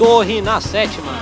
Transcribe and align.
Torre 0.00 0.40
na 0.40 0.62
Sétima. 0.62 1.12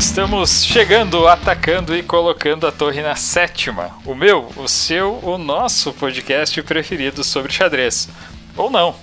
Estamos 0.00 0.64
chegando, 0.64 1.28
atacando 1.28 1.96
e 1.96 2.02
colocando 2.02 2.66
a 2.66 2.72
torre 2.72 3.00
na 3.00 3.14
sétima. 3.14 3.92
O 4.04 4.16
meu, 4.16 4.50
o 4.56 4.66
seu, 4.66 5.20
o 5.22 5.38
nosso 5.38 5.92
podcast 5.92 6.60
preferido 6.64 7.22
sobre 7.22 7.52
xadrez. 7.52 8.08
Ou 8.56 8.68
não. 8.68 8.96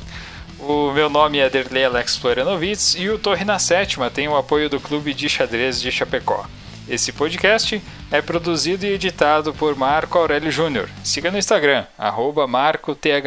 O 0.60 0.92
meu 0.92 1.08
nome 1.08 1.38
é 1.38 1.50
Derlei 1.50 1.86
Alex 1.86 2.18
Florianovitz 2.18 2.96
e 2.96 3.08
o 3.10 3.20
Torre 3.20 3.46
na 3.46 3.60
Sétima 3.60 4.10
tem 4.10 4.28
o 4.28 4.36
apoio 4.36 4.68
do 4.68 4.80
Clube 4.80 5.14
de 5.14 5.30
Xadrez 5.30 5.80
de 5.80 5.92
Chapecó. 5.92 6.48
Esse 6.90 7.12
podcast 7.12 7.80
é 8.10 8.22
produzido 8.24 8.84
e 8.84 8.94
editado 8.94 9.54
por 9.54 9.76
Marco 9.76 10.18
Aurélio 10.18 10.50
Júnior. 10.50 10.90
Siga 11.04 11.30
no 11.30 11.38
Instagram, 11.38 11.86
arroba 11.96 12.48
MarcoTHE 12.48 13.22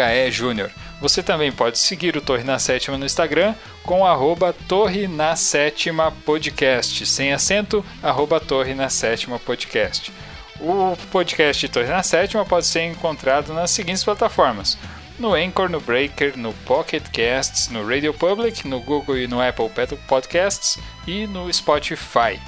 Você 1.01 1.23
também 1.23 1.53
pode 1.53 1.79
seguir 1.79 2.17
o 2.17 2.21
Torre 2.21 2.43
na 2.43 2.59
Sétima 2.59 2.99
no 2.99 3.07
Instagram 3.07 3.55
com 3.85 4.05
arroba 4.05 4.53
Torre 4.67 5.07
na 5.07 5.37
Sétima 5.37 6.13
Podcast, 6.27 7.07
sem 7.07 7.33
acento, 7.33 7.85
arroba 8.03 8.41
Torre 8.41 8.75
na 8.75 8.89
Sétima 8.89 9.39
Podcast. 9.39 10.13
O 10.59 10.97
podcast 11.13 11.69
Torre 11.69 11.89
na 11.89 12.03
Sétima 12.03 12.45
pode 12.45 12.67
ser 12.67 12.83
encontrado 12.87 13.55
nas 13.55 13.71
seguintes 13.71 14.03
plataformas 14.03 14.77
no 15.21 15.35
Anchor, 15.35 15.69
no 15.69 15.81
Breaker, 15.81 16.37
no 16.37 16.55
Pocket 16.65 17.03
Casts, 17.13 17.69
no 17.69 17.87
Radio 17.87 18.15
Public, 18.15 18.67
no 18.67 18.81
Google 18.81 19.19
e 19.19 19.29
no 19.29 19.41
Apple 19.41 19.71
Podcasts 20.09 20.79
e 21.07 21.27
no 21.27 21.53
Spotify. 21.53 22.41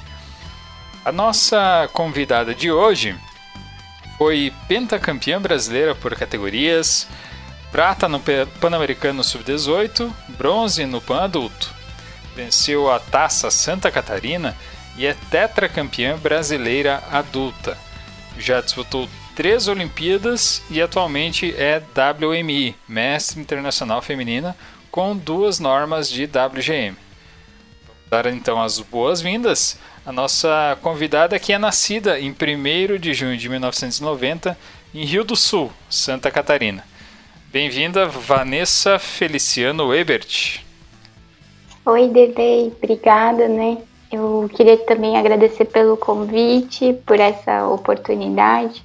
A 1.04 1.12
nossa 1.12 1.88
convidada 1.92 2.54
de 2.54 2.72
hoje 2.72 3.14
foi 4.16 4.52
pentacampeã 4.66 5.40
brasileira 5.40 5.94
por 5.94 6.16
categorias, 6.16 7.06
prata 7.70 8.08
no 8.08 8.20
Pan-Americano 8.60 9.22
Sub-18, 9.22 10.10
bronze 10.28 10.86
no 10.86 11.00
Pan 11.00 11.24
Adulto. 11.24 11.74
Venceu 12.34 12.90
a 12.90 12.98
Taça 12.98 13.50
Santa 13.50 13.90
Catarina 13.90 14.56
e 14.96 15.04
é 15.06 15.14
tetracampeã 15.30 16.16
brasileira 16.16 17.02
adulta. 17.10 17.76
Já 18.38 18.62
disputou 18.62 19.08
três 19.34 19.66
Olimpíadas 19.66 20.62
e 20.70 20.80
atualmente 20.80 21.54
é 21.56 21.80
WMI, 21.80 22.76
Mestre 22.86 23.40
Internacional 23.40 24.02
Feminina, 24.02 24.56
com 24.90 25.16
duas 25.16 25.58
normas 25.58 26.08
de 26.08 26.24
WGM. 26.24 26.96
Vamos 27.86 28.10
dar 28.10 28.26
então 28.26 28.60
as 28.60 28.78
boas-vindas 28.78 29.78
à 30.04 30.12
nossa 30.12 30.76
convidada 30.82 31.38
que 31.38 31.52
é 31.52 31.58
nascida 31.58 32.20
em 32.20 32.30
1 32.30 32.98
de 32.98 33.14
junho 33.14 33.36
de 33.36 33.48
1990 33.48 34.56
em 34.94 35.04
Rio 35.04 35.24
do 35.24 35.34
Sul, 35.34 35.72
Santa 35.88 36.30
Catarina. 36.30 36.84
Bem-vinda, 37.50 38.06
Vanessa 38.06 38.98
Feliciano 38.98 39.94
Ebert. 39.94 40.60
Oi, 41.86 42.08
Dede, 42.08 42.72
obrigada, 42.76 43.48
né? 43.48 43.78
Eu 44.10 44.48
queria 44.54 44.76
também 44.76 45.16
agradecer 45.16 45.64
pelo 45.64 45.96
convite, 45.96 46.92
por 47.06 47.18
essa 47.18 47.66
oportunidade 47.66 48.82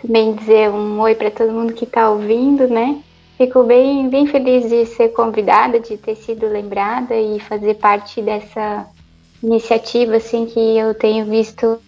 também 0.00 0.34
dizer 0.34 0.70
um 0.70 0.98
oi 1.00 1.14
para 1.14 1.30
todo 1.30 1.52
mundo 1.52 1.72
que 1.72 1.84
está 1.84 2.08
ouvindo, 2.10 2.68
né? 2.68 3.00
Fico 3.36 3.62
bem, 3.62 4.08
bem 4.08 4.26
feliz 4.26 4.68
de 4.68 4.86
ser 4.86 5.10
convidada, 5.10 5.80
de 5.80 5.96
ter 5.96 6.16
sido 6.16 6.46
lembrada 6.46 7.14
e 7.14 7.40
fazer 7.40 7.74
parte 7.74 8.20
dessa 8.20 8.86
iniciativa, 9.42 10.16
assim, 10.16 10.46
que 10.46 10.78
eu 10.78 10.94
tenho 10.94 11.24
visto 11.26 11.80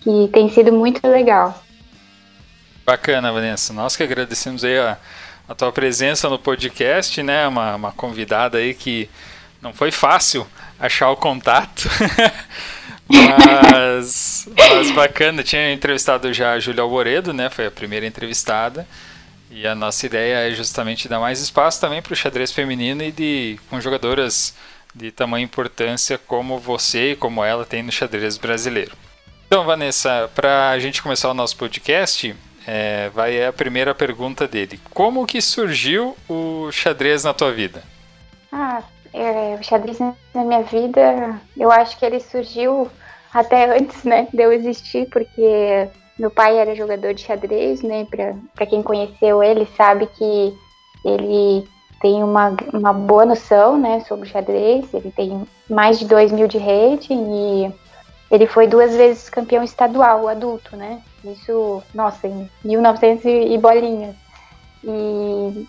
que 0.00 0.28
tem 0.32 0.48
sido 0.48 0.72
muito 0.72 1.06
legal. 1.06 1.60
Bacana, 2.86 3.32
Vanessa. 3.32 3.72
Nós 3.72 3.96
que 3.96 4.02
agradecemos 4.02 4.64
aí 4.64 4.78
a, 4.78 4.96
a 5.48 5.54
tua 5.54 5.72
presença 5.72 6.28
no 6.28 6.38
podcast, 6.38 7.22
né? 7.22 7.46
Uma, 7.48 7.74
uma 7.74 7.92
convidada 7.92 8.58
aí 8.58 8.72
que 8.74 9.10
não 9.60 9.72
foi 9.72 9.90
fácil 9.90 10.46
achar 10.78 11.10
o 11.10 11.16
contato. 11.16 11.88
Mas, 13.10 14.48
mas 14.56 14.90
bacana, 14.92 15.42
tinha 15.42 15.72
entrevistado 15.72 16.32
já 16.32 16.52
a 16.52 16.60
Júlia 16.60 16.82
Alboredo, 16.82 17.32
né? 17.32 17.50
Foi 17.50 17.66
a 17.66 17.70
primeira 17.70 18.06
entrevistada. 18.06 18.86
E 19.50 19.66
a 19.66 19.74
nossa 19.74 20.06
ideia 20.06 20.48
é 20.48 20.50
justamente 20.52 21.08
dar 21.08 21.18
mais 21.18 21.40
espaço 21.40 21.80
também 21.80 22.00
para 22.00 22.12
o 22.12 22.16
xadrez 22.16 22.52
feminino 22.52 23.02
e 23.02 23.10
de 23.10 23.58
com 23.68 23.80
jogadoras 23.80 24.54
de 24.94 25.10
tamanha 25.10 25.44
importância 25.44 26.18
como 26.18 26.58
você 26.58 27.12
e 27.12 27.16
como 27.16 27.44
ela 27.44 27.64
tem 27.64 27.82
no 27.82 27.90
xadrez 27.90 28.36
brasileiro. 28.36 28.92
Então, 29.46 29.64
Vanessa, 29.64 30.30
para 30.34 30.70
a 30.70 30.78
gente 30.78 31.02
começar 31.02 31.28
o 31.28 31.34
nosso 31.34 31.56
podcast, 31.56 32.34
é, 32.64 33.10
vai 33.12 33.44
a 33.44 33.52
primeira 33.52 33.92
pergunta 33.92 34.46
dele. 34.46 34.80
Como 34.90 35.26
que 35.26 35.40
surgiu 35.40 36.16
o 36.28 36.70
xadrez 36.70 37.24
na 37.24 37.34
tua 37.34 37.50
vida? 37.50 37.82
Ah, 38.52 38.82
é, 39.12 39.56
o 39.60 39.62
xadrez 39.64 39.98
na 39.98 40.44
minha 40.44 40.62
vida, 40.62 41.40
eu 41.56 41.72
acho 41.72 41.98
que 41.98 42.04
ele 42.04 42.20
surgiu 42.20 42.88
até 43.32 43.76
antes, 43.76 44.04
né, 44.04 44.28
de 44.32 44.42
eu 44.42 44.52
existir, 44.52 45.08
porque 45.10 45.88
meu 46.18 46.30
pai 46.30 46.58
era 46.58 46.74
jogador 46.74 47.14
de 47.14 47.22
xadrez, 47.22 47.82
né, 47.82 48.06
para 48.54 48.66
quem 48.66 48.82
conheceu 48.82 49.42
ele 49.42 49.66
sabe 49.76 50.06
que 50.06 50.54
ele 51.04 51.66
tem 52.00 52.22
uma, 52.22 52.54
uma 52.72 52.92
boa 52.92 53.24
noção, 53.24 53.78
né, 53.78 54.00
sobre 54.00 54.28
xadrez, 54.28 54.92
ele 54.92 55.10
tem 55.10 55.46
mais 55.68 55.98
de 55.98 56.06
2 56.06 56.32
mil 56.32 56.48
de 56.48 56.58
rede 56.58 57.08
e 57.12 57.72
ele 58.30 58.46
foi 58.46 58.66
duas 58.66 58.94
vezes 58.94 59.28
campeão 59.28 59.62
estadual, 59.62 60.28
adulto, 60.28 60.76
né, 60.76 61.00
isso, 61.24 61.82
nossa, 61.94 62.26
em 62.26 62.48
1900 62.64 63.24
e 63.24 63.58
bolinhas. 63.58 64.14
E 64.82 65.66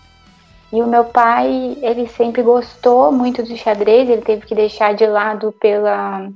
e 0.72 0.80
o 0.80 0.86
meu 0.86 1.04
pai, 1.04 1.76
ele 1.82 2.08
sempre 2.08 2.40
gostou 2.40 3.12
muito 3.12 3.42
do 3.42 3.54
xadrez, 3.58 4.08
ele 4.08 4.22
teve 4.22 4.46
que 4.46 4.54
deixar 4.54 4.94
de 4.94 5.04
lado 5.06 5.52
pela, 5.60 6.30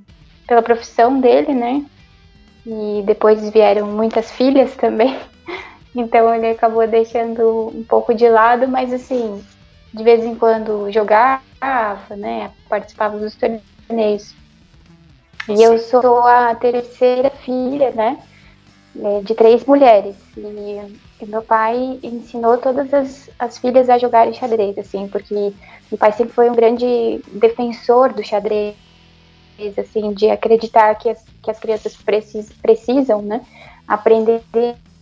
pela 0.47 0.62
profissão 0.62 1.21
dele, 1.21 1.53
né? 1.53 1.84
E 2.67 3.03
depois 3.05 3.51
vieram 3.51 3.87
muitas 3.87 4.31
filhas 4.31 4.75
também. 4.77 5.19
Então 5.99 6.34
ele 6.34 6.51
acabou 6.51 6.87
deixando 6.87 7.73
um 7.75 7.83
pouco 7.83 8.12
de 8.12 8.29
lado, 8.29 8.69
mas 8.69 8.93
assim, 8.93 9.43
de 9.95 10.05
vez 10.05 10.23
em 10.23 10.34
quando 10.34 10.93
jogava, 10.93 11.41
né? 12.11 12.51
Participava 12.69 13.19
dos 13.19 13.34
torneios. 13.34 14.34
E 15.49 15.62
eu 15.62 15.79
sou 15.79 16.27
a 16.27 16.55
terceira 16.55 17.31
filha, 17.31 17.93
né? 17.93 18.19
É, 19.03 19.21
de 19.21 19.34
três 19.34 19.65
mulheres. 19.65 20.17
E, 20.37 20.41
e, 21.21 21.27
meu 21.27 21.41
pai 21.41 21.99
ensinou 22.03 22.59
todas 22.59 22.93
as, 22.93 23.31
as 23.39 23.57
filhas 23.57 23.89
a 23.89 23.97
jogarem 23.97 24.34
xadrez, 24.34 24.77
assim, 24.77 25.09
porque 25.09 25.34
meu 25.34 25.99
pai 25.99 26.13
sempre 26.13 26.34
foi 26.34 26.51
um 26.51 26.55
grande 26.55 27.23
defensor 27.33 28.13
do 28.13 28.23
xadrez, 28.23 28.75
assim, 29.78 30.12
de 30.12 30.28
acreditar 30.31 30.94
que 30.97 31.09
as, 31.09 31.25
que 31.43 31.50
as 31.50 31.59
crianças 31.59 31.97
precis, 31.97 32.53
precisam, 32.61 33.22
né, 33.22 33.44
aprender 33.87 34.43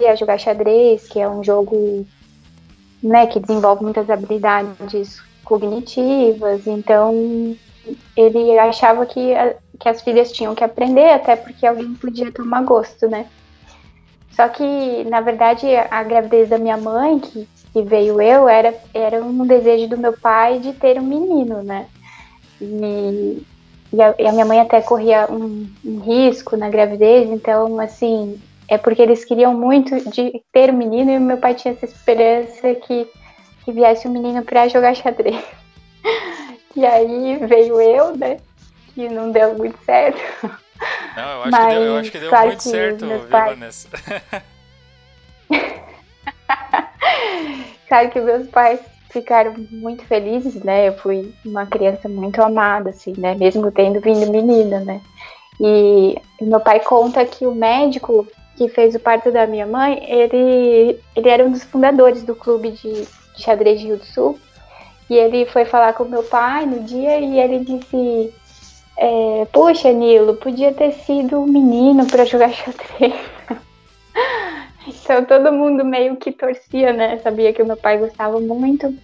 a 0.06 0.15
jogar 0.15 0.38
xadrez, 0.38 1.09
que 1.09 1.19
é 1.19 1.28
um 1.28 1.42
jogo, 1.42 2.06
né, 3.03 3.26
que 3.26 3.41
desenvolve 3.41 3.82
muitas 3.82 4.09
habilidades 4.10 5.22
cognitivas, 5.44 6.66
então 6.66 7.56
ele 8.16 8.59
achava 8.59 9.04
que, 9.06 9.34
a, 9.34 9.54
que 9.78 9.88
as 9.88 10.00
filhas 10.03 10.32
tinham 10.32 10.54
que 10.54 10.64
aprender, 10.64 11.10
até 11.10 11.37
porque 11.37 11.66
alguém 11.66 11.94
podia 11.94 12.32
tomar 12.32 12.62
gosto, 12.62 13.09
né. 13.09 13.26
Só 14.34 14.48
que, 14.48 15.04
na 15.04 15.20
verdade, 15.20 15.66
a 15.76 16.03
gravidez 16.03 16.48
da 16.48 16.59
minha 16.59 16.76
mãe, 16.76 17.20
que, 17.20 17.48
que 17.72 17.82
veio 17.82 18.20
eu, 18.20 18.48
era, 18.48 18.75
era 18.93 19.22
um 19.22 19.47
desejo 19.47 19.88
do 19.88 19.98
meu 19.98 20.12
pai 20.12 20.59
de 20.59 20.72
ter 20.72 20.98
um 20.98 21.04
menino, 21.04 21.62
né? 21.62 21.87
E, 22.61 23.44
e, 23.94 24.02
a, 24.02 24.14
e 24.19 24.26
a 24.26 24.32
minha 24.32 24.44
mãe 24.44 24.61
até 24.61 24.81
corria 24.81 25.29
um, 25.31 25.70
um, 25.85 26.00
risco 26.00 26.56
na 26.56 26.69
gravidez, 26.69 27.31
então, 27.31 27.79
assim, 27.79 28.41
é 28.69 28.76
porque 28.76 29.00
eles 29.00 29.25
queriam 29.25 29.55
muito 29.55 30.11
de 30.11 30.43
ter 30.52 30.70
um 30.70 30.76
menino 30.76 31.12
e 31.12 31.19
meu 31.20 31.37
pai 31.37 31.55
tinha 31.55 31.75
essa 31.75 31.85
esperança 31.85 32.75
que, 32.75 33.08
que 33.64 33.73
viesse 33.73 34.08
um 34.08 34.11
menino 34.11 34.43
para 34.43 34.67
jogar 34.69 34.94
xadrez. 34.94 35.43
E 36.76 36.85
aí 36.85 37.37
veio 37.46 37.81
eu, 37.81 38.17
né? 38.17 38.38
Que 38.96 39.08
não 39.08 39.31
deu 39.31 39.55
muito 39.55 39.79
certo. 39.85 40.19
Não, 41.17 41.31
eu 41.31 41.43
acho, 41.43 41.50
Mas, 41.52 41.67
que, 41.67 41.70
deu, 41.70 41.82
eu 41.82 41.97
acho 41.97 42.11
que 42.11 42.19
deu 42.19 42.31
claro 42.31 42.47
muito 42.49 42.62
que 42.64 42.69
certo, 42.69 43.06
viu, 43.06 43.20
pai... 43.29 43.50
Vanessa? 43.50 43.88
claro 47.87 48.11
que 48.11 48.20
meus 48.20 48.49
pais 48.49 48.81
ficaram 49.14 49.55
muito 49.70 50.05
felizes, 50.05 50.56
né? 50.64 50.88
Eu 50.88 50.99
fui 50.99 51.32
uma 51.46 51.64
criança 51.64 52.08
muito 52.08 52.43
amada, 52.43 52.90
assim, 52.90 53.14
né? 53.16 53.37
Mesmo 53.37 53.70
tendo 53.70 54.00
vindo 54.00 54.28
menina, 54.31 54.81
né? 54.81 55.00
E 55.61 56.20
meu 56.40 56.58
pai 56.58 56.81
conta 56.81 57.25
que 57.25 57.46
o 57.46 57.55
médico 57.55 58.26
que 58.56 58.69
fez 58.69 58.94
o 58.94 59.00
parto 59.00 59.31
da 59.31 59.46
minha 59.46 59.66
mãe, 59.66 60.05
ele, 60.08 60.99
ele 61.14 61.28
era 61.28 61.44
um 61.44 61.52
dos 61.52 61.62
fundadores 61.62 62.25
do 62.25 62.34
clube 62.34 62.72
de, 62.72 62.93
de 63.02 63.43
xadrez 63.43 63.81
de 63.81 63.87
Rio 63.87 63.96
do 63.99 64.05
Sul. 64.05 64.38
E 65.08 65.14
ele 65.14 65.46
foi 65.46 65.64
falar 65.64 65.93
com 65.93 66.05
meu 66.05 66.25
pai 66.25 66.66
no 66.66 66.81
dia 66.81 67.20
e 67.20 67.38
ele 67.38 67.61
disse 67.61 68.34
é, 68.96 69.46
Poxa, 69.52 69.93
Nilo, 69.93 70.34
podia 70.34 70.72
ter 70.75 70.93
sido 70.93 71.40
um 71.40 71.46
menino 71.46 72.05
para 72.06 72.25
jogar 72.25 72.50
xadrez. 72.52 73.14
Então 74.86 75.25
todo 75.25 75.52
mundo 75.52 75.84
meio 75.84 76.16
que 76.16 76.32
torcia, 76.32 76.92
né? 76.92 77.19
Sabia 77.19 77.52
que 77.52 77.62
o 77.62 77.66
meu 77.66 77.76
pai 77.76 77.98
gostava 77.98 78.40
muito. 78.40 78.94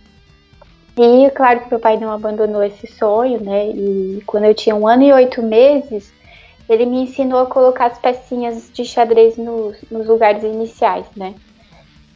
E 0.96 1.30
claro 1.30 1.60
que 1.60 1.70
meu 1.70 1.80
pai 1.80 1.98
não 1.98 2.12
abandonou 2.12 2.62
esse 2.62 2.86
sonho, 2.86 3.40
né? 3.40 3.68
E 3.68 4.22
quando 4.26 4.44
eu 4.44 4.54
tinha 4.54 4.74
um 4.74 4.86
ano 4.86 5.02
e 5.04 5.12
oito 5.12 5.42
meses, 5.42 6.12
ele 6.68 6.86
me 6.86 7.02
ensinou 7.02 7.40
a 7.40 7.46
colocar 7.46 7.86
as 7.86 7.98
pecinhas 7.98 8.70
de 8.72 8.84
xadrez 8.84 9.36
nos, 9.36 9.76
nos 9.90 10.06
lugares 10.06 10.42
iniciais, 10.42 11.06
né? 11.16 11.34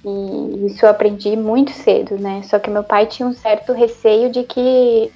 E 0.04 0.66
isso 0.66 0.84
eu 0.84 0.90
aprendi 0.90 1.34
muito 1.34 1.70
cedo, 1.72 2.18
né? 2.18 2.42
Só 2.44 2.58
que 2.58 2.68
meu 2.68 2.84
pai 2.84 3.06
tinha 3.06 3.26
um 3.26 3.32
certo 3.32 3.72
receio 3.72 4.30
de 4.30 4.42
que, 4.44 5.10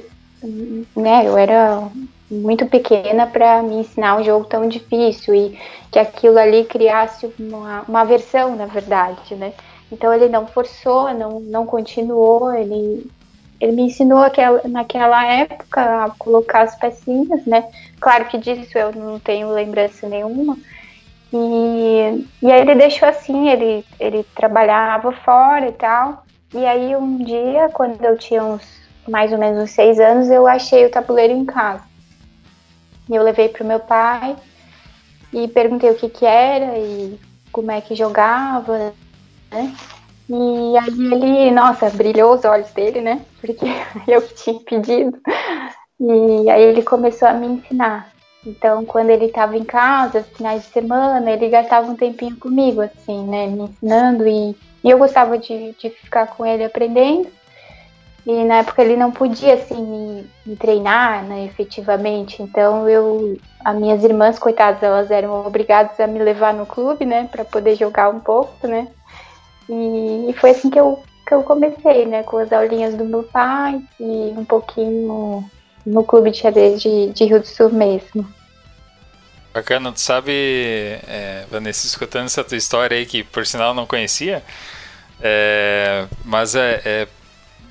né, 0.97 1.27
eu 1.27 1.37
era 1.37 1.89
muito 2.31 2.67
pequena 2.67 3.27
para 3.27 3.63
me 3.63 3.77
ensinar 3.77 4.17
um 4.17 4.25
jogo 4.25 4.45
tão 4.45 4.69
difícil 4.69 5.35
e 5.35 5.59
que 5.91 5.99
aquilo 5.99 6.39
ali 6.39 6.65
criasse 6.65 7.33
uma, 7.39 7.83
uma 7.89 8.01
aversão, 8.03 8.55
na 8.55 8.67
verdade, 8.67 9.35
né? 9.35 9.53
Então 9.91 10.13
ele 10.13 10.29
não 10.29 10.47
forçou, 10.47 11.13
não, 11.15 11.41
não 11.41 11.65
continuou, 11.65 12.53
ele, 12.53 13.11
ele 13.61 13.73
me 13.73 13.83
ensinou 13.83 14.19
aquela, 14.19 14.61
naquela 14.69 15.25
época 15.25 16.05
a 16.05 16.11
colocar 16.19 16.63
as 16.63 16.75
pecinhas, 16.77 17.45
né? 17.47 17.65
Claro 17.99 18.27
que 18.27 18.37
disso 18.37 18.77
eu 18.77 18.93
não 18.93 19.19
tenho 19.19 19.51
lembrança 19.51 20.09
nenhuma. 20.09 20.59
E, 21.33 22.27
e 22.43 22.53
aí 22.53 22.61
ele 22.61 22.75
deixou 22.75 23.09
assim, 23.09 23.49
ele, 23.49 23.85
ele 23.99 24.25
trabalhava 24.35 25.13
fora 25.13 25.69
e 25.69 25.73
tal. 25.73 26.25
E 26.55 26.65
aí 26.65 26.95
um 26.97 27.25
dia, 27.25 27.71
quando 27.71 28.03
eu 28.05 28.17
tinha 28.19 28.45
uns 28.45 28.79
mais 29.09 29.33
ou 29.33 29.39
menos 29.39 29.63
uns 29.63 29.71
seis 29.71 29.99
anos, 29.99 30.31
eu 30.31 30.47
achei 30.47 30.85
o 30.85 30.91
tabuleiro 30.91 31.33
em 31.33 31.45
casa. 31.45 31.88
E 33.09 33.15
eu 33.15 33.23
levei 33.23 33.49
para 33.49 33.65
o 33.65 33.67
meu 33.67 33.81
pai 33.81 34.37
e 35.33 35.49
perguntei 35.49 35.91
o 35.91 35.95
que 35.95 36.09
que 36.09 36.27
era 36.27 36.79
e 36.79 37.19
como 37.53 37.71
é 37.71 37.81
que 37.81 37.95
jogava, 37.95 38.93
né? 39.51 39.75
E 40.31 40.77
aí 40.77 41.13
ele, 41.13 41.51
nossa, 41.51 41.89
brilhou 41.91 42.35
os 42.35 42.45
olhos 42.45 42.71
dele, 42.73 43.01
né? 43.01 43.25
Porque 43.41 43.65
eu 44.07 44.27
tinha 44.29 44.61
pedido. 44.61 45.19
E 46.01 46.51
aí 46.51 46.63
ele 46.63 46.83
começou 46.83 47.29
a 47.29 47.33
me 47.33 47.47
ensinar. 47.47 48.13
Então, 48.47 48.85
quando 48.85 49.11
ele 49.11 49.27
estava 49.27 49.57
em 49.57 49.65
casa, 49.65 50.23
finais 50.23 50.63
de 50.63 50.69
semana, 50.69 51.31
ele 51.31 51.49
gastava 51.49 51.91
um 51.91 51.97
tempinho 51.97 52.37
comigo, 52.37 52.81
assim, 52.81 53.27
né? 53.27 53.47
Me 53.47 53.65
ensinando 53.65 54.27
e, 54.27 54.57
e 54.85 54.91
eu 54.91 54.99
gostava 54.99 55.37
de, 55.39 55.73
de 55.73 55.91
ficar 55.91 56.29
com 56.29 56.47
ele 56.47 56.65
aprendendo. 56.65 57.29
E 58.29 58.45
na 58.45 58.57
época 58.57 58.83
ele 58.83 58.95
não 58.95 59.11
podia, 59.11 59.55
assim, 59.55 59.83
me, 59.83 60.31
me 60.45 60.55
treinar, 60.55 61.25
né, 61.25 61.47
efetivamente. 61.47 62.43
Então 62.43 62.87
eu, 62.87 63.39
as 63.65 63.75
minhas 63.75 64.05
irmãs, 64.05 64.39
coitadas, 64.39 64.83
elas 64.83 65.11
eram 65.11 65.47
obrigadas 65.47 65.99
a 65.99 66.07
me 66.07 66.19
levar 66.19 66.53
no 66.53 66.67
clube, 66.67 67.07
né, 67.07 67.27
para 67.33 67.43
poder 67.43 67.75
jogar 67.75 68.11
um 68.11 68.21
pouco, 68.21 68.69
né. 68.69 68.87
E, 69.67 70.27
e, 70.29 70.35
foi 70.35 70.51
assim 70.51 70.69
que 70.69 70.79
eu, 70.79 71.03
que 71.27 71.33
eu 71.33 71.43
comecei, 71.43 72.05
né, 72.05 72.23
com 72.23 72.37
as 72.37 72.53
aulinhas 72.53 72.95
do 72.95 73.05
meu 73.07 73.23
pai 73.23 73.81
e 73.99 74.35
um 74.37 74.45
pouquinho 74.45 75.51
no, 75.87 76.05
clube 76.05 76.31
de 76.31 76.37
xadrez 76.37 76.83
de, 76.83 77.09
de 77.09 77.25
Rio 77.25 77.41
do 77.41 77.47
Sul 77.47 77.71
mesmo. 77.71 78.29
Bacana, 79.55 79.91
tu 79.91 80.01
sabe, 80.01 80.33
é, 81.09 81.47
Vanessa, 81.51 81.87
escutando 81.87 82.27
essa 82.27 82.45
tua 82.45 82.59
história 82.59 82.95
aí, 82.95 83.07
que 83.07 83.25
por 83.25 83.47
sinal 83.47 83.73
não 83.73 83.87
conhecia, 83.87 84.43
é, 85.19 86.07
mas 86.27 86.55
é, 86.55 86.83
é 86.85 87.09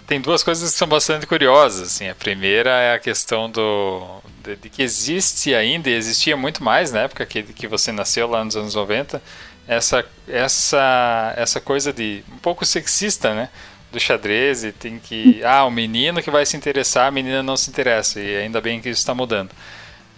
tem 0.08 0.22
duas 0.22 0.42
coisas 0.42 0.72
que 0.72 0.78
são 0.78 0.88
bastante 0.88 1.28
curiosas. 1.28 1.90
Assim. 1.90 2.08
A 2.08 2.16
primeira 2.16 2.72
é 2.72 2.96
a 2.96 3.00
questão 3.00 3.52
do, 3.52 4.22
de, 4.42 4.56
de, 4.56 4.70
que 4.70 4.82
existe 4.82 5.54
ainda, 5.54 5.90
e 5.90 5.94
existia 5.94 6.38
muito 6.38 6.64
mais 6.64 6.92
na 6.92 7.02
época 7.02 7.26
que, 7.26 7.44
que 7.44 7.68
você 7.68 7.92
nasceu 7.92 8.28
lá 8.28 8.44
nos 8.44 8.56
anos 8.56 8.74
90, 8.74 9.22
essa, 9.68 10.06
essa, 10.28 11.34
essa 11.36 11.60
coisa 11.60 11.92
de 11.92 12.24
um 12.32 12.38
pouco 12.38 12.66
sexista, 12.66 13.34
né? 13.36 13.50
Do 13.92 14.00
xadrez 14.00 14.64
e 14.64 14.72
tem 14.72 14.98
que. 14.98 15.42
Ah, 15.46 15.66
o 15.66 15.72
menino 15.72 16.22
que 16.24 16.32
vai 16.32 16.46
se 16.46 16.56
interessar, 16.56 17.08
a 17.08 17.12
menina 17.12 17.44
não 17.44 17.58
se 17.58 17.70
interessa. 17.70 18.20
E 18.20 18.38
ainda 18.38 18.62
bem 18.62 18.82
que 18.82 18.90
isso 18.90 19.00
está 19.00 19.14
mudando. 19.14 19.52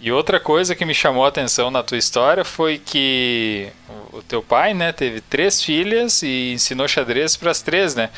E 0.00 0.10
outra 0.10 0.40
coisa 0.40 0.74
que 0.74 0.84
me 0.84 0.94
chamou 0.94 1.24
a 1.24 1.28
atenção 1.28 1.70
na 1.70 1.82
tua 1.82 1.98
história 1.98 2.44
foi 2.44 2.78
que 2.78 3.68
o 4.12 4.22
teu 4.22 4.42
pai, 4.42 4.72
né, 4.72 4.92
teve 4.92 5.20
três 5.20 5.62
filhas 5.62 6.22
e 6.22 6.52
ensinou 6.52 6.88
xadrez 6.88 7.36
para 7.36 7.50
as 7.50 7.60
três, 7.60 7.94
né? 7.94 8.08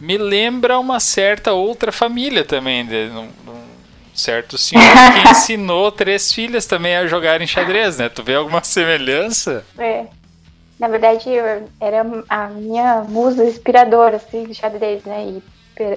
Me 0.00 0.18
lembra 0.18 0.78
uma 0.78 1.00
certa 1.00 1.52
outra 1.52 1.90
família 1.90 2.44
também, 2.44 2.84
de 2.84 3.08
um, 3.10 3.28
um 3.50 3.66
certo 4.14 4.56
senhor 4.58 4.84
que 4.84 5.30
ensinou 5.30 5.90
três 5.90 6.32
filhas 6.32 6.66
também 6.66 6.96
a 6.96 7.06
jogarem 7.06 7.46
xadrez, 7.46 7.98
né? 7.98 8.08
Tu 8.08 8.22
vê 8.22 8.34
alguma 8.34 8.62
semelhança? 8.62 9.64
É. 9.78 10.06
Na 10.78 10.88
verdade, 10.88 11.30
era 11.80 12.04
a 12.28 12.48
minha 12.48 13.02
musa 13.08 13.44
inspiradora, 13.44 14.16
assim, 14.16 14.44
de 14.44 14.54
xadrez, 14.54 15.04
né? 15.04 15.26
E 15.26 15.42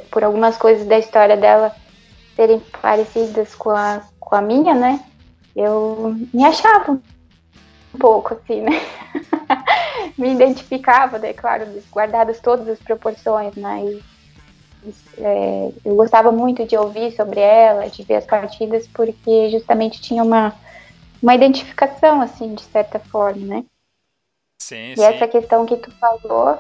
por 0.10 0.24
algumas 0.24 0.58
coisas 0.58 0.88
da 0.88 0.98
história 0.98 1.36
dela 1.36 1.76
serem 2.36 2.62
parecidas 2.82 3.54
com 3.56 3.72
a, 3.72 4.02
com 4.20 4.36
a 4.36 4.42
minha, 4.42 4.74
né? 4.74 5.02
Eu 5.56 6.16
me 6.34 6.46
achava 6.46 7.00
um 7.94 7.98
pouco, 7.98 8.34
assim, 8.34 8.62
né? 8.62 8.72
me 10.18 10.34
identificava, 10.34 11.18
né, 11.18 11.34
claro, 11.34 11.66
guardadas 11.92 12.40
todas 12.40 12.68
as 12.68 12.80
proporções, 12.80 13.56
né, 13.56 13.84
e, 13.86 14.04
é, 15.18 15.72
eu 15.84 15.96
gostava 15.96 16.32
muito 16.32 16.66
de 16.66 16.78
ouvir 16.78 17.12
sobre 17.14 17.40
ela, 17.40 17.90
de 17.90 18.04
ver 18.04 18.16
as 18.16 18.26
partidas, 18.26 18.88
porque 18.88 19.50
justamente 19.50 20.02
tinha 20.02 20.24
uma, 20.24 20.54
uma 21.22 21.36
identificação, 21.36 22.22
assim, 22.22 22.54
de 22.54 22.64
certa 22.64 23.00
forma, 23.00 23.46
né. 23.46 23.66
Sim, 24.62 24.92
e 24.92 24.96
sim. 24.96 25.04
essa 25.04 25.28
questão 25.28 25.66
que 25.66 25.78
tu 25.78 25.92
falou 25.92 26.60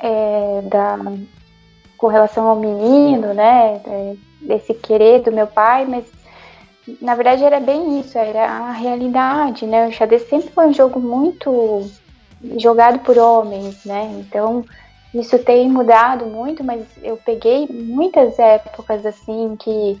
é, 0.00 0.62
da, 0.62 0.98
com 1.96 2.06
relação 2.08 2.46
ao 2.48 2.56
menino, 2.56 3.32
né, 3.32 3.80
é, 3.86 4.14
desse 4.40 4.74
querer 4.74 5.22
do 5.22 5.32
meu 5.32 5.46
pai, 5.46 5.86
mas 5.86 6.04
na 7.00 7.14
verdade 7.14 7.44
era 7.44 7.60
bem 7.60 8.00
isso, 8.00 8.18
era 8.18 8.44
a 8.44 8.72
realidade, 8.72 9.66
né? 9.66 9.88
O 9.88 9.92
xadrez 9.92 10.28
sempre 10.28 10.50
foi 10.50 10.66
um 10.66 10.74
jogo 10.74 10.98
muito 10.98 11.88
jogado 12.58 12.98
por 13.00 13.16
homens, 13.18 13.84
né? 13.84 14.10
Então 14.18 14.64
isso 15.14 15.38
tem 15.38 15.68
mudado 15.68 16.26
muito, 16.26 16.64
mas 16.64 16.84
eu 17.02 17.16
peguei 17.16 17.68
muitas 17.68 18.38
épocas 18.38 19.04
assim 19.06 19.56
que, 19.56 20.00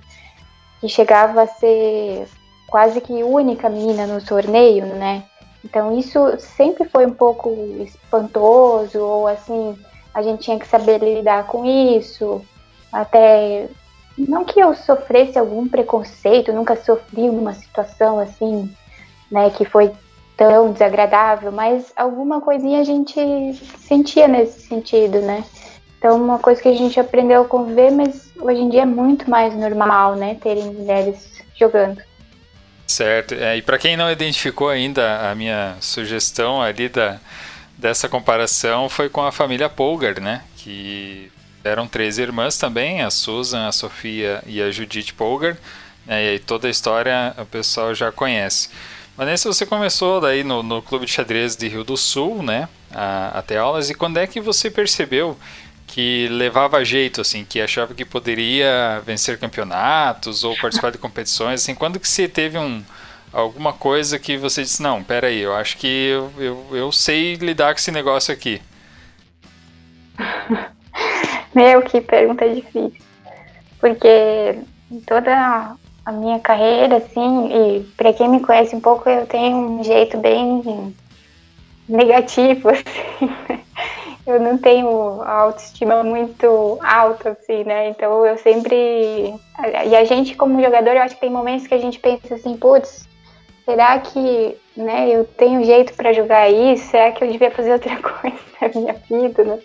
que 0.80 0.88
chegava 0.88 1.42
a 1.42 1.46
ser 1.46 2.26
quase 2.68 3.00
que 3.00 3.22
única 3.22 3.68
menina 3.68 4.06
no 4.06 4.24
torneio, 4.24 4.86
né? 4.86 5.24
Então 5.64 5.96
isso 5.96 6.18
sempre 6.38 6.88
foi 6.88 7.06
um 7.06 7.14
pouco 7.14 7.50
espantoso, 7.80 8.98
ou 8.98 9.28
assim, 9.28 9.78
a 10.12 10.22
gente 10.22 10.42
tinha 10.42 10.58
que 10.58 10.66
saber 10.66 10.98
lidar 10.98 11.46
com 11.46 11.64
isso. 11.64 12.42
Até 12.90 13.68
não 14.16 14.44
que 14.44 14.60
eu 14.60 14.74
sofresse 14.74 15.38
algum 15.38 15.68
preconceito, 15.68 16.52
nunca 16.52 16.76
sofri 16.76 17.28
uma 17.28 17.54
situação 17.54 18.18
assim, 18.18 18.70
né, 19.30 19.50
que 19.50 19.64
foi 19.64 19.90
tão 20.36 20.72
desagradável, 20.72 21.52
mas 21.52 21.92
alguma 21.96 22.40
coisinha 22.40 22.80
a 22.80 22.84
gente 22.84 23.20
sentia 23.86 24.26
nesse 24.26 24.60
sentido, 24.66 25.20
né? 25.20 25.44
Então, 25.98 26.20
uma 26.20 26.38
coisa 26.38 26.60
que 26.60 26.68
a 26.68 26.74
gente 26.74 26.98
aprendeu 26.98 27.42
a 27.42 27.48
conviver, 27.48 27.92
mas 27.92 28.32
hoje 28.40 28.60
em 28.60 28.68
dia 28.68 28.82
é 28.82 28.86
muito 28.86 29.30
mais 29.30 29.54
normal, 29.54 30.16
né? 30.16 30.36
Terem 30.42 30.64
mulheres 30.64 31.30
jogando. 31.54 32.02
Certo. 32.88 33.34
É, 33.34 33.56
e 33.56 33.62
para 33.62 33.78
quem 33.78 33.96
não 33.96 34.10
identificou 34.10 34.68
ainda 34.68 35.30
a 35.30 35.34
minha 35.34 35.76
sugestão 35.80 36.60
ali 36.60 36.88
da, 36.88 37.20
dessa 37.78 38.08
comparação 38.08 38.88
foi 38.88 39.08
com 39.08 39.22
a 39.22 39.30
família 39.30 39.68
Polgar, 39.68 40.20
né? 40.20 40.42
Que 40.56 41.30
eram 41.64 41.86
três 41.86 42.18
irmãs 42.18 42.56
também, 42.56 43.02
a 43.02 43.10
Susan, 43.10 43.66
a 43.66 43.72
Sofia 43.72 44.42
e 44.46 44.60
a 44.60 44.70
Judith 44.70 45.12
Polgar. 45.16 45.56
Né? 46.06 46.34
E 46.34 46.38
toda 46.38 46.66
a 46.66 46.70
história 46.70 47.34
o 47.38 47.46
pessoal 47.46 47.94
já 47.94 48.10
conhece. 48.10 48.68
Vanessa, 49.16 49.52
você 49.52 49.66
começou 49.66 50.20
daí 50.20 50.42
no, 50.42 50.62
no 50.62 50.80
Clube 50.80 51.06
de 51.06 51.12
Xadrez 51.12 51.54
de 51.54 51.68
Rio 51.68 51.84
do 51.84 51.96
Sul, 51.96 52.42
né? 52.42 52.68
A, 52.90 53.38
a 53.38 53.42
ter 53.42 53.58
aulas. 53.58 53.90
E 53.90 53.94
quando 53.94 54.16
é 54.16 54.26
que 54.26 54.40
você 54.40 54.70
percebeu 54.70 55.36
que 55.86 56.28
levava 56.28 56.82
jeito, 56.82 57.20
assim, 57.20 57.44
que 57.44 57.60
achava 57.60 57.92
que 57.92 58.04
poderia 58.04 59.02
vencer 59.04 59.38
campeonatos 59.38 60.42
ou 60.44 60.56
participar 60.56 60.90
de 60.90 60.98
competições? 60.98 61.60
Assim, 61.60 61.74
quando 61.74 62.00
que 62.00 62.08
você 62.08 62.26
teve 62.26 62.56
um, 62.56 62.82
alguma 63.30 63.74
coisa 63.74 64.18
que 64.18 64.38
você 64.38 64.62
disse, 64.62 64.82
não, 64.82 65.04
peraí, 65.04 65.40
eu 65.40 65.54
acho 65.54 65.76
que 65.76 65.86
eu, 65.86 66.32
eu, 66.38 66.66
eu 66.72 66.92
sei 66.92 67.34
lidar 67.34 67.74
com 67.74 67.78
esse 67.78 67.92
negócio 67.92 68.32
aqui? 68.32 68.62
Meu, 71.54 71.82
que 71.82 72.00
pergunta 72.00 72.48
difícil. 72.48 73.00
Porque 73.78 74.58
toda 75.06 75.76
a 76.04 76.12
minha 76.12 76.40
carreira, 76.40 76.96
assim, 76.96 77.48
e 77.52 77.80
para 77.96 78.12
quem 78.12 78.28
me 78.28 78.40
conhece 78.40 78.74
um 78.74 78.80
pouco, 78.80 79.08
eu 79.08 79.26
tenho 79.26 79.56
um 79.56 79.84
jeito 79.84 80.18
bem 80.18 80.94
negativo, 81.88 82.70
assim. 82.70 83.30
eu 84.26 84.40
não 84.40 84.58
tenho 84.58 85.20
a 85.22 85.32
autoestima 85.32 86.02
muito 86.02 86.78
alta, 86.82 87.30
assim, 87.30 87.64
né? 87.64 87.88
Então 87.90 88.26
eu 88.26 88.36
sempre. 88.38 89.34
E 89.86 89.96
a 89.96 90.04
gente, 90.04 90.34
como 90.36 90.62
jogador, 90.62 90.90
eu 90.90 91.02
acho 91.02 91.14
que 91.14 91.20
tem 91.20 91.30
momentos 91.30 91.66
que 91.66 91.74
a 91.74 91.78
gente 91.78 91.98
pensa 91.98 92.34
assim, 92.34 92.56
putz, 92.56 93.08
será 93.64 93.98
que 94.00 94.56
né, 94.76 95.08
eu 95.10 95.24
tenho 95.24 95.64
jeito 95.64 95.92
para 95.94 96.12
jogar 96.12 96.50
isso? 96.50 96.86
Será 96.86 97.12
que 97.12 97.22
eu 97.22 97.30
devia 97.30 97.50
fazer 97.50 97.72
outra 97.72 97.96
coisa 98.02 98.38
na 98.60 98.68
minha 98.80 98.94
vida, 99.08 99.44
né? 99.44 99.58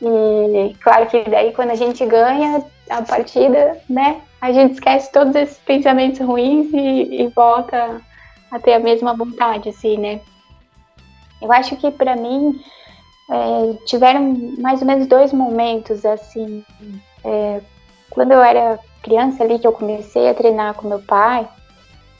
E 0.00 0.74
claro 0.82 1.06
que 1.06 1.22
daí 1.28 1.52
quando 1.52 1.70
a 1.70 1.74
gente 1.74 2.04
ganha 2.04 2.62
a 2.90 3.02
partida, 3.02 3.80
né, 3.88 4.20
a 4.40 4.52
gente 4.52 4.74
esquece 4.74 5.10
todos 5.10 5.34
esses 5.34 5.58
pensamentos 5.58 6.20
ruins 6.20 6.72
e, 6.72 7.22
e 7.22 7.28
volta 7.28 8.00
a 8.50 8.58
ter 8.58 8.74
a 8.74 8.78
mesma 8.78 9.14
vontade, 9.14 9.70
assim, 9.70 9.96
né? 9.96 10.20
Eu 11.40 11.52
acho 11.52 11.76
que 11.76 11.90
para 11.90 12.14
mim 12.16 12.60
é, 13.30 13.84
tiveram 13.86 14.34
mais 14.58 14.80
ou 14.80 14.86
menos 14.86 15.06
dois 15.06 15.32
momentos, 15.32 16.04
assim, 16.04 16.64
é, 17.24 17.60
quando 18.10 18.32
eu 18.32 18.42
era 18.42 18.78
criança 19.02 19.42
ali 19.42 19.58
que 19.58 19.66
eu 19.66 19.72
comecei 19.72 20.28
a 20.28 20.34
treinar 20.34 20.74
com 20.74 20.88
meu 20.88 21.00
pai 21.00 21.48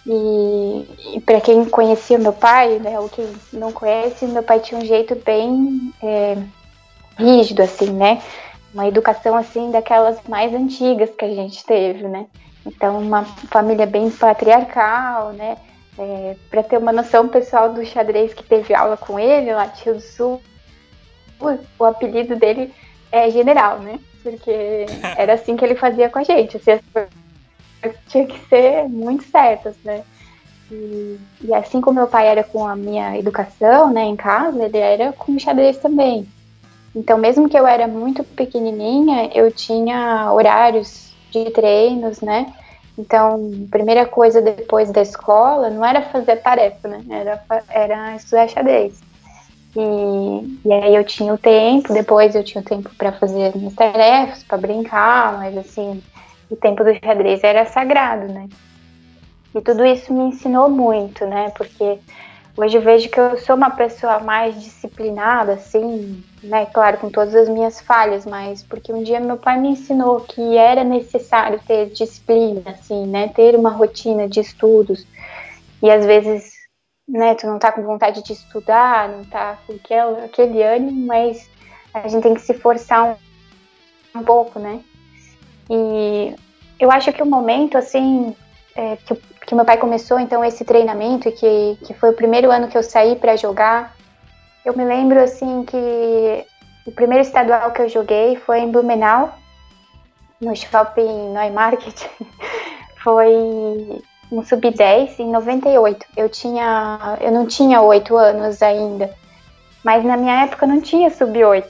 e, 0.07 1.17
e 1.17 1.21
para 1.21 1.41
quem 1.41 1.65
conhecia 1.65 2.19
meu 2.19 2.33
pai, 2.33 2.79
né, 2.79 2.99
ou 2.99 3.09
quem 3.09 3.29
não 3.53 3.73
conhece, 3.73 4.27
meu 4.27 4.43
pai 4.43 4.61
tinha 4.61 4.81
um 4.81 4.85
jeito 4.85 5.15
bem 5.25 5.93
é, 6.03 6.37
rígido, 7.17 7.63
assim, 7.63 7.91
né? 7.91 8.23
Uma 8.73 8.87
educação, 8.87 9.37
assim, 9.37 9.71
daquelas 9.71 10.19
mais 10.29 10.53
antigas 10.55 11.11
que 11.11 11.25
a 11.25 11.35
gente 11.35 11.65
teve, 11.65 12.07
né? 12.07 12.27
Então, 12.65 12.99
uma 12.99 13.25
família 13.25 13.87
bem 13.87 14.11
patriarcal, 14.11 15.33
né? 15.33 15.57
É, 15.99 16.37
para 16.51 16.63
ter 16.63 16.77
uma 16.77 16.93
noção, 16.93 17.29
pessoal 17.29 17.73
do 17.73 17.85
xadrez 17.85 18.35
que 18.35 18.43
teve 18.43 18.75
aula 18.75 18.97
com 18.97 19.19
ele, 19.19 19.55
lá 19.55 19.67
Tio 19.69 19.95
do 19.95 20.01
Sul, 20.01 20.43
o, 21.41 21.59
o 21.79 21.85
apelido 21.85 22.37
dele 22.37 22.73
é 23.11 23.31
General, 23.31 23.79
né? 23.79 23.99
Porque 24.23 24.87
era 25.17 25.35
assim 25.35 25.57
que 25.57 25.65
ele 25.65 25.75
fazia 25.75 26.11
com 26.11 26.19
a 26.19 26.25
gente. 26.25 26.57
Assim, 26.57 26.73
as 26.73 26.81
coisas 26.93 27.11
tinha 28.09 28.27
que 28.27 28.39
ser 28.49 28.89
muito 28.89 29.25
certas, 29.25 29.77
né? 29.85 30.03
E, 30.71 31.19
e, 31.43 31.55
assim 31.55 31.81
como 31.81 32.01
meu 32.01 32.09
pai 32.09 32.27
era 32.27 32.43
com 32.43 32.67
a 32.67 32.75
minha 32.75 33.17
educação, 33.17 33.93
né, 33.93 34.03
em 34.03 34.17
casa, 34.17 34.65
ele 34.65 34.79
era 34.79 35.13
com 35.13 35.33
o 35.33 35.39
xadrez 35.39 35.79
também. 35.79 36.27
Então, 36.97 37.19
mesmo 37.19 37.47
que 37.47 37.59
eu 37.59 37.67
era 37.67 37.87
muito 37.87 38.25
pequenininha, 38.25 39.31
eu 39.35 39.53
tinha 39.53 40.33
horários 40.33 41.15
de 41.31 41.51
treinos, 41.51 42.23
né? 42.23 42.51
Então, 42.99 43.67
primeira 43.71 44.07
coisa 44.07 44.41
depois 44.41 44.91
da 44.91 45.03
escola 45.03 45.69
não 45.69 45.85
era 45.85 46.01
fazer 46.01 46.37
tarefa, 46.37 46.89
né? 46.89 47.05
Era, 47.11 47.43
era 47.69 48.17
estudar 48.17 48.49
xadrez. 48.49 48.99
E, 49.77 50.59
e 50.65 50.73
aí 50.73 50.95
eu 50.95 51.05
tinha 51.05 51.35
o 51.35 51.39
tempo, 51.39 51.93
depois 51.93 52.35
eu 52.35 52.43
tinha 52.43 52.63
o 52.63 52.65
tempo 52.65 52.89
para 52.97 53.13
fazer 53.13 53.55
minhas 53.55 53.75
tarefas, 53.75 54.43
para 54.43 54.57
brincar, 54.57 55.37
mas 55.37 55.55
assim, 55.59 56.03
o 56.51 56.57
tempo 56.57 56.83
do 56.83 56.95
xadrez 56.95 57.45
era 57.45 57.67
sagrado, 57.67 58.33
né? 58.33 58.49
E 59.55 59.61
tudo 59.61 59.85
isso 59.85 60.15
me 60.15 60.29
ensinou 60.29 60.71
muito, 60.71 61.27
né? 61.27 61.51
Porque 61.51 61.99
hoje 62.57 62.79
vejo 62.79 63.09
que 63.11 63.21
eu 63.21 63.37
sou 63.39 63.55
uma 63.55 63.71
pessoa 63.71 64.19
mais 64.21 64.61
disciplinada, 64.61 65.55
assim, 65.55 66.25
né? 66.43 66.67
Claro, 66.67 66.99
com 66.99 67.11
todas 67.11 67.35
as 67.35 67.49
minhas 67.49 67.81
falhas, 67.81 68.25
mas 68.25 68.63
porque 68.63 68.93
um 68.93 69.03
dia 69.03 69.21
meu 69.21 69.37
pai 69.37 69.61
me 69.61 69.69
ensinou 69.69 70.21
que 70.21 70.57
era 70.57 70.83
necessário 70.83 71.61
ter 71.67 71.91
disciplina, 71.91 72.63
assim, 72.67 73.07
né? 73.07 73.29
Ter 73.29 73.55
uma 73.55 73.71
rotina 73.71 74.29
de 74.29 74.41
estudos. 74.41 75.07
E 75.83 75.91
às 75.91 76.07
vezes, 76.07 76.53
né, 77.07 77.35
tu 77.35 77.47
não 77.47 77.59
tá 77.59 77.71
com 77.71 77.83
vontade 77.83 78.23
de 78.23 78.33
estudar, 78.33 79.09
não 79.09 79.25
tá 79.25 79.59
com 79.67 79.75
aquele, 79.75 80.25
aquele 80.25 80.63
ânimo, 80.63 81.07
mas 81.07 81.49
a 81.93 82.09
gente 82.09 82.23
tem 82.23 82.35
que 82.35 82.41
se 82.41 82.55
forçar 82.55 83.05
um, 84.15 84.21
um 84.21 84.25
pouco, 84.25 84.59
né? 84.59 84.81
E 85.71 86.35
eu 86.79 86.91
acho 86.91 87.13
que 87.13 87.23
o 87.23 87.27
momento, 87.27 87.77
assim, 87.77 88.35
é, 88.75 88.97
que, 88.97 89.15
que 89.47 89.55
meu 89.55 89.65
pai 89.65 89.77
começou, 89.77 90.19
então, 90.19 90.45
esse 90.45 90.65
treinamento, 90.65 91.29
e 91.29 91.33
que, 91.33 91.79
que 91.87 91.95
foi 91.95 92.11
o 92.11 92.17
primeiro 92.17 92.51
ano 92.51 92.69
que 92.69 92.77
eu 92.77 92.83
saí 92.83 93.17
para 93.17 93.37
jogar, 93.37 93.95
eu 94.65 94.77
me 94.77 94.85
lembro, 94.85 95.21
assim, 95.21 95.65
que 95.65 96.47
o 96.85 96.93
primeiro 96.93 97.23
estadual 97.23 97.71
que 97.71 97.83
eu 97.83 97.89
joguei 97.89 98.37
foi 98.37 98.61
em 98.61 98.71
Blumenau, 98.71 99.33
no 100.41 100.55
shopping 100.55 101.33
Neumarkt. 101.33 102.11
foi 103.07 103.33
um 104.33 104.43
sub-10 104.43 105.21
em 105.21 105.31
98. 105.31 106.05
Eu 106.17 106.29
tinha, 106.29 107.17
eu 107.21 107.31
não 107.31 107.47
tinha 107.47 107.81
8 107.81 108.17
anos 108.17 108.61
ainda, 108.63 109.15
mas 109.85 110.05
na 110.05 110.17
minha 110.17 110.43
época 110.43 110.67
não 110.67 110.81
tinha 110.81 111.09
sub-8. 111.11 111.65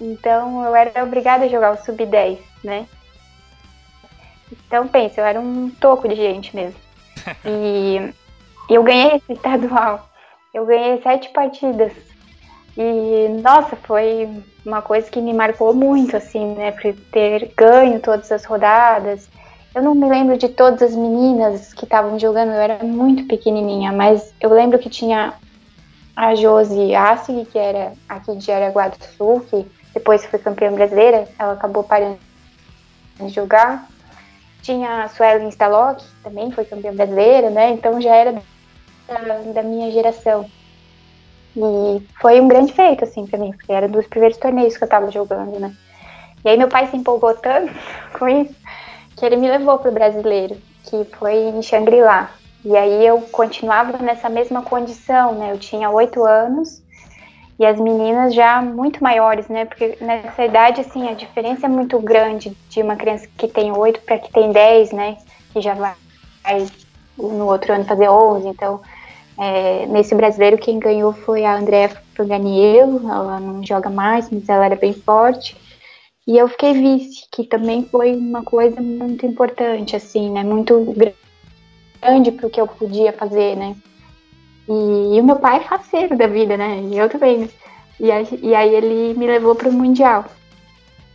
Então 0.00 0.64
eu 0.64 0.74
era 0.74 1.04
obrigada 1.04 1.44
a 1.44 1.48
jogar 1.48 1.72
o 1.72 1.84
sub-10, 1.84 2.38
né? 2.64 2.86
Então 4.50 4.88
pensa, 4.88 5.20
eu 5.20 5.26
era 5.26 5.38
um 5.38 5.70
toco 5.70 6.08
de 6.08 6.16
gente 6.16 6.56
mesmo. 6.56 6.80
E 7.44 8.12
eu 8.68 8.82
ganhei 8.82 9.16
esse 9.16 9.32
estadual. 9.32 10.08
Eu 10.52 10.66
ganhei 10.66 11.00
sete 11.02 11.28
partidas. 11.30 11.92
E 12.76 13.28
nossa, 13.42 13.76
foi 13.76 14.28
uma 14.64 14.82
coisa 14.82 15.10
que 15.10 15.20
me 15.20 15.32
marcou 15.32 15.74
muito, 15.74 16.16
assim, 16.16 16.54
né? 16.54 16.72
Por 16.72 16.94
ter 17.12 17.52
ganho 17.56 18.00
todas 18.00 18.30
as 18.30 18.44
rodadas. 18.44 19.28
Eu 19.74 19.82
não 19.82 19.94
me 19.94 20.08
lembro 20.08 20.36
de 20.36 20.48
todas 20.48 20.82
as 20.82 20.96
meninas 20.96 21.72
que 21.72 21.84
estavam 21.84 22.18
jogando, 22.18 22.50
eu 22.50 22.60
era 22.60 22.82
muito 22.82 23.24
pequenininha, 23.26 23.92
mas 23.92 24.34
eu 24.40 24.50
lembro 24.50 24.78
que 24.80 24.90
tinha 24.90 25.34
a 26.16 26.34
Josi 26.34 26.92
Assig, 26.94 27.44
que 27.46 27.58
era 27.58 27.92
aqui 28.08 28.34
de 28.36 28.50
Araguá 28.50 28.88
do 28.88 29.04
Sul, 29.16 29.40
que 29.48 29.64
depois 29.94 30.24
foi 30.24 30.40
campeã 30.40 30.72
brasileira, 30.72 31.28
ela 31.38 31.52
acabou 31.52 31.84
parando 31.84 32.18
de 33.20 33.28
jogar. 33.28 33.88
Tinha 34.62 35.04
a 35.04 35.08
Suelen 35.08 35.48
Stalock, 35.48 36.04
também 36.22 36.50
foi 36.50 36.64
campeã 36.64 36.92
brasileira, 36.92 37.50
né? 37.50 37.70
Então 37.70 38.00
já 38.00 38.14
era 38.14 38.42
da, 39.08 39.38
da, 39.52 39.62
minha 39.62 39.90
geração. 39.90 40.44
E 41.56 42.02
foi 42.20 42.40
um 42.40 42.48
grande 42.48 42.72
feito, 42.72 43.04
assim, 43.04 43.26
pra 43.26 43.38
mim, 43.38 43.52
porque 43.52 43.72
era 43.72 43.88
dos 43.88 44.06
primeiros 44.06 44.38
torneios 44.38 44.76
que 44.76 44.84
eu 44.84 44.88
tava 44.88 45.10
jogando, 45.10 45.58
né? 45.58 45.74
E 46.44 46.48
aí 46.48 46.56
meu 46.56 46.68
pai 46.68 46.86
se 46.86 46.96
empolgou 46.96 47.34
tanto 47.34 47.72
com 48.18 48.28
isso 48.28 48.54
que 49.16 49.26
ele 49.26 49.36
me 49.36 49.50
levou 49.50 49.78
pro 49.78 49.92
brasileiro, 49.92 50.56
que 50.84 51.04
foi 51.16 51.34
em 51.34 51.60
Xangri-Lá. 51.60 52.30
E 52.64 52.76
aí 52.76 53.06
eu 53.06 53.20
continuava 53.32 53.98
nessa 53.98 54.28
mesma 54.28 54.62
condição, 54.62 55.34
né? 55.34 55.52
Eu 55.52 55.58
tinha 55.58 55.90
oito 55.90 56.24
anos 56.24 56.82
e 57.60 57.66
as 57.66 57.78
meninas 57.78 58.34
já 58.34 58.62
muito 58.62 59.04
maiores, 59.04 59.46
né? 59.48 59.66
Porque 59.66 59.98
nessa 60.00 60.42
idade, 60.42 60.80
assim, 60.80 61.06
a 61.06 61.12
diferença 61.12 61.66
é 61.66 61.68
muito 61.68 61.98
grande 62.00 62.56
de 62.70 62.80
uma 62.80 62.96
criança 62.96 63.28
que 63.36 63.46
tem 63.46 63.70
8 63.70 64.00
para 64.00 64.16
que 64.16 64.32
tem 64.32 64.50
10, 64.50 64.92
né? 64.92 65.18
Que 65.52 65.60
já 65.60 65.74
vai 65.74 65.94
no 67.18 67.44
outro 67.44 67.74
ano 67.74 67.84
fazer 67.84 68.08
11. 68.08 68.48
Então, 68.48 68.80
é, 69.38 69.84
nesse 69.88 70.14
brasileiro, 70.14 70.56
quem 70.56 70.78
ganhou 70.78 71.12
foi 71.12 71.44
a 71.44 71.54
Andréa 71.54 71.90
Franganiello. 72.14 73.06
Ela 73.06 73.38
não 73.38 73.62
joga 73.62 73.90
mais, 73.90 74.30
mas 74.30 74.48
ela 74.48 74.64
era 74.64 74.76
bem 74.76 74.94
forte. 74.94 75.54
E 76.26 76.38
eu 76.38 76.48
fiquei 76.48 76.72
vice, 76.72 77.26
que 77.30 77.44
também 77.44 77.84
foi 77.84 78.16
uma 78.16 78.42
coisa 78.42 78.80
muito 78.80 79.26
importante, 79.26 79.94
assim, 79.94 80.30
né? 80.30 80.42
Muito 80.42 80.94
grande 82.00 82.32
para 82.32 82.46
o 82.46 82.50
que 82.50 82.58
eu 82.58 82.66
podia 82.66 83.12
fazer, 83.12 83.54
né? 83.54 83.76
E, 84.70 85.16
e, 85.16 85.20
o 85.20 85.24
meu 85.24 85.34
pai 85.34 85.56
é 85.56 85.64
faceiro 85.64 86.16
da 86.16 86.28
vida, 86.28 86.56
né? 86.56 86.80
E 86.82 86.96
eu 86.96 87.08
também. 87.08 87.38
Né? 87.38 87.48
E, 87.98 88.12
aí, 88.12 88.28
e 88.40 88.54
aí 88.54 88.72
ele 88.72 89.18
me 89.18 89.26
levou 89.26 89.56
para 89.56 89.68
o 89.68 89.72
Mundial. 89.72 90.24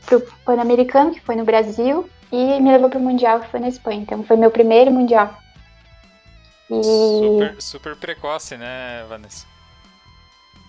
Para 0.06 0.18
o 0.18 0.22
Pan-Americano, 0.44 1.12
que 1.12 1.22
foi 1.22 1.38
no 1.38 1.46
Brasil, 1.46 2.08
e 2.32 2.60
me 2.60 2.70
levou 2.70 2.90
para 2.90 3.00
o 3.00 3.02
Mundial, 3.02 3.40
que 3.40 3.48
foi 3.48 3.62
na 3.62 3.70
Espanha. 3.70 4.02
Então 4.02 4.24
foi 4.24 4.36
meu 4.36 4.52
primeiro 4.52 4.92
Mundial. 4.92 5.34
E... 6.70 6.84
Super, 6.84 7.56
super 7.62 7.96
precoce, 7.96 8.58
né, 8.58 9.06
Vanessa? 9.08 9.48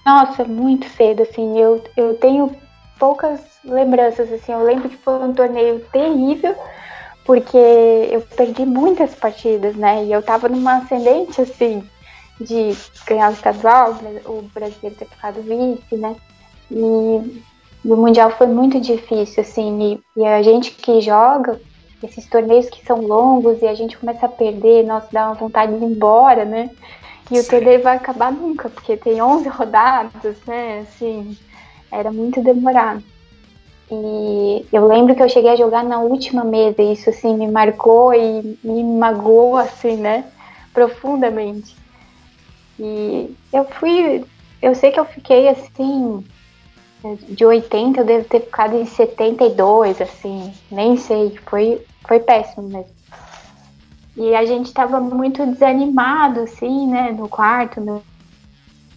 Nossa, 0.06 0.44
muito 0.44 0.88
cedo, 0.90 1.24
assim. 1.24 1.58
Eu, 1.58 1.82
eu 1.96 2.14
tenho 2.14 2.56
poucas 3.00 3.40
lembranças, 3.64 4.32
assim. 4.32 4.52
Eu 4.52 4.62
lembro 4.62 4.88
que 4.88 4.96
foi 4.98 5.14
um 5.14 5.34
torneio 5.34 5.80
terrível, 5.92 6.56
porque 7.24 7.56
eu 8.12 8.20
perdi 8.20 8.64
muitas 8.64 9.12
partidas, 9.16 9.74
né? 9.74 10.04
E 10.04 10.12
eu 10.12 10.22
tava 10.22 10.48
numa 10.48 10.76
ascendente, 10.76 11.40
assim, 11.40 11.82
de 12.40 12.76
ganhar 13.06 13.30
o 13.30 13.34
estadual, 13.34 13.98
o 14.26 14.42
brasileiro 14.54 14.96
ter 14.96 15.06
ficado 15.06 15.40
vice, 15.42 15.96
né? 15.96 16.16
E, 16.70 17.42
o 17.84 17.96
Mundial 17.96 18.30
foi 18.32 18.48
muito 18.48 18.80
difícil, 18.80 19.42
assim, 19.42 20.00
e, 20.16 20.20
e, 20.20 20.26
a 20.26 20.42
gente 20.42 20.72
que 20.72 21.00
joga 21.00 21.60
esses 22.02 22.28
torneios 22.28 22.68
que 22.68 22.84
são 22.84 23.00
longos 23.00 23.62
e 23.62 23.66
a 23.66 23.74
gente 23.74 23.96
começa 23.96 24.26
a 24.26 24.28
perder, 24.28 24.84
nossa, 24.84 25.06
dá 25.12 25.26
uma 25.26 25.34
vontade 25.34 25.72
de 25.78 25.84
ir 25.84 25.88
embora, 25.88 26.44
né? 26.44 26.70
E 27.30 27.38
o 27.38 27.46
torneio 27.46 27.82
vai 27.82 27.96
acabar 27.96 28.32
nunca, 28.32 28.68
porque 28.68 28.96
tem 28.96 29.22
11 29.22 29.48
rodadas, 29.48 30.36
né? 30.46 30.80
Assim, 30.80 31.36
era 31.90 32.10
muito 32.12 32.42
demorado. 32.42 33.02
E 33.90 34.66
eu 34.72 34.86
lembro 34.86 35.14
que 35.14 35.22
eu 35.22 35.28
cheguei 35.28 35.50
a 35.50 35.56
jogar 35.56 35.84
na 35.84 36.00
última 36.00 36.44
mesa, 36.44 36.82
e 36.82 36.92
isso 36.92 37.08
assim 37.08 37.36
me 37.36 37.46
marcou 37.46 38.12
e 38.12 38.58
me 38.64 38.82
magoou 38.82 39.56
assim, 39.56 39.96
né? 39.96 40.24
Profundamente. 40.72 41.75
E 42.78 43.34
eu 43.52 43.64
fui, 43.64 44.24
eu 44.60 44.74
sei 44.74 44.90
que 44.90 45.00
eu 45.00 45.04
fiquei 45.04 45.48
assim, 45.48 46.24
de 47.28 47.44
80 47.44 48.00
eu 48.00 48.04
devo 48.04 48.24
ter 48.24 48.40
ficado 48.40 48.76
em 48.76 48.84
72, 48.84 50.00
assim, 50.00 50.52
nem 50.70 50.96
sei, 50.96 51.38
foi, 51.46 51.82
foi 52.06 52.20
péssimo 52.20 52.68
mesmo. 52.68 52.96
E 54.16 54.34
a 54.34 54.44
gente 54.46 54.72
tava 54.72 54.98
muito 54.98 55.44
desanimado, 55.46 56.40
assim, 56.40 56.86
né, 56.86 57.12
no 57.12 57.28
quarto, 57.28 57.80
meu 57.80 58.02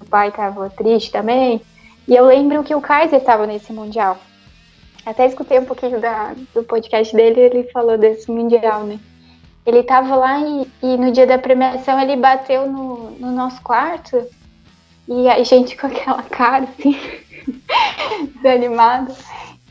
pai 0.09 0.31
tava 0.31 0.69
triste 0.69 1.11
também. 1.11 1.61
E 2.07 2.15
eu 2.15 2.25
lembro 2.25 2.63
que 2.63 2.73
o 2.73 2.81
Kaiser 2.81 3.21
tava 3.23 3.45
nesse 3.45 3.71
Mundial. 3.71 4.17
Até 5.05 5.27
escutei 5.27 5.59
um 5.59 5.65
pouquinho 5.65 5.99
da, 5.99 6.33
do 6.53 6.63
podcast 6.63 7.15
dele 7.15 7.39
ele 7.39 7.63
falou 7.71 7.97
desse 7.97 8.31
Mundial, 8.31 8.83
né? 8.83 8.99
Ele 9.69 9.83
tava 9.83 10.15
lá 10.15 10.39
e, 10.39 10.67
e 10.81 10.97
no 10.97 11.11
dia 11.11 11.27
da 11.27 11.37
premiação 11.37 11.99
ele 11.99 12.15
bateu 12.15 12.67
no, 12.67 13.11
no 13.11 13.31
nosso 13.31 13.61
quarto 13.61 14.25
e 15.07 15.29
a 15.29 15.43
gente 15.43 15.75
com 15.77 15.85
aquela 15.87 16.23
cara 16.23 16.65
assim, 16.65 16.99
desanimada. 18.35 19.15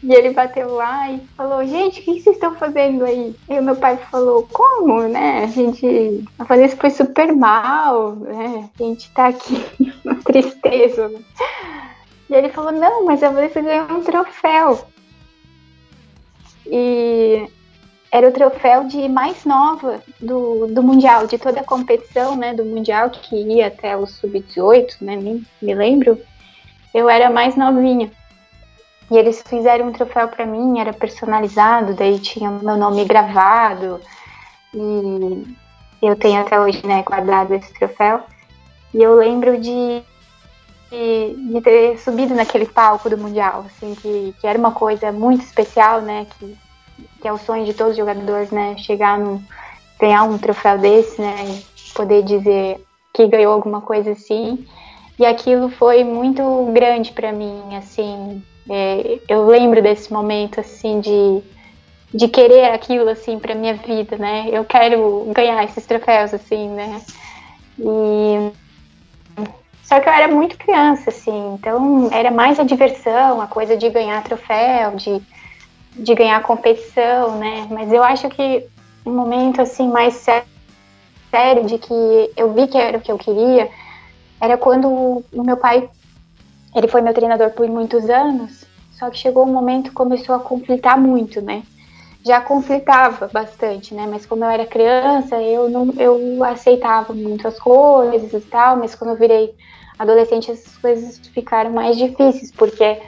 E 0.01 0.15
ele 0.15 0.31
bateu 0.31 0.73
lá 0.75 1.11
e 1.11 1.19
falou, 1.37 1.67
gente, 1.67 2.01
o 2.01 2.05
que 2.05 2.21
vocês 2.21 2.37
estão 2.37 2.55
fazendo 2.55 3.05
aí? 3.05 3.35
E 3.51 3.59
o 3.59 3.63
meu 3.63 3.75
pai 3.75 3.97
falou, 3.97 4.49
como, 4.53 5.03
né? 5.09 5.43
A 5.43 5.47
gente. 5.49 6.25
A 6.39 6.45
Vanessa 6.45 6.77
foi 6.77 6.91
super 6.91 7.35
mal, 7.35 8.15
né? 8.15 8.71
A 8.79 8.83
gente 8.85 9.11
tá 9.11 9.27
aqui, 9.27 9.67
uma 10.05 10.15
tristeza. 10.23 11.13
E 12.31 12.35
ele 12.35 12.49
falou, 12.51 12.71
não, 12.71 13.05
mas 13.05 13.25
a 13.25 13.31
Vanessa 13.31 13.61
ganhou 13.61 13.91
um 13.91 14.05
troféu. 14.05 14.87
E 16.65 17.51
era 18.11 18.29
o 18.29 18.33
troféu 18.33 18.85
de 18.85 19.09
mais 19.09 19.45
nova 19.45 20.01
do, 20.21 20.67
do 20.67 20.83
Mundial, 20.83 21.27
de 21.27 21.39
toda 21.39 21.61
a 21.61 21.65
competição, 21.65 22.37
né, 22.37 22.55
do 22.55 22.65
Mundial, 22.65 23.11
que 23.11 23.37
ia 23.37 23.67
até 23.67 23.97
o 23.97 24.07
Sub-18, 24.07 24.97
né, 25.03 25.17
me, 25.17 25.47
me 25.61 25.75
lembro, 25.75 26.19
eu 26.95 27.09
era 27.09 27.31
mais 27.31 27.55
novinha. 27.55 28.11
E 29.11 29.17
eles 29.17 29.43
fizeram 29.47 29.89
um 29.89 29.93
troféu 29.93 30.29
para 30.29 30.47
mim, 30.47 30.81
era 30.81 30.93
personalizado, 30.93 31.95
daí 31.95 32.19
tinha 32.19 32.51
meu 32.51 32.77
nome 32.77 33.05
gravado, 33.05 34.01
e 34.75 35.57
eu 36.01 36.17
tenho 36.17 36.41
até 36.41 36.59
hoje, 36.59 36.87
né, 36.87 37.03
guardado 37.03 37.55
esse 37.55 37.73
troféu. 37.75 38.23
E 38.95 39.03
eu 39.03 39.17
lembro 39.17 39.59
de, 39.59 40.03
de, 40.91 41.53
de 41.53 41.61
ter 41.61 41.99
subido 41.99 42.35
naquele 42.35 42.67
palco 42.67 43.11
do 43.11 43.19
Mundial, 43.19 43.67
assim, 43.67 43.95
que, 43.95 44.35
que 44.41 44.47
era 44.47 44.59
uma 44.59 44.73
coisa 44.73 45.13
muito 45.13 45.43
especial, 45.43 46.01
né, 46.01 46.27
que 46.39 46.57
que 47.21 47.29
é 47.29 47.33
o 47.33 47.39
sonho 47.39 47.65
de 47.65 47.75
todos 47.75 47.93
os 47.93 47.99
jogadores, 47.99 48.51
né? 48.51 48.77
Chegar 48.79 49.19
no 49.19 49.43
ganhar 50.01 50.23
um 50.25 50.39
troféu 50.39 50.79
desse, 50.79 51.21
né? 51.21 51.61
Poder 51.95 52.23
dizer 52.23 52.85
que 53.13 53.27
ganhou 53.27 53.53
alguma 53.53 53.81
coisa 53.81 54.13
assim. 54.13 54.67
E 55.19 55.27
aquilo 55.27 55.69
foi 55.69 56.05
muito 56.05 56.43
grande 56.73 57.13
para 57.13 57.33
mim, 57.33 57.77
assim. 57.77 58.43
É, 58.71 59.19
eu 59.29 59.47
lembro 59.47 59.83
desse 59.83 60.13
momento, 60.13 60.61
assim, 60.61 61.01
de, 61.01 61.43
de 62.15 62.29
querer 62.29 62.67
aquilo, 62.73 63.09
assim, 63.09 63.39
para 63.39 63.55
minha 63.55 63.75
vida, 63.75 64.17
né? 64.17 64.49
Eu 64.53 64.65
quero 64.65 65.27
ganhar 65.35 65.65
esses 65.65 65.85
troféus, 65.85 66.33
assim, 66.33 66.69
né? 66.69 67.01
E 67.79 68.53
só 69.83 69.99
que 70.01 70.09
eu 70.09 70.13
era 70.13 70.29
muito 70.29 70.59
criança, 70.59 71.09
assim, 71.09 71.55
então 71.55 72.11
era 72.13 72.31
mais 72.31 72.61
a 72.61 72.63
diversão, 72.63 73.41
a 73.41 73.47
coisa 73.47 73.75
de 73.75 73.89
ganhar 73.89 74.23
troféu, 74.23 74.95
de 74.97 75.23
de 75.99 76.15
ganhar 76.15 76.43
competição, 76.43 77.39
né? 77.39 77.67
Mas 77.71 77.93
eu 77.93 78.03
acho 78.03 78.29
que 78.29 78.65
um 79.05 79.13
momento 79.13 79.61
assim 79.61 79.89
mais 79.89 80.15
sério 80.15 81.65
de 81.67 81.79
que 81.79 82.31
eu 82.37 82.53
vi 82.53 82.67
que 82.67 82.79
era 82.79 82.99
o 82.99 83.01
que 83.01 83.11
eu 83.11 83.19
queria 83.19 83.69
era 84.41 84.57
quando 84.57 84.89
o 84.89 85.43
meu 85.43 85.57
pai 85.57 85.89
ele 86.75 86.89
foi 86.89 87.01
meu 87.01 87.15
treinador 87.15 87.51
por 87.51 87.67
muitos 87.69 88.09
anos, 88.09 88.65
só 88.93 89.11
que 89.11 89.19
chegou 89.19 89.45
um 89.45 89.53
momento 89.53 89.93
começou 89.93 90.35
a 90.35 90.41
conflitar 90.41 90.99
muito, 90.99 91.41
né? 91.41 91.63
Já 92.25 92.41
conflitava 92.41 93.29
bastante, 93.33 93.95
né? 93.95 94.07
Mas 94.09 94.27
como 94.27 94.45
eu 94.45 94.51
era 94.51 94.67
criança, 94.67 95.41
eu 95.41 95.69
não 95.69 95.93
eu 95.97 96.45
aceitava 96.45 97.13
muitas 97.13 97.59
coisas 97.59 98.33
e 98.33 98.41
tal, 98.47 98.77
mas 98.77 98.95
quando 98.95 99.11
eu 99.11 99.17
virei 99.17 99.55
adolescente, 99.99 100.51
essas 100.51 100.77
coisas 100.77 101.19
ficaram 101.29 101.73
mais 101.73 101.97
difíceis, 101.97 102.53
porque 102.53 103.01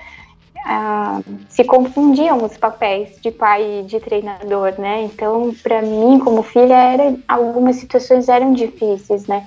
ah, 0.65 1.21
se 1.49 1.65
confundiam 1.65 2.45
os 2.45 2.57
papéis 2.57 3.19
de 3.21 3.31
pai 3.31 3.81
e 3.81 3.83
de 3.85 3.99
treinador, 4.01 4.75
né? 4.79 5.03
Então, 5.03 5.55
para 5.63 5.83
mim, 5.83 6.19
como 6.19 6.43
filha, 6.43 6.75
era, 6.75 7.15
algumas 7.27 7.77
situações 7.77 8.29
eram 8.29 8.53
difíceis, 8.53 9.27
né? 9.27 9.47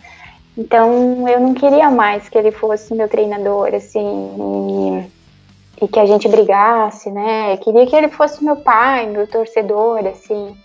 Então, 0.57 1.27
eu 1.27 1.39
não 1.39 1.53
queria 1.53 1.89
mais 1.89 2.29
que 2.29 2.37
ele 2.37 2.51
fosse 2.51 2.93
meu 2.93 3.07
treinador, 3.07 3.73
assim, 3.73 5.07
e, 5.79 5.85
e 5.85 5.87
que 5.87 5.99
a 5.99 6.05
gente 6.05 6.27
brigasse, 6.27 7.09
né? 7.09 7.53
Eu 7.53 7.57
queria 7.57 7.87
que 7.87 7.95
ele 7.95 8.09
fosse 8.09 8.43
meu 8.43 8.57
pai, 8.57 9.07
meu 9.07 9.27
torcedor, 9.27 10.05
assim. 10.05 10.55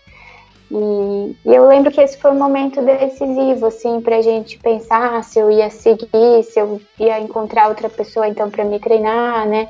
E, 0.71 1.37
e, 1.47 1.55
eu 1.55 1.67
lembro 1.67 1.91
que 1.91 2.01
esse 2.01 2.19
foi 2.19 2.31
um 2.31 2.39
momento 2.39 2.83
decisivo, 2.83 3.67
assim, 3.67 4.03
pra 4.03 4.21
gente 4.21 4.59
pensar 4.59 5.25
se 5.25 5.39
eu 5.39 5.51
ia 5.51 5.71
seguir, 5.71 6.43
se 6.43 6.61
eu 6.61 6.81
ia 6.99 7.19
encontrar 7.21 7.69
outra 7.69 7.89
pessoa, 7.89 8.29
então, 8.29 8.51
para 8.51 8.65
me 8.65 8.79
treinar, 8.79 9.47
né? 9.49 9.69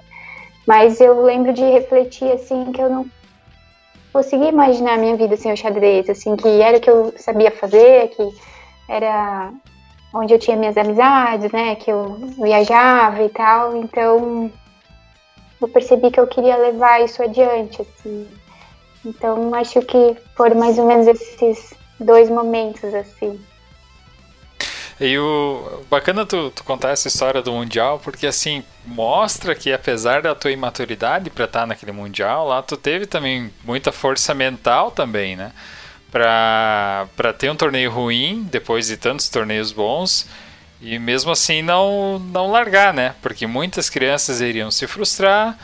Mas 0.68 1.00
eu 1.00 1.22
lembro 1.22 1.54
de 1.54 1.62
refletir, 1.62 2.30
assim, 2.30 2.70
que 2.72 2.82
eu 2.82 2.90
não 2.90 3.06
conseguia 4.12 4.50
imaginar 4.50 4.94
a 4.94 4.98
minha 4.98 5.16
vida 5.16 5.34
sem 5.34 5.50
o 5.50 5.56
xadrez, 5.56 6.10
assim, 6.10 6.36
que 6.36 6.46
era 6.60 6.76
o 6.76 6.80
que 6.80 6.90
eu 6.90 7.14
sabia 7.16 7.50
fazer, 7.50 8.08
que 8.08 8.22
era 8.86 9.50
onde 10.12 10.34
eu 10.34 10.38
tinha 10.38 10.58
minhas 10.58 10.76
amizades, 10.76 11.50
né, 11.52 11.74
que 11.76 11.90
eu 11.90 12.16
viajava 12.36 13.22
e 13.22 13.30
tal, 13.30 13.76
então 13.76 14.52
eu 15.58 15.68
percebi 15.68 16.10
que 16.10 16.20
eu 16.20 16.26
queria 16.26 16.58
levar 16.58 17.02
isso 17.02 17.22
adiante, 17.22 17.80
assim. 17.80 18.28
Então 19.06 19.54
acho 19.54 19.80
que 19.80 20.18
foram 20.36 20.56
mais 20.56 20.78
ou 20.78 20.86
menos 20.86 21.06
esses 21.06 21.72
dois 21.98 22.28
momentos, 22.28 22.92
assim. 22.92 23.40
E 25.00 25.16
o 25.16 25.84
bacana 25.88 26.26
tu, 26.26 26.50
tu, 26.50 26.64
contar 26.64 26.90
essa 26.90 27.06
história 27.06 27.40
do 27.40 27.52
Mundial, 27.52 28.00
porque 28.02 28.26
assim, 28.26 28.64
mostra 28.84 29.54
que 29.54 29.72
apesar 29.72 30.22
da 30.22 30.34
tua 30.34 30.50
imaturidade 30.50 31.30
para 31.30 31.44
estar 31.44 31.60
tá 31.60 31.66
naquele 31.66 31.92
Mundial, 31.92 32.48
lá 32.48 32.62
tu 32.62 32.76
teve 32.76 33.06
também 33.06 33.52
muita 33.64 33.92
força 33.92 34.34
mental 34.34 34.90
também, 34.90 35.36
né? 35.36 35.52
Pra 36.10 37.06
ter 37.38 37.50
um 37.50 37.54
torneio 37.54 37.92
ruim, 37.92 38.48
depois 38.50 38.88
de 38.88 38.96
tantos 38.96 39.28
torneios 39.28 39.70
bons, 39.70 40.26
e 40.80 40.98
mesmo 40.98 41.30
assim 41.30 41.62
não, 41.62 42.18
não 42.18 42.50
largar, 42.50 42.92
né? 42.92 43.14
Porque 43.22 43.46
muitas 43.46 43.88
crianças 43.88 44.40
iriam 44.40 44.70
se 44.70 44.86
frustrar 44.88 45.56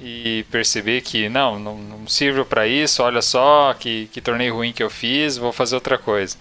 e 0.00 0.46
perceber 0.50 1.02
que 1.02 1.28
não, 1.28 1.58
não, 1.58 1.76
não 1.76 2.08
sirvo 2.08 2.46
para 2.46 2.66
isso, 2.66 3.02
olha 3.02 3.20
só 3.20 3.74
que, 3.78 4.08
que 4.12 4.20
torneio 4.22 4.54
ruim 4.54 4.72
que 4.72 4.82
eu 4.82 4.88
fiz, 4.88 5.36
vou 5.36 5.52
fazer 5.52 5.74
outra 5.74 5.98
coisa. 5.98 6.38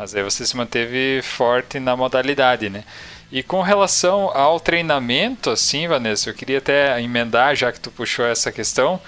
Mas 0.00 0.14
aí 0.14 0.22
você 0.22 0.46
se 0.46 0.56
manteve 0.56 1.20
forte 1.22 1.78
na 1.78 1.94
modalidade, 1.94 2.70
né? 2.70 2.84
E 3.30 3.42
com 3.42 3.60
relação 3.60 4.30
ao 4.34 4.58
treinamento, 4.58 5.50
assim, 5.50 5.86
Vanessa, 5.86 6.30
eu 6.30 6.34
queria 6.34 6.56
até 6.56 6.98
emendar, 7.02 7.54
já 7.54 7.70
que 7.70 7.78
tu 7.78 7.90
puxou 7.90 8.24
essa 8.24 8.50
questão, 8.50 8.98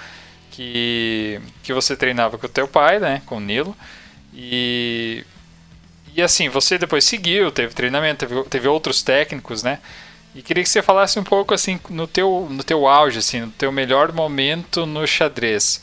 que, 0.50 1.40
que 1.62 1.72
você 1.72 1.96
treinava 1.96 2.36
com 2.36 2.44
o 2.44 2.48
teu 2.48 2.68
pai, 2.68 2.98
né, 2.98 3.22
com 3.24 3.38
o 3.38 3.40
Nilo, 3.40 3.74
e, 4.34 5.24
e 6.14 6.20
assim, 6.20 6.50
você 6.50 6.76
depois 6.76 7.04
seguiu, 7.04 7.50
teve 7.50 7.72
treinamento, 7.72 8.26
teve, 8.26 8.44
teve 8.44 8.68
outros 8.68 9.02
técnicos, 9.02 9.62
né, 9.62 9.78
e 10.34 10.42
queria 10.42 10.62
que 10.62 10.68
você 10.68 10.82
falasse 10.82 11.18
um 11.18 11.24
pouco, 11.24 11.54
assim, 11.54 11.80
no 11.88 12.06
teu, 12.06 12.46
no 12.50 12.62
teu 12.62 12.86
auge, 12.86 13.18
assim, 13.18 13.40
no 13.40 13.50
teu 13.50 13.72
melhor 13.72 14.12
momento 14.12 14.84
no 14.84 15.06
xadrez. 15.06 15.82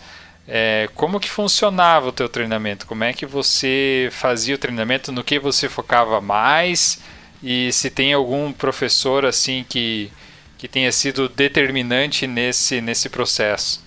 É, 0.52 0.90
como 0.96 1.20
que 1.20 1.30
funcionava 1.30 2.08
o 2.08 2.12
teu 2.12 2.28
treinamento? 2.28 2.88
Como 2.88 3.04
é 3.04 3.14
que 3.14 3.24
você 3.24 4.10
fazia 4.12 4.56
o 4.56 4.58
treinamento? 4.58 5.12
No 5.12 5.24
que 5.24 5.38
você 5.38 5.70
focava 5.70 6.20
mais? 6.20 7.00
E 7.44 7.72
se 7.72 7.92
tem 7.92 8.14
algum 8.14 8.52
professor 8.52 9.28
assim 9.28 9.64
que, 9.70 10.12
que 10.58 10.68
tenha 10.68 10.92
sido 10.92 11.30
determinante 11.30 12.26
nesse, 12.26 12.82
nesse 12.82 13.10
processo? 13.10 13.86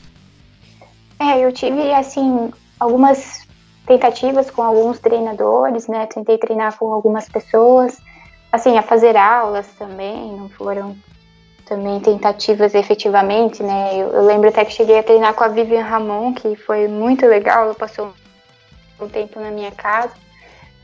É, 1.19 1.45
eu 1.45 1.53
tive 1.53 1.93
assim 1.93 2.53
algumas 2.79 3.45
tentativas 3.85 4.49
com 4.49 4.63
alguns 4.63 5.01
treinadores, 5.01 5.89
né? 5.89 6.07
Tentei 6.07 6.39
treinar 6.39 6.79
com 6.79 6.93
algumas 6.93 7.29
pessoas, 7.29 7.99
assim, 8.53 8.79
a 8.79 8.83
fazer 8.83 9.17
aulas 9.17 9.67
também, 9.77 10.37
não 10.37 10.49
foram 10.49 10.97
também 11.73 12.01
tentativas 12.01 12.75
efetivamente, 12.75 13.63
né? 13.63 13.95
Eu, 13.95 14.09
eu, 14.11 14.27
lembro 14.27 14.51
até 14.51 14.63
que 14.63 14.73
cheguei 14.73 14.99
a 14.99 15.03
treinar 15.03 15.33
com 15.33 15.43
a 15.43 15.49
Vivian 15.49 15.83
Ramon, 15.83 16.35
que 16.35 16.55
foi 16.55 16.87
muito 16.87 17.27
legal, 17.27 17.65
ela 17.65 17.75
passou 17.75 18.13
um 19.01 19.09
tempo 19.09 19.41
na 19.41 19.51
minha 19.51 19.71
casa, 19.71 20.13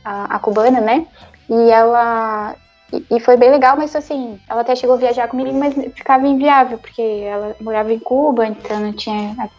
a, 0.02 0.36
a 0.36 0.38
cubana, 0.38 0.80
né? 0.80 1.06
E 1.50 1.70
ela. 1.70 2.56
E, 2.90 3.16
e, 3.16 3.20
foi 3.20 3.36
bem 3.36 3.50
legal, 3.50 3.76
mas 3.76 3.94
assim, 3.94 4.40
ela 4.48 4.62
até 4.62 4.74
chegou 4.74 4.96
a 4.96 4.98
viajar 4.98 5.28
comigo, 5.28 5.52
mas 5.52 5.74
ficava 5.94 6.26
inviável, 6.26 6.78
porque 6.78 7.02
ela 7.02 7.54
morava 7.60 7.92
em 7.92 7.98
Cuba, 7.98 8.46
então 8.46 8.80
não 8.80 8.94
tinha 8.94 9.50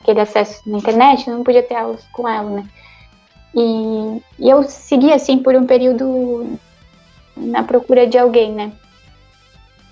aquele 0.00 0.20
acesso 0.20 0.62
na 0.64 0.78
internet, 0.78 1.28
não 1.28 1.44
podia 1.44 1.62
ter 1.62 1.74
aulas 1.74 2.02
com 2.12 2.26
ela, 2.26 2.48
né? 2.48 2.64
E, 3.54 4.22
e 4.38 4.48
eu 4.48 4.62
segui 4.62 5.12
assim 5.12 5.38
por 5.38 5.54
um 5.54 5.66
período 5.66 6.58
na 7.36 7.62
procura 7.62 8.06
de 8.06 8.16
alguém, 8.16 8.52
né? 8.52 8.72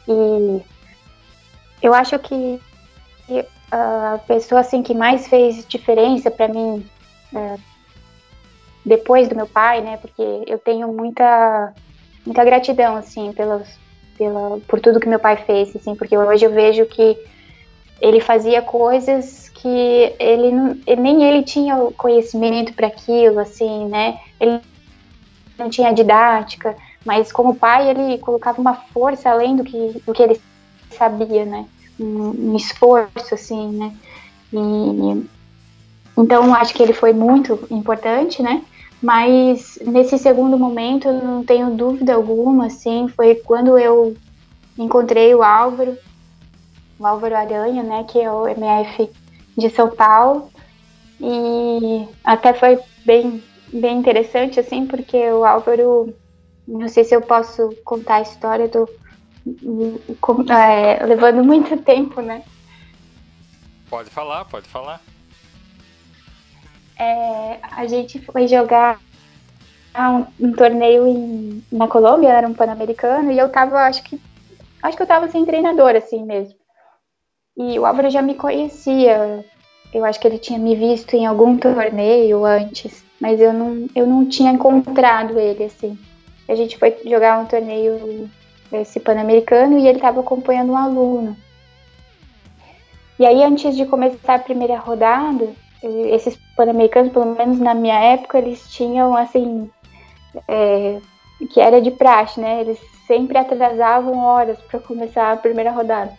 E 0.09 0.63
eu 1.83 1.95
acho 1.95 2.19
que 2.19 2.61
a 3.71 4.19
pessoa 4.27 4.63
assim 4.63 4.83
que 4.83 4.95
mais 4.95 5.29
fez 5.29 5.67
diferença 5.67 6.31
para 6.31 6.49
mim 6.49 6.85
é, 7.35 7.57
depois 8.85 9.29
do 9.29 9.37
meu 9.37 9.47
pai, 9.47 9.83
né? 9.83 9.99
Porque 9.99 10.23
eu 10.47 10.59
tenho 10.59 10.89
muita 10.89 11.75
muita 12.25 12.45
gratidão 12.45 12.97
assim 12.97 13.33
pelos 13.33 13.69
pela, 14.17 14.59
por 14.67 14.81
tudo 14.81 14.99
que 14.99 15.09
meu 15.09 15.21
pai 15.21 15.37
fez, 15.37 15.75
assim, 15.77 15.95
porque 15.95 16.19
hoje 16.19 16.45
eu 16.45 16.51
vejo 16.51 16.85
que 16.87 17.17
ele 18.01 18.21
fazia 18.21 18.61
coisas 18.61 19.49
que 19.49 20.13
ele, 20.19 20.51
nem 20.97 21.25
ele 21.25 21.43
tinha 21.45 21.77
conhecimento 21.97 22.73
para 22.75 22.89
aquilo, 22.89 23.39
assim, 23.39 23.87
né? 23.87 24.19
Ele 24.41 24.61
não 25.57 25.71
tinha 25.71 25.93
didática, 25.93 26.77
mas 27.05 27.33
como 27.33 27.55
pai 27.55 27.91
ele 27.91 28.19
colocava 28.19 28.61
uma 28.61 28.75
força 28.75 29.31
além 29.31 29.57
do 29.57 29.65
que, 29.65 30.03
do 30.07 30.13
que 30.13 30.23
ele 30.23 30.41
sabia, 30.91 31.45
né? 31.45 31.67
Um, 31.99 32.51
um 32.53 32.57
esforço, 32.57 33.35
assim, 33.35 33.69
né? 33.71 33.95
E, 34.53 35.27
então 36.17 36.55
acho 36.55 36.75
que 36.75 36.83
ele 36.83 36.93
foi 36.93 37.13
muito 37.13 37.67
importante, 37.71 38.43
né? 38.43 38.63
Mas 39.01 39.79
nesse 39.87 40.19
segundo 40.19 40.59
momento, 40.59 41.13
não 41.13 41.45
tenho 41.45 41.71
dúvida 41.71 42.15
alguma, 42.15 42.67
assim, 42.67 43.09
foi 43.09 43.37
quando 43.37 43.79
eu 43.79 44.17
encontrei 44.77 45.35
o 45.35 45.43
Álvaro, 45.43 45.97
o 46.99 47.07
Álvaro 47.07 47.37
Aranha, 47.37 47.83
né, 47.83 48.05
que 48.09 48.21
é 48.21 48.31
o 48.31 48.49
MF 48.49 49.09
de 49.57 49.71
São 49.71 49.89
Paulo, 49.91 50.51
e 51.21 52.09
até 52.25 52.53
foi 52.53 52.79
bem, 53.05 53.43
bem 53.73 53.99
interessante, 53.99 54.59
assim, 54.59 54.87
porque 54.87 55.17
o 55.31 55.45
Álvaro, 55.45 56.13
não 56.69 56.89
sei 56.89 57.05
se 57.05 57.15
eu 57.15 57.23
posso 57.23 57.71
contar 57.85 58.17
a 58.17 58.23
história 58.23 58.69
do 58.69 58.89
é, 60.51 61.05
levando 61.07 61.43
muito 61.43 61.77
tempo, 61.79 62.21
né? 62.21 62.45
Pode 63.89 64.11
falar, 64.11 64.45
pode 64.45 64.69
falar 64.69 65.01
é, 66.99 67.59
a 67.63 67.87
gente 67.87 68.19
foi 68.19 68.49
jogar 68.49 69.01
um, 69.97 70.49
um 70.49 70.53
torneio 70.53 71.07
em, 71.07 71.65
na 71.71 71.87
Colômbia, 71.87 72.31
era 72.31 72.49
um 72.49 72.55
pan-americano, 72.55 73.31
e 73.31 73.39
eu 73.39 73.49
tava, 73.49 73.83
acho 73.83 74.03
que, 74.03 74.21
acho 74.83 74.97
que 74.97 75.03
eu 75.03 75.07
tava 75.07 75.29
sem 75.29 75.45
treinador, 75.45 75.95
assim 75.95 76.25
mesmo. 76.25 76.59
E 77.57 77.79
o 77.79 77.87
Álvaro 77.87 78.11
já 78.11 78.21
me 78.21 78.35
conhecia, 78.35 79.45
eu 79.95 80.05
acho 80.05 80.19
que 80.21 80.27
ele 80.27 80.39
tinha 80.39 80.59
me 80.59 80.75
visto 80.75 81.15
em 81.15 81.27
algum 81.27 81.57
torneio 81.57 82.45
antes, 82.45 83.05
mas 83.21 83.41
eu 83.41 83.53
não, 83.53 83.89
eu 83.95 84.07
não 84.07 84.29
tinha 84.29 84.53
encontrado 84.53 85.39
ele, 85.39 85.65
assim. 85.65 85.99
A 86.49 86.55
gente 86.55 86.79
foi 86.79 86.97
jogar 87.05 87.39
um 87.39 87.47
torneio 87.47 88.29
esse 88.73 89.01
pan-americano 89.01 89.79
e 89.79 89.87
ele 89.87 89.99
estava 89.99 90.21
acompanhando 90.21 90.73
um 90.73 90.77
aluno. 90.77 91.37
E 93.19 93.27
aí, 93.27 93.43
antes 93.43 93.77
de 93.77 93.85
começar 93.87 94.35
a 94.35 94.39
primeira 94.39 94.79
rodada, 94.79 95.49
esses 95.83 96.39
pan-americanos, 96.57 97.13
pelo 97.13 97.35
menos 97.35 97.59
na 97.59 97.75
minha 97.75 97.99
época, 97.99 98.39
eles 98.39 98.71
tinham 98.71 99.17
assim. 99.17 99.71
É, 100.47 101.01
que 101.51 101.61
era 101.61 101.81
de 101.81 101.91
praxe, 101.91 102.41
né? 102.41 102.61
Eles 102.61 102.79
sempre 103.07 103.39
atrasavam 103.39 104.19
horas 104.19 104.59
para 104.63 104.81
começar 104.81 105.33
a 105.33 105.37
primeira 105.37 105.71
rodada. 105.71 106.13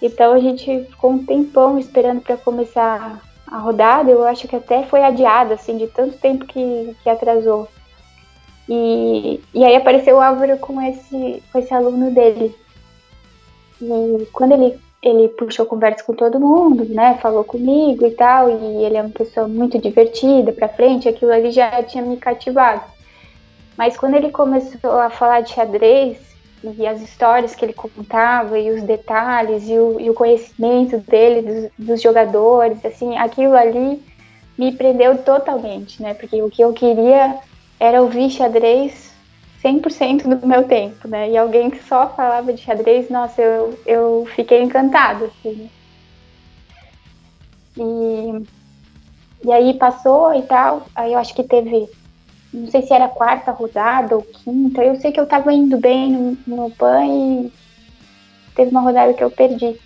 Então 0.00 0.32
a 0.32 0.38
gente 0.38 0.84
ficou 0.84 1.12
um 1.12 1.24
tempão 1.24 1.78
esperando 1.78 2.20
para 2.20 2.36
começar 2.36 3.20
a 3.46 3.58
rodada. 3.58 4.10
Eu 4.10 4.24
acho 4.24 4.46
que 4.46 4.56
até 4.56 4.84
foi 4.84 5.02
adiada, 5.02 5.54
assim, 5.54 5.76
de 5.76 5.86
tanto 5.88 6.16
tempo 6.18 6.46
que, 6.46 6.96
que 7.02 7.08
atrasou. 7.08 7.68
E, 8.68 9.40
e 9.52 9.64
aí 9.64 9.76
apareceu 9.76 10.16
o 10.16 10.20
Álvaro 10.20 10.56
com 10.58 10.80
esse, 10.80 11.42
com 11.52 11.58
esse 11.58 11.72
aluno 11.72 12.10
dele. 12.10 12.54
E 13.80 14.26
quando 14.32 14.52
ele 14.52 14.78
ele 15.04 15.28
puxou 15.28 15.66
conversa 15.66 16.02
com 16.02 16.14
todo 16.14 16.40
mundo, 16.40 16.86
né? 16.86 17.18
Falou 17.20 17.44
comigo 17.44 18.06
e 18.06 18.10
tal, 18.12 18.48
e 18.48 18.84
ele 18.84 18.96
é 18.96 19.02
uma 19.02 19.10
pessoa 19.10 19.46
muito 19.46 19.78
divertida, 19.78 20.50
pra 20.50 20.66
frente, 20.66 21.06
aquilo 21.06 21.30
ali 21.30 21.50
já 21.50 21.82
tinha 21.82 22.02
me 22.02 22.16
cativado. 22.16 22.82
Mas 23.76 23.98
quando 23.98 24.14
ele 24.14 24.30
começou 24.30 24.98
a 24.98 25.10
falar 25.10 25.42
de 25.42 25.52
xadrez 25.52 26.18
e 26.62 26.86
as 26.86 27.02
histórias 27.02 27.54
que 27.54 27.64
ele 27.64 27.74
contava 27.74 28.58
e 28.58 28.70
os 28.70 28.82
detalhes 28.82 29.68
e 29.68 29.76
o, 29.76 30.00
e 30.00 30.08
o 30.08 30.14
conhecimento 30.14 30.96
dele 30.98 31.70
dos, 31.76 31.86
dos, 31.86 32.02
jogadores, 32.02 32.82
assim, 32.82 33.18
aquilo 33.18 33.54
ali 33.54 34.02
me 34.56 34.72
prendeu 34.72 35.18
totalmente, 35.18 36.00
né? 36.00 36.14
Porque 36.14 36.40
o 36.40 36.48
que 36.48 36.62
eu 36.62 36.72
queria 36.72 37.38
era 37.80 38.02
ouvir 38.02 38.30
xadrez 38.30 39.14
100% 39.60 40.28
do 40.28 40.46
meu 40.46 40.66
tempo, 40.68 41.08
né? 41.08 41.30
E 41.30 41.36
alguém 41.36 41.70
que 41.70 41.82
só 41.82 42.14
falava 42.14 42.52
de 42.52 42.60
xadrez, 42.62 43.08
nossa, 43.10 43.40
eu, 43.40 43.82
eu 43.86 44.24
fiquei 44.34 44.62
encantada, 44.62 45.26
assim. 45.26 45.68
E, 47.76 48.46
e 49.44 49.52
aí 49.52 49.78
passou 49.78 50.34
e 50.34 50.42
tal, 50.46 50.90
aí 50.94 51.12
eu 51.12 51.18
acho 51.18 51.34
que 51.34 51.44
teve, 51.44 51.86
não 52.52 52.66
sei 52.68 52.82
se 52.82 52.94
era 52.94 53.08
quarta 53.08 53.52
rodada 53.52 54.16
ou 54.16 54.24
quinta, 54.24 54.84
eu 54.84 54.96
sei 54.96 55.12
que 55.12 55.20
eu 55.20 55.28
tava 55.28 55.52
indo 55.52 55.78
bem 55.78 56.12
no, 56.12 56.38
no 56.46 56.70
PAN 56.76 57.06
e 57.06 57.52
teve 58.54 58.70
uma 58.70 58.80
rodada 58.82 59.14
que 59.14 59.22
eu 59.24 59.30
perdi. 59.30 59.78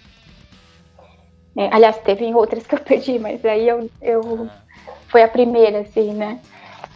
É, 1.56 1.74
aliás, 1.74 1.98
teve 2.02 2.32
outras 2.34 2.66
que 2.66 2.74
eu 2.74 2.80
perdi, 2.84 3.18
mas 3.18 3.44
aí 3.44 3.68
eu, 3.68 3.90
eu 4.00 4.48
foi 5.10 5.22
a 5.22 5.28
primeira, 5.28 5.80
assim, 5.80 6.14
né? 6.14 6.40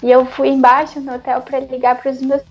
E 0.02 0.10
eu 0.10 0.26
fui 0.26 0.48
embaixo 0.48 1.00
no 1.00 1.14
hotel 1.14 1.40
para 1.42 1.60
ligar 1.60 2.00
para 2.00 2.10
os 2.10 2.20
meus 2.20 2.42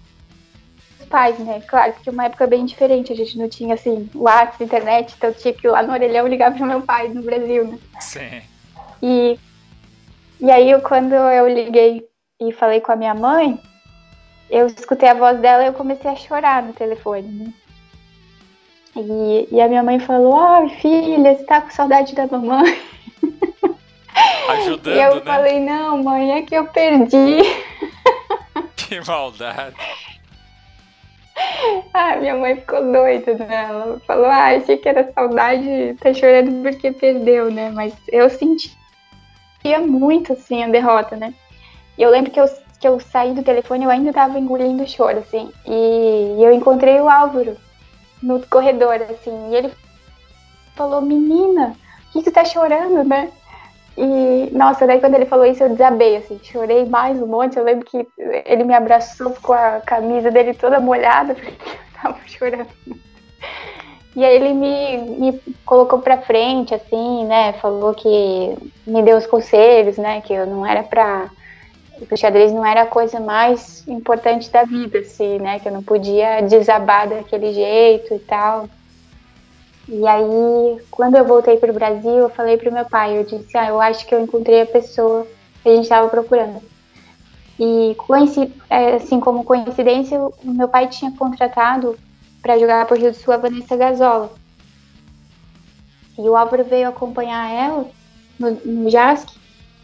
pais, 1.10 1.38
né? 1.40 1.62
Claro, 1.68 1.94
porque 1.94 2.10
uma 2.10 2.26
época 2.26 2.48
bem 2.48 2.66
diferente, 2.66 3.12
a 3.12 3.16
gente 3.16 3.38
não 3.38 3.50
tinha 3.50 3.74
assim, 3.76 4.10
WhatsApp, 4.16 4.64
internet, 4.64 5.14
então 5.16 5.30
eu 5.30 5.36
tinha 5.36 5.54
que 5.54 5.68
ir 5.68 5.70
lá 5.70 5.84
no 5.84 5.92
orelhão 5.92 6.28
ligar 6.28 6.56
pro 6.56 6.66
meu 6.66 6.82
pai 6.82 7.10
no 7.10 7.22
Brasil, 7.22 7.68
né? 7.68 7.78
Sim. 8.00 8.42
E, 9.04 9.38
e 10.40 10.50
aí 10.50 10.80
quando 10.82 11.14
eu 11.14 11.48
liguei 11.50 12.08
e 12.40 12.54
falei 12.54 12.80
com 12.80 12.94
a 12.94 12.96
minha 12.96 13.14
mãe, 13.14 13.60
eu 14.50 14.68
escutei 14.68 15.10
a 15.10 15.14
voz 15.14 15.40
dela 15.40 15.64
e 15.64 15.68
eu 15.68 15.74
comecei 15.74 16.10
a 16.10 16.16
chorar 16.16 16.64
no 16.64 16.74
telefone, 16.74 17.28
né? 17.28 17.54
E, 18.96 19.48
e 19.52 19.62
a 19.62 19.68
minha 19.68 19.84
mãe 19.84 20.00
falou, 20.00 20.36
ah, 20.36 20.68
filha, 20.82 21.36
você 21.36 21.44
tá 21.44 21.62
com 21.62 21.70
saudade 21.70 22.16
da 22.16 22.28
mamãe? 22.28 22.78
Ajudando, 24.50 24.96
e 24.96 25.02
eu 25.02 25.16
né? 25.16 25.22
falei, 25.22 25.60
não, 25.60 26.04
mãe, 26.04 26.32
é 26.34 26.42
que 26.42 26.56
eu 26.56 26.66
perdi. 26.66 27.42
Que 28.76 29.00
maldade. 29.08 29.76
Ah, 31.94 32.16
minha 32.18 32.36
mãe 32.36 32.56
ficou 32.56 32.82
doida, 32.92 33.34
né? 33.36 33.66
Ela 33.70 34.00
falou, 34.06 34.26
ah, 34.26 34.56
achei 34.56 34.78
que 34.78 34.88
era 34.88 35.12
saudade, 35.14 35.96
tá 36.00 36.14
chorando 36.14 36.62
porque 36.62 36.92
perdeu, 36.92 37.52
né? 37.52 37.72
Mas 37.72 37.94
eu 38.10 38.30
sentia 38.30 39.80
muito, 39.80 40.34
assim, 40.34 40.64
a 40.64 40.68
derrota, 40.68 41.16
né? 41.16 41.34
E 41.98 42.04
eu 42.04 42.10
lembro 42.10 42.32
que 42.32 42.40
eu, 42.40 42.46
que 42.80 42.88
eu 42.88 43.00
saí 43.00 43.34
do 43.34 43.44
telefone, 43.44 43.86
eu 43.86 43.90
ainda 43.90 44.14
tava 44.14 44.40
engolindo 44.40 44.88
choro, 44.88 45.20
assim. 45.20 45.52
E, 45.66 46.36
e 46.40 46.44
eu 46.44 46.52
encontrei 46.52 47.00
o 47.00 47.10
Álvaro 47.10 47.58
no 48.22 48.46
corredor, 48.48 49.02
assim, 49.10 49.52
e 49.52 49.56
ele 49.56 49.72
falou, 50.76 51.02
menina, 51.02 51.76
o 52.10 52.12
que 52.12 52.24
você 52.24 52.32
tá 52.32 52.46
chorando, 52.46 53.04
né? 53.04 53.32
E, 53.98 54.50
nossa, 54.54 54.88
daí 54.88 55.00
quando 55.00 55.16
ele 55.16 55.26
falou 55.26 55.46
isso, 55.46 55.64
eu 55.64 55.70
desabei, 55.70 56.18
assim, 56.18 56.40
chorei 56.44 56.86
mais 56.86 57.22
um 57.22 57.28
monte. 57.28 57.58
Eu 57.58 57.64
lembro 57.64 57.86
que 57.86 58.08
ele 58.46 58.64
me 58.64 58.74
abraçou 58.74 59.32
com 59.42 59.54
a 59.54 59.82
camisa 59.82 60.32
dele 60.32 60.54
toda 60.54 60.80
molhada, 60.80 61.36
porque 61.36 61.52
eu 61.52 62.02
tava 62.02 62.18
chorando. 62.26 62.68
E 64.16 64.26
aí 64.26 64.36
ele 64.36 64.54
me, 64.54 64.98
me 64.98 65.42
colocou 65.66 66.00
pra 66.00 66.18
frente, 66.18 66.74
assim, 66.74 67.26
né? 67.26 67.54
Falou 67.54 67.94
que 67.94 68.58
me 68.86 69.02
deu 69.04 69.18
os 69.18 69.26
conselhos, 69.26 69.98
né? 69.98 70.22
Que 70.22 70.34
eu 70.34 70.46
não 70.46 70.66
era 70.66 70.84
pra. 70.84 71.30
Que 72.08 72.14
o 72.14 72.18
xadrez 72.18 72.52
não 72.52 72.66
era 72.66 72.82
a 72.82 72.88
coisa 72.88 73.20
mais 73.20 73.88
importante 73.88 74.50
da 74.50 74.64
vida, 74.64 75.00
assim, 75.00 75.38
né? 75.40 75.60
Que 75.60 75.70
eu 75.70 75.72
não 75.72 75.84
podia 75.84 76.42
desabar 76.42 77.08
daquele 77.08 77.54
jeito 77.54 78.14
e 78.14 78.20
tal. 78.20 78.68
E 79.94 80.08
aí, 80.08 80.82
quando 80.90 81.18
eu 81.18 81.26
voltei 81.26 81.58
para 81.58 81.70
o 81.70 81.74
Brasil, 81.74 82.14
eu 82.14 82.30
falei 82.30 82.56
para 82.56 82.70
o 82.70 82.74
meu 82.74 82.86
pai, 82.86 83.18
eu 83.18 83.26
disse, 83.26 83.58
ah, 83.58 83.68
eu 83.68 83.82
acho 83.82 84.06
que 84.06 84.16
eu 84.16 84.22
encontrei 84.22 84.62
a 84.62 84.66
pessoa 84.66 85.28
que 85.62 85.68
a 85.68 85.76
gente 85.76 85.84
estava 85.84 86.08
procurando. 86.08 86.62
E 87.60 87.94
é, 88.70 88.96
assim 88.96 89.20
como 89.20 89.44
coincidência, 89.44 90.18
o 90.18 90.34
meu 90.46 90.70
pai 90.70 90.88
tinha 90.88 91.12
contratado 91.12 91.98
para 92.42 92.58
jogar 92.58 92.88
por 92.88 92.98
Rio 92.98 93.12
do 93.12 93.18
Sul 93.18 93.34
a 93.34 93.38
Vanessa 93.38 93.76
Gazola. 93.76 94.32
E 96.18 96.22
o 96.22 96.38
Álvaro 96.38 96.64
veio 96.64 96.88
acompanhar 96.88 97.52
ela 97.52 97.86
no, 98.40 98.52
no 98.52 98.90
JASC. 98.90 99.30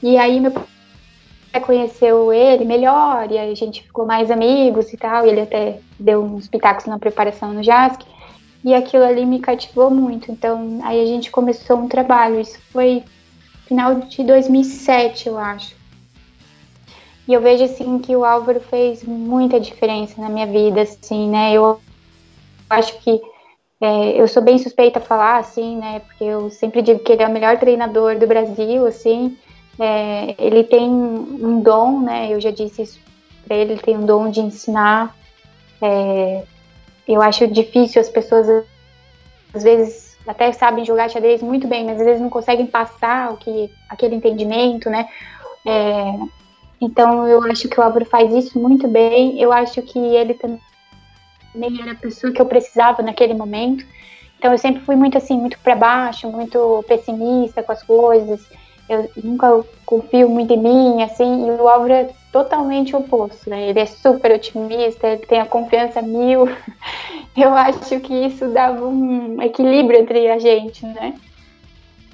E 0.01 0.17
aí 0.17 0.39
meu 0.39 0.51
pai 0.51 1.61
conheceu 1.61 2.31
ele 2.31 2.63
melhor, 2.63 3.29
e 3.29 3.37
a 3.37 3.53
gente 3.53 3.83
ficou 3.83 4.05
mais 4.05 4.31
amigos 4.31 4.93
e 4.93 4.95
tal. 4.95 5.25
E 5.25 5.29
ele 5.29 5.41
até 5.41 5.81
deu 5.99 6.23
uns 6.23 6.47
pitacos 6.47 6.85
na 6.85 6.97
preparação 6.97 7.51
no 7.53 7.61
JASC. 7.61 8.05
E 8.63 8.73
aquilo 8.73 9.03
ali 9.03 9.25
me 9.25 9.39
cativou 9.39 9.89
muito. 9.89 10.31
Então, 10.31 10.79
aí 10.83 11.01
a 11.01 11.05
gente 11.05 11.31
começou 11.31 11.77
um 11.77 11.87
trabalho. 11.87 12.39
Isso 12.39 12.59
foi 12.71 13.03
final 13.67 13.95
de 13.95 14.23
2007, 14.23 15.27
eu 15.27 15.37
acho. 15.37 15.75
E 17.27 17.33
eu 17.33 17.41
vejo 17.41 17.63
assim 17.65 17.99
que 17.99 18.15
o 18.15 18.23
Álvaro 18.25 18.59
fez 18.59 19.03
muita 19.03 19.59
diferença 19.59 20.19
na 20.21 20.29
minha 20.29 20.47
vida, 20.47 20.81
assim, 20.81 21.29
né? 21.29 21.53
Eu 21.53 21.79
acho 22.69 22.97
que 22.99 23.21
É, 23.79 24.19
eu 24.19 24.27
sou 24.27 24.41
bem 24.41 24.57
suspeita 24.57 24.97
a 24.99 25.01
falar, 25.01 25.37
assim, 25.37 25.77
né? 25.77 25.99
Porque 25.99 26.23
eu 26.23 26.49
sempre 26.49 26.81
digo 26.81 26.99
que 26.99 27.11
ele 27.11 27.21
é 27.21 27.27
o 27.27 27.31
melhor 27.31 27.59
treinador 27.59 28.17
do 28.17 28.25
Brasil, 28.25 28.87
assim. 28.87 29.37
É, 29.79 30.33
ele 30.39 30.63
tem 30.63 30.89
um 30.89 31.61
dom, 31.61 32.01
né? 32.01 32.33
Eu 32.33 32.41
já 32.41 32.49
disse 32.49 32.81
isso 32.81 32.99
para 33.45 33.55
ele, 33.55 33.73
ele 33.73 33.81
tem 33.81 33.95
um 33.95 34.05
dom 34.05 34.31
de 34.31 34.41
ensinar. 34.41 35.15
É, 35.79 36.43
eu 37.07 37.21
acho 37.21 37.47
difícil 37.47 38.01
as 38.01 38.09
pessoas, 38.09 38.65
às 39.53 39.63
vezes, 39.63 40.17
até 40.27 40.51
sabem 40.51 40.83
jogar 40.83 41.09
xadrez 41.09 41.41
muito 41.41 41.67
bem, 41.67 41.85
mas 41.85 41.99
às 41.99 42.05
vezes 42.05 42.21
não 42.21 42.29
conseguem 42.29 42.67
passar 42.67 43.31
o 43.31 43.37
que, 43.37 43.71
aquele 43.89 44.15
entendimento, 44.15 44.89
né? 44.89 45.07
É, 45.65 46.13
então 46.81 47.27
eu 47.27 47.43
acho 47.43 47.67
que 47.67 47.79
o 47.79 47.83
Álvaro 47.83 48.05
faz 48.05 48.33
isso 48.33 48.59
muito 48.59 48.87
bem. 48.87 49.39
Eu 49.39 49.51
acho 49.51 49.81
que 49.81 49.97
ele 49.97 50.33
também 50.33 50.61
era 51.81 51.91
a 51.93 51.95
pessoa 51.95 52.31
que 52.31 52.41
eu 52.41 52.45
precisava 52.45 53.01
naquele 53.01 53.33
momento. 53.33 53.85
Então 54.37 54.51
eu 54.51 54.57
sempre 54.57 54.83
fui 54.83 54.95
muito 54.95 55.17
assim, 55.17 55.37
muito 55.37 55.57
para 55.59 55.75
baixo, 55.75 56.29
muito 56.29 56.83
pessimista 56.87 57.63
com 57.63 57.71
as 57.71 57.81
coisas. 57.81 58.45
Eu 58.89 59.09
nunca 59.21 59.63
confio 59.85 60.29
muito 60.29 60.53
em 60.53 60.57
mim, 60.57 61.03
assim, 61.03 61.47
e 61.47 61.51
o 61.51 61.67
Álvaro 61.67 61.93
é 61.93 62.09
totalmente 62.31 62.95
oposto, 62.95 63.49
né? 63.49 63.69
Ele 63.69 63.79
é 63.79 63.85
super 63.85 64.31
otimista, 64.31 65.07
ele 65.07 65.25
tem 65.25 65.39
a 65.39 65.45
confiança 65.45 66.01
mil. 66.01 66.47
Eu 67.35 67.53
acho 67.53 67.99
que 67.99 68.13
isso 68.13 68.47
dava 68.47 68.87
um 68.87 69.41
equilíbrio 69.41 69.99
entre 69.99 70.27
a 70.29 70.39
gente, 70.39 70.85
né? 70.85 71.13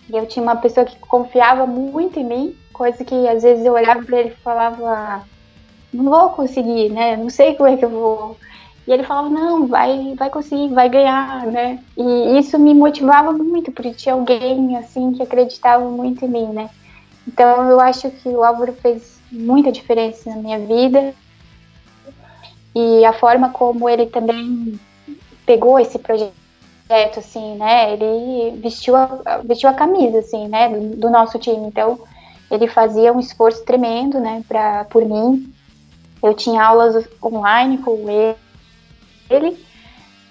E 0.09 0.17
eu 0.17 0.25
tinha 0.25 0.43
uma 0.43 0.57
pessoa 0.57 0.85
que 0.85 0.99
confiava 0.99 1.65
muito 1.65 2.19
em 2.19 2.25
mim, 2.25 2.57
coisa 2.73 3.05
que 3.05 3.27
às 3.27 3.41
vezes 3.41 3.65
eu 3.65 3.71
olhava 3.71 4.03
para 4.03 4.19
ele 4.19 4.29
e 4.29 4.43
falava, 4.43 5.23
não 5.93 6.03
vou 6.03 6.29
conseguir, 6.31 6.89
né? 6.89 7.15
Não 7.15 7.29
sei 7.29 7.55
como 7.55 7.69
é 7.69 7.77
que 7.77 7.85
eu 7.85 7.89
vou 7.89 8.37
e 8.85 8.91
ele 8.91 9.03
falava, 9.03 9.29
não, 9.29 9.65
vai, 9.65 10.13
vai 10.15 10.29
conseguir, 10.29 10.73
vai 10.73 10.89
ganhar, 10.89 11.45
né? 11.45 11.79
E 11.97 12.37
isso 12.37 12.59
me 12.59 12.73
motivava 12.73 13.31
muito, 13.31 13.71
porque 13.71 13.93
tinha 13.93 14.13
alguém, 14.13 14.75
assim, 14.75 15.13
que 15.13 15.23
acreditava 15.23 15.89
muito 15.89 16.25
em 16.25 16.27
mim, 16.27 16.47
né? 16.47 16.69
Então 17.25 17.69
eu 17.69 17.79
acho 17.79 18.09
que 18.11 18.27
o 18.27 18.43
Álvaro 18.43 18.73
fez 18.73 19.21
muita 19.31 19.71
diferença 19.71 20.29
na 20.29 20.35
minha 20.35 20.59
vida. 20.59 21.13
E 22.75 23.05
a 23.05 23.13
forma 23.13 23.51
como 23.51 23.87
ele 23.87 24.07
também 24.07 24.77
pegou 25.45 25.79
esse 25.79 25.97
projeto, 25.97 26.33
assim, 27.17 27.55
né? 27.55 27.93
Ele 27.93 28.59
vestiu 28.59 28.97
a, 28.97 29.39
vestiu 29.45 29.69
a 29.69 29.73
camisa, 29.73 30.19
assim, 30.19 30.49
né? 30.49 30.67
Do, 30.67 30.97
do 30.97 31.09
nosso 31.09 31.39
time. 31.39 31.67
Então 31.67 32.01
ele 32.51 32.67
fazia 32.67 33.13
um 33.13 33.19
esforço 33.19 33.63
tremendo, 33.63 34.19
né? 34.19 34.43
Pra, 34.45 34.83
por 34.85 35.05
mim. 35.05 35.53
Eu 36.21 36.33
tinha 36.33 36.63
aulas 36.63 37.07
online 37.21 37.77
com 37.77 38.09
ele 38.09 38.42
ele. 39.33 39.57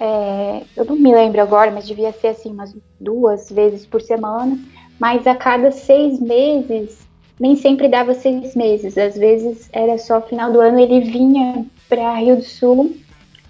É, 0.00 0.62
eu 0.76 0.84
não 0.84 0.96
me 0.96 1.14
lembro 1.14 1.40
agora, 1.40 1.70
mas 1.70 1.86
devia 1.86 2.12
ser 2.12 2.28
assim 2.28 2.50
umas 2.50 2.74
duas 2.98 3.50
vezes 3.50 3.86
por 3.86 4.00
semana. 4.00 4.58
Mas 4.98 5.26
a 5.26 5.34
cada 5.34 5.70
seis 5.70 6.20
meses, 6.20 7.06
nem 7.38 7.56
sempre 7.56 7.88
dava 7.88 8.14
seis 8.14 8.54
meses. 8.54 8.96
Às 8.98 9.16
vezes 9.16 9.68
era 9.72 9.98
só 9.98 10.20
final 10.20 10.52
do 10.52 10.60
ano. 10.60 10.78
Ele 10.78 11.00
vinha 11.00 11.64
para 11.88 12.14
Rio 12.14 12.36
do 12.36 12.44
Sul 12.44 12.96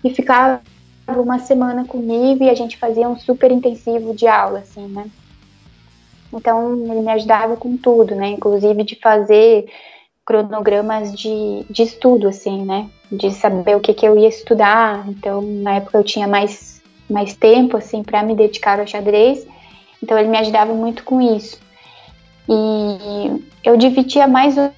e 0.05 0.11
ficava 0.11 0.61
uma 1.09 1.39
semana 1.39 1.85
comigo 1.85 2.45
e 2.45 2.51
a 2.51 2.55
gente 2.55 2.77
fazia 2.77 3.09
um 3.09 3.19
super 3.19 3.51
intensivo 3.51 4.15
de 4.15 4.27
aula, 4.27 4.61
assim, 4.61 4.87
né? 4.87 5.11
Então 6.33 6.75
ele 6.91 7.01
me 7.01 7.13
ajudava 7.13 7.57
com 7.57 7.77
tudo, 7.77 8.15
né? 8.15 8.29
Inclusive 8.29 8.83
de 8.85 8.97
fazer 8.97 9.67
cronogramas 10.33 11.13
de, 11.13 11.65
de 11.69 11.83
estudo, 11.83 12.29
assim, 12.29 12.65
né? 12.65 12.89
De 13.11 13.31
saber 13.31 13.77
o 13.77 13.81
que, 13.81 13.93
que 13.93 14.07
eu 14.07 14.17
ia 14.19 14.29
estudar. 14.29 15.07
Então, 15.09 15.43
na 15.43 15.75
época 15.75 15.99
eu 15.99 16.05
tinha 16.05 16.27
mais, 16.27 16.81
mais 17.09 17.37
tempo, 17.37 17.77
assim, 17.77 18.03
para 18.03 18.23
me 18.23 18.35
dedicar 18.35 18.81
ao 18.81 18.87
xadrez. 18.87 19.47
Então, 20.03 20.19
ele 20.19 20.29
me 20.29 20.39
ajudava 20.39 20.73
muito 20.73 21.05
com 21.05 21.21
isso. 21.21 21.61
E 22.49 23.45
eu 23.63 23.77
dividia 23.77 24.27
mais 24.27 24.57
ou 24.57 24.73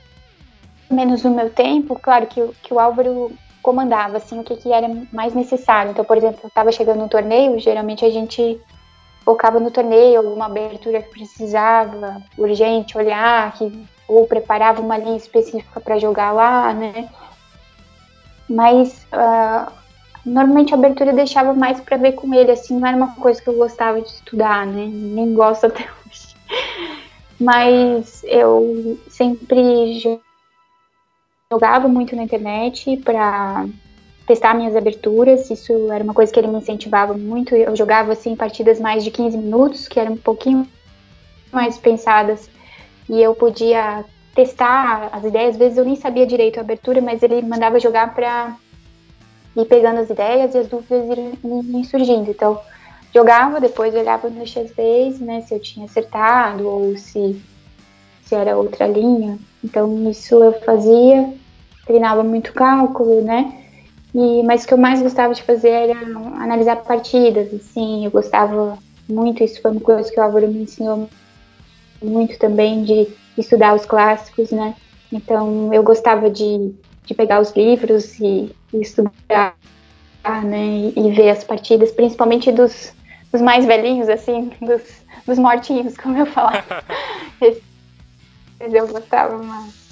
menos 0.91 1.25
o 1.25 1.31
meu 1.31 1.51
tempo, 1.51 1.99
claro 2.01 2.27
que, 2.27 2.41
que 2.63 2.75
o 2.75 2.81
Álvaro 2.81 3.33
comandava, 3.63 4.17
assim, 4.17 4.41
o 4.41 4.45
que, 4.45 4.57
que 4.57 4.73
era 4.73 4.89
mais 5.13 5.35
necessário. 5.35 5.93
Então, 5.93 6.05
por 6.05 6.17
exemplo, 6.17 6.41
eu 6.43 6.49
estava 6.49 6.73
chegando 6.73 6.99
no 6.99 7.09
torneio, 7.09 7.59
geralmente 7.61 8.05
a 8.05 8.11
gente 8.11 8.61
focava 9.25 9.59
no 9.59 9.71
torneio, 9.71 10.19
alguma 10.19 10.47
abertura 10.47 11.01
que 11.01 11.11
precisava, 11.11 12.21
urgente, 12.37 12.99
olhar, 12.99 13.53
que 13.55 13.87
ou 14.09 14.27
preparava 14.27 14.81
uma 14.81 14.99
linha 14.99 15.17
específica 15.17 15.81
para 15.81 15.99
jogar 15.99 16.33
lá, 16.33 16.73
né? 16.73 17.09
Mas 18.49 19.07
uh, 19.13 19.73
normalmente 20.25 20.75
a 20.75 20.77
abertura 20.77 21.11
eu 21.11 21.17
deixava 21.17 21.55
mais 21.55 21.81
para 21.81 21.97
ver 21.97 22.13
com 22.13 22.33
ele, 22.35 22.51
assim, 22.51 22.79
não 22.79 22.87
era 22.87 22.97
uma 22.97 23.15
coisa 23.15 23.41
que 23.41 23.49
eu 23.49 23.55
gostava 23.55 24.01
de 24.01 24.09
estudar, 24.09 24.67
né? 24.67 24.87
Nem 24.87 25.35
gosto 25.35 25.67
até 25.67 25.83
hoje. 25.83 26.35
Mas 27.41 28.23
eu 28.25 28.99
sempre 29.09 30.21
jogava 31.51 31.89
muito 31.89 32.15
na 32.15 32.23
internet 32.23 32.97
para 32.99 33.67
testar 34.27 34.55
minhas 34.55 34.75
aberturas, 34.75 35.51
isso 35.51 35.93
era 35.93 36.03
uma 36.03 36.15
coisa 36.15 36.33
que 36.33 36.39
ele 36.39 36.49
me 36.49 36.59
incentivava 36.59 37.15
muito. 37.15 37.55
Eu 37.55 37.77
jogava 37.77 38.13
assim 38.13 38.35
partidas 38.35 38.81
mais 38.81 39.05
de 39.05 39.11
15 39.11 39.37
minutos, 39.37 39.87
que 39.87 40.01
eram 40.01 40.13
um 40.13 40.17
pouquinho 40.17 40.67
mais 41.53 41.79
pensadas 41.79 42.49
e 43.09 43.23
eu 43.23 43.35
podia 43.35 44.05
testar 44.35 45.11
as 45.13 45.25
ideias. 45.25 45.51
Às 45.51 45.57
vezes 45.57 45.79
eu 45.79 45.85
nem 45.85 45.97
sabia 45.97 46.27
direito 46.27 46.59
a 46.59 46.63
abertura, 46.63 47.01
mas 47.01 47.23
ele 47.23 47.41
mandava 47.43 47.79
jogar 47.79 48.15
para 48.15 48.57
ir 49.57 49.65
pegando 49.67 50.01
as 50.01 50.11
ideias 50.11 50.55
e 50.55 50.59
as 50.59 50.67
dúvidas 50.67 51.05
irem 51.45 51.85
surgindo. 51.85 52.31
Então, 52.31 52.61
jogava, 53.15 53.61
depois 53.61 53.95
olhava 53.95 54.29
no 54.29 54.47
X-Base, 54.47 55.23
né, 55.23 55.43
se 55.43 55.55
eu 55.55 55.61
tinha 55.61 55.87
acertado 55.87 56.67
ou 56.69 56.97
se, 56.97 57.41
se 58.25 58.35
era 58.35 58.57
outra 58.57 58.87
linha. 58.87 59.39
Então, 59.63 60.11
isso 60.11 60.43
eu 60.43 60.53
fazia, 60.61 61.33
treinava 61.87 62.25
muito 62.25 62.53
cálculo, 62.53 63.23
né, 63.23 63.65
e, 64.15 64.43
mas 64.43 64.65
o 64.65 64.67
que 64.67 64.75
eu 64.75 64.79
mais 64.79 65.01
gostava 65.01 65.35
de 65.35 65.43
fazer 65.43 65.71
era 65.71 65.99
analisar 66.41 66.77
partidas, 66.77 67.53
assim, 67.55 68.05
eu 68.05 68.11
gostava 68.11 68.79
muito, 69.09 69.43
isso 69.43 69.61
foi 69.61 69.71
uma 69.71 69.81
coisa 69.81 70.11
que 70.11 70.19
o 70.19 70.23
Álvaro 70.23 70.49
me 70.49 70.63
ensinou 70.63 71.09
muito 72.05 72.39
também 72.39 72.85
de 72.85 73.09
estudar 73.37 73.75
os 73.75 73.85
clássicos, 73.85 74.51
né? 74.51 74.75
Então 75.13 75.73
eu 75.73 75.83
gostava 75.83 76.31
de, 76.31 76.75
de 77.05 77.15
pegar 77.15 77.41
os 77.41 77.53
livros 77.53 78.19
e, 78.21 78.55
e 78.73 78.81
estudar, 78.81 79.57
né? 80.45 80.67
E, 80.67 80.95
e, 80.97 81.13
ver 81.13 81.31
as 81.31 81.45
partidas, 81.45 81.91
principalmente 81.93 82.51
dos, 82.53 82.93
dos 83.33 83.41
mais 83.41 83.65
velhinhos, 83.65 84.09
assim, 84.09 84.51
dos, 84.61 84.83
dos 85.27 85.39
mortinhos, 85.39 85.97
como 85.97 86.19
eu 86.19 86.27
falava. 86.27 86.85
eu 88.61 88.89
gostava 88.89 89.39
mais. 89.39 89.85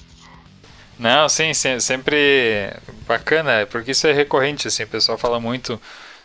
Não, 0.98 1.28
sim, 1.28 1.52
sempre 1.54 2.70
bacana, 3.08 3.66
porque 3.70 3.90
isso 3.90 4.06
é 4.06 4.12
recorrente, 4.12 4.68
assim, 4.68 4.84
o 4.84 4.88
pessoal 4.88 5.18
fala 5.18 5.40
muito 5.40 5.80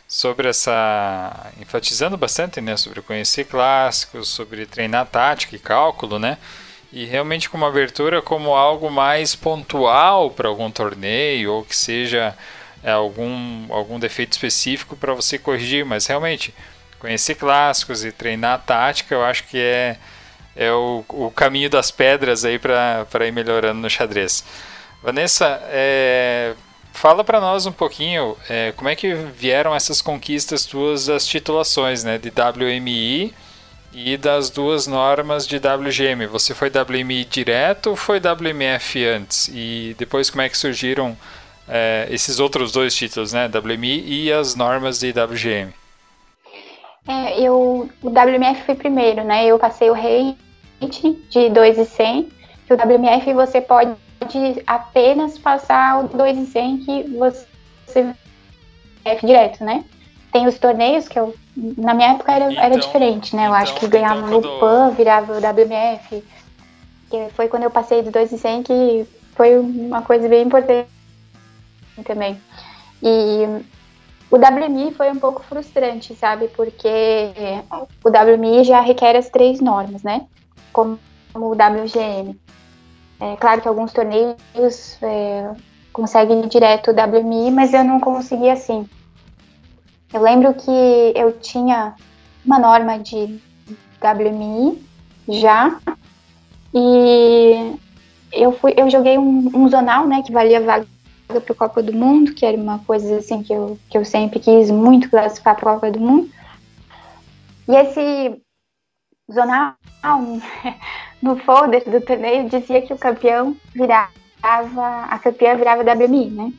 sobre 0.07 0.47
essa 0.47 1.51
enfatizando 1.59 2.17
bastante, 2.17 2.61
né, 2.61 2.77
sobre 2.77 3.01
conhecer 3.01 3.43
clássicos, 3.45 4.29
sobre 4.29 4.65
treinar 4.65 5.05
tática 5.07 5.55
e 5.55 5.59
cálculo, 5.59 6.17
né? 6.17 6.37
E 6.91 7.05
realmente 7.05 7.49
como 7.49 7.65
abertura 7.65 8.21
como 8.21 8.55
algo 8.55 8.89
mais 8.89 9.35
pontual 9.35 10.31
para 10.31 10.47
algum 10.47 10.71
torneio 10.71 11.51
ou 11.51 11.65
que 11.65 11.75
seja 11.75 12.33
é, 12.81 12.91
algum 12.91 13.67
algum 13.73 13.99
defeito 13.99 14.31
específico 14.31 14.95
para 14.95 15.13
você 15.13 15.37
corrigir, 15.37 15.83
mas 15.85 16.07
realmente 16.07 16.53
conhecer 16.99 17.35
clássicos 17.35 18.05
e 18.05 18.11
treinar 18.11 18.63
tática, 18.65 19.13
eu 19.13 19.23
acho 19.25 19.43
que 19.45 19.59
é 19.59 19.97
é 20.55 20.71
o, 20.71 21.03
o 21.09 21.31
caminho 21.31 21.69
das 21.69 21.91
pedras 21.91 22.43
aí 22.43 22.57
para 22.57 23.27
ir 23.27 23.31
melhorando 23.31 23.79
no 23.79 23.89
xadrez. 23.89 24.43
Vanessa, 25.03 25.61
é, 25.65 26.55
Fala 26.99 27.23
para 27.23 27.39
nós 27.39 27.67
um 27.67 27.71
pouquinho 27.71 28.35
é, 28.49 28.71
como 28.71 28.89
é 28.89 28.95
que 28.95 29.13
vieram 29.13 29.75
essas 29.75 30.01
conquistas 30.01 30.65
tuas 30.65 31.05
das 31.05 31.27
titulações, 31.27 32.03
né, 32.03 32.17
de 32.17 32.29
WMI 32.29 33.35
e 33.93 34.17
das 34.17 34.49
duas 34.49 34.87
normas 34.87 35.45
de 35.45 35.57
WGM. 35.57 36.25
Você 36.25 36.55
foi 36.55 36.71
WMI 36.71 37.23
direto 37.25 37.91
ou 37.91 37.95
foi 37.95 38.19
WMF 38.19 39.05
antes? 39.05 39.47
E 39.53 39.95
depois 39.99 40.31
como 40.31 40.41
é 40.41 40.49
que 40.49 40.57
surgiram 40.57 41.15
é, 41.69 42.07
esses 42.09 42.39
outros 42.39 42.71
dois 42.71 42.95
títulos, 42.95 43.31
né, 43.31 43.47
WMI 43.47 44.03
e 44.07 44.33
as 44.33 44.55
normas 44.55 44.99
de 44.99 45.11
WGM? 45.11 45.71
É, 47.07 47.39
eu, 47.39 47.87
o 48.01 48.09
WMF 48.09 48.63
foi 48.65 48.73
primeiro, 48.73 49.23
né? 49.23 49.45
Eu 49.45 49.59
passei 49.59 49.91
o 49.91 49.93
rate 49.93 50.35
de 51.29 51.49
2 51.49 51.77
e 51.77 51.85
100. 51.85 52.29
E 52.67 52.73
o 52.73 52.75
WMF 52.75 53.33
você 53.33 53.61
pode 53.61 53.95
pode 54.27 54.63
apenas 54.67 55.37
passar 55.39 56.03
o 56.03 56.07
2 56.09 56.37
em 56.37 56.45
100 56.45 56.77
que 56.79 57.03
você 57.17 58.13
F 59.05 59.25
direto, 59.25 59.63
né? 59.63 59.85
Tem 60.31 60.45
os 60.45 60.59
torneios 60.59 61.07
que 61.07 61.17
eu, 61.17 61.33
na 61.55 61.93
minha 61.93 62.11
época 62.11 62.31
era, 62.31 62.51
então, 62.51 62.63
era 62.63 62.77
diferente, 62.77 63.35
né? 63.35 63.43
Eu 63.43 63.45
então, 63.47 63.61
acho 63.61 63.75
que 63.75 63.87
ganhava 63.87 64.27
então, 64.27 64.41
no 64.41 64.59
PAN, 64.59 64.91
virava 64.91 65.33
o 65.33 65.37
WMF. 65.37 66.23
Que 67.09 67.29
foi 67.33 67.47
quando 67.47 67.63
eu 67.63 67.71
passei 67.71 68.03
de 68.03 68.11
2 68.11 68.33
em 68.33 68.37
100 68.37 68.63
que 68.63 69.07
foi 69.33 69.57
uma 69.57 70.01
coisa 70.01 70.27
bem 70.27 70.45
importante 70.45 70.89
também. 72.03 72.39
E 73.01 73.45
o 74.29 74.35
WMI 74.35 74.93
foi 74.93 75.09
um 75.09 75.19
pouco 75.19 75.41
frustrante, 75.43 76.13
sabe? 76.15 76.49
Porque 76.49 76.89
o 78.03 78.09
WMI 78.09 78.65
já 78.65 78.81
requer 78.81 79.15
as 79.15 79.29
três 79.29 79.61
normas, 79.61 80.03
né? 80.03 80.27
Como 80.73 80.99
o 81.33 81.51
WGM. 81.53 82.37
É 83.19 83.35
claro 83.35 83.61
que 83.61 83.67
alguns 83.67 83.91
torneios 83.91 84.97
é, 85.01 85.51
conseguem 85.91 86.47
direto 86.47 86.91
o 86.91 86.93
WMI, 86.93 87.51
mas 87.51 87.73
eu 87.73 87.83
não 87.83 87.99
consegui 87.99 88.49
assim. 88.49 88.87
Eu 90.13 90.21
lembro 90.21 90.53
que 90.53 91.13
eu 91.15 91.33
tinha 91.39 91.95
uma 92.45 92.59
norma 92.59 92.99
de 92.99 93.41
WMI 94.01 94.81
já 95.27 95.79
e 96.73 97.75
eu 98.31 98.51
fui, 98.51 98.73
eu 98.77 98.89
joguei 98.89 99.17
um, 99.17 99.49
um 99.53 99.69
zonal, 99.69 100.07
né, 100.07 100.21
que 100.21 100.31
valia 100.31 100.61
vaga 100.61 100.87
para 101.27 101.51
o 101.51 101.55
Copa 101.55 101.83
do 101.83 101.91
Mundo, 101.91 102.33
que 102.33 102.45
era 102.45 102.55
uma 102.55 102.79
coisa 102.79 103.17
assim 103.17 103.43
que 103.43 103.51
eu, 103.51 103.77
que 103.89 103.97
eu 103.97 104.05
sempre 104.05 104.39
quis 104.39 104.71
muito 104.71 105.09
classificar 105.09 105.55
para 105.55 105.71
a 105.71 105.73
Copa 105.75 105.91
do 105.91 105.99
Mundo. 105.99 106.29
E 107.67 107.75
esse 107.75 108.41
zonal, 109.31 109.73
no 111.21 111.37
folder 111.37 111.89
do 111.89 112.01
torneio, 112.01 112.49
dizia 112.49 112.81
que 112.81 112.93
o 112.93 112.97
campeão 112.97 113.55
virava, 113.73 114.11
a 114.43 115.19
campeã 115.19 115.55
virava 115.55 115.83
WMI, 115.83 116.29
né? 116.29 116.53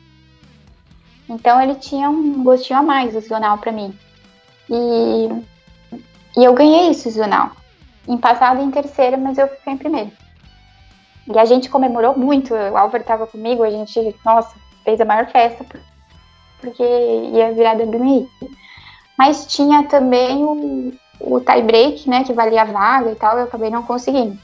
Então 1.29 1.61
ele 1.61 1.75
tinha 1.75 2.09
um 2.09 2.43
gostinho 2.43 2.79
a 2.79 2.83
mais, 2.83 3.15
o 3.15 3.21
zonal, 3.21 3.57
para 3.57 3.71
mim. 3.71 3.97
E, 4.69 5.29
e 6.37 6.43
eu 6.43 6.53
ganhei 6.53 6.89
esse 6.89 7.09
zonal. 7.11 7.51
Em 8.07 8.17
passado 8.17 8.61
em 8.61 8.71
terceira, 8.71 9.15
mas 9.17 9.37
eu 9.37 9.47
fiquei 9.47 9.73
em 9.73 9.77
primeiro. 9.77 10.11
E 11.27 11.37
a 11.37 11.45
gente 11.45 11.69
comemorou 11.69 12.17
muito, 12.17 12.53
o 12.53 12.77
Álvaro 12.77 13.03
estava 13.03 13.27
comigo, 13.27 13.63
a 13.63 13.69
gente, 13.69 14.15
nossa, 14.25 14.55
fez 14.83 14.99
a 14.99 15.05
maior 15.05 15.27
festa, 15.27 15.63
porque 16.59 16.83
ia 16.83 17.53
virar 17.53 17.77
WMI. 17.77 18.27
Mas 19.15 19.45
tinha 19.45 19.83
também 19.83 20.43
o, 20.43 20.91
o 21.19 21.39
tie 21.39 21.61
break, 21.61 22.09
né, 22.09 22.23
que 22.23 22.33
valia 22.33 22.63
a 22.63 22.65
vaga 22.65 23.11
e 23.11 23.15
tal, 23.15 23.37
eu 23.37 23.43
acabei 23.43 23.69
não 23.69 23.83
conseguindo. 23.83 24.39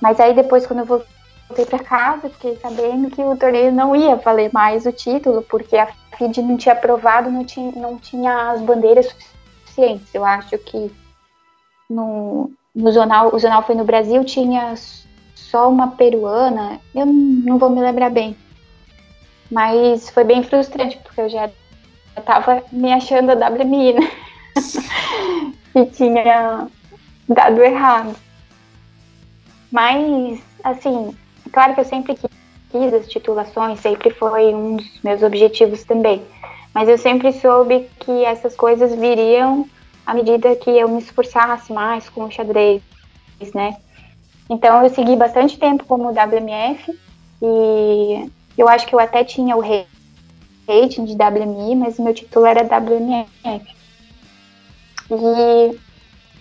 Mas 0.00 0.20
aí 0.20 0.34
depois, 0.34 0.66
quando 0.66 0.80
eu 0.80 1.04
voltei 1.48 1.66
para 1.66 1.78
casa, 1.78 2.30
fiquei 2.30 2.56
sabendo 2.56 3.10
que 3.10 3.22
o 3.22 3.36
torneio 3.36 3.72
não 3.72 3.96
ia 3.96 4.16
valer 4.16 4.50
mais 4.52 4.86
o 4.86 4.92
título, 4.92 5.42
porque 5.42 5.76
a 5.76 5.88
FID 6.16 6.42
não 6.42 6.56
tinha 6.56 6.74
aprovado, 6.74 7.30
não 7.30 7.44
tinha, 7.44 7.72
não 7.72 7.96
tinha 7.98 8.50
as 8.50 8.60
bandeiras 8.60 9.14
suficientes. 9.64 10.14
Eu 10.14 10.24
acho 10.24 10.56
que 10.58 10.90
no, 11.88 12.50
no 12.74 12.92
Zonal, 12.92 13.34
o 13.34 13.38
Zonal 13.38 13.62
foi 13.62 13.74
no 13.74 13.84
Brasil, 13.84 14.24
tinha 14.24 14.74
só 15.34 15.68
uma 15.68 15.92
peruana, 15.92 16.80
eu 16.94 17.06
não 17.06 17.58
vou 17.58 17.70
me 17.70 17.80
lembrar 17.80 18.10
bem. 18.10 18.36
Mas 19.50 20.10
foi 20.10 20.24
bem 20.24 20.42
frustrante, 20.42 20.98
porque 20.98 21.20
eu 21.22 21.28
já 21.28 21.50
estava 22.16 22.62
me 22.70 22.92
achando 22.92 23.30
a 23.30 23.48
WMI, 23.48 23.94
né? 23.94 24.10
e 25.74 25.86
tinha 25.86 26.68
dado 27.28 27.62
errado. 27.62 28.14
Mas, 29.70 30.40
assim, 30.64 31.14
claro 31.52 31.74
que 31.74 31.80
eu 31.80 31.84
sempre 31.84 32.16
quis 32.70 32.94
as 32.94 33.08
titulações, 33.08 33.80
sempre 33.80 34.10
foi 34.10 34.54
um 34.54 34.76
dos 34.76 35.02
meus 35.02 35.22
objetivos 35.22 35.84
também. 35.84 36.22
Mas 36.74 36.88
eu 36.88 36.98
sempre 36.98 37.32
soube 37.32 37.88
que 38.00 38.24
essas 38.24 38.54
coisas 38.54 38.94
viriam 38.94 39.68
à 40.06 40.14
medida 40.14 40.54
que 40.56 40.70
eu 40.70 40.88
me 40.88 41.00
esforçasse 41.00 41.72
mais 41.72 42.08
com 42.08 42.24
o 42.24 42.30
xadrez, 42.30 42.82
né? 43.54 43.76
Então 44.48 44.82
eu 44.82 44.90
segui 44.90 45.16
bastante 45.16 45.58
tempo 45.58 45.84
como 45.84 46.10
WMF 46.10 46.98
e 47.42 48.30
eu 48.56 48.68
acho 48.68 48.86
que 48.86 48.94
eu 48.94 49.00
até 49.00 49.22
tinha 49.22 49.54
o 49.56 49.60
rating 49.60 51.04
de 51.04 51.14
WMI, 51.14 51.76
mas 51.76 51.98
meu 51.98 52.14
título 52.14 52.46
era 52.46 52.62
WMF. 52.62 53.76
E 55.10 55.78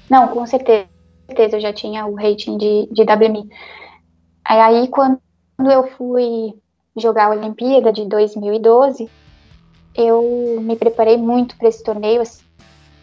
não, 0.09 0.27
com 0.29 0.45
certeza, 0.45 0.87
eu 1.29 1.59
já 1.59 1.73
tinha 1.73 2.05
o 2.05 2.15
rating 2.15 2.57
de, 2.57 2.87
de 2.91 3.03
WMI. 3.03 3.49
Aí 4.43 4.87
quando 4.87 5.19
eu 5.59 5.87
fui 5.97 6.53
jogar 6.95 7.25
a 7.25 7.29
Olimpíada 7.31 7.91
de 7.91 8.05
2012, 8.05 9.09
eu 9.95 10.59
me 10.61 10.75
preparei 10.75 11.17
muito 11.17 11.57
para 11.57 11.67
esse 11.67 11.83
torneio, 11.83 12.21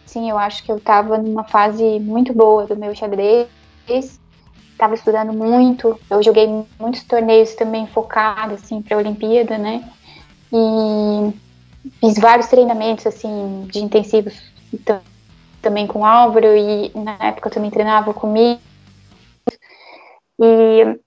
Sim, 0.05 0.29
eu 0.29 0.37
acho 0.37 0.63
que 0.63 0.71
eu 0.71 0.77
estava 0.77 1.17
numa 1.17 1.43
fase 1.43 1.99
muito 1.99 2.31
boa 2.31 2.65
do 2.65 2.77
meu 2.77 2.95
xadrez. 2.95 3.49
Estava 3.85 4.93
estudando 4.93 5.33
muito. 5.33 5.99
Eu 6.09 6.23
joguei 6.23 6.47
muitos 6.79 7.03
torneios 7.03 7.53
também 7.55 7.85
focados 7.87 8.63
assim 8.63 8.81
para 8.81 8.95
a 8.95 8.99
Olimpíada, 8.99 9.57
né? 9.57 9.83
E 10.53 11.33
fiz 11.99 12.17
vários 12.17 12.47
treinamentos 12.47 13.05
assim 13.05 13.67
de 13.69 13.79
intensivos 13.79 14.41
também 15.65 15.87
com 15.87 16.01
o 16.01 16.05
Álvaro 16.05 16.55
e 16.55 16.91
na 16.93 17.17
época 17.19 17.49
eu 17.49 17.53
também 17.53 17.71
treinava 17.71 18.13
comigo. 18.13 18.61
E 20.39 20.99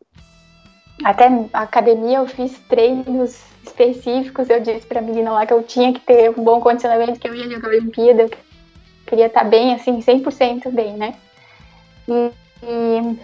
até 1.05 1.29
a 1.53 1.63
academia 1.63 2.19
eu 2.19 2.27
fiz 2.27 2.59
treinos 2.69 3.41
específicos. 3.65 4.51
Eu 4.51 4.61
disse 4.61 4.85
para 4.85 4.99
a 4.99 5.03
menina 5.03 5.31
lá 5.31 5.47
que 5.47 5.53
eu 5.53 5.63
tinha 5.63 5.93
que 5.93 6.01
ter 6.01 6.31
um 6.31 6.43
bom 6.43 6.61
condicionamento, 6.61 7.21
que 7.21 7.29
eu 7.29 7.35
ia 7.37 7.49
jogar 7.49 7.69
Olimpíada, 7.69 8.29
queria 9.07 9.27
estar 9.27 9.45
bem, 9.45 9.75
assim, 9.75 10.01
100% 10.01 10.73
bem, 10.73 10.95
né? 10.95 11.15
E, 12.09 12.33
e, 12.65 13.19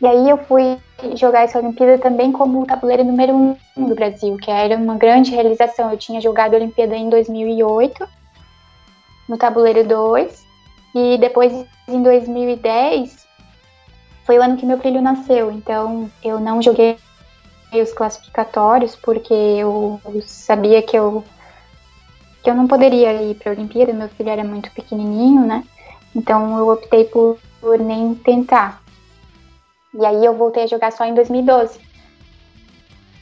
e, 0.00 0.06
aí 0.06 0.28
eu 0.28 0.38
fui 0.38 0.76
jogar 1.14 1.42
essa 1.42 1.60
Olimpíada 1.60 1.98
também 1.98 2.32
como 2.32 2.66
tabuleiro 2.66 3.04
número 3.04 3.32
um 3.32 3.86
do 3.86 3.94
Brasil, 3.94 4.36
que 4.38 4.50
era 4.50 4.76
uma 4.76 4.96
grande 4.96 5.30
realização. 5.30 5.92
Eu 5.92 5.98
tinha 5.98 6.20
jogado 6.20 6.54
a 6.54 6.56
Olimpíada 6.56 6.96
em 6.96 7.08
2008, 7.08 8.23
no 9.28 9.36
tabuleiro 9.36 9.86
2, 9.86 10.44
e 10.94 11.18
depois 11.18 11.52
em 11.88 12.02
2010 12.02 13.26
foi 14.24 14.38
o 14.38 14.42
ano 14.42 14.56
que 14.56 14.64
meu 14.66 14.78
filho 14.78 15.02
nasceu, 15.02 15.50
então 15.50 16.10
eu 16.22 16.40
não 16.40 16.62
joguei 16.62 16.96
os 17.72 17.92
classificatórios 17.92 18.94
porque 18.96 19.34
eu 19.34 20.00
sabia 20.24 20.80
que 20.80 20.96
eu 20.96 21.24
que 22.42 22.50
eu 22.50 22.54
não 22.54 22.68
poderia 22.68 23.22
ir 23.22 23.34
para 23.36 23.52
a 23.52 23.54
Olimpíada, 23.54 23.92
meu 23.92 24.08
filho 24.10 24.28
era 24.28 24.44
muito 24.44 24.70
pequenininho, 24.72 25.46
né? 25.46 25.64
Então 26.14 26.58
eu 26.58 26.68
optei 26.68 27.04
por, 27.04 27.38
por 27.58 27.78
nem 27.78 28.14
tentar. 28.14 28.82
E 29.94 30.04
aí 30.04 30.22
eu 30.22 30.34
voltei 30.34 30.64
a 30.64 30.66
jogar 30.66 30.92
só 30.92 31.06
em 31.06 31.14
2012. 31.14 31.80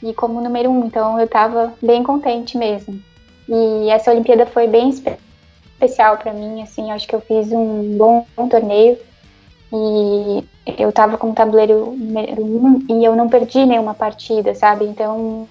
E 0.03 0.13
como 0.13 0.41
número 0.41 0.69
um, 0.69 0.85
então 0.85 1.17
eu 1.17 1.25
estava 1.25 1.73
bem 1.81 2.03
contente 2.03 2.57
mesmo. 2.57 3.01
E 3.47 3.89
essa 3.89 4.11
Olimpíada 4.11 4.45
foi 4.45 4.67
bem 4.67 4.89
especial 4.89 5.32
para 6.17 6.33
mim, 6.33 6.61
assim, 6.61 6.91
acho 6.91 7.07
que 7.07 7.15
eu 7.15 7.21
fiz 7.21 7.51
um 7.51 7.97
bom, 7.97 8.25
bom 8.35 8.47
torneio. 8.47 8.97
E 9.71 10.43
eu 10.77 10.89
estava 10.89 11.17
com 11.17 11.31
o 11.31 11.33
tabuleiro 11.33 11.91
número 11.97 12.43
um 12.43 12.85
e 12.89 13.03
eu 13.03 13.15
não 13.15 13.27
perdi 13.27 13.65
nenhuma 13.65 13.93
partida, 13.93 14.53
sabe? 14.53 14.85
Então 14.85 15.47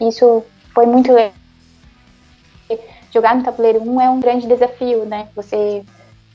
isso 0.00 0.42
foi 0.72 0.86
muito 0.86 1.12
legal 1.12 1.32
jogar 3.12 3.34
no 3.34 3.42
tabuleiro 3.42 3.82
1 3.82 4.00
é 4.00 4.10
um 4.10 4.20
grande 4.20 4.46
desafio, 4.46 5.04
né? 5.04 5.28
Você 5.34 5.84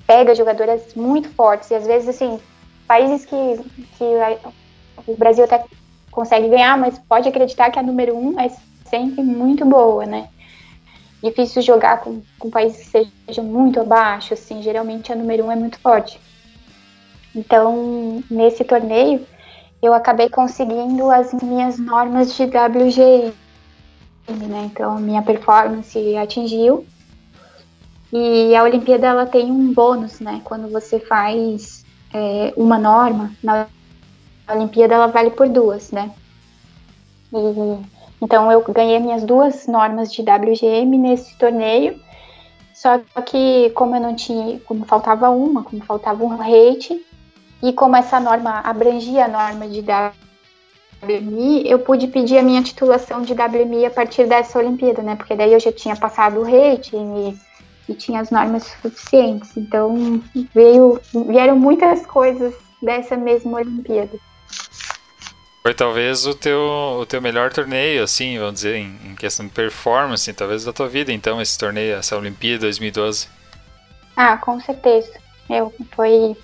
pega 0.06 0.36
jogadoras 0.36 0.94
muito 0.96 1.30
fortes 1.30 1.70
e 1.72 1.76
às 1.76 1.86
vezes, 1.86 2.10
assim, 2.10 2.40
países 2.88 3.26
que, 3.26 3.36
que 3.98 4.04
o 5.08 5.16
Brasil 5.16 5.44
até 5.46 5.64
consegue 6.12 6.50
ganhar, 6.50 6.78
mas 6.78 7.00
pode 7.00 7.30
acreditar 7.30 7.72
que 7.72 7.80
a 7.80 7.84
número 7.84 8.16
1 8.16 8.40
é 8.40 8.50
sempre 8.86 9.24
muito 9.24 9.66
boa, 9.66 10.06
né? 10.06 10.30
Difícil 11.24 11.62
jogar 11.62 12.02
com, 12.02 12.22
com 12.38 12.50
países 12.50 12.90
que 12.90 13.08
sejam 13.26 13.46
muito 13.46 13.80
abaixo, 13.80 14.34
assim, 14.34 14.62
geralmente 14.62 15.12
a 15.12 15.16
número 15.16 15.46
1 15.46 15.52
é 15.52 15.56
muito 15.56 15.80
forte. 15.80 16.20
Então, 17.34 18.22
nesse 18.30 18.64
torneio, 18.64 19.26
eu 19.82 19.94
acabei 19.94 20.30
conseguindo 20.30 21.10
as 21.10 21.34
minhas 21.34 21.78
normas 21.78 22.36
de 22.36 22.44
WGE, 22.44 23.34
né? 24.30 24.70
Então 24.72 24.98
minha 24.98 25.22
performance 25.22 26.16
atingiu. 26.16 26.86
E 28.12 28.56
a 28.56 28.64
Olimpíada 28.64 29.08
ela 29.08 29.26
tem 29.26 29.52
um 29.52 29.74
bônus, 29.74 30.20
né? 30.20 30.40
Quando 30.46 30.72
você 30.72 31.00
faz 31.00 31.84
é, 32.14 32.54
uma 32.56 32.78
norma, 32.78 33.32
na 33.44 33.68
Olimpíada 34.50 34.94
ela 34.94 35.08
vale 35.08 35.32
por 35.32 35.50
duas, 35.50 35.92
né? 35.92 36.12
E, 37.34 37.84
então 38.24 38.50
eu 38.50 38.62
ganhei 38.70 38.98
minhas 39.00 39.22
duas 39.22 39.68
normas 39.68 40.10
de 40.10 40.22
WGM 40.22 40.98
nesse 40.98 41.38
torneio. 41.38 42.00
Só 42.74 42.98
que 43.26 43.70
como 43.72 43.98
eu 43.98 44.00
não 44.00 44.16
tinha, 44.16 44.62
como 44.62 44.86
faltava 44.86 45.30
uma, 45.30 45.62
como 45.62 45.84
faltava 45.84 46.24
um 46.24 46.38
rate, 46.38 47.06
e 47.62 47.74
como 47.74 47.98
essa 47.98 48.22
norma 48.22 48.62
abrangia 48.62 49.26
a 49.26 49.28
norma 49.28 49.68
de 49.68 49.84
WMI, 51.02 51.70
eu 51.70 51.80
pude 51.80 52.08
pedir 52.08 52.38
a 52.38 52.44
minha 52.44 52.64
titulação 52.64 53.22
de 53.24 53.34
WMI 53.34 53.88
a 53.88 53.92
partir 53.92 54.26
dessa 54.26 54.58
Olimpíada, 54.58 55.02
né? 55.02 55.18
Porque 55.18 55.36
daí 55.36 55.52
eu 55.52 55.60
já 55.60 55.74
tinha 55.74 55.96
passado 55.98 56.40
o 56.40 56.44
rating 56.44 57.36
e, 57.88 57.92
e 57.92 57.94
tinha 57.94 58.22
as 58.22 58.32
normas 58.32 58.64
suficientes. 58.64 59.58
Então 59.58 60.22
veio, 60.54 60.98
vieram 61.28 61.60
muitas 61.60 62.06
coisas 62.06 62.56
dessa 62.82 63.18
mesma 63.18 63.58
Olimpíada. 63.58 64.18
Foi 65.64 65.74
talvez 65.74 66.26
o 66.26 66.36
teu, 66.36 66.60
o 67.00 67.06
teu 67.06 67.22
melhor 67.22 67.54
torneio, 67.54 68.04
assim, 68.04 68.38
vamos 68.38 68.56
dizer, 68.56 68.76
em, 68.76 68.98
em 69.06 69.16
questão 69.16 69.48
de 69.48 69.54
performance, 69.54 70.34
talvez 70.34 70.66
da 70.66 70.74
tua 70.74 70.90
vida, 70.90 71.10
então, 71.14 71.42
esse 71.42 71.58
torneio, 71.58 71.96
essa 71.96 72.18
Olimpíada 72.18 72.64
2012. 72.64 73.30
Ah, 74.14 74.36
com 74.36 74.60
certeza. 74.60 75.14
Eu, 75.50 75.74
foi 75.96 76.36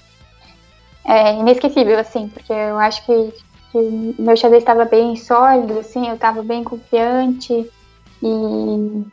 é, 1.05 1.33
inesquecível, 1.33 1.99
assim, 1.99 2.29
porque 2.29 2.53
eu 2.53 2.79
acho 2.79 3.05
que, 3.05 3.33
que 3.73 4.15
meu 4.17 4.37
xadrez 4.37 4.63
estava 4.63 4.85
bem 4.85 5.17
sólido, 5.17 5.79
assim, 5.79 6.07
eu 6.07 6.15
estava 6.15 6.41
bem 6.41 6.63
confiante 6.63 7.69
e 8.23 9.05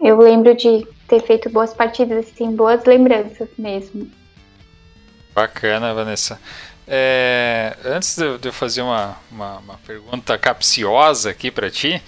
eu 0.00 0.18
lembro 0.18 0.56
de 0.56 0.84
ter 1.06 1.22
feito 1.22 1.48
boas 1.48 1.72
partidas, 1.72 2.26
assim, 2.26 2.50
boas 2.56 2.84
lembranças 2.84 3.48
mesmo. 3.56 4.10
Bacana, 5.32 5.94
Vanessa. 5.94 6.40
É, 6.86 7.76
antes 7.84 8.16
de, 8.16 8.46
eu 8.46 8.52
fazer 8.52 8.82
uma, 8.82 9.16
uma, 9.30 9.58
uma, 9.58 9.78
pergunta 9.86 10.36
capciosa 10.36 11.30
aqui 11.30 11.50
para 11.50 11.70
ti, 11.70 12.02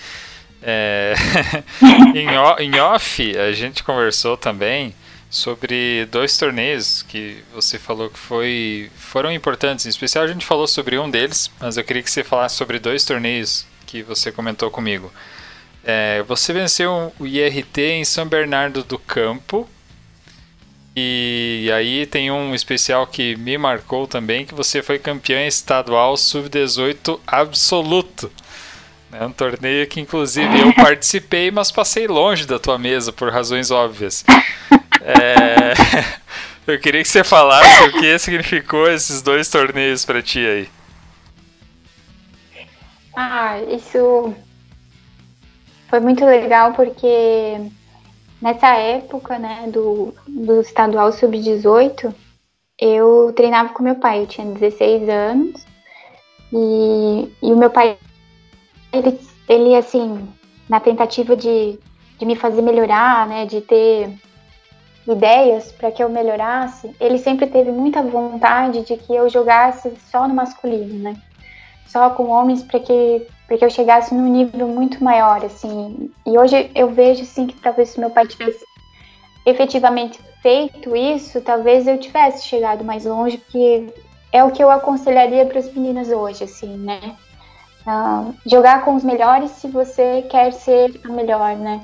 é, 0.62 1.14
em, 2.14 2.66
em 2.66 2.80
off 2.80 3.38
a 3.38 3.52
gente 3.52 3.82
conversou 3.82 4.36
também 4.36 4.94
sobre 5.30 6.06
dois 6.06 6.36
torneios 6.36 7.02
que 7.02 7.42
você 7.54 7.78
falou 7.78 8.10
que 8.10 8.18
foi, 8.18 8.90
foram 8.96 9.32
importantes. 9.32 9.86
Em 9.86 9.88
especial 9.88 10.24
a 10.24 10.28
gente 10.28 10.44
falou 10.44 10.66
sobre 10.66 10.98
um 10.98 11.10
deles, 11.10 11.50
mas 11.58 11.76
eu 11.76 11.84
queria 11.84 12.02
que 12.02 12.10
você 12.10 12.22
falasse 12.22 12.56
sobre 12.56 12.78
dois 12.78 13.04
torneios 13.04 13.66
que 13.86 14.02
você 14.02 14.30
comentou 14.30 14.70
comigo. 14.70 15.12
É, 15.84 16.22
você 16.24 16.52
venceu 16.52 17.12
o 17.18 17.26
IRT 17.26 17.80
em 17.80 18.04
São 18.04 18.26
Bernardo 18.26 18.82
do 18.82 18.98
Campo 18.98 19.68
e 20.97 21.70
aí 21.74 22.07
tem 22.07 22.30
um 22.30 22.55
especial 22.55 23.07
que 23.07 23.36
me 23.36 23.59
marcou 23.59 24.07
também, 24.07 24.47
que 24.47 24.55
você 24.55 24.82
foi 24.82 24.99
campeã 24.99 25.47
estadual 25.47 26.16
sub-18 26.16 27.20
absoluto. 27.26 28.32
É 29.12 29.24
um 29.24 29.32
torneio 29.32 29.86
que 29.86 30.01
inclusive 30.01 30.61
eu 30.61 30.72
participei, 30.74 31.51
mas 31.51 31.70
passei 31.70 32.07
longe 32.07 32.47
da 32.47 32.59
tua 32.59 32.78
mesa 32.78 33.12
por 33.12 33.30
razões 33.30 33.70
óbvias. 33.70 34.24
É... 35.09 35.74
Eu 36.66 36.80
queria 36.80 37.01
que 37.01 37.09
você 37.09 37.22
falasse 37.22 37.84
o 37.84 37.92
que 37.92 38.18
significou 38.18 38.90
esses 38.90 39.22
dois 39.22 39.49
torneios 39.49 40.05
para 40.05 40.20
ti 40.20 40.40
aí. 40.40 40.68
Ah, 43.14 43.61
isso 43.70 44.34
foi 45.88 46.01
muito 46.01 46.24
legal 46.24 46.72
porque 46.72 47.70
Nessa 48.41 48.76
época, 48.76 49.39
né, 49.39 49.68
do, 49.72 50.14
do 50.26 50.61
estadual 50.61 51.11
sub-18, 51.11 52.14
eu 52.78 53.32
treinava 53.34 53.72
com 53.72 53.82
meu 53.82 53.95
pai, 53.95 54.22
eu 54.22 54.26
tinha 54.26 54.47
16 54.47 55.09
anos, 55.09 55.66
e, 56.53 57.32
e 57.43 57.53
o 57.53 57.57
meu 57.57 57.70
pai, 57.70 57.97
ele, 58.93 59.18
ele, 59.49 59.74
assim, 59.74 60.28
na 60.68 60.80
tentativa 60.80 61.34
de, 61.34 61.78
de 62.18 62.26
me 62.26 62.37
fazer 62.37 62.61
melhorar, 62.61 63.26
né, 63.26 63.47
de 63.47 63.61
ter 63.62 64.12
ideias 65.09 65.72
para 65.72 65.91
que 65.91 66.03
eu 66.03 66.09
melhorasse, 66.09 66.95
ele 67.01 67.18
sempre 67.18 67.47
teve 67.47 67.70
muita 67.70 68.03
vontade 68.03 68.82
de 68.82 68.97
que 68.97 69.14
eu 69.14 69.28
jogasse 69.28 69.93
só 70.11 70.26
no 70.26 70.34
masculino, 70.34 70.99
né? 70.99 71.16
Só 71.87 72.11
com 72.11 72.28
homens 72.28 72.62
para 72.64 72.80
que 72.80 73.26
porque 73.47 73.64
eu 73.64 73.70
chegasse 73.70 74.14
num 74.14 74.28
nível 74.28 74.68
muito 74.68 75.03
maior, 75.03 75.44
assim. 75.44 76.11
E 76.26 76.38
hoje 76.38 76.70
eu 76.74 76.90
vejo, 76.90 77.22
assim, 77.22 77.47
que 77.47 77.55
talvez 77.55 77.90
se 77.90 78.01
meu 78.01 78.11
pai 78.11 78.26
tivesse 78.26 78.64
efetivamente 79.44 80.20
feito 80.42 80.97
isso, 80.97 81.40
talvez 81.40 81.86
eu 81.86 81.99
tivesse 81.99 82.44
chegado 82.44 82.84
mais 82.84 83.05
longe, 83.05 83.38
porque 83.38 83.86
é 84.32 84.42
o 84.42 84.51
que 84.51 84.62
eu 84.62 84.70
aconselharia 84.70 85.47
para 85.47 85.59
as 85.59 85.72
meninas 85.72 86.09
hoje, 86.11 86.44
assim, 86.44 86.76
né? 86.76 87.16
Uh, 87.86 88.34
jogar 88.44 88.84
com 88.84 88.97
os 88.97 89.05
melhores 89.05 89.53
se 89.53 89.68
você 89.68 90.22
quer 90.28 90.53
ser 90.53 91.01
a 91.05 91.09
melhor, 91.09 91.57
né? 91.57 91.80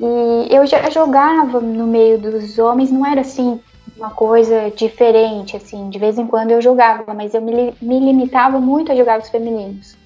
E 0.00 0.54
eu 0.54 0.66
já 0.66 0.90
jogava 0.90 1.60
no 1.60 1.86
meio 1.86 2.18
dos 2.18 2.58
homens, 2.58 2.90
não 2.90 3.06
era 3.06 3.20
assim 3.20 3.60
uma 3.96 4.10
coisa 4.10 4.70
diferente, 4.70 5.56
assim, 5.56 5.88
de 5.88 5.98
vez 5.98 6.18
em 6.18 6.26
quando 6.26 6.50
eu 6.50 6.60
jogava, 6.60 7.14
mas 7.14 7.32
eu 7.32 7.40
me, 7.40 7.72
me 7.80 7.98
limitava 8.00 8.60
muito 8.60 8.92
a 8.92 8.96
jogar 8.96 9.20
os 9.20 9.30
femininos. 9.30 9.96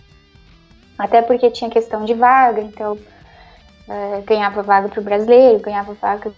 Até 1.00 1.22
porque 1.22 1.50
tinha 1.50 1.70
questão 1.70 2.04
de 2.04 2.12
vaga, 2.12 2.60
então 2.60 2.98
é, 3.88 4.20
ganhava 4.20 4.62
vaga 4.62 4.86
para 4.90 5.00
o 5.00 5.04
brasileiro, 5.04 5.58
ganhava 5.58 5.94
vaga 5.94 6.30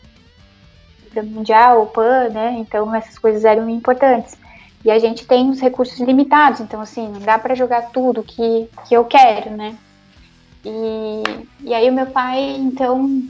para 1.12 1.22
o 1.22 1.26
Mundial, 1.26 1.82
o 1.82 1.86
PAN, 1.86 2.28
né? 2.28 2.54
Então 2.58 2.94
essas 2.94 3.18
coisas 3.18 3.44
eram 3.44 3.68
importantes. 3.68 4.38
E 4.84 4.90
a 4.90 5.00
gente 5.00 5.26
tem 5.26 5.50
os 5.50 5.60
recursos 5.60 5.98
limitados, 5.98 6.60
então 6.60 6.80
assim, 6.80 7.08
não 7.08 7.18
dá 7.18 7.40
para 7.40 7.56
jogar 7.56 7.90
tudo 7.90 8.22
que, 8.22 8.68
que 8.86 8.94
eu 8.94 9.04
quero, 9.04 9.50
né? 9.50 9.76
E, 10.64 11.22
e 11.62 11.74
aí 11.74 11.90
o 11.90 11.92
meu 11.92 12.06
pai, 12.06 12.56
então, 12.56 13.20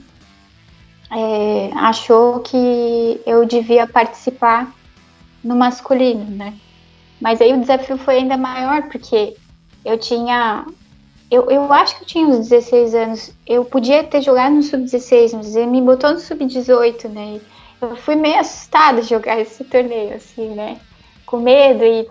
é, 1.11 1.71
achou 1.75 2.41
que 2.41 3.19
eu 3.25 3.43
devia 3.43 3.87
participar 3.87 4.71
no 5.43 5.55
masculino, 5.55 6.25
né? 6.25 6.53
Mas 7.19 7.41
aí 7.41 7.53
o 7.53 7.59
desafio 7.59 7.97
foi 7.97 8.17
ainda 8.17 8.37
maior, 8.37 8.83
porque 8.83 9.35
eu 9.83 9.97
tinha 9.97 10.65
eu, 11.33 11.49
eu 11.49 11.73
acho 11.73 11.97
que 11.97 12.03
eu 12.03 12.07
tinha 12.07 12.27
uns 12.27 12.47
16 12.47 12.93
anos. 12.93 13.31
Eu 13.47 13.65
podia 13.65 14.03
ter 14.03 14.21
jogado 14.21 14.53
no 14.53 14.61
sub-16, 14.61 15.33
mas 15.33 15.55
ele 15.55 15.65
me 15.65 15.81
botou 15.81 16.11
no 16.11 16.19
sub-18, 16.19 17.09
né? 17.09 17.41
Eu 17.81 17.95
fui 17.95 18.15
meio 18.15 18.39
assustada 18.39 19.01
de 19.01 19.09
jogar 19.09 19.39
esse 19.39 19.63
torneio, 19.63 20.15
assim, 20.15 20.49
né? 20.49 20.79
Com 21.25 21.39
medo 21.39 21.83
e 21.83 22.07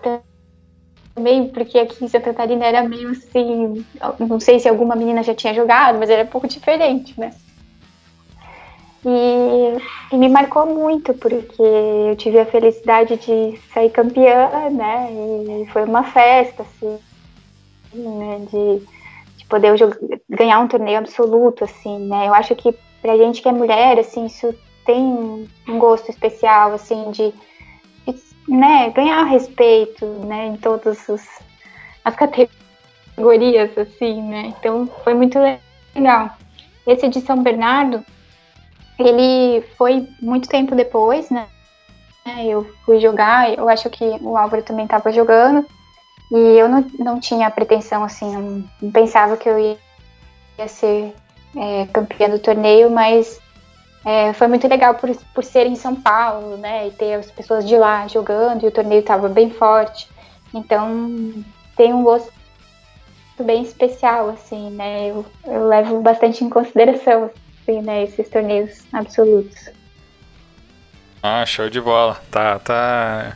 também 1.15 1.47
porque 1.47 1.79
aqui 1.79 2.03
em 2.03 2.07
Santa 2.09 2.33
Catarina 2.33 2.65
era 2.65 2.83
meio 2.83 3.11
assim. 3.11 3.85
Não 4.19 4.41
sei 4.41 4.59
se 4.59 4.67
alguma 4.67 4.95
menina 4.95 5.23
já 5.23 5.33
tinha 5.33 5.53
jogado, 5.53 5.97
mas 5.99 6.09
era 6.09 6.23
um 6.23 6.27
pouco 6.27 6.47
diferente, 6.47 7.17
né? 7.17 7.33
E, 9.05 10.15
e, 10.15 10.17
me 10.17 10.29
marcou 10.29 10.65
muito, 10.65 11.13
porque 11.13 11.61
eu 11.61 12.15
tive 12.15 12.39
a 12.39 12.45
felicidade 12.45 13.17
de 13.17 13.57
sair 13.73 13.89
campeã, 13.89 14.69
né? 14.69 15.09
E 15.61 15.65
foi 15.71 15.83
uma 15.83 16.03
festa, 16.03 16.63
assim, 16.63 16.99
né? 17.93 18.39
De 18.49 18.81
poder 19.53 19.75
ganhar 20.27 20.59
um 20.61 20.67
torneio 20.67 20.97
absoluto, 20.97 21.63
assim, 21.63 22.07
né? 22.07 22.27
Eu 22.27 22.33
acho 22.33 22.55
que 22.55 22.73
pra 23.03 23.15
gente 23.15 23.39
que 23.39 23.47
é 23.47 23.51
mulher, 23.51 23.99
assim, 23.99 24.25
isso 24.25 24.51
tem 24.83 24.99
um 24.99 25.77
gosto 25.77 26.09
especial, 26.09 26.73
assim, 26.73 27.11
de, 27.11 27.31
de 28.07 28.15
né, 28.47 28.89
ganhar 28.89 29.23
respeito, 29.25 30.07
né, 30.25 30.47
em 30.47 30.57
todas 30.57 31.07
os, 31.07 31.21
as 32.03 32.15
categorias, 32.15 33.77
assim, 33.77 34.23
né? 34.23 34.55
Então, 34.57 34.89
foi 35.03 35.13
muito 35.13 35.37
legal. 35.37 36.31
Esse 36.87 37.07
de 37.07 37.21
São 37.21 37.43
Bernardo, 37.43 38.03
ele 38.97 39.61
foi 39.77 40.09
muito 40.19 40.49
tempo 40.49 40.73
depois, 40.73 41.29
né? 41.29 41.47
Eu 42.43 42.67
fui 42.85 42.99
jogar, 42.99 43.53
eu 43.55 43.69
acho 43.69 43.87
que 43.91 44.03
o 44.21 44.35
Álvaro 44.35 44.63
também 44.63 44.85
estava 44.85 45.11
jogando. 45.11 45.63
E 46.31 46.35
eu 46.35 46.67
não, 46.67 46.85
não 46.99 47.19
tinha 47.19 47.49
pretensão, 47.51 48.03
assim, 48.03 48.31
não, 48.33 48.63
não 48.81 48.91
pensava 48.91 49.37
que 49.37 49.47
eu 49.47 49.59
ia, 49.59 49.77
ia 50.57 50.67
ser 50.67 51.13
é, 51.55 51.85
campeã 51.87 52.29
do 52.29 52.39
torneio, 52.39 52.89
mas 52.89 53.39
é, 54.05 54.33
foi 54.33 54.47
muito 54.47 54.67
legal 54.67 54.95
por, 54.95 55.15
por 55.33 55.43
ser 55.43 55.67
em 55.67 55.75
São 55.75 55.95
Paulo, 55.95 56.57
né? 56.57 56.87
E 56.87 56.91
ter 56.91 57.15
as 57.15 57.31
pessoas 57.31 57.67
de 57.67 57.77
lá 57.77 58.07
jogando, 58.07 58.63
e 58.63 58.67
o 58.67 58.71
torneio 58.71 58.99
estava 58.99 59.29
bem 59.29 59.49
forte. 59.49 60.09
Então, 60.53 61.43
tem 61.75 61.93
um 61.93 62.03
gosto 62.03 62.31
bem 63.39 63.63
especial, 63.63 64.29
assim, 64.29 64.69
né? 64.71 65.09
Eu, 65.09 65.25
eu 65.45 65.67
levo 65.67 66.01
bastante 66.01 66.43
em 66.43 66.49
consideração, 66.49 67.31
assim, 67.61 67.81
né? 67.81 68.03
Esses 68.03 68.29
torneios 68.29 68.83
absolutos. 68.91 69.69
Ah, 71.21 71.45
show 71.45 71.69
de 71.69 71.79
bola. 71.79 72.21
Tá, 72.29 72.59
tá 72.59 73.33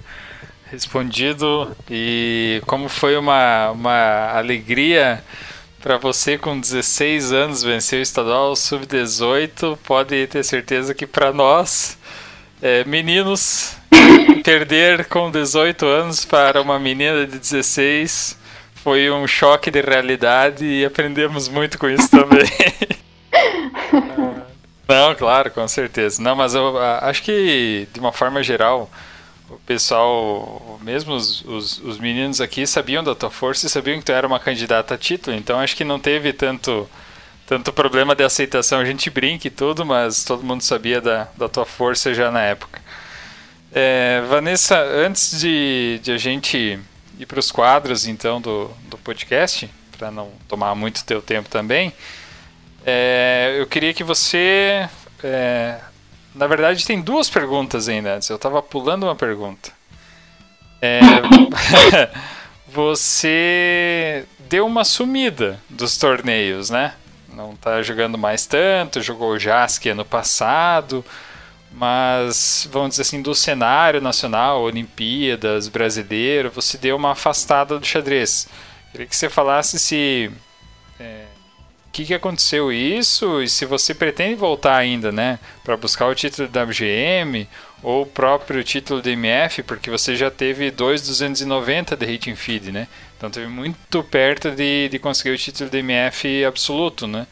respondido. 0.72 1.76
E 1.90 2.62
como 2.66 2.90
foi 2.90 3.18
uma, 3.18 3.72
uma 3.72 4.32
alegria 4.34 5.24
para 5.82 5.98
você 5.98 6.38
com 6.38 6.60
16 6.60 7.32
anos 7.32 7.64
vencer 7.64 8.00
o 8.00 8.02
estadual 8.02 8.56
sub-18, 8.56 9.78
pode 9.84 10.28
ter 10.28 10.44
certeza 10.44 10.94
que 10.94 11.06
para 11.06 11.32
nós, 11.32 11.98
é, 12.62 12.84
meninos, 12.84 13.76
perder 14.44 15.06
com 15.06 15.32
18 15.32 15.86
anos 15.86 16.26
para 16.26 16.62
uma 16.62 16.80
menina 16.80 17.26
de 17.26 17.38
16 17.40 18.38
foi 18.76 19.10
um 19.12 19.28
choque 19.28 19.70
de 19.70 19.82
realidade 19.82 20.66
e 20.66 20.86
aprendemos 20.86 21.48
muito 21.48 21.78
com 21.78 21.90
isso 21.90 22.10
também. 22.10 22.48
Não, 24.88 25.16
claro, 25.16 25.52
com 25.52 25.68
certeza. 25.68 26.22
Não, 26.22 26.36
mas 26.36 26.56
eu 26.56 26.78
acho 26.78 27.24
que 27.24 27.88
de 27.94 28.00
uma 28.00 28.12
forma 28.12 28.42
geral 28.42 28.90
o 29.50 29.58
pessoal, 29.66 30.80
mesmo 30.82 31.14
os, 31.14 31.44
os, 31.46 31.78
os, 31.80 31.98
meninos 31.98 32.42
aqui, 32.42 32.68
sabiam 32.68 33.04
da 33.04 33.16
tua 33.16 33.30
força 33.30 33.66
e 33.66 33.70
sabiam 33.70 33.98
que 34.00 34.06
tu 34.06 34.12
era 34.12 34.28
uma 34.28 34.40
candidata 34.40 34.96
a 34.96 34.98
título, 34.98 35.36
então 35.36 35.60
acho 35.60 35.76
que 35.76 35.84
não 35.84 36.00
teve 36.00 36.34
tanto, 36.34 36.90
tanto 37.46 37.72
problema 37.72 38.16
de 38.16 38.24
aceitação. 38.24 38.80
A 38.80 38.86
gente 38.86 39.10
brinca 39.10 39.48
e 39.48 39.52
tudo, 39.52 39.86
mas 39.86 40.24
todo 40.24 40.44
mundo 40.44 40.62
sabia 40.62 41.00
da, 41.00 41.28
da 41.38 41.48
tua 41.48 41.66
força 41.66 42.14
já 42.14 42.30
na 42.30 42.42
época. 42.42 42.82
É, 43.74 44.22
Vanessa, 44.28 44.80
antes 44.82 45.40
de, 45.40 46.00
de 46.02 46.12
a 46.12 46.18
gente 46.18 46.80
ir 47.20 47.26
para 47.26 47.40
os 47.40 47.52
quadros 47.52 48.08
então 48.08 48.40
do, 48.40 48.72
do 48.90 48.98
podcast, 48.98 49.70
para 49.98 50.12
não 50.12 50.32
tomar 50.48 50.76
muito 50.76 51.04
teu 51.04 51.22
tempo 51.22 51.50
também. 51.50 51.94
É, 52.86 53.56
eu 53.60 53.68
queria 53.68 53.94
que 53.94 54.04
você. 54.04 54.88
É, 55.24 55.80
na 56.38 56.48
verdade, 56.48 56.86
tem 56.86 57.02
duas 57.02 57.30
perguntas 57.30 57.90
ainda 57.90 58.16
antes. 58.16 58.30
Eu 58.30 58.36
estava 58.36 58.62
pulando 58.62 59.04
uma 59.04 59.16
pergunta. 59.16 59.72
É, 60.82 61.00
você 62.68 64.26
deu 64.48 64.66
uma 64.66 64.84
sumida 64.84 65.60
dos 65.70 65.98
torneios, 65.98 66.70
né? 66.70 66.94
Não 67.34 67.54
está 67.54 67.82
jogando 67.82 68.18
mais 68.18 68.46
tanto, 68.46 69.02
jogou 69.02 69.32
o 69.34 69.38
Jask 69.38 69.86
ano 69.88 70.06
passado, 70.06 71.04
mas 71.72 72.68
vamos 72.72 72.92
dizer 72.92 73.04
assim, 73.04 73.22
do 73.22 73.36
cenário 73.36 74.02
nacional, 74.02 74.62
Olimpíadas, 74.62 75.68
brasileiro, 75.68 76.50
você 76.50 76.78
deu 76.78 76.96
uma 76.96 77.12
afastada 77.12 77.78
do 77.78 77.86
xadrez. 77.86 78.48
Queria 78.92 79.06
que 79.06 79.16
você 79.16 79.30
falasse 79.30 79.78
se. 79.78 80.32
O 81.88 81.92
que, 81.98 82.06
que 82.06 82.14
aconteceu 82.14 82.72
isso 82.72 83.42
e 83.42 83.50
se 83.50 83.66
você 83.66 83.94
pretende 83.94 84.36
voltar 84.36 84.76
ainda, 84.76 85.12
né, 85.12 85.40
para 85.64 85.76
buscar 85.76 86.08
o 86.08 86.14
título 86.14 86.48
da 86.48 86.64
WGM 86.64 87.48
ou 87.82 88.04
o 88.04 88.06
próprio 88.06 88.64
título 88.64 89.02
do 89.02 89.10
MF, 89.10 89.64
porque 89.64 89.90
você 89.90 90.16
já 90.16 90.30
teve 90.30 90.70
2,290 90.70 91.96
de 91.96 92.06
rating 92.06 92.36
feed, 92.36 92.72
né? 92.72 92.88
Então 93.18 93.30
teve 93.32 93.48
muito 93.48 94.04
perto 94.04 94.52
de, 94.52 94.90
de 94.90 95.00
conseguir 95.00 95.32
o 95.32 95.38
título 95.38 95.70
do 95.70 95.78
MF 95.78 96.46
absoluto, 96.46 97.08
né? 97.08 97.26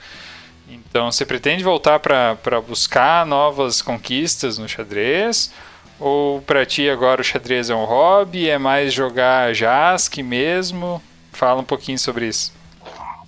Então 0.68 1.12
você 1.12 1.26
pretende 1.26 1.64
voltar 1.64 1.99
para 1.99 2.62
buscar 2.62 3.26
novas 3.26 3.82
conquistas 3.82 4.58
no 4.58 4.68
xadrez? 4.68 5.51
Ou 5.99 6.41
para 6.41 6.66
ti 6.66 6.89
agora 6.89 7.22
o 7.22 7.24
xadrez 7.24 7.70
é 7.70 7.76
um 7.76 7.86
hobby? 7.86 8.49
É 8.49 8.58
mais 8.58 8.93
jogar 8.93 9.53
JASC 9.53 10.18
mesmo? 10.24 11.01
Fala 11.32 11.62
um 11.62 11.66
pouquinho 11.66 11.99
sobre 11.99 12.28
isso. 12.28 12.55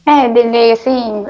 É, 0.07 0.29
Delei, 0.29 0.71
assim, 0.71 1.25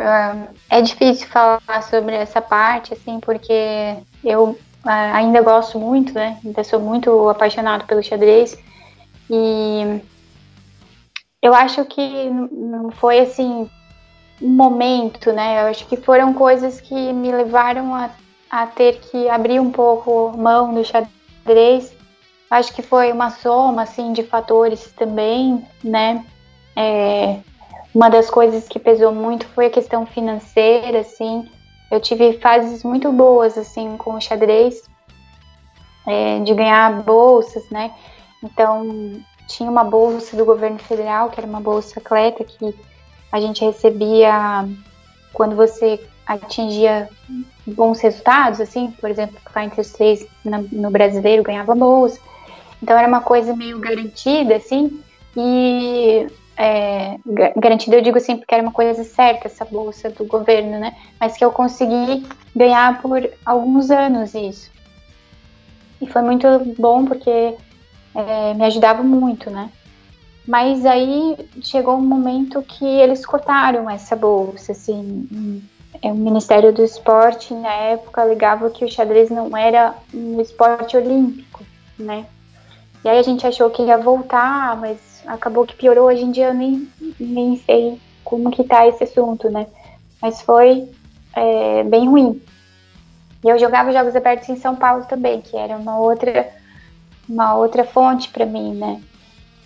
é 0.70 0.82
difícil 0.84 1.28
falar 1.30 1.82
sobre 1.82 2.14
essa 2.14 2.40
parte, 2.40 2.94
assim, 2.94 3.20
porque 3.20 3.96
eu 4.24 4.56
ainda 4.86 5.42
gosto 5.42 5.80
muito, 5.80 6.14
né? 6.14 6.40
Ainda 6.46 6.64
sou 6.64 6.80
muito 6.80 7.28
apaixonado 7.28 7.86
pelo 7.88 8.04
xadrez. 8.04 8.56
E 9.32 10.00
eu 11.42 11.56
acho 11.56 11.84
que 11.86 12.30
não 12.30 12.92
foi 12.92 13.18
assim 13.18 13.68
um 14.40 14.50
momento, 14.50 15.34
né? 15.34 15.64
Eu 15.64 15.68
acho 15.70 15.88
que 15.88 15.98
foram 15.98 16.32
coisas 16.32 16.80
que 16.80 17.12
me 17.14 17.32
levaram 17.32 17.96
a, 17.96 18.12
a 18.48 18.68
ter 18.68 19.00
que 19.00 19.28
abrir 19.28 19.60
um 19.60 19.72
pouco 19.72 20.38
mão 20.38 20.72
do 20.72 20.84
xadrez. 20.86 21.96
Acho 22.48 22.76
que 22.76 22.84
foi 22.84 23.12
uma 23.12 23.32
soma 23.32 23.82
assim 23.82 24.14
de 24.14 24.22
fatores 24.22 24.92
também, 24.92 25.66
né? 25.84 26.24
É, 26.76 27.40
uma 27.98 28.12
das 28.12 28.30
coisas 28.30 28.68
que 28.68 28.78
pesou 28.78 29.12
muito 29.12 29.48
foi 29.48 29.66
a 29.66 29.72
questão 29.72 30.06
financeira, 30.06 31.00
assim. 31.00 31.50
Eu 31.90 32.00
tive 32.00 32.34
fases 32.34 32.84
muito 32.84 33.12
boas 33.12 33.58
assim 33.58 33.98
com 33.98 34.14
o 34.14 34.22
xadrez, 34.22 34.84
é, 36.06 36.40
de 36.42 36.54
ganhar 36.54 37.02
bolsas, 37.02 37.68
né? 37.72 37.92
Então 38.44 39.20
tinha 39.48 39.68
uma 39.68 39.84
bolsa 39.84 40.38
do 40.38 40.46
governo 40.46 40.78
federal, 40.78 41.32
que 41.32 41.40
era 41.40 41.50
uma 41.50 41.60
bolsa 41.60 42.00
atleta, 42.00 42.44
que 42.44 42.76
a 43.32 43.40
gente 43.42 43.66
recebia 43.66 44.70
quando 45.34 45.56
você 45.56 46.00
atingia 46.28 47.10
bons 47.66 48.00
resultados, 48.00 48.62
assim, 48.62 48.92
por 48.92 49.10
exemplo, 49.10 49.40
ficar 49.40 49.64
entre 49.64 49.82
os 49.82 49.92
três 49.92 50.24
no 50.72 50.92
brasileiro 50.92 51.42
ganhava 51.42 51.74
bolsa. 51.74 52.20
Então 52.80 52.96
era 52.96 53.08
uma 53.08 53.22
coisa 53.22 53.56
meio 53.56 53.80
garantida, 53.80 54.58
assim, 54.58 55.02
e 55.36 56.28
é, 56.58 57.20
garantida 57.56 57.98
eu 57.98 58.02
digo 58.02 58.18
assim, 58.18 58.36
porque 58.38 58.54
era 58.54 58.64
uma 58.64 58.72
coisa 58.72 59.04
certa 59.04 59.48
essa 59.48 59.64
bolsa 59.64 60.10
do 60.10 60.26
governo, 60.26 60.80
né? 60.80 60.96
Mas 61.20 61.38
que 61.38 61.46
eu 61.46 61.52
consegui 61.52 62.26
ganhar 62.56 63.00
por 63.00 63.30
alguns 63.46 63.92
anos 63.92 64.34
isso. 64.34 64.72
E 66.02 66.08
foi 66.08 66.24
muito 66.24 66.48
bom 66.80 67.06
porque 67.06 67.56
é, 68.16 68.54
me 68.56 68.66
ajudava 68.66 69.04
muito, 69.04 69.52
né? 69.52 69.70
Mas 70.48 70.86
aí 70.86 71.38
chegou 71.62 71.96
um 71.96 72.02
momento 72.02 72.62
que 72.64 72.86
eles 72.86 73.26
cortaram 73.26 73.88
essa 73.90 74.16
bolsa, 74.16 74.72
assim. 74.72 75.62
É, 76.02 76.12
o 76.12 76.16
Ministério 76.16 76.74
do 76.74 76.84
Esporte, 76.84 77.54
na 77.54 77.72
época, 77.72 78.22
alegava 78.22 78.70
que 78.70 78.86
o 78.86 78.90
xadrez 78.90 79.30
não 79.30 79.56
era 79.56 79.94
um 80.14 80.40
esporte 80.40 80.96
olímpico, 80.96 81.64
né? 82.00 82.26
E 83.04 83.10
aí 83.10 83.20
a 83.20 83.24
gente 83.24 83.46
achou 83.46 83.70
que 83.70 83.84
ia 83.84 83.98
voltar, 83.98 84.76
mas 84.78 85.17
acabou 85.28 85.66
que 85.66 85.76
piorou. 85.76 86.08
Hoje 86.08 86.24
em 86.24 86.32
dia 86.32 86.48
eu 86.48 86.54
nem, 86.54 86.88
nem 87.20 87.58
sei 87.58 88.00
como 88.24 88.52
que 88.52 88.64
tá 88.64 88.88
esse 88.88 89.04
assunto, 89.04 89.50
né? 89.50 89.68
Mas 90.22 90.42
foi 90.42 90.90
é, 91.36 91.84
bem 91.84 92.08
ruim. 92.08 92.42
E 93.44 93.50
eu 93.50 93.60
jogava 93.60 93.92
jogos 93.92 94.16
abertos 94.16 94.50
em 94.50 94.56
São 94.56 94.76
Paulo 94.76 95.06
também, 95.06 95.42
que 95.42 95.56
era 95.56 95.78
uma 95.78 95.98
outra 96.00 96.50
uma 97.28 97.56
outra 97.56 97.84
fonte 97.84 98.30
para 98.30 98.46
mim, 98.46 98.74
né? 98.74 99.02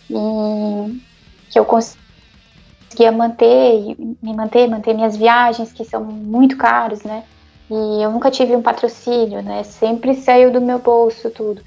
E 0.09 1.01
que 1.49 1.59
eu 1.59 1.65
conseguia 1.65 3.11
manter, 3.11 3.95
me 4.21 4.33
manter, 4.33 4.67
manter 4.67 4.93
minhas 4.93 5.15
viagens, 5.15 5.71
que 5.71 5.85
são 5.85 6.03
muito 6.03 6.57
caros, 6.57 7.03
né? 7.03 7.23
E 7.69 8.03
eu 8.03 8.11
nunca 8.11 8.31
tive 8.31 8.55
um 8.55 8.61
patrocínio, 8.61 9.41
né? 9.41 9.63
Sempre 9.63 10.15
saiu 10.15 10.51
do 10.51 10.59
meu 10.59 10.79
bolso 10.79 11.29
tudo. 11.29 11.61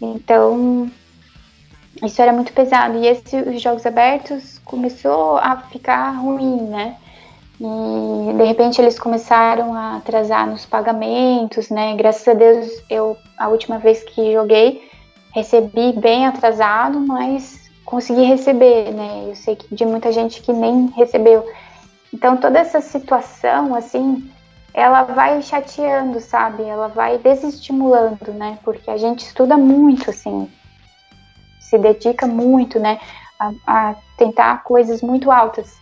Então, 0.00 0.90
isso 2.02 2.20
era 2.20 2.32
muito 2.32 2.52
pesado. 2.52 2.98
E 2.98 3.06
esses 3.06 3.60
jogos 3.60 3.86
abertos 3.86 4.58
começou 4.64 5.38
a 5.38 5.56
ficar 5.56 6.10
ruim, 6.10 6.62
né? 6.62 6.96
E 7.60 8.34
de 8.34 8.44
repente 8.44 8.80
eles 8.80 8.98
começaram 8.98 9.72
a 9.74 9.96
atrasar 9.96 10.46
nos 10.46 10.66
pagamentos, 10.66 11.70
né? 11.70 11.94
Graças 11.96 12.28
a 12.28 12.34
Deus, 12.34 12.68
eu 12.90 13.16
a 13.38 13.48
última 13.48 13.78
vez 13.78 14.02
que 14.02 14.32
joguei 14.32 14.90
recebi 15.32 15.92
bem 15.92 16.26
atrasado, 16.26 16.98
mas 16.98 17.70
consegui 17.84 18.22
receber, 18.22 18.92
né? 18.92 19.24
Eu 19.28 19.34
sei 19.34 19.56
que 19.56 19.74
de 19.74 19.86
muita 19.86 20.12
gente 20.12 20.42
que 20.42 20.52
nem 20.52 20.88
recebeu. 20.88 21.46
Então 22.12 22.36
toda 22.36 22.58
essa 22.58 22.80
situação, 22.80 23.74
assim, 23.74 24.30
ela 24.72 25.02
vai 25.04 25.40
chateando, 25.40 26.20
sabe? 26.20 26.62
Ela 26.62 26.88
vai 26.88 27.18
desestimulando, 27.18 28.32
né? 28.34 28.58
Porque 28.62 28.90
a 28.90 28.96
gente 28.96 29.20
estuda 29.20 29.56
muito, 29.56 30.10
assim, 30.10 30.50
se 31.68 31.78
dedica 31.78 32.26
muito, 32.26 32.78
né? 32.78 33.00
A, 33.38 33.52
a 33.66 33.94
tentar 34.16 34.62
coisas 34.62 35.02
muito 35.02 35.30
altas 35.30 35.78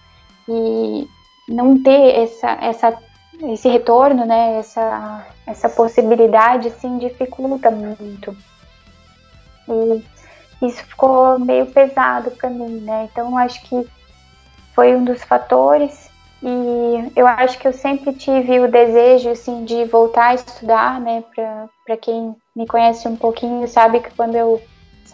e 0.48 1.08
não 1.48 1.80
ter 1.82 2.18
essa, 2.22 2.50
essa, 2.60 2.98
esse 3.42 3.68
retorno, 3.68 4.24
né? 4.24 4.58
Essa, 4.58 5.26
essa 5.46 5.68
possibilidade, 5.68 6.68
assim, 6.68 6.98
dificulta 6.98 7.70
muito. 7.70 8.36
E 9.68 10.04
isso 10.66 10.82
ficou 10.84 11.38
meio 11.38 11.66
pesado 11.66 12.30
para 12.32 12.50
mim, 12.50 12.80
né? 12.80 13.08
Então 13.10 13.36
acho 13.36 13.62
que 13.62 13.86
foi 14.74 14.94
um 14.96 15.04
dos 15.04 15.22
fatores 15.22 16.10
e 16.42 17.12
eu 17.16 17.26
acho 17.26 17.58
que 17.58 17.66
eu 17.66 17.72
sempre 17.72 18.12
tive 18.12 18.60
o 18.60 18.70
desejo 18.70 19.30
assim 19.30 19.64
de 19.64 19.84
voltar 19.84 20.28
a 20.28 20.34
estudar, 20.34 21.00
né? 21.00 21.24
Para 21.84 21.96
quem 21.96 22.34
me 22.54 22.66
conhece 22.66 23.06
um 23.08 23.16
pouquinho 23.16 23.66
sabe 23.68 24.00
que 24.00 24.14
quando 24.14 24.36
eu 24.36 24.60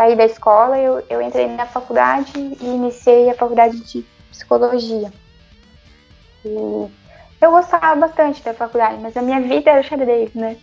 saí 0.00 0.16
da 0.16 0.24
escola 0.24 0.78
eu, 0.78 1.04
eu 1.10 1.20
entrei 1.20 1.46
na 1.46 1.66
faculdade 1.66 2.32
e 2.34 2.64
iniciei 2.64 3.28
a 3.28 3.34
faculdade 3.34 3.78
de 3.80 4.02
psicologia. 4.30 5.12
E 6.42 6.88
eu 7.38 7.50
gostava 7.50 7.96
bastante 7.96 8.42
da 8.42 8.54
faculdade, 8.54 8.96
mas 9.02 9.14
a 9.14 9.20
minha 9.20 9.42
vida 9.42 9.70
era 9.70 9.82
xadrez, 9.82 10.32
né? 10.32 10.56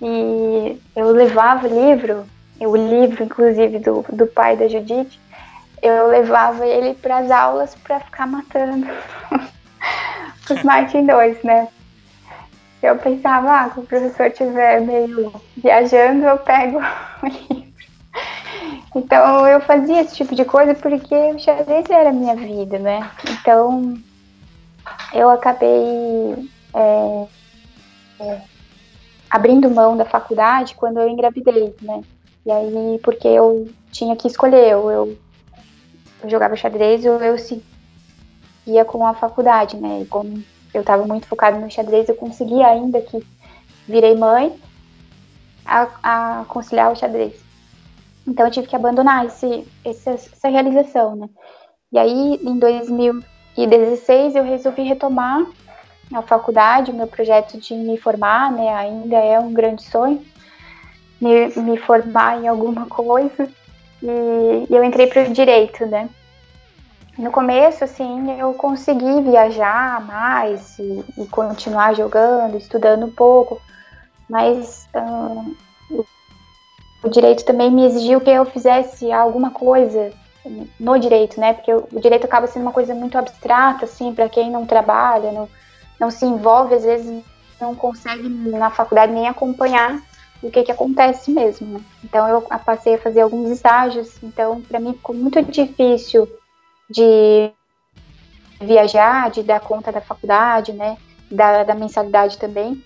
E 0.00 0.80
eu 0.96 1.10
levava 1.10 1.68
livro 1.68 2.24
o 2.58 2.76
livro, 2.76 3.24
inclusive, 3.24 3.78
do, 3.78 4.04
do 4.12 4.26
pai 4.26 4.56
da 4.56 4.68
Judite, 4.68 5.20
eu 5.82 6.08
levava 6.08 6.66
ele 6.66 6.94
para 6.94 7.18
as 7.18 7.30
aulas 7.30 7.74
para 7.74 8.00
ficar 8.00 8.26
matando 8.26 8.86
os 10.50 10.62
Martin 10.62 11.04
2, 11.04 11.42
né? 11.42 11.68
Eu 12.82 12.96
pensava, 12.96 13.60
ah, 13.60 13.70
se 13.70 13.80
o 13.80 13.82
professor 13.82 14.26
estiver 14.26 14.80
meio 14.80 15.32
viajando, 15.56 16.24
eu 16.24 16.38
pego 16.38 16.78
o 17.22 17.26
livro. 17.26 17.69
Então 18.94 19.46
eu 19.46 19.60
fazia 19.60 20.00
esse 20.00 20.16
tipo 20.16 20.34
de 20.34 20.44
coisa 20.44 20.74
porque 20.74 21.14
o 21.14 21.38
xadrez 21.38 21.88
era 21.88 22.10
a 22.10 22.12
minha 22.12 22.34
vida, 22.34 22.78
né? 22.78 23.08
Então 23.28 23.96
eu 25.12 25.30
acabei 25.30 26.50
é, 26.74 27.26
é, 28.20 28.40
abrindo 29.28 29.70
mão 29.70 29.96
da 29.96 30.04
faculdade 30.04 30.74
quando 30.74 30.98
eu 30.98 31.08
engravidei, 31.08 31.74
né? 31.80 32.02
E 32.44 32.50
aí, 32.50 33.00
porque 33.02 33.28
eu 33.28 33.68
tinha 33.92 34.16
que 34.16 34.26
escolher, 34.26 34.74
ou 34.76 34.90
eu, 34.90 35.18
eu 36.22 36.30
jogava 36.30 36.56
xadrez 36.56 37.04
ou 37.04 37.22
eu 37.22 37.38
seguia 37.38 38.84
com 38.84 39.06
a 39.06 39.14
faculdade, 39.14 39.76
né? 39.76 40.00
E 40.02 40.06
como 40.06 40.42
eu 40.72 40.80
estava 40.80 41.04
muito 41.06 41.26
focada 41.26 41.58
no 41.58 41.70
xadrez, 41.70 42.08
eu 42.08 42.14
conseguia 42.14 42.66
ainda 42.66 43.00
que 43.00 43.24
virei 43.86 44.16
mãe 44.16 44.58
a, 45.64 45.88
a 46.02 46.44
conciliar 46.46 46.90
o 46.90 46.96
xadrez. 46.96 47.49
Então 48.30 48.46
eu 48.46 48.52
tive 48.52 48.68
que 48.68 48.76
abandonar 48.76 49.26
esse, 49.26 49.66
essa, 49.84 50.12
essa 50.12 50.48
realização, 50.48 51.16
né? 51.16 51.28
E 51.92 51.98
aí, 51.98 52.40
em 52.44 52.56
2016, 52.60 54.36
eu 54.36 54.44
resolvi 54.44 54.82
retomar 54.82 55.44
a 56.14 56.22
faculdade, 56.22 56.92
o 56.92 56.94
meu 56.94 57.08
projeto 57.08 57.58
de 57.58 57.74
me 57.74 57.98
formar, 57.98 58.52
né? 58.52 58.72
Ainda 58.72 59.16
é 59.16 59.40
um 59.40 59.52
grande 59.52 59.82
sonho, 59.82 60.24
me, 61.20 61.48
me 61.56 61.76
formar 61.76 62.40
em 62.40 62.46
alguma 62.46 62.86
coisa. 62.86 63.48
E, 64.00 64.66
e 64.70 64.76
eu 64.76 64.84
entrei 64.84 65.08
para 65.08 65.24
o 65.24 65.32
direito, 65.32 65.84
né? 65.86 66.08
No 67.18 67.32
começo, 67.32 67.82
assim, 67.82 68.38
eu 68.38 68.54
consegui 68.54 69.22
viajar 69.22 70.00
mais 70.06 70.78
e, 70.78 71.04
e 71.18 71.26
continuar 71.26 71.94
jogando, 71.96 72.56
estudando 72.56 73.06
um 73.06 73.10
pouco, 73.10 73.60
mas 74.28 74.88
uh, 74.94 75.56
o, 77.02 77.08
direito 77.08 77.44
também 77.44 77.70
me 77.70 77.84
exigiu 77.86 78.20
que 78.20 78.30
eu 78.30 78.44
fizesse 78.44 79.10
alguma 79.12 79.50
coisa 79.50 80.12
no 80.78 80.98
direito, 80.98 81.40
né? 81.40 81.52
Porque 81.52 81.72
o 81.72 82.00
direito 82.00 82.24
acaba 82.24 82.46
sendo 82.46 82.62
uma 82.62 82.72
coisa 82.72 82.94
muito 82.94 83.16
abstrata, 83.18 83.84
assim, 83.84 84.14
para 84.14 84.28
quem 84.28 84.50
não 84.50 84.66
trabalha, 84.66 85.32
não, 85.32 85.48
não 85.98 86.10
se 86.10 86.24
envolve, 86.24 86.74
às 86.74 86.84
vezes 86.84 87.22
não 87.60 87.74
consegue 87.74 88.28
na 88.28 88.70
faculdade 88.70 89.12
nem 89.12 89.28
acompanhar 89.28 90.00
o 90.42 90.50
que 90.50 90.62
que 90.62 90.72
acontece 90.72 91.30
mesmo. 91.30 91.66
Né? 91.66 91.80
Então 92.02 92.26
eu 92.28 92.42
passei 92.64 92.94
a 92.94 92.98
fazer 92.98 93.20
alguns 93.20 93.50
estágios, 93.50 94.16
então 94.22 94.60
para 94.62 94.80
mim 94.80 94.94
ficou 94.94 95.14
muito 95.14 95.42
difícil 95.42 96.28
de 96.88 97.50
viajar, 98.60 99.30
de 99.30 99.42
dar 99.42 99.60
conta 99.60 99.92
da 99.92 100.00
faculdade, 100.00 100.72
né? 100.72 100.96
Da, 101.30 101.64
da 101.64 101.74
mensalidade 101.74 102.38
também. 102.38 102.82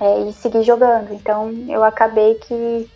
É, 0.00 0.20
e 0.28 0.32
seguir 0.32 0.62
jogando. 0.62 1.12
Então 1.12 1.50
eu 1.68 1.84
acabei 1.84 2.34
que 2.36 2.88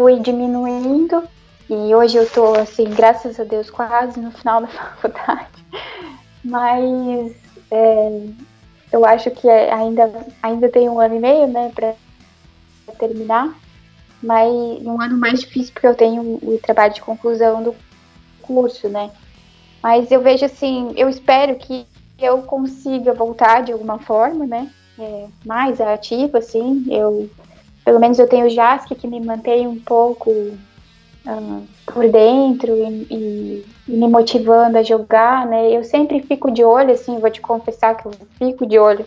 fui 0.00 0.18
diminuindo 0.18 1.22
e 1.68 1.94
hoje 1.94 2.16
eu 2.16 2.26
tô, 2.30 2.54
assim, 2.54 2.84
graças 2.84 3.38
a 3.38 3.44
Deus, 3.44 3.68
quase 3.68 4.18
no 4.18 4.30
final 4.30 4.62
da 4.62 4.66
faculdade. 4.96 5.62
Mas 6.42 7.36
é, 7.70 8.22
eu 8.90 9.04
acho 9.04 9.30
que 9.30 9.46
ainda, 9.46 10.10
ainda 10.42 10.70
tem 10.70 10.88
um 10.88 10.98
ano 10.98 11.16
e 11.16 11.18
meio, 11.18 11.46
né, 11.48 11.70
para 11.74 11.94
terminar. 12.98 13.54
Mas 14.22 14.50
um 14.50 14.98
ano 15.02 15.18
mais 15.18 15.40
difícil 15.40 15.74
porque 15.74 15.86
eu 15.86 15.94
tenho 15.94 16.22
o 16.42 16.58
trabalho 16.62 16.94
de 16.94 17.02
conclusão 17.02 17.62
do 17.62 17.74
curso, 18.40 18.88
né? 18.88 19.10
Mas 19.82 20.10
eu 20.10 20.22
vejo 20.22 20.46
assim, 20.46 20.94
eu 20.96 21.10
espero 21.10 21.56
que 21.56 21.86
eu 22.18 22.38
consiga 22.42 23.12
voltar 23.12 23.64
de 23.64 23.72
alguma 23.72 23.98
forma, 23.98 24.46
né? 24.46 24.70
É, 24.98 25.26
mais 25.44 25.78
ativa, 25.78 26.38
assim. 26.38 26.86
Eu, 26.88 27.28
pelo 27.84 27.98
menos 27.98 28.18
eu 28.18 28.28
tenho 28.28 28.46
o 28.46 28.50
JASC 28.50 28.94
que 28.94 29.06
me 29.06 29.20
mantém 29.20 29.66
um 29.66 29.78
pouco 29.80 30.30
uh, 30.30 31.66
por 31.86 32.08
dentro 32.08 32.74
e, 32.76 33.06
e, 33.10 33.66
e, 33.88 33.92
me 33.92 34.08
motivando 34.08 34.78
a 34.78 34.82
jogar, 34.82 35.46
né? 35.46 35.70
Eu 35.70 35.82
sempre 35.84 36.20
fico 36.22 36.50
de 36.50 36.64
olho, 36.64 36.92
assim, 36.92 37.18
vou 37.18 37.30
te 37.30 37.40
confessar 37.40 37.96
que 37.96 38.06
eu 38.06 38.12
fico 38.38 38.66
de 38.66 38.78
olho 38.78 39.04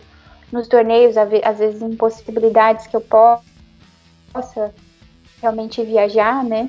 nos 0.52 0.68
torneios, 0.68 1.16
às 1.16 1.58
vezes 1.58 1.82
em 1.82 1.96
possibilidades 1.96 2.86
que 2.86 2.96
eu 2.96 3.00
possa 3.00 4.72
realmente 5.40 5.82
viajar, 5.82 6.44
né? 6.44 6.68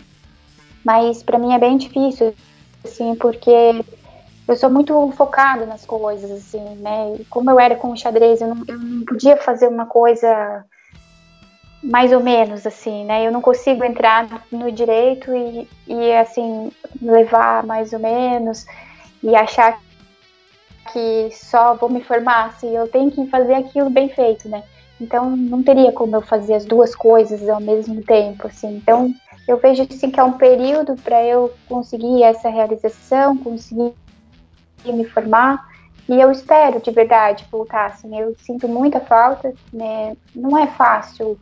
Mas 0.83 1.23
para 1.23 1.39
mim 1.39 1.53
é 1.53 1.59
bem 1.59 1.77
difícil, 1.77 2.33
assim, 2.83 3.15
porque 3.15 3.83
eu 4.47 4.55
sou 4.55 4.69
muito 4.69 5.11
focada 5.11 5.65
nas 5.65 5.85
coisas, 5.85 6.29
assim, 6.29 6.63
né? 6.75 7.17
Como 7.29 7.49
eu 7.49 7.59
era 7.59 7.75
com 7.75 7.91
o 7.91 7.97
xadrez, 7.97 8.41
eu 8.41 8.47
não, 8.47 8.63
eu 8.67 8.77
não 8.77 9.05
podia 9.05 9.37
fazer 9.37 9.67
uma 9.67 9.85
coisa 9.85 10.63
mais 11.85 12.11
ou 12.11 12.19
menos, 12.19 12.65
assim, 12.65 13.05
né? 13.05 13.25
Eu 13.25 13.31
não 13.31 13.41
consigo 13.41 13.83
entrar 13.83 14.27
no 14.51 14.71
direito 14.71 15.31
e, 15.35 15.67
e 15.87 16.13
assim, 16.13 16.71
levar 16.99 17.63
mais 17.63 17.93
ou 17.93 17.99
menos 17.99 18.65
e 19.21 19.35
achar 19.35 19.79
que 20.91 21.29
só 21.31 21.75
vou 21.75 21.89
me 21.89 22.03
formar, 22.03 22.47
assim, 22.47 22.75
eu 22.75 22.87
tenho 22.87 23.11
que 23.11 23.27
fazer 23.27 23.53
aquilo 23.53 23.89
bem 23.89 24.09
feito, 24.09 24.49
né? 24.49 24.63
Então 24.99 25.35
não 25.35 25.61
teria 25.61 25.91
como 25.91 26.15
eu 26.15 26.21
fazer 26.21 26.55
as 26.55 26.65
duas 26.65 26.95
coisas 26.95 27.47
ao 27.47 27.59
mesmo 27.59 28.01
tempo, 28.01 28.47
assim. 28.47 28.77
Então 28.77 29.13
eu 29.47 29.57
vejo 29.57 29.83
assim 29.83 30.09
que 30.09 30.19
é 30.19 30.23
um 30.23 30.33
período 30.33 30.95
para 30.95 31.23
eu 31.23 31.53
conseguir 31.67 32.23
essa 32.23 32.49
realização, 32.49 33.37
conseguir 33.37 33.93
me 34.85 35.05
formar. 35.05 35.67
E 36.09 36.19
eu 36.19 36.31
espero 36.31 36.79
de 36.81 36.91
verdade 36.91 37.45
voltar, 37.51 37.87
assim, 37.87 38.19
eu 38.19 38.35
sinto 38.39 38.67
muita 38.67 38.99
falta, 38.99 39.53
né? 39.71 40.15
Não 40.35 40.57
é 40.57 40.67
fácil 40.67 41.37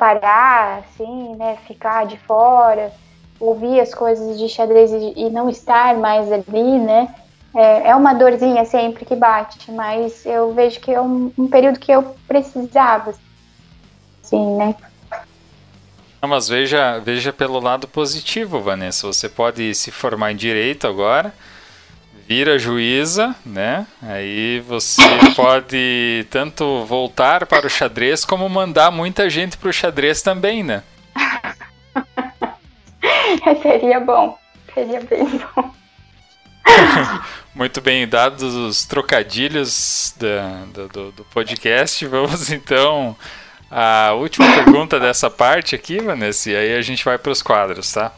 parar, 0.00 0.78
assim, 0.78 1.36
né, 1.36 1.58
ficar 1.66 2.06
de 2.06 2.16
fora, 2.16 2.90
ouvir 3.38 3.78
as 3.78 3.94
coisas 3.94 4.38
de 4.38 4.48
xadrez 4.48 4.90
e, 4.90 5.28
não 5.28 5.50
estar 5.50 5.94
mais 5.98 6.32
ali, 6.32 6.78
né, 6.78 7.14
é, 7.54 7.88
é, 7.88 7.94
uma 7.94 8.14
dorzinha 8.14 8.64
sempre 8.64 9.04
que 9.04 9.14
bate, 9.14 9.70
mas 9.70 10.24
eu 10.24 10.54
vejo 10.54 10.80
que 10.80 10.90
é 10.90 11.00
um, 11.00 11.30
um 11.36 11.46
período 11.46 11.78
que 11.78 11.92
eu 11.92 12.16
precisava, 12.26 13.12
assim, 14.24 14.56
né. 14.56 14.74
Não, 16.22 16.28
mas 16.28 16.48
veja, 16.48 16.98
veja 16.98 17.30
pelo 17.32 17.60
lado 17.60 17.86
positivo, 17.86 18.60
Vanessa, 18.60 19.06
você 19.06 19.28
pode 19.28 19.74
se 19.74 19.90
formar 19.90 20.32
em 20.32 20.36
Direito 20.36 20.86
agora, 20.86 21.34
vira 22.30 22.60
juíza, 22.60 23.34
né? 23.44 23.84
Aí 24.00 24.60
você 24.60 25.02
pode 25.34 26.24
tanto 26.30 26.84
voltar 26.84 27.44
para 27.44 27.66
o 27.66 27.68
xadrez 27.68 28.24
como 28.24 28.48
mandar 28.48 28.92
muita 28.92 29.28
gente 29.28 29.56
para 29.56 29.68
o 29.68 29.72
xadrez 29.72 30.22
também, 30.22 30.62
né? 30.62 30.84
Seria 33.60 33.98
bom. 33.98 34.38
Seria 34.72 35.00
bem 35.00 35.26
bom. 35.56 35.74
Muito 37.52 37.80
bem, 37.80 38.06
dados 38.06 38.54
os 38.54 38.84
trocadilhos 38.84 40.14
da, 40.16 40.86
do, 40.86 41.10
do 41.10 41.24
podcast, 41.34 42.06
vamos 42.06 42.52
então 42.52 43.16
à 43.68 44.12
última 44.12 44.46
pergunta 44.54 45.00
dessa 45.00 45.28
parte 45.28 45.74
aqui, 45.74 45.98
Vanessa, 45.98 46.50
e 46.50 46.56
aí 46.56 46.76
a 46.76 46.80
gente 46.80 47.04
vai 47.04 47.18
para 47.18 47.32
os 47.32 47.42
quadros, 47.42 47.92
tá? 47.92 48.12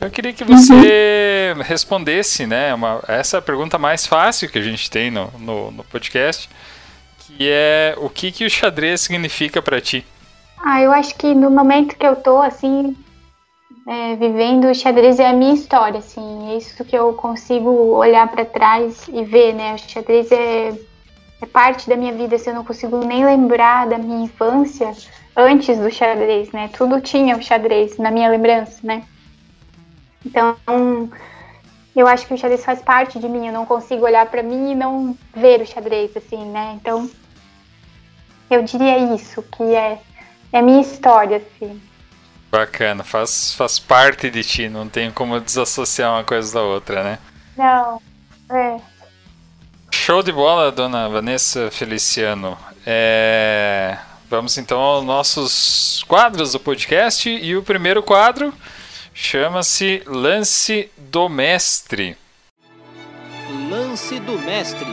Eu 0.00 0.10
queria 0.10 0.32
que 0.32 0.44
você 0.44 1.54
uhum. 1.56 1.62
respondesse, 1.62 2.46
né? 2.46 2.74
Uma, 2.74 3.02
essa 3.08 3.38
é 3.38 3.40
pergunta 3.40 3.78
mais 3.78 4.06
fácil 4.06 4.50
que 4.50 4.58
a 4.58 4.62
gente 4.62 4.90
tem 4.90 5.10
no, 5.10 5.30
no, 5.38 5.70
no 5.70 5.84
podcast, 5.84 6.48
que 7.18 7.48
é 7.48 7.94
o 7.98 8.10
que, 8.10 8.30
que 8.30 8.44
o 8.44 8.50
xadrez 8.50 9.00
significa 9.00 9.62
para 9.62 9.80
ti? 9.80 10.04
Ah, 10.62 10.80
eu 10.80 10.92
acho 10.92 11.14
que 11.16 11.34
no 11.34 11.50
momento 11.50 11.96
que 11.96 12.06
eu 12.06 12.16
tô, 12.16 12.40
assim, 12.40 12.96
é, 13.86 14.16
vivendo 14.16 14.66
o 14.70 14.74
xadrez 14.74 15.18
é 15.18 15.28
a 15.28 15.32
minha 15.32 15.54
história, 15.54 15.98
assim, 15.98 16.52
é 16.52 16.56
isso 16.56 16.84
que 16.84 16.96
eu 16.96 17.12
consigo 17.12 17.70
olhar 17.96 18.26
para 18.28 18.44
trás 18.44 19.06
e 19.08 19.24
ver, 19.24 19.54
né? 19.54 19.74
O 19.74 19.78
xadrez 19.78 20.30
é, 20.32 20.68
é 21.42 21.46
parte 21.46 21.88
da 21.88 21.96
minha 21.96 22.12
vida, 22.12 22.36
assim, 22.36 22.50
eu 22.50 22.56
não 22.56 22.64
consigo 22.64 23.04
nem 23.04 23.24
lembrar 23.24 23.86
da 23.86 23.98
minha 23.98 24.24
infância 24.24 24.92
antes 25.36 25.78
do 25.78 25.90
xadrez, 25.90 26.50
né? 26.52 26.70
Tudo 26.76 27.00
tinha 27.00 27.36
o 27.36 27.42
xadrez 27.42 27.98
na 27.98 28.10
minha 28.10 28.28
lembrança, 28.30 28.78
né? 28.82 29.02
Então, 30.24 30.56
eu 31.94 32.06
acho 32.06 32.26
que 32.26 32.34
o 32.34 32.38
xadrez 32.38 32.64
faz 32.64 32.80
parte 32.80 33.18
de 33.18 33.28
mim. 33.28 33.46
Eu 33.46 33.52
não 33.52 33.66
consigo 33.66 34.04
olhar 34.04 34.26
para 34.26 34.42
mim 34.42 34.72
e 34.72 34.74
não 34.74 35.16
ver 35.34 35.60
o 35.60 35.66
xadrez, 35.66 36.16
assim, 36.16 36.44
né? 36.46 36.72
Então, 36.80 37.10
eu 38.50 38.62
diria 38.62 39.14
isso, 39.14 39.42
que 39.42 39.62
é, 39.62 39.98
é 40.52 40.58
a 40.58 40.62
minha 40.62 40.80
história, 40.80 41.36
assim. 41.36 41.80
Bacana, 42.50 43.02
faz, 43.02 43.54
faz 43.54 43.78
parte 43.78 44.30
de 44.30 44.44
ti, 44.44 44.68
não 44.68 44.88
tem 44.88 45.10
como 45.10 45.40
desassociar 45.40 46.12
uma 46.12 46.24
coisa 46.24 46.54
da 46.54 46.62
outra, 46.62 47.02
né? 47.02 47.18
Não, 47.56 48.00
é. 48.50 48.76
Show 49.90 50.22
de 50.22 50.30
bola, 50.30 50.70
dona 50.70 51.08
Vanessa 51.08 51.70
Feliciano. 51.70 52.56
É... 52.86 53.96
Vamos 54.28 54.58
então 54.58 54.80
aos 54.80 55.04
nossos 55.04 56.04
quadros 56.08 56.52
do 56.52 56.60
podcast. 56.60 57.28
E 57.28 57.56
o 57.56 57.62
primeiro 57.62 58.02
quadro 58.02 58.52
Chama-se 59.16 60.02
Lance 60.06 60.90
do 60.98 61.28
Mestre. 61.28 62.16
Lance 63.70 64.18
do 64.18 64.36
Mestre. 64.40 64.84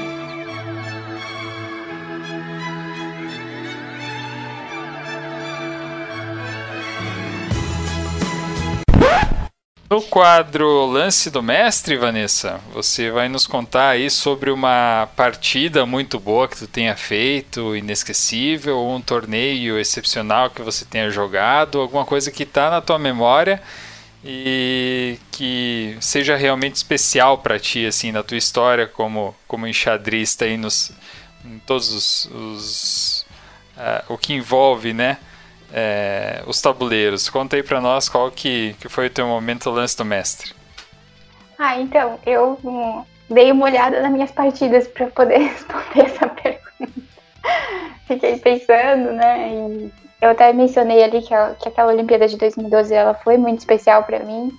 No 9.89 10.03
quadro 10.03 10.85
Lance 10.85 11.31
do 11.31 11.41
Mestre, 11.41 11.97
Vanessa, 11.97 12.61
você 12.71 13.09
vai 13.09 13.27
nos 13.27 13.47
contar 13.47 13.89
aí 13.89 14.07
sobre 14.11 14.51
uma 14.51 15.09
partida 15.15 15.83
muito 15.83 16.19
boa 16.19 16.47
que 16.47 16.57
tu 16.57 16.67
tenha 16.67 16.95
feito, 16.95 17.75
inesquecível, 17.75 18.77
ou 18.77 18.95
um 18.95 19.01
torneio 19.01 19.79
excepcional 19.79 20.51
que 20.51 20.61
você 20.61 20.85
tenha 20.85 21.09
jogado, 21.09 21.81
alguma 21.81 22.05
coisa 22.05 22.29
que 22.29 22.43
está 22.43 22.69
na 22.69 22.81
tua 22.81 22.99
memória 22.99 23.59
e 24.23 25.17
que 25.31 25.97
seja 25.99 26.35
realmente 26.35 26.75
especial 26.75 27.39
para 27.39 27.59
ti 27.59 27.85
assim 27.85 28.11
na 28.11 28.21
tua 28.21 28.37
história 28.37 28.85
como 28.85 29.35
como 29.47 29.67
enxadrista 29.67 30.45
aí 30.45 30.57
nos 30.57 30.91
em 31.43 31.57
todos 31.59 31.91
os, 31.91 32.25
os 32.25 33.25
uh, 33.75 34.13
o 34.13 34.17
que 34.17 34.33
envolve 34.33 34.93
né 34.93 35.17
é, 35.73 36.43
os 36.45 36.61
tabuleiros. 36.61 37.29
Conta 37.29 37.55
aí 37.55 37.63
pra 37.63 37.79
nós 37.79 38.09
qual 38.09 38.29
que, 38.31 38.75
que 38.79 38.89
foi 38.89 39.07
o 39.07 39.09
teu 39.09 39.27
momento 39.27 39.69
lance 39.69 39.97
do 39.97 40.05
mestre. 40.05 40.53
Ah, 41.57 41.79
então, 41.79 42.19
eu 42.25 42.59
hum, 42.63 43.03
dei 43.29 43.51
uma 43.51 43.65
olhada 43.65 44.01
nas 44.01 44.11
minhas 44.11 44.31
partidas 44.31 44.87
para 44.87 45.07
poder 45.07 45.37
responder 45.49 46.05
essa 46.05 46.27
pergunta. 46.27 46.61
Fiquei 48.07 48.37
pensando, 48.37 49.13
né? 49.13 49.53
E 49.53 49.91
eu 50.21 50.29
até 50.29 50.53
mencionei 50.53 51.03
ali 51.03 51.21
que, 51.21 51.33
a, 51.33 51.55
que 51.55 51.67
aquela 51.67 51.91
Olimpíada 51.91 52.27
de 52.27 52.37
2012 52.37 52.93
ela 52.93 53.15
foi 53.15 53.37
muito 53.37 53.59
especial 53.59 54.03
para 54.03 54.19
mim. 54.19 54.51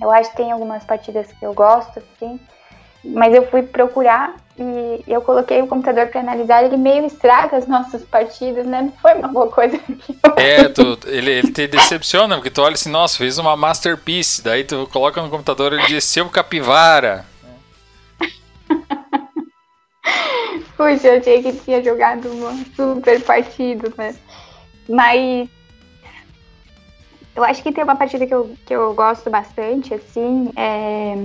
Eu 0.00 0.10
acho 0.10 0.30
que 0.30 0.36
tem 0.36 0.52
algumas 0.52 0.84
partidas 0.84 1.30
que 1.32 1.44
eu 1.44 1.52
gosto, 1.52 1.98
assim. 1.98 2.40
Mas 3.04 3.34
eu 3.34 3.44
fui 3.50 3.64
procurar 3.64 4.36
e 4.56 5.02
eu 5.08 5.20
coloquei 5.20 5.60
o 5.60 5.66
computador 5.66 6.06
para 6.06 6.20
analisar, 6.20 6.62
ele 6.62 6.76
meio 6.76 7.04
estraga 7.04 7.56
as 7.56 7.66
nossas 7.66 8.04
partidas, 8.04 8.64
né? 8.64 8.82
Não 8.82 8.92
foi 8.92 9.14
uma 9.14 9.26
boa 9.26 9.48
coisa. 9.48 9.80
É, 10.36 10.68
tu, 10.68 10.96
ele, 11.06 11.32
ele 11.32 11.52
te 11.52 11.66
decepciona, 11.66 12.36
porque 12.36 12.50
tu 12.50 12.62
olha 12.62 12.74
assim, 12.74 12.90
nossa, 12.90 13.18
fez 13.18 13.38
uma 13.38 13.56
masterpiece, 13.56 14.42
daí 14.42 14.62
tu 14.62 14.88
coloca 14.92 15.20
no 15.20 15.30
computador 15.30 15.72
e 15.72 15.76
ele 15.76 15.86
diz, 15.88 16.04
seu 16.04 16.30
capivara. 16.30 17.24
Puxa, 20.76 21.08
eu 21.08 21.18
achei 21.18 21.42
que 21.42 21.52
tinha 21.52 21.82
jogado 21.82 22.30
uma 22.30 22.52
super 22.76 23.20
partida, 23.22 23.92
né? 23.98 24.14
Mas 24.88 25.48
eu 27.34 27.44
acho 27.44 27.62
que 27.62 27.72
tem 27.72 27.84
uma 27.84 27.96
partida 27.96 28.26
que 28.26 28.34
eu, 28.34 28.54
que 28.66 28.74
eu 28.74 28.94
gosto 28.94 29.30
bastante, 29.30 29.94
assim, 29.94 30.50
é 30.56 31.16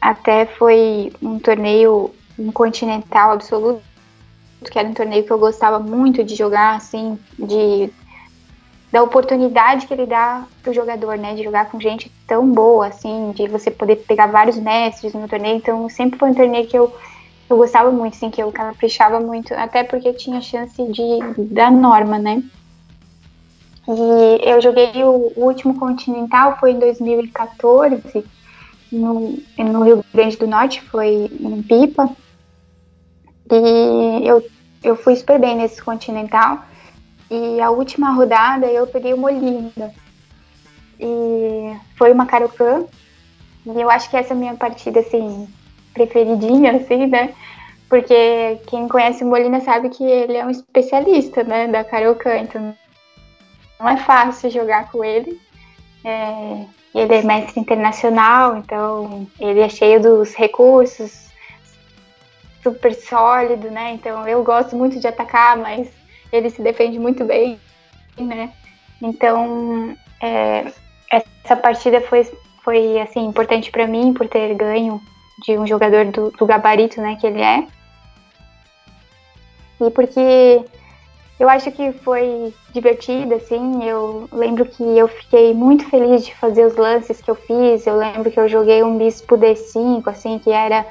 até 0.00 0.46
foi 0.46 1.12
um 1.20 1.38
torneio 1.38 2.10
um 2.38 2.50
continental 2.50 3.32
absoluto, 3.32 3.82
que 4.70 4.78
era 4.78 4.88
um 4.88 4.94
torneio 4.94 5.24
que 5.24 5.30
eu 5.30 5.38
gostava 5.38 5.78
muito 5.78 6.24
de 6.24 6.34
jogar, 6.34 6.76
assim, 6.76 7.18
de 7.38 7.92
da 8.90 9.02
oportunidade 9.04 9.86
que 9.86 9.94
ele 9.94 10.06
dá 10.06 10.44
pro 10.62 10.72
jogador, 10.72 11.16
né, 11.16 11.34
de 11.34 11.44
jogar 11.44 11.66
com 11.66 11.78
gente 11.78 12.10
tão 12.26 12.50
boa, 12.50 12.88
assim, 12.88 13.30
de 13.36 13.46
você 13.46 13.70
poder 13.70 13.96
pegar 13.96 14.26
vários 14.26 14.56
mestres 14.56 15.12
no 15.12 15.28
torneio, 15.28 15.56
então 15.58 15.88
sempre 15.88 16.18
foi 16.18 16.30
um 16.30 16.34
torneio 16.34 16.66
que 16.66 16.76
eu, 16.76 16.92
eu 17.50 17.56
gostava 17.56 17.90
muito, 17.90 18.14
assim, 18.14 18.30
que 18.30 18.40
eu 18.40 18.52
caprichava 18.52 19.18
muito, 19.18 19.52
até 19.54 19.82
porque 19.82 20.12
tinha 20.12 20.40
chance 20.40 20.82
de 20.84 21.18
da 21.52 21.68
norma, 21.68 22.16
né. 22.16 22.42
E 23.88 24.48
eu 24.48 24.60
joguei 24.60 24.92
o, 25.02 25.32
último 25.36 25.76
continental, 25.76 26.56
foi 26.60 26.70
em 26.70 26.78
2014, 26.78 28.24
no, 28.92 29.36
no 29.58 29.82
Rio 29.82 30.04
Grande 30.14 30.36
do 30.36 30.46
Norte, 30.46 30.80
foi 30.80 31.28
em 31.40 31.62
Pipa. 31.62 32.08
E 33.50 34.28
eu, 34.28 34.46
eu 34.84 34.94
fui 34.94 35.16
super 35.16 35.40
bem 35.40 35.56
nesse 35.56 35.82
Continental. 35.82 36.64
E 37.28 37.60
a 37.60 37.70
última 37.70 38.12
rodada 38.12 38.66
eu 38.66 38.86
peguei 38.86 39.12
uma 39.12 39.28
Olinda. 39.28 39.92
E 41.00 41.76
foi 41.96 42.12
uma 42.12 42.26
Carocan. 42.26 42.84
E 43.66 43.80
eu 43.80 43.90
acho 43.90 44.08
que 44.08 44.16
essa 44.16 44.34
é 44.34 44.36
a 44.36 44.38
minha 44.38 44.54
partida, 44.54 45.00
assim, 45.00 45.48
preferidinha, 45.92 46.72
assim, 46.76 47.06
né? 47.06 47.34
Porque 47.88 48.60
quem 48.68 48.86
conhece 48.86 49.24
o 49.24 49.26
Molina 49.26 49.60
sabe 49.60 49.88
que 49.88 50.04
ele 50.04 50.36
é 50.36 50.46
um 50.46 50.50
especialista, 50.50 51.42
né, 51.42 51.66
da 51.66 51.82
Carocan. 51.82 52.38
Então 52.38 52.74
não 53.80 53.88
é 53.88 53.96
fácil 53.96 54.50
jogar 54.50 54.90
com 54.92 55.04
ele. 55.04 55.40
É, 56.04 56.66
ele 56.94 57.14
é 57.14 57.22
mestre 57.22 57.60
internacional, 57.60 58.56
então 58.56 59.26
ele 59.38 59.60
é 59.60 59.68
cheio 59.68 60.00
dos 60.00 60.34
recursos, 60.34 61.30
super 62.62 62.94
sólido, 62.94 63.70
né? 63.70 63.92
Então 63.92 64.26
eu 64.26 64.42
gosto 64.42 64.76
muito 64.76 64.98
de 64.98 65.06
atacar, 65.06 65.56
mas 65.56 65.88
ele 66.32 66.50
se 66.50 66.62
defende 66.62 66.98
muito 66.98 67.24
bem, 67.24 67.58
né? 68.18 68.52
Então 69.00 69.96
é, 70.22 70.72
essa 71.10 71.56
partida 71.56 72.00
foi, 72.00 72.24
foi 72.62 73.00
assim 73.00 73.26
importante 73.26 73.70
para 73.70 73.86
mim 73.86 74.12
por 74.12 74.28
ter 74.28 74.54
ganho 74.54 75.00
de 75.42 75.58
um 75.58 75.66
jogador 75.66 76.06
do, 76.06 76.30
do 76.30 76.46
gabarito, 76.46 77.00
né? 77.00 77.16
Que 77.16 77.26
ele 77.26 77.40
é 77.40 77.66
e 79.80 79.90
porque 79.90 80.62
eu 81.38 81.48
acho 81.48 81.72
que 81.72 81.92
foi 81.92 82.52
divertido, 82.72 83.34
assim. 83.34 83.84
Eu 83.84 84.28
lembro 84.30 84.66
que 84.66 84.82
eu 84.82 85.08
fiquei 85.08 85.54
muito 85.54 85.88
feliz 85.88 86.26
de 86.26 86.34
fazer 86.34 86.66
os 86.66 86.76
lances 86.76 87.20
que 87.20 87.30
eu 87.30 87.34
fiz. 87.34 87.86
Eu 87.86 87.96
lembro 87.96 88.30
que 88.30 88.38
eu 88.38 88.48
joguei 88.48 88.82
um 88.82 88.98
bispo 88.98 89.38
D5, 89.38 90.06
assim, 90.06 90.38
que 90.38 90.50
era 90.50 90.86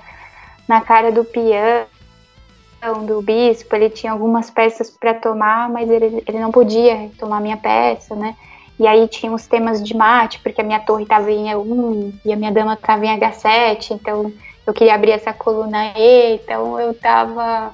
na 0.68 0.82
cara 0.82 1.12
do 1.12 1.24
peão 1.24 1.86
do 3.06 3.22
bispo. 3.22 3.76
Ele 3.76 3.89
tinha 3.91 4.12
algumas 4.12 4.50
peças 4.50 4.89
para 4.89 5.14
tomar, 5.14 5.70
mas 5.70 5.89
ele, 5.89 6.24
ele 6.28 6.39
não 6.39 6.52
podia 6.52 7.12
tomar 7.20 7.39
minha 7.39 7.58
peça, 7.58 8.16
né? 8.16 8.36
E 8.80 8.88
aí 8.88 9.08
tinha 9.10 9.32
os 9.32 9.46
temas 9.46 9.84
de 9.84 9.94
mate, 9.96 10.40
porque 10.40 10.62
a 10.62 10.64
minha 10.64 10.80
torre 10.80 11.04
estava 11.04 11.30
em 11.30 11.46
E1 11.46 12.14
e 12.24 12.32
a 12.32 12.36
minha 12.38 12.52
dama 12.52 12.76
estava 12.76 13.06
em 13.06 13.20
H7, 13.20 13.92
então 13.92 14.32
eu 14.66 14.74
queria 14.74 14.96
abrir 14.96 15.12
essa 15.12 15.34
coluna 15.34 15.94
E, 15.98 16.36
então 16.36 16.80
eu 16.80 16.92
estava 16.92 17.72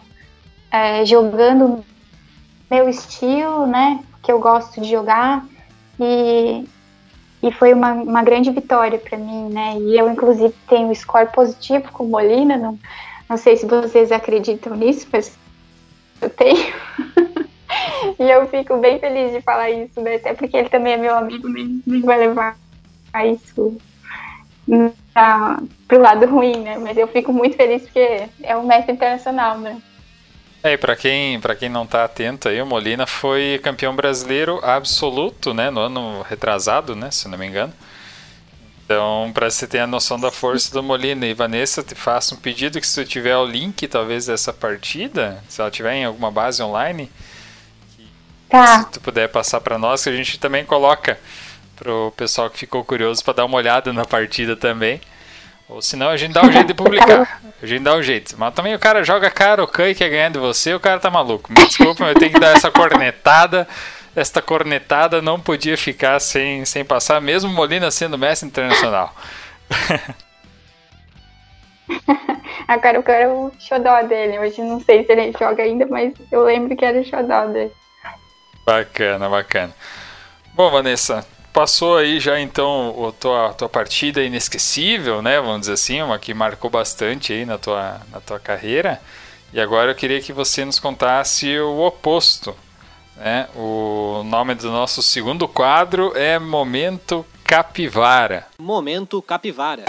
é, 0.71 1.05
jogando 1.05 1.85
meu 2.71 2.89
estilo, 2.89 3.67
né? 3.67 4.03
Que 4.23 4.31
eu 4.31 4.39
gosto 4.39 4.81
de 4.81 4.89
jogar. 4.89 5.45
E, 5.99 6.65
e 7.43 7.51
foi 7.51 7.73
uma, 7.73 7.93
uma 7.93 8.23
grande 8.23 8.49
vitória 8.49 8.97
para 8.97 9.17
mim, 9.17 9.49
né? 9.49 9.77
E 9.77 9.97
eu, 9.97 10.09
inclusive, 10.09 10.53
tenho 10.67 10.93
score 10.95 11.31
positivo 11.31 11.91
com 11.91 12.05
Molina. 12.05 12.57
Não, 12.57 12.79
não 13.29 13.37
sei 13.37 13.55
se 13.57 13.65
vocês 13.65 14.11
acreditam 14.11 14.75
nisso, 14.75 15.07
mas 15.11 15.37
eu 16.21 16.29
tenho. 16.29 16.73
e 18.19 18.29
eu 18.29 18.47
fico 18.47 18.77
bem 18.77 18.99
feliz 18.99 19.31
de 19.31 19.41
falar 19.41 19.69
isso, 19.69 19.99
né? 20.01 20.15
Até 20.15 20.33
porque 20.33 20.57
ele 20.57 20.69
também 20.69 20.93
é 20.93 20.97
meu 20.97 21.15
amigo, 21.15 21.47
nem 21.49 22.01
vai 22.01 22.19
levar 22.19 22.57
isso 23.25 23.77
para 25.13 25.59
pro 25.87 26.01
lado 26.01 26.25
ruim, 26.25 26.57
né? 26.57 26.77
Mas 26.77 26.97
eu 26.97 27.07
fico 27.07 27.31
muito 27.31 27.55
feliz 27.55 27.83
porque 27.83 28.23
é 28.43 28.57
um 28.57 28.65
mestre 28.65 28.93
internacional, 28.93 29.57
né? 29.57 29.81
É, 30.63 30.73
e 30.73 30.77
para 30.77 30.95
quem, 30.95 31.39
quem 31.59 31.69
não 31.69 31.85
tá 31.85 32.03
atento 32.03 32.49
aí, 32.49 32.59
o 32.59 32.65
Molina 32.65 33.05
foi 33.05 33.59
campeão 33.61 33.95
brasileiro 33.95 34.59
absoluto, 34.63 35.53
né, 35.53 35.69
no 35.69 35.79
ano 35.79 36.23
retrasado, 36.23 36.95
né, 36.95 37.11
se 37.11 37.27
não 37.27 37.37
me 37.37 37.45
engano. 37.45 37.71
Então, 38.83 39.31
para 39.31 39.49
você 39.49 39.67
ter 39.67 39.77
a 39.77 39.85
noção 39.85 40.19
da 40.19 40.31
força 40.31 40.73
do 40.73 40.81
Molina 40.81 41.27
e 41.27 41.35
Vanessa, 41.35 41.83
te 41.83 41.93
faço 41.93 42.33
um 42.33 42.37
pedido 42.39 42.81
que 42.81 42.87
se 42.87 43.03
tu 43.03 43.07
tiver 43.07 43.37
o 43.37 43.45
link, 43.45 43.87
talvez, 43.87 44.25
dessa 44.25 44.51
partida, 44.51 45.43
se 45.47 45.61
ela 45.61 45.69
tiver 45.69 45.93
em 45.95 46.05
alguma 46.05 46.31
base 46.31 46.63
online, 46.63 47.11
tá. 48.49 48.79
se 48.79 48.91
tu 48.91 49.01
puder 49.01 49.29
passar 49.29 49.61
para 49.61 49.77
nós, 49.77 50.03
que 50.03 50.09
a 50.09 50.15
gente 50.15 50.39
também 50.39 50.65
coloca 50.65 51.17
pro 51.75 52.13
pessoal 52.15 52.49
que 52.49 52.59
ficou 52.59 52.83
curioso 52.83 53.23
para 53.23 53.35
dar 53.35 53.45
uma 53.45 53.57
olhada 53.57 53.91
na 53.91 54.05
partida 54.05 54.55
também. 54.55 55.01
Ou 55.67 55.81
senão 55.81 56.09
a 56.09 56.17
gente 56.17 56.33
dá 56.33 56.43
um 56.43 56.51
jeito 56.51 56.67
de 56.67 56.73
publicar. 56.73 57.41
A 57.61 57.65
gente 57.65 57.83
dá 57.83 57.95
um 57.95 58.03
jeito. 58.03 58.35
Mas 58.37 58.53
também 58.53 58.75
o 58.75 58.79
cara 58.79 59.03
joga 59.03 59.31
cara 59.31 59.63
o 59.63 59.81
e 59.81 59.95
quer 59.95 60.09
ganhar 60.09 60.29
de 60.29 60.37
você, 60.37 60.73
o 60.75 60.79
cara 60.79 60.99
tá 60.99 61.09
maluco. 61.09 61.51
Me 61.51 61.65
desculpa, 61.65 62.03
mas 62.03 62.13
eu 62.13 62.19
tenho 62.19 62.31
que 62.31 62.39
dar 62.39 62.55
essa 62.55 62.69
cornetada. 62.69 63.67
Esta 64.15 64.41
cornetada 64.41 65.21
não 65.21 65.39
podia 65.39 65.75
ficar 65.75 66.19
sem, 66.19 66.63
sem 66.65 66.85
passar, 66.85 67.19
mesmo 67.19 67.49
Molina 67.51 67.89
sendo 67.89 68.17
mestre 68.17 68.47
internacional. 68.47 69.15
a 72.67 72.77
cara 72.77 72.99
o 72.99 73.03
cara 73.03 73.23
é 73.23 73.27
o 73.27 73.51
xodó 73.57 74.03
dele. 74.03 74.37
Hoje 74.37 74.61
não 74.61 74.79
sei 74.79 75.03
se 75.03 75.11
ele 75.11 75.33
joga 75.37 75.63
ainda, 75.63 75.87
mas 75.87 76.13
eu 76.31 76.43
lembro 76.43 76.75
que 76.75 76.85
era 76.85 76.99
o 76.99 77.03
xodó 77.03 77.47
dele. 77.47 77.71
Bacana, 78.65 79.29
bacana. 79.29 79.73
Bom, 80.53 80.71
Vanessa, 80.71 81.25
passou 81.53 81.97
aí 81.97 82.19
já 82.19 82.39
então 82.39 83.07
a 83.07 83.11
tua, 83.11 83.53
tua 83.53 83.69
partida 83.69 84.23
inesquecível, 84.23 85.21
né? 85.21 85.39
Vamos 85.39 85.61
dizer 85.61 85.73
assim, 85.73 86.01
uma 86.01 86.17
que 86.17 86.33
marcou 86.33 86.69
bastante 86.69 87.31
aí 87.31 87.45
na 87.45 87.57
tua, 87.57 88.01
na 88.11 88.19
tua 88.19 88.39
carreira. 88.39 88.99
E 89.53 89.59
agora 89.59 89.91
eu 89.91 89.95
queria 89.95 90.19
que 90.19 90.33
você 90.33 90.65
nos 90.65 90.79
contasse 90.79 91.57
o 91.59 91.79
oposto. 91.79 92.55
Né? 93.15 93.47
O 93.55 94.23
nome 94.25 94.55
do 94.55 94.69
nosso 94.71 95.01
segundo 95.01 95.47
quadro 95.47 96.11
é 96.15 96.37
Momento 96.39 97.25
Capivara. 97.43 98.47
Momento 98.59 99.21
Capivara. 99.21 99.85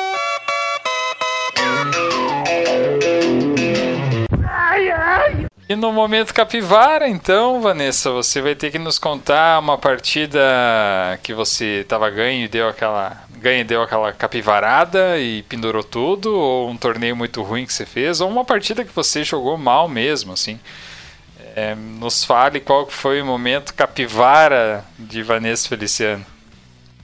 E 5.68 5.74
no 5.74 5.92
momento 5.92 6.32
capivara, 6.32 7.08
então, 7.08 7.60
Vanessa, 7.60 8.12
você 8.12 8.40
vai 8.40 8.54
ter 8.54 8.70
que 8.70 8.78
nos 8.78 9.00
contar 9.00 9.58
uma 9.58 9.76
partida 9.76 10.38
que 11.24 11.34
você 11.34 11.80
estava 11.80 12.08
ganho 12.08 12.44
e 12.44 12.48
deu 12.48 12.68
aquela 12.68 13.24
ganha 13.36 13.64
deu 13.64 13.82
aquela 13.82 14.12
capivarada 14.12 15.18
e 15.18 15.42
pendurou 15.42 15.82
tudo, 15.82 16.34
ou 16.34 16.70
um 16.70 16.76
torneio 16.76 17.16
muito 17.16 17.42
ruim 17.42 17.66
que 17.66 17.72
você 17.72 17.84
fez, 17.84 18.20
ou 18.20 18.28
uma 18.28 18.44
partida 18.44 18.84
que 18.84 18.94
você 18.94 19.24
jogou 19.24 19.58
mal 19.58 19.88
mesmo, 19.88 20.32
assim. 20.32 20.58
É, 21.56 21.74
nos 21.74 22.22
fale 22.22 22.60
qual 22.60 22.86
foi 22.86 23.20
o 23.20 23.26
momento 23.26 23.74
capivara 23.74 24.84
de 24.96 25.22
Vanessa 25.22 25.68
Feliciano. 25.68 26.24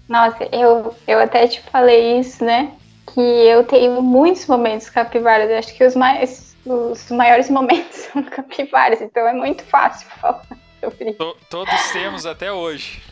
Nossa, 0.09 0.47
eu, 0.53 0.95
eu 1.09 1.19
até 1.19 1.49
te 1.49 1.61
falei 1.73 2.21
isso, 2.21 2.45
né? 2.45 2.71
Que 3.13 3.21
eu 3.21 3.65
tenho 3.65 4.01
muitos 4.03 4.47
momentos 4.47 4.89
capivaras. 4.89 5.51
Acho 5.51 5.75
que 5.75 5.85
os 5.85 5.97
mais 5.97 6.52
os 6.65 7.11
maiores 7.11 7.51
momentos 7.51 7.97
são 8.13 8.23
capivaras, 8.23 9.01
então 9.01 9.27
é 9.27 9.33
muito 9.33 9.65
fácil 9.65 10.09
falar. 10.21 10.43
sofri. 10.81 11.15
To 11.15 11.37
todos 11.49 11.91
temos 11.93 12.27
até 12.27 12.53
hoje. 12.53 13.03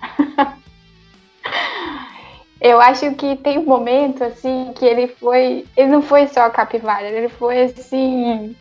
Eu 2.60 2.80
acho 2.80 3.14
que 3.16 3.36
tem 3.36 3.58
um 3.58 3.66
momento, 3.66 4.24
assim, 4.24 4.72
que 4.74 4.86
ele 4.86 5.06
foi. 5.06 5.66
Ele 5.76 5.90
não 5.90 6.00
foi 6.00 6.26
só 6.28 6.44
a 6.44 6.50
capivara, 6.50 7.06
ele 7.06 7.28
foi 7.28 7.64
assim. 7.64 8.56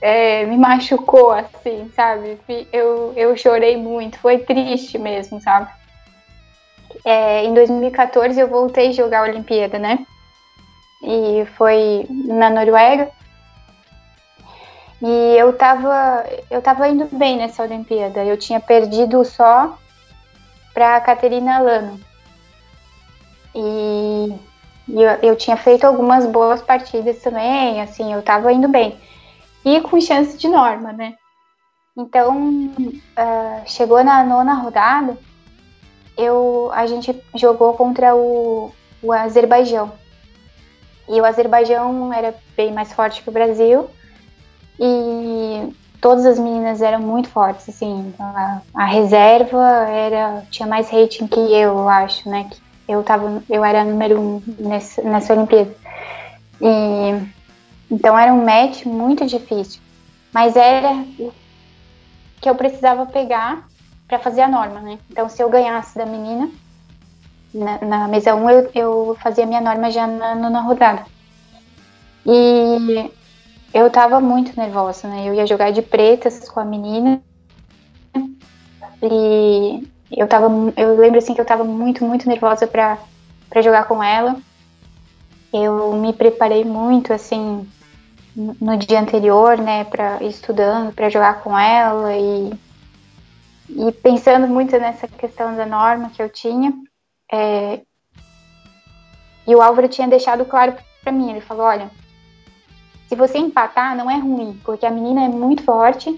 É, 0.00 0.46
me 0.46 0.56
machucou, 0.56 1.32
assim, 1.32 1.90
sabe? 1.94 2.38
Eu, 2.72 3.12
eu 3.16 3.36
chorei 3.36 3.76
muito, 3.76 4.18
foi 4.18 4.38
triste 4.38 4.96
mesmo, 4.96 5.42
sabe? 5.42 5.68
É, 7.04 7.44
em 7.44 7.52
2014 7.52 8.40
eu 8.40 8.48
voltei 8.48 8.88
a 8.88 8.92
jogar 8.92 9.20
a 9.20 9.30
Olimpíada, 9.30 9.78
né? 9.78 10.06
E 11.02 11.44
foi 11.56 12.06
na 12.08 12.48
Noruega. 12.48 13.10
E 15.00 15.36
eu 15.36 15.52
tava, 15.52 16.26
eu 16.50 16.60
tava 16.60 16.88
indo 16.88 17.06
bem 17.16 17.36
nessa 17.36 17.62
Olimpíada. 17.62 18.24
Eu 18.24 18.36
tinha 18.36 18.58
perdido 18.58 19.24
só 19.24 19.78
pra 20.74 21.00
Caterina 21.00 21.60
Lano. 21.60 22.00
E, 23.54 24.34
e 24.88 25.02
eu, 25.02 25.10
eu, 25.22 25.36
tinha 25.36 25.56
feito 25.56 25.84
algumas 25.84 26.26
boas 26.26 26.60
partidas 26.60 27.20
também, 27.20 27.80
assim, 27.80 28.12
eu 28.12 28.22
tava 28.22 28.52
indo 28.52 28.68
bem. 28.68 28.98
E 29.64 29.80
com 29.80 30.00
chance 30.00 30.36
de 30.36 30.48
norma, 30.48 30.92
né? 30.92 31.14
Então, 31.96 32.70
uh, 32.70 33.62
chegou 33.66 34.04
na 34.04 34.22
nona 34.22 34.54
rodada, 34.54 35.18
eu, 36.16 36.70
a 36.72 36.86
gente 36.86 37.20
jogou 37.34 37.74
contra 37.74 38.14
o, 38.14 38.72
o 39.02 39.12
Azerbaijão. 39.12 39.92
E 41.08 41.20
o 41.20 41.24
Azerbaijão 41.24 42.12
era 42.12 42.34
bem 42.56 42.72
mais 42.72 42.92
forte 42.92 43.22
que 43.22 43.28
o 43.28 43.32
Brasil. 43.32 43.88
E 44.78 45.72
todas 46.00 46.24
as 46.24 46.38
meninas 46.38 46.80
eram 46.80 47.00
muito 47.00 47.28
fortes, 47.28 47.68
assim. 47.68 48.14
A, 48.18 48.60
a 48.74 48.84
reserva 48.84 49.88
era 49.88 50.42
tinha 50.50 50.66
mais 50.68 50.88
rating 50.90 51.26
que 51.26 51.40
eu, 51.40 51.78
eu 51.78 51.88
acho, 51.88 52.28
né? 52.28 52.48
Eu 52.88 53.02
tava, 53.02 53.42
eu 53.50 53.64
era 53.64 53.84
número 53.84 54.20
um 54.20 54.42
nessa, 54.58 55.02
nessa 55.02 55.34
Olimpíada. 55.34 55.74
E 56.60 57.38
então 57.90 58.18
era 58.18 58.32
um 58.32 58.44
match 58.44 58.84
muito 58.84 59.26
difícil, 59.26 59.80
mas 60.32 60.56
era 60.56 60.92
o 61.18 61.32
que 62.40 62.48
eu 62.48 62.54
precisava 62.54 63.06
pegar 63.06 63.66
para 64.06 64.18
fazer 64.18 64.42
a 64.42 64.48
norma, 64.48 64.80
né? 64.80 64.98
Então 65.10 65.28
se 65.28 65.42
eu 65.42 65.48
ganhasse 65.48 65.96
da 65.96 66.06
menina 66.06 66.50
na, 67.52 67.78
na 67.80 68.08
mesa 68.08 68.34
1, 68.34 68.50
eu, 68.50 68.70
eu 68.74 69.16
fazia 69.20 69.46
minha 69.46 69.60
norma 69.60 69.90
já 69.90 70.06
na 70.06 70.34
nona 70.34 70.60
rodada. 70.60 71.04
E 72.26 73.10
eu 73.72 73.90
tava 73.90 74.20
muito 74.20 74.58
nervosa, 74.58 75.08
né? 75.08 75.28
Eu 75.28 75.34
ia 75.34 75.46
jogar 75.46 75.70
de 75.70 75.82
pretas 75.82 76.48
com 76.48 76.60
a 76.60 76.64
menina. 76.64 77.22
E 79.02 79.86
eu 80.10 80.26
tava. 80.26 80.48
Eu 80.76 80.96
lembro 80.96 81.18
assim 81.18 81.34
que 81.34 81.40
eu 81.40 81.44
tava 81.44 81.64
muito, 81.64 82.04
muito 82.04 82.28
nervosa 82.28 82.66
pra, 82.66 82.98
pra 83.48 83.62
jogar 83.62 83.86
com 83.86 84.02
ela. 84.02 84.36
Eu 85.52 85.92
me 85.94 86.12
preparei 86.12 86.64
muito, 86.64 87.12
assim, 87.12 87.66
no 88.36 88.76
dia 88.76 89.00
anterior, 89.00 89.56
né, 89.58 89.84
pra, 89.84 90.22
estudando 90.22 90.92
para 90.92 91.08
jogar 91.08 91.42
com 91.42 91.58
ela 91.58 92.14
e, 92.14 92.52
e 93.70 93.92
pensando 93.92 94.46
muito 94.46 94.78
nessa 94.78 95.08
questão 95.08 95.56
da 95.56 95.64
norma 95.64 96.10
que 96.10 96.22
eu 96.22 96.28
tinha. 96.28 96.72
É, 97.32 97.80
e 99.46 99.54
o 99.54 99.62
Álvaro 99.62 99.88
tinha 99.88 100.06
deixado 100.06 100.44
claro 100.44 100.76
para 101.02 101.10
mim, 101.10 101.30
ele 101.30 101.40
falou, 101.40 101.64
olha, 101.64 101.90
se 103.08 103.16
você 103.16 103.38
empatar, 103.38 103.96
não 103.96 104.10
é 104.10 104.18
ruim, 104.18 104.60
porque 104.64 104.84
a 104.84 104.90
menina 104.90 105.24
é 105.24 105.28
muito 105.28 105.62
forte 105.62 106.14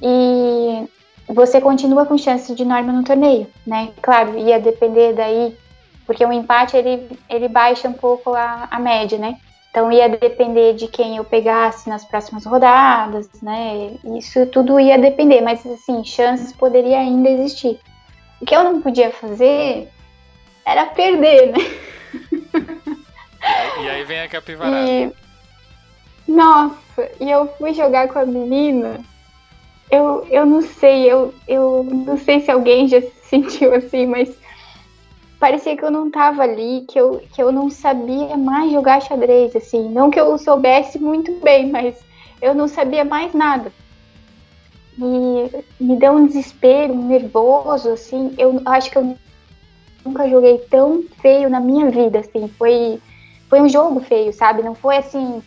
e 0.00 0.88
você 1.28 1.60
continua 1.60 2.06
com 2.06 2.16
chance 2.16 2.54
de 2.54 2.64
norma 2.64 2.90
no 2.90 3.04
torneio, 3.04 3.46
né? 3.66 3.92
Claro, 4.00 4.38
ia 4.38 4.58
depender 4.58 5.12
daí, 5.12 5.54
porque 6.06 6.24
o 6.24 6.32
empate 6.32 6.74
ele, 6.76 7.06
ele 7.28 7.48
baixa 7.48 7.86
um 7.86 7.92
pouco 7.92 8.34
a, 8.34 8.66
a 8.70 8.78
média, 8.78 9.18
né? 9.18 9.36
Então 9.70 9.92
ia 9.92 10.08
depender 10.08 10.74
de 10.74 10.88
quem 10.88 11.18
eu 11.18 11.24
pegasse 11.24 11.88
nas 11.88 12.04
próximas 12.04 12.46
rodadas, 12.46 13.28
né? 13.42 13.92
Isso 14.16 14.46
tudo 14.46 14.80
ia 14.80 14.98
depender, 14.98 15.42
mas 15.42 15.64
assim, 15.66 16.02
chances 16.02 16.52
poderia 16.52 16.98
ainda 16.98 17.28
existir. 17.28 17.78
O 18.40 18.46
que 18.46 18.56
eu 18.56 18.64
não 18.64 18.80
podia 18.80 19.10
fazer 19.10 19.88
era 20.64 20.86
perder, 20.86 21.52
né? 21.52 21.58
E 23.82 23.88
aí 23.88 24.04
vem 24.04 24.20
a 24.20 24.28
capivarada. 24.28 24.88
E 24.88 25.12
nossa, 26.26 27.10
e 27.20 27.30
eu 27.30 27.48
fui 27.58 27.74
jogar 27.74 28.08
com 28.08 28.18
a 28.18 28.26
menina. 28.26 29.00
Eu, 29.90 30.26
eu 30.30 30.46
não 30.46 30.62
sei, 30.62 31.10
eu, 31.10 31.34
eu 31.46 31.84
não 31.84 32.16
sei 32.16 32.40
se 32.40 32.50
alguém 32.50 32.88
já 32.88 33.00
se 33.00 33.12
sentiu 33.28 33.74
assim, 33.74 34.06
mas 34.06 34.34
parecia 35.38 35.76
que 35.76 35.84
eu 35.84 35.90
não 35.90 36.10
tava 36.10 36.42
ali, 36.42 36.84
que 36.88 36.98
eu, 36.98 37.22
que 37.32 37.42
eu 37.42 37.50
não 37.50 37.68
sabia 37.68 38.36
mais 38.36 38.72
jogar 38.72 39.02
xadrez, 39.02 39.54
assim. 39.56 39.88
Não 39.90 40.10
que 40.10 40.20
eu 40.20 40.38
soubesse 40.38 40.98
muito 40.98 41.32
bem, 41.40 41.70
mas 41.70 41.96
eu 42.40 42.54
não 42.54 42.68
sabia 42.68 43.04
mais 43.04 43.34
nada. 43.34 43.72
E 44.98 45.64
me 45.80 45.96
deu 45.96 46.12
um 46.12 46.26
desespero, 46.26 46.92
um 46.92 47.08
nervoso, 47.08 47.90
assim. 47.90 48.34
Eu 48.38 48.60
acho 48.64 48.90
que 48.90 48.98
eu 48.98 49.16
nunca 50.04 50.28
joguei 50.28 50.58
tão 50.70 51.02
feio 51.20 51.50
na 51.50 51.60
minha 51.60 51.90
vida, 51.90 52.20
assim. 52.20 52.48
Foi, 52.58 53.00
foi 53.48 53.60
um 53.60 53.68
jogo 53.68 54.00
feio, 54.00 54.32
sabe? 54.32 54.62
Não 54.62 54.74
foi 54.74 54.98
assim 54.98 55.42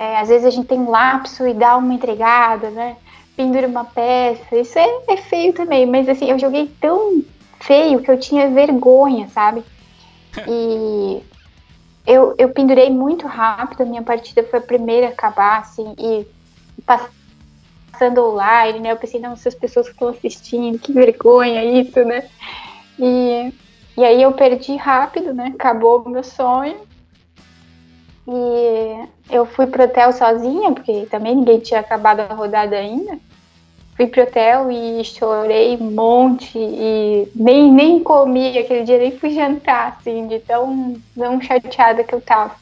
é, 0.00 0.16
às 0.16 0.30
vezes 0.30 0.46
a 0.46 0.50
gente 0.50 0.66
tem 0.66 0.80
um 0.80 0.88
lapso 0.88 1.46
e 1.46 1.52
dá 1.52 1.76
uma 1.76 1.92
entregada, 1.92 2.70
né? 2.70 2.96
Pendura 3.36 3.68
uma 3.68 3.84
peça. 3.84 4.56
Isso 4.56 4.78
é, 4.78 4.88
é 5.08 5.18
feio 5.18 5.52
também, 5.52 5.84
mas 5.84 6.08
assim, 6.08 6.30
eu 6.30 6.38
joguei 6.38 6.72
tão 6.80 7.22
feio 7.60 8.00
que 8.00 8.10
eu 8.10 8.18
tinha 8.18 8.48
vergonha, 8.48 9.28
sabe? 9.28 9.62
E 10.48 11.22
eu, 12.06 12.34
eu 12.38 12.48
pendurei 12.48 12.88
muito 12.88 13.26
rápido, 13.26 13.82
a 13.82 13.84
minha 13.84 14.02
partida 14.02 14.42
foi 14.42 14.58
a 14.58 14.62
primeira 14.62 15.08
a 15.08 15.10
acabar, 15.10 15.58
assim, 15.58 15.94
e 15.98 16.26
passando 16.86 18.24
online, 18.24 18.80
né? 18.80 18.92
Eu 18.92 18.96
pensei, 18.96 19.20
não, 19.20 19.34
essas 19.34 19.54
pessoas 19.54 19.86
que 19.86 19.92
estão 19.92 20.08
assistindo, 20.08 20.78
que 20.78 20.94
vergonha 20.94 21.62
isso, 21.62 22.02
né? 22.06 22.26
E, 22.98 23.52
e 23.98 24.02
aí 24.02 24.22
eu 24.22 24.32
perdi 24.32 24.76
rápido, 24.76 25.34
né? 25.34 25.52
Acabou 25.54 26.00
o 26.00 26.08
meu 26.08 26.24
sonho. 26.24 26.88
E 28.32 29.08
eu 29.28 29.44
fui 29.44 29.66
pro 29.66 29.82
hotel 29.82 30.12
sozinha, 30.12 30.70
porque 30.70 31.04
também 31.10 31.34
ninguém 31.34 31.58
tinha 31.58 31.80
acabado 31.80 32.20
a 32.20 32.32
rodada 32.32 32.76
ainda. 32.76 33.18
Fui 33.96 34.06
pro 34.06 34.22
hotel 34.22 34.70
e 34.70 35.02
chorei 35.04 35.76
um 35.76 35.90
monte 35.90 36.56
e 36.56 37.28
nem, 37.34 37.72
nem 37.72 38.00
comi 38.00 38.56
aquele 38.56 38.84
dia, 38.84 38.98
nem 38.98 39.18
fui 39.18 39.30
jantar, 39.30 39.98
assim, 39.98 40.28
de 40.28 40.38
tão, 40.38 40.96
tão 41.18 41.40
chateada 41.40 42.04
que 42.04 42.14
eu 42.14 42.20
tava. 42.20 42.54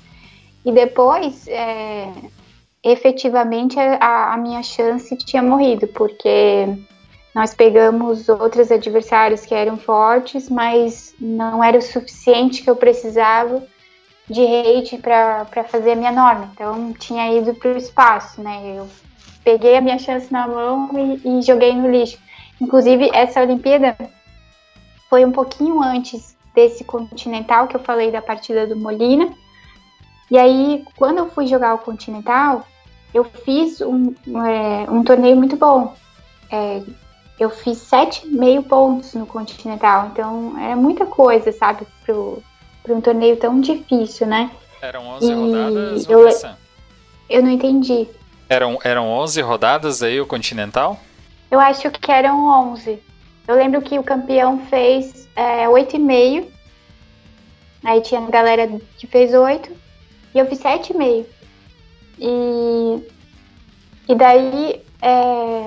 E 0.65 0.73
depois, 0.73 1.47
é, 1.47 2.09
efetivamente, 2.83 3.79
a, 3.79 4.33
a 4.33 4.37
minha 4.39 4.63
chance 4.63 5.15
tinha 5.19 5.43
morrido, 5.43 5.87
porque 5.89 6.67
nós 7.35 7.55
pegamos 7.55 8.27
outros 8.31 8.73
adversários 8.73 9.45
que 9.45 9.55
eram 9.55 9.77
fortes, 9.77 10.49
mas 10.49 11.15
não 11.21 11.63
era 11.63 11.77
o 11.77 11.83
suficiente 11.83 12.63
que 12.63 12.71
eu 12.71 12.75
precisava 12.75 13.63
de 14.29 14.43
hate 14.43 14.99
para 14.99 15.65
fazer 15.69 15.93
a 15.93 15.97
minha 15.97 16.13
norma. 16.13 16.51
Então 16.53 16.93
tinha 16.93 17.33
ido 17.33 17.55
para 17.55 17.73
o 17.73 17.77
espaço, 17.77 18.43
né? 18.43 18.75
Eu 18.77 18.89
peguei 19.43 19.77
a 19.77 19.81
minha 19.81 19.99
chance 19.99 20.31
na 20.33 20.47
mão 20.47 20.91
e, 20.95 21.39
e, 21.39 21.43
joguei 21.43 21.75
no 21.75 21.91
lixo. 21.91 22.19
Inclusive, 22.61 23.11
essa 23.15 23.41
Olimpíada 23.41 23.97
foi 25.09 25.25
um 25.25 25.33
pouquinho 25.33 25.83
antes 25.83 26.37
desse 26.55 26.85
Continental 26.85 27.67
que 27.67 27.77
eu 27.77 27.81
falei 27.81 28.11
da 28.11 28.21
partida 28.21 28.67
do 28.67 28.77
Molina. 28.77 29.33
E 30.31 30.37
aí, 30.37 30.85
quando 30.97 31.19
eu 31.19 31.31
fui 31.31 31.47
jogar 31.47 31.75
o 31.75 31.79
Continental, 31.79 32.67
eu 33.15 33.25
fiz 33.25 33.81
um, 33.81 34.15
é, 34.47 34.91
um 34.91 35.03
torneio 35.03 35.37
muito 35.37 35.57
bom. 35.57 35.95
É, 36.51 36.83
eu 37.39 37.49
fiz 37.49 37.79
sete 37.79 38.27
meio 38.27 38.63
pontos 38.63 39.15
no 39.15 39.25
Continental, 39.25 40.09
então 40.13 40.59
era 40.59 40.75
muita 40.75 41.07
coisa, 41.07 41.53
sabe, 41.53 41.87
para 42.89 42.97
um 42.97 43.01
torneio 43.03 43.37
tão 43.37 43.61
difícil, 43.61 44.27
né? 44.27 44.51
Eram 44.81 45.07
11 45.09 45.31
e 45.31 45.35
rodadas, 45.35 46.09
eu, 46.09 46.29
eu 47.29 47.43
não 47.43 47.51
entendi. 47.51 48.09
Eram, 48.49 48.79
eram 48.83 49.07
11 49.11 49.43
rodadas 49.43 50.03
aí 50.03 50.19
o 50.19 50.27
Continental? 50.27 50.99
Eu 51.51 51.61
acho 51.61 51.91
que 51.91 52.11
eram 52.11 52.47
11. 52.73 52.99
Eu 53.47 53.57
lembro 53.57 53.83
que 53.83 53.99
o 53.99 54.03
campeão 54.03 54.61
fez 54.67 55.29
é, 55.37 55.67
8,5. 55.67 56.47
Aí 57.85 58.01
tinha 58.01 58.21
a 58.21 58.31
galera 58.31 58.67
que 58.97 59.07
fez 59.07 59.35
8. 59.35 59.71
E 60.35 60.39
eu 60.39 60.47
fiz 60.47 60.61
7,5. 60.61 61.27
E, 62.19 63.03
e 64.09 64.15
daí, 64.15 64.83
é, 65.03 65.67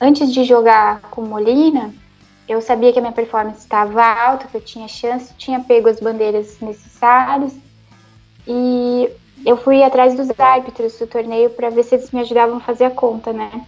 antes 0.00 0.32
de 0.32 0.44
jogar 0.44 1.00
com 1.00 1.22
Molina, 1.22 1.92
eu 2.48 2.60
sabia 2.62 2.92
que 2.92 2.98
a 2.98 3.02
minha 3.02 3.12
performance 3.12 3.60
estava 3.60 4.02
alta, 4.02 4.48
que 4.48 4.56
eu 4.56 4.60
tinha 4.60 4.88
chance, 4.88 5.34
tinha 5.34 5.60
pego 5.60 5.88
as 5.88 6.00
bandeiras 6.00 6.58
necessárias 6.60 7.54
e 8.46 9.10
eu 9.44 9.56
fui 9.56 9.82
atrás 9.82 10.16
dos 10.16 10.28
árbitros 10.38 10.98
do 10.98 11.06
torneio 11.06 11.50
para 11.50 11.70
ver 11.70 11.82
se 11.84 11.94
eles 11.94 12.10
me 12.10 12.20
ajudavam 12.20 12.56
a 12.56 12.60
fazer 12.60 12.86
a 12.86 12.90
conta, 12.90 13.32
né? 13.32 13.66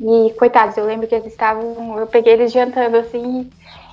E 0.00 0.32
coitados, 0.38 0.76
eu 0.78 0.86
lembro 0.86 1.06
que 1.06 1.14
eles 1.14 1.26
estavam. 1.26 1.98
Eu 1.98 2.06
peguei 2.06 2.32
eles 2.32 2.52
jantando 2.52 2.96
assim, 2.96 3.50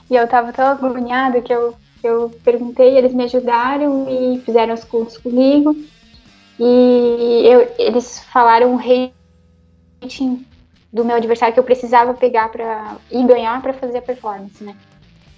e 0.10 0.16
eu 0.16 0.26
tava 0.28 0.54
tão 0.54 0.66
agoniada 0.66 1.42
que 1.42 1.54
eu, 1.54 1.76
eu 2.02 2.32
perguntei, 2.46 2.98
eles 2.98 3.14
me 3.14 3.26
ajudaram 3.26 4.08
e 4.10 4.40
fizeram 4.40 4.74
os 4.74 4.86
contos 4.86 5.18
comigo. 5.18 5.76
E 6.58 7.42
eu, 7.46 7.74
eles 7.78 8.20
falaram 8.32 8.74
o 8.74 8.78
rating 8.78 10.46
do 10.98 11.06
meu 11.06 11.16
adversário 11.16 11.54
que 11.54 11.60
eu 11.60 11.64
precisava 11.64 12.14
pegar 12.14 12.50
para 12.50 12.98
ir 13.10 13.26
ganhar 13.26 13.62
para 13.62 13.72
fazer 13.72 14.00
a 14.00 14.02
performance, 14.02 14.62
né? 14.64 14.76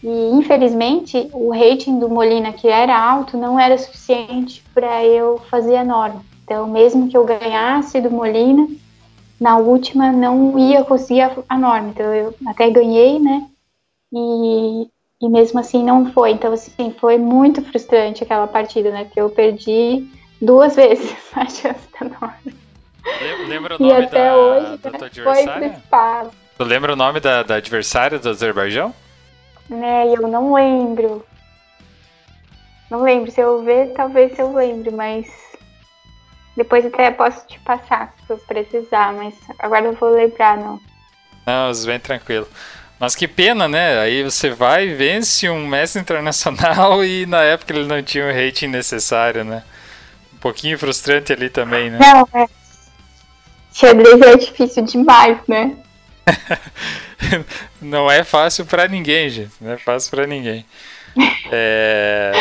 E 0.02 0.30
infelizmente 0.32 1.30
o 1.34 1.52
rating 1.52 2.00
do 2.00 2.10
Molina, 2.10 2.54
que 2.54 2.68
era 2.68 2.98
alto, 2.98 3.38
não 3.38 3.60
era 3.60 3.78
suficiente 3.78 4.64
para 4.74 5.06
eu 5.06 5.38
fazer 5.50 5.76
a 5.76 5.84
norma. 5.84 6.24
Então, 6.44 6.68
mesmo 6.68 7.10
que 7.10 7.18
eu 7.18 7.26
ganhasse 7.26 8.02
do 8.02 8.10
Molina, 8.10 8.68
na 9.40 9.58
última 9.58 10.12
não 10.12 10.58
ia 10.58 10.84
conseguir 10.84 11.22
a, 11.22 11.36
a 11.48 11.58
norma. 11.58 11.90
Então, 11.90 12.14
eu 12.14 12.34
até 12.48 12.70
ganhei, 12.70 13.20
né? 13.20 13.48
E, 14.12 14.88
e 15.22 15.30
mesmo 15.30 15.60
assim 15.60 15.84
não 15.84 16.12
foi. 16.12 16.32
Então, 16.32 16.52
assim, 16.52 16.92
foi 17.00 17.18
muito 17.18 17.62
frustrante 17.62 18.24
aquela 18.24 18.48
partida, 18.48 18.90
né? 18.90 19.04
Porque 19.04 19.22
eu 19.22 19.30
perdi 19.30 20.10
duas 20.42 20.76
vezes 20.78 21.16
a 21.36 21.46
chance 21.46 21.88
da 22.00 22.08
norma. 22.08 22.59
Lembra 23.48 23.76
o 23.76 23.80
nome 23.80 23.94
e 23.94 24.06
até 24.06 24.26
da, 24.26 24.36
hoje, 24.36 24.78
da 24.78 24.92
tua 24.92 25.08
adversária? 25.08 25.82
Tu 26.58 26.64
lembra 26.64 26.94
o 26.94 26.96
nome 26.96 27.20
da, 27.20 27.44
da 27.44 27.56
adversária 27.56 28.20
do 28.20 28.30
Azerbaijão? 28.30 28.94
Né, 29.70 30.08
eu 30.08 30.28
não 30.28 30.54
lembro. 30.54 31.26
Não 32.90 33.02
lembro. 33.02 33.32
Se 33.32 33.40
eu 33.40 33.64
ver, 33.64 33.94
talvez 33.94 34.38
eu 34.38 34.54
lembre, 34.54 34.92
mas 34.92 35.28
depois 36.58 36.86
até 36.86 37.12
posso 37.12 37.48
te 37.48 37.60
passar 37.60 38.14
se 38.26 38.34
eu 38.34 38.38
precisar, 38.40 39.14
mas 39.14 39.34
agora 39.60 39.86
eu 39.86 39.94
vou 39.94 40.10
lembrar, 40.10 40.58
não. 40.58 40.80
Não, 41.46 41.74
vem 41.74 42.00
tranquilo. 42.00 42.48
Mas 43.00 43.16
que 43.16 43.28
pena, 43.28 43.68
né? 43.68 43.98
Aí 44.00 44.24
você 44.24 44.50
vai, 44.50 44.90
vence 44.90 45.50
um 45.50 45.66
mestre 45.66 46.02
internacional 46.02 47.02
e 47.06 47.26
na 47.26 47.42
época 47.44 47.74
ele 47.74 47.88
não 47.88 48.04
tinha 48.04 48.26
o 48.26 48.34
rating 48.34 48.68
necessário, 48.68 49.46
né? 49.46 49.64
Um 50.34 50.38
pouquinho 50.38 50.78
frustrante 50.78 51.32
ali 51.32 51.50
também, 51.50 51.90
né? 51.90 52.00
Não, 52.00 52.28
é. 52.34 52.59
Xadrez 53.74 54.22
é 54.22 54.38
difícil 54.38 54.84
demais, 54.84 55.38
né? 55.48 55.76
não 57.82 58.10
é 58.10 58.24
fácil 58.24 58.66
para 58.66 58.88
ninguém, 58.88 59.30
gente. 59.30 59.52
Não 59.62 59.72
é 59.72 59.78
fácil 59.78 60.12
para 60.12 60.28
ninguém. 60.28 60.66
É... 61.52 62.32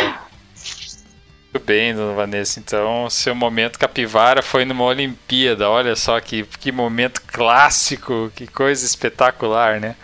Muito 1.52 1.64
bem, 1.64 1.94
dona 1.94 2.12
Vanessa. 2.12 2.60
Então, 2.60 3.08
seu 3.08 3.34
momento 3.34 3.78
capivara 3.78 4.42
foi 4.42 4.66
numa 4.66 4.84
Olimpíada. 4.84 5.68
Olha 5.70 5.96
só 5.96 6.20
que, 6.20 6.44
que 6.44 6.70
momento 6.70 7.22
clássico, 7.26 8.30
que 8.36 8.46
coisa 8.46 8.84
espetacular, 8.84 9.80
né? 9.80 9.96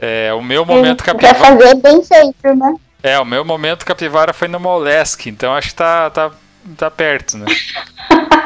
É, 0.00 0.32
o 0.32 0.42
meu 0.42 0.64
momento 0.64 1.04
capivara. 1.04 1.38
Vai 1.38 1.58
fazer 1.58 1.74
bem 1.76 2.02
feito, 2.02 2.56
né? 2.56 2.74
É, 3.02 3.18
o 3.18 3.24
meu 3.24 3.44
momento 3.44 3.84
capivara 3.84 4.32
foi 4.32 4.48
no 4.48 4.58
Molesc, 4.58 5.28
então 5.28 5.54
acho 5.54 5.68
que 5.68 5.74
tá, 5.74 6.10
tá, 6.10 6.30
tá 6.76 6.90
perto, 6.90 7.36
né? 7.36 7.46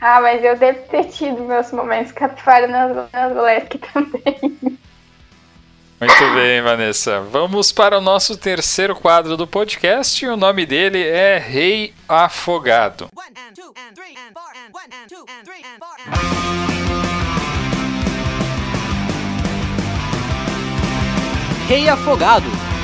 Ah, 0.00 0.20
mas 0.20 0.44
eu 0.44 0.56
devo 0.56 0.80
ter 0.88 1.04
tido 1.04 1.42
meus 1.42 1.72
momentos 1.72 2.12
capivara 2.12 2.68
nas, 2.68 3.12
nas 3.12 3.32
Molesc 3.32 3.78
também. 3.92 4.38
Muito 6.00 6.34
bem, 6.34 6.62
Vanessa. 6.62 7.20
Vamos 7.20 7.72
para 7.72 7.98
o 7.98 8.00
nosso 8.00 8.36
terceiro 8.36 8.94
quadro 8.94 9.36
do 9.36 9.48
podcast. 9.48 10.24
O 10.26 10.36
nome 10.36 10.64
dele 10.64 11.02
é 11.02 11.38
Rei 11.38 11.92
Afogado. 12.08 13.08
Rei 21.66 21.88
Afogado 21.88 22.77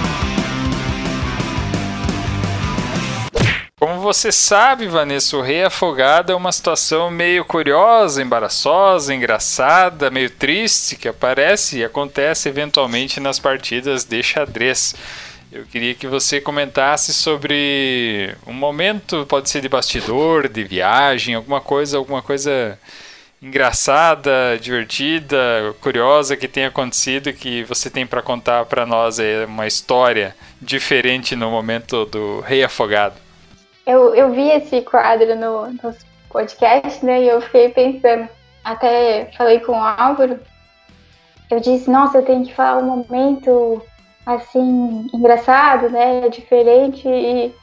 Como 3.85 4.01
você 4.01 4.33
sabe, 4.33 4.87
Vanessa, 4.87 5.37
o 5.37 5.43
rei 5.43 5.63
afogado 5.63 6.33
é 6.33 6.35
uma 6.35 6.51
situação 6.51 7.11
meio 7.11 7.45
curiosa, 7.45 8.23
embaraçosa, 8.23 9.15
engraçada, 9.15 10.11
meio 10.11 10.31
triste 10.31 10.97
que 10.97 11.07
aparece 11.07 11.77
e 11.81 11.85
acontece 11.85 12.49
eventualmente 12.49 13.21
nas 13.21 13.39
partidas 13.39 14.03
de 14.03 14.23
xadrez. 14.23 14.95
Eu 15.53 15.67
queria 15.67 15.95
que 15.95 16.07
você 16.07 16.41
comentasse 16.41 17.13
sobre 17.13 18.35
um 18.47 18.55
momento, 18.55 19.27
pode 19.27 19.51
ser 19.51 19.61
de 19.61 19.69
bastidor, 19.69 20.49
de 20.49 20.65
viagem, 20.65 21.35
alguma 21.35 21.61
coisa, 21.61 21.99
alguma 21.99 22.23
coisa 22.23 22.79
engraçada, 23.43 24.59
divertida, 24.59 25.37
curiosa 25.83 26.39
que 26.39 26.49
tenha 26.49 26.69
acontecido 26.69 27.31
que 27.35 27.65
você 27.65 27.91
tem 27.91 28.07
para 28.07 28.23
contar 28.23 28.65
para 28.65 28.87
nós 28.87 29.19
é 29.19 29.45
uma 29.45 29.67
história 29.67 30.35
diferente 30.59 31.37
no 31.37 31.51
momento 31.51 32.07
do 32.07 32.41
rei 32.41 32.65
afogado. 32.65 33.24
Eu, 33.87 34.15
eu 34.15 34.31
vi 34.33 34.49
esse 34.51 34.81
quadro 34.83 35.37
no, 35.37 35.67
no 35.71 35.95
podcast, 36.31 37.05
né? 37.05 37.23
E 37.23 37.29
eu 37.29 37.41
fiquei 37.41 37.69
pensando, 37.69 38.29
até 38.65 39.31
falei 39.37 39.61
com 39.61 39.73
o 39.73 39.85
Álvaro, 39.85 40.41
eu 41.51 41.61
disse, 41.61 41.91
nossa, 41.91 42.19
eu 42.19 42.25
tenho 42.25 42.45
que 42.45 42.55
falar 42.55 42.83
um 42.83 42.97
momento 42.97 43.83
assim, 44.25 45.07
engraçado, 45.13 45.91
né? 45.91 46.29
Diferente. 46.29 47.07
E, 47.07 47.55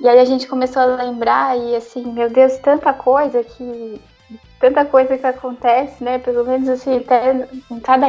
e 0.00 0.08
aí 0.08 0.18
a 0.20 0.24
gente 0.24 0.46
começou 0.46 0.82
a 0.82 0.86
lembrar 0.86 1.58
e 1.58 1.74
assim, 1.74 2.04
meu 2.12 2.30
Deus, 2.30 2.56
tanta 2.58 2.92
coisa 2.92 3.42
que. 3.42 4.00
Tanta 4.60 4.84
coisa 4.84 5.16
que 5.16 5.24
acontece, 5.24 6.02
né? 6.02 6.18
Pelo 6.18 6.44
menos 6.44 6.68
assim, 6.68 6.98
até 6.98 7.48
em 7.70 7.80
cada 7.80 8.08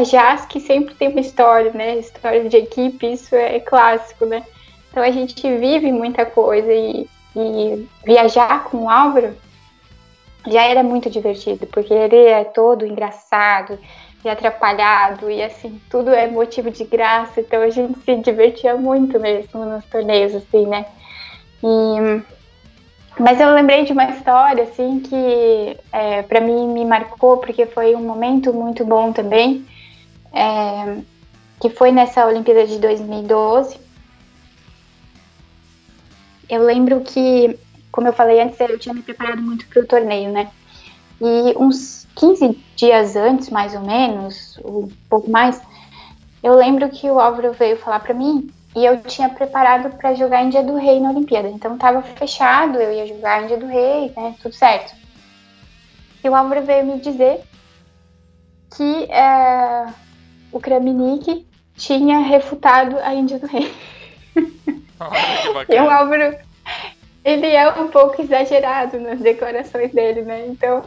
que 0.50 0.60
sempre 0.60 0.96
tem 0.96 1.10
uma 1.10 1.20
história, 1.20 1.72
né? 1.72 1.98
História 1.98 2.50
de 2.50 2.58
equipe, 2.58 3.14
isso 3.14 3.36
é 3.36 3.60
clássico, 3.60 4.26
né? 4.26 4.44
Então 4.90 5.04
a 5.04 5.12
gente 5.12 5.42
vive 5.58 5.92
muita 5.92 6.26
coisa 6.26 6.74
e 6.74 7.08
e 7.36 7.88
viajar 8.06 8.66
com 8.66 8.84
o 8.84 8.90
Álvaro 8.90 9.36
já 10.48 10.64
era 10.64 10.84
muito 10.84 11.10
divertido, 11.10 11.68
porque 11.68 11.94
ele 11.94 12.16
é 12.16 12.44
todo 12.44 12.86
engraçado 12.86 13.78
e 14.24 14.30
atrapalhado, 14.30 15.30
e 15.30 15.42
assim, 15.42 15.80
tudo 15.90 16.10
é 16.12 16.28
motivo 16.28 16.70
de 16.70 16.84
graça, 16.84 17.40
então 17.40 17.62
a 17.62 17.70
gente 17.70 17.98
se 18.00 18.16
divertia 18.18 18.76
muito 18.76 19.20
mesmo 19.20 19.66
nos 19.66 19.86
torneios, 19.86 20.36
assim, 20.36 20.66
né? 20.66 20.86
E, 21.64 22.22
mas 23.20 23.40
eu 23.40 23.54
lembrei 23.54 23.86
de 23.86 23.94
uma 23.94 24.10
história, 24.10 24.64
assim, 24.64 25.00
que 25.00 25.78
é, 25.92 26.22
para 26.24 26.42
mim 26.42 26.68
me 26.68 26.84
marcou, 26.84 27.38
porque 27.38 27.66
foi 27.66 27.96
um 27.96 28.04
momento 28.04 28.54
muito 28.54 28.84
bom 28.84 29.14
também, 29.14 29.66
é, 30.34 30.98
que 31.60 31.70
foi 31.70 31.92
nessa 31.92 32.26
Olimpíada 32.26 32.66
de 32.66 32.78
2012, 32.80 33.80
eu 36.50 36.64
lembro 36.64 37.02
que, 37.02 37.58
como 37.91 38.08
eu 38.08 38.14
falei 38.14 38.41
antes, 38.41 38.60
eu 38.60 38.80
tinha 38.80 38.93
me 38.93 39.02
preparado 39.02 39.41
muito 39.41 39.68
para 39.68 39.82
o 39.82 39.86
torneio, 39.86 40.32
né? 40.32 40.50
E 41.22 41.56
uns 41.58 42.08
15 42.16 42.58
dias 42.76 43.16
antes, 43.16 43.50
mais 43.50 43.76
ou 43.76 43.82
menos, 43.82 44.60
um 44.64 44.89
pouco 45.10 45.30
mais, 45.30 45.62
eu 46.41 46.56
lembro 46.56 46.89
que 46.89 47.10
o 47.10 47.20
Álvaro 47.20 47.54
veio 47.54 47.78
falar 47.78 48.00
para 48.00 48.14
mim 48.14 48.50
e 48.76 48.86
eu 48.86 49.02
tinha 49.02 49.30
preparado 49.30 49.95
para 49.97 50.16
jogar 50.16 50.43
Índia 50.43 50.64
do 50.64 50.76
Rei 50.76 51.00
na 51.00 51.10
Olimpíada. 51.10 51.50
Então 51.50 51.76
estava 51.76 52.02
fechado, 52.02 52.80
eu 52.80 52.93
ia 52.93 53.06
jogar 53.06 53.43
Índia 53.43 53.58
do 53.58 53.68
Rei, 53.68 54.12
né? 54.16 54.36
Tudo 54.41 54.56
certo. 54.56 54.95
E 56.24 56.30
o 56.30 56.36
Álvaro 56.36 56.64
veio 56.64 56.86
me 56.86 57.00
dizer 57.00 57.41
que 58.76 59.04
é, 59.12 59.88
o 60.52 60.60
Kramnik 60.60 61.45
tinha 61.76 62.20
refutado 62.20 62.97
a 63.00 63.14
Índia 63.14 63.39
do 63.39 63.47
Rei. 63.47 63.74
o 65.00 65.89
Álvaro, 65.89 66.38
ele 67.24 67.47
é 67.47 67.70
um 67.70 67.88
pouco 67.88 68.22
exagerado 68.22 69.00
nas 69.00 69.20
decorações 69.20 69.91
dele, 69.91 70.22
né? 70.22 70.47
Então, 70.47 70.84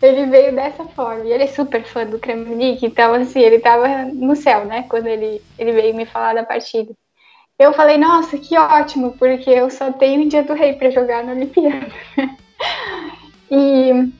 ele 0.00 0.26
veio 0.26 0.54
dessa 0.54 0.84
forma. 0.84 1.24
E 1.24 1.32
ele 1.32 1.44
é 1.44 1.48
super 1.48 1.82
fã 1.84 2.06
do 2.06 2.18
Kramnik, 2.18 2.84
então, 2.84 3.14
assim, 3.14 3.40
ele 3.40 3.58
tava 3.58 4.04
no 4.04 4.36
céu, 4.36 4.64
né? 4.64 4.84
Quando 4.88 5.06
ele, 5.06 5.42
ele 5.58 5.72
veio 5.72 5.94
me 5.94 6.06
falar 6.06 6.34
da 6.34 6.44
partida. 6.44 6.92
Eu 7.58 7.72
falei, 7.72 7.96
nossa, 7.96 8.36
que 8.36 8.58
ótimo, 8.58 9.12
porque 9.12 9.48
eu 9.48 9.70
só 9.70 9.92
tenho 9.92 10.24
o 10.24 10.28
Dia 10.28 10.42
do 10.42 10.54
Rei 10.54 10.74
para 10.74 10.90
jogar 10.90 11.22
na 11.22 11.32
Olimpíada. 11.32 11.86
e 13.50 14.12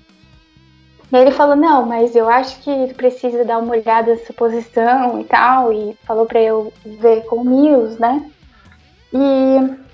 ele 1.12 1.30
falou, 1.32 1.56
não, 1.56 1.84
mas 1.84 2.14
eu 2.14 2.28
acho 2.28 2.60
que 2.60 2.94
precisa 2.94 3.44
dar 3.44 3.58
uma 3.58 3.72
olhada 3.72 4.12
nessa 4.12 4.32
posição 4.32 5.20
e 5.20 5.24
tal, 5.24 5.72
e 5.72 5.96
falou 6.04 6.26
para 6.26 6.40
eu 6.40 6.72
ver 6.84 7.24
com 7.24 7.36
o 7.36 7.44
Mills, 7.44 8.00
né? 8.00 8.30
E 9.14 9.84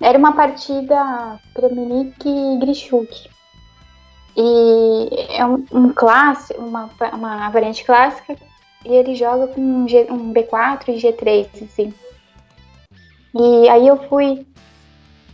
era 0.00 0.18
uma 0.18 0.32
partida 0.32 1.38
Preminik 1.54 2.28
e 2.28 2.58
Grishuk. 2.58 3.30
E 4.36 5.36
é 5.36 5.46
um, 5.46 5.64
um 5.72 5.92
clássico, 5.92 6.60
uma, 6.60 6.90
uma 7.12 7.50
variante 7.50 7.84
clássica, 7.84 8.36
e 8.84 8.92
ele 8.92 9.14
joga 9.14 9.48
com 9.48 9.60
um, 9.60 9.88
G, 9.88 10.06
um 10.10 10.32
B4 10.32 10.88
e 10.88 10.94
G3, 10.94 11.48
assim. 11.62 11.94
E 13.34 13.68
aí 13.68 13.86
eu 13.86 13.96
fui, 14.08 14.46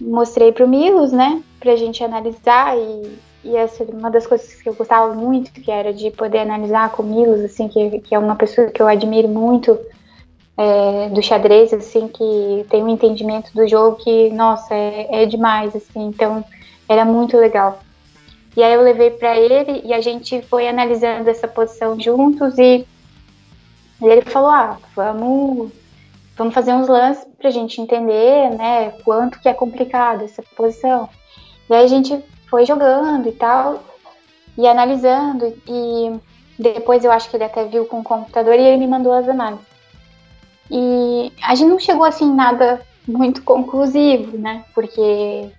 mostrei 0.01 0.53
pro 0.53 0.69
Milos, 0.69 1.13
né, 1.13 1.43
pra 1.61 1.77
gente 1.77 2.03
analisar, 2.03 2.77
e, 2.77 3.19
e 3.45 3.57
essa 3.57 3.85
uma 3.85 4.11
das 4.11 4.27
coisas 4.27 4.61
que 4.61 4.69
eu 4.69 4.75
gostava 4.75 5.15
muito, 5.15 5.53
que 5.53 5.71
era 5.71 5.95
de 5.95 6.11
poder 6.11 6.41
analisar 6.41 6.91
com 6.91 7.03
Milos, 7.03 7.41
assim, 7.41 7.69
que, 7.69 8.01
que 8.01 8.15
é 8.15 8.19
uma 8.19 8.35
pessoa 8.35 8.71
que 8.71 8.83
eu 8.83 8.89
admiro 8.89 9.29
muito 9.29 9.79
é, 10.57 11.09
do 11.11 11.23
xadrez, 11.23 11.73
assim, 11.73 12.09
que 12.09 12.67
tem 12.71 12.83
um 12.83 12.89
entendimento 12.89 13.53
do 13.55 13.67
jogo 13.69 13.97
que, 13.97 14.31
nossa, 14.31 14.75
é, 14.75 15.23
é 15.23 15.27
demais, 15.27 15.77
assim, 15.77 16.07
então 16.07 16.45
era 16.89 17.05
muito 17.05 17.37
legal. 17.37 17.81
E 18.57 18.63
aí 18.63 18.73
eu 18.73 18.81
levei 18.81 19.11
para 19.11 19.37
ele 19.37 19.83
e 19.85 19.93
a 19.93 20.01
gente 20.01 20.41
foi 20.43 20.67
analisando 20.67 21.29
essa 21.29 21.47
posição 21.47 22.01
juntos 22.01 22.57
e, 22.59 22.87
ele 24.01 24.23
falou, 24.23 24.51
ah, 24.51 24.79
vamos, 24.95 25.71
vamos 26.37 26.55
fazer 26.55 26.73
uns 26.73 26.89
lances 26.89 27.27
pra 27.39 27.51
gente 27.51 27.81
entender, 27.81 28.51
né, 28.57 28.91
quanto 29.05 29.41
que 29.41 29.49
é 29.49 29.55
complicado 29.55 30.25
essa 30.25 30.43
posição. 30.57 31.09
E 31.69 31.75
aí 31.75 31.85
a 31.85 31.89
gente 31.89 32.23
foi 32.49 32.65
jogando 32.65 33.29
e 33.29 33.33
tal, 33.33 33.83
e 34.57 34.67
analisando, 34.67 35.55
e 35.67 36.19
depois 36.59 37.05
eu 37.05 37.13
acho 37.13 37.29
que 37.29 37.37
ele 37.37 37.45
até 37.45 37.65
viu 37.65 37.85
com 37.85 38.01
o 38.01 38.05
computador 38.05 38.55
e 38.55 38.63
ele 38.63 38.79
me 38.79 38.87
mandou 38.87 39.13
as 39.13 39.29
análises. 39.29 39.76
E 40.71 41.33
a 41.43 41.55
gente 41.55 41.69
não 41.69 41.79
chegou 41.79 42.05
assim 42.05 42.33
nada 42.33 42.81
muito 43.07 43.43
conclusivo, 43.43 44.37
né? 44.37 44.65
Porque 44.75 45.51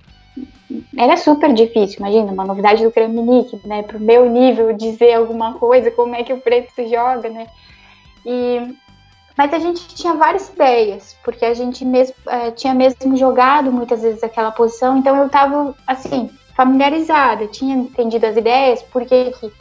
era 0.98 1.16
super 1.16 1.54
difícil, 1.54 1.98
imagina, 2.00 2.32
uma 2.32 2.46
novidade 2.46 2.84
do 2.84 2.92
Kramnik, 2.92 3.60
né? 3.66 3.84
Pro 3.84 4.00
meu 4.00 4.30
nível 4.30 4.74
dizer 4.74 5.14
alguma 5.14 5.54
coisa, 5.54 5.90
como 5.92 6.16
é 6.16 6.24
que 6.24 6.34
o 6.34 6.42
preto 6.42 6.74
se 6.74 6.88
joga, 6.88 7.30
né? 7.30 7.48
E 8.26 8.76
mas 9.38 9.54
a 9.54 9.60
gente 9.60 9.88
tinha 9.90 10.16
várias 10.16 10.50
ideias, 10.50 11.16
porque 11.24 11.46
a 11.46 11.54
gente 11.54 11.86
mesmo 11.86 12.16
é, 12.28 12.50
tinha 12.50 12.74
mesmo 12.74 13.16
jogado 13.16 13.72
muitas 13.72 14.02
vezes 14.02 14.24
aquela 14.24 14.52
posição, 14.52 14.98
então 14.98 15.16
eu 15.16 15.30
tava 15.30 15.76
assim, 15.86 16.32
familiarizada, 16.56 17.46
tinha 17.46 17.76
entendido 17.76 18.26
as 18.26 18.36
ideias, 18.36 18.82
por 18.82 19.06
que 19.06 19.30
que, 19.32 19.54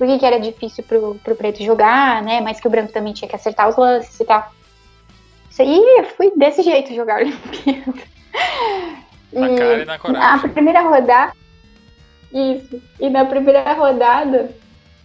por 0.00 0.06
que, 0.06 0.18
que 0.18 0.24
era 0.24 0.40
difícil 0.40 0.82
pro, 0.84 1.14
pro 1.22 1.36
preto 1.36 1.62
jogar, 1.62 2.22
né? 2.22 2.40
Mas 2.40 2.58
que 2.58 2.66
o 2.66 2.70
branco 2.70 2.90
também 2.90 3.12
tinha 3.12 3.28
que 3.28 3.36
acertar 3.36 3.68
os 3.68 3.76
lances 3.76 4.18
e 4.18 4.24
tal. 4.24 4.50
Isso 5.50 5.60
aí 5.60 5.76
eu 5.98 6.04
fui 6.04 6.32
desse 6.34 6.62
jeito 6.62 6.94
jogar 6.94 7.20
Olimpíada. 7.20 7.94
Na 9.30 9.50
e 9.50 9.58
cara 9.58 9.82
e 9.82 9.84
na 9.84 9.98
coragem. 9.98 10.46
A 10.46 10.48
primeira 10.48 10.80
rodada. 10.80 11.32
Isso. 12.32 12.82
E 12.98 13.10
na 13.10 13.26
primeira 13.26 13.74
rodada, 13.74 14.50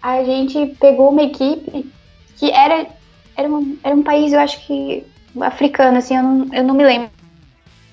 a 0.01 0.23
gente 0.23 0.67
pegou 0.79 1.09
uma 1.09 1.23
equipe 1.23 1.91
que 2.37 2.49
era. 2.49 2.87
Era 3.35 3.49
um, 3.49 3.77
era 3.83 3.93
um 3.93 4.01
país, 4.01 4.31
eu 4.31 4.39
acho 4.39 4.65
que. 4.65 5.05
africano, 5.41 5.97
assim, 5.97 6.15
eu 6.15 6.23
não, 6.23 6.53
eu 6.53 6.63
não 6.63 6.73
me 6.73 6.85
lembro. 6.85 7.09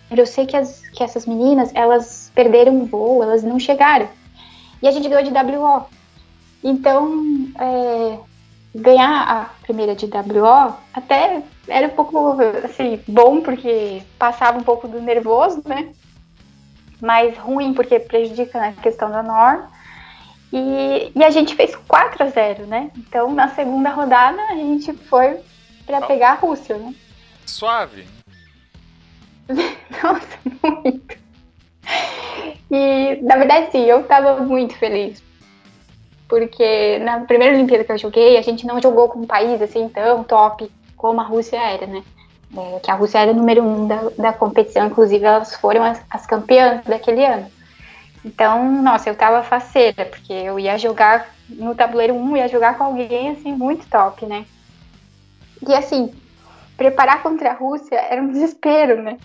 Eu 0.09 0.25
sei 0.25 0.47
que, 0.47 0.57
as, 0.57 0.83
que 0.91 1.03
essas 1.03 1.27
meninas, 1.27 1.73
elas 1.75 2.31
perderam 2.33 2.81
o 2.81 2.87
voo, 2.87 3.25
elas 3.25 3.43
não 3.43 3.59
chegaram. 3.59 4.09
E 4.81 4.87
a 4.87 4.93
gente 4.93 5.09
ganhou 5.09 5.25
de 5.25 5.33
WO. 5.33 5.87
Então, 6.63 7.25
é, 7.59 8.19
ganhar 8.75 9.23
a 9.23 9.45
primeira 9.63 9.95
de 9.95 10.07
WO 10.07 10.75
até 10.95 11.43
era 11.69 11.87
um 11.89 11.91
pouco, 11.91 12.37
assim, 12.65 13.01
bom, 13.07 13.41
porque 13.41 14.03
passava 14.19 14.59
um 14.59 14.63
pouco 14.63 14.89
do 14.89 15.01
nervoso, 15.01 15.63
né? 15.67 15.93
Mas 17.01 17.37
ruim, 17.37 17.75
porque 17.75 17.99
prejudica 17.99 18.59
na 18.61 18.73
questão 18.73 19.11
da 19.11 19.23
norma. 19.23 19.71
E, 20.53 21.11
e 21.15 21.25
a 21.25 21.31
gente 21.31 21.55
fez 21.55 21.75
4 21.75 22.25
a 22.25 22.27
0 22.29 22.67
né? 22.67 22.91
Então, 22.97 23.33
na 23.35 23.49
segunda 23.49 23.91
rodada, 23.91 24.41
a 24.51 24.55
gente 24.55 24.93
foi 24.93 25.41
para 25.87 26.03
pegar 26.03 26.33
a 26.33 26.35
Rússia, 26.35 26.77
né? 26.77 26.95
Suave. 27.47 28.07
Nossa, 29.49 30.39
muito. 30.63 31.19
E, 32.71 33.19
na 33.23 33.37
verdade, 33.37 33.73
sim, 33.73 33.85
eu 33.85 34.05
tava 34.05 34.43
muito 34.43 34.75
feliz. 34.77 35.23
Porque 36.33 36.99
na 37.01 37.21
primeira 37.21 37.55
Olimpíada 37.55 37.85
que 37.85 37.93
eu 37.93 37.99
joguei, 37.99 38.39
a 38.39 38.41
gente 38.41 38.67
não 38.67 38.81
jogou 38.81 39.07
com 39.07 39.19
um 39.19 39.27
país 39.27 39.61
assim 39.61 39.87
tão 39.91 40.25
top 40.25 40.73
como 40.97 41.21
a 41.21 41.25
Rússia 41.25 41.59
era, 41.59 41.87
né? 41.87 42.03
É, 42.57 42.81
que 42.81 42.91
a 42.91 42.95
Rússia 42.95 43.19
era 43.19 43.33
o 43.33 43.35
número 43.35 43.63
um 43.63 43.87
da, 43.87 44.01
da 44.17 44.33
competição, 44.33 44.87
inclusive 44.87 45.23
elas 45.23 45.55
foram 45.55 45.85
as, 45.85 46.03
as 46.09 46.25
campeãs 46.25 46.83
daquele 46.87 47.23
ano. 47.23 47.53
Então, 48.25 48.81
nossa, 48.81 49.11
eu 49.11 49.15
tava 49.15 49.43
faceira, 49.43 50.07
porque 50.07 50.33
eu 50.33 50.59
ia 50.59 50.79
jogar 50.79 51.35
no 51.51 51.75
tabuleiro 51.75 52.15
1, 52.15 52.39
ia 52.39 52.49
jogar 52.49 52.79
com 52.79 52.85
alguém 52.85 53.29
assim 53.29 53.53
muito 53.53 53.87
top, 53.91 54.25
né? 54.25 54.47
E 55.69 55.75
assim, 55.75 56.15
preparar 56.79 57.23
contra 57.23 57.51
a 57.51 57.55
Rússia 57.55 57.97
era 57.97 58.23
um 58.23 58.29
desespero, 58.33 59.03
né? 59.03 59.19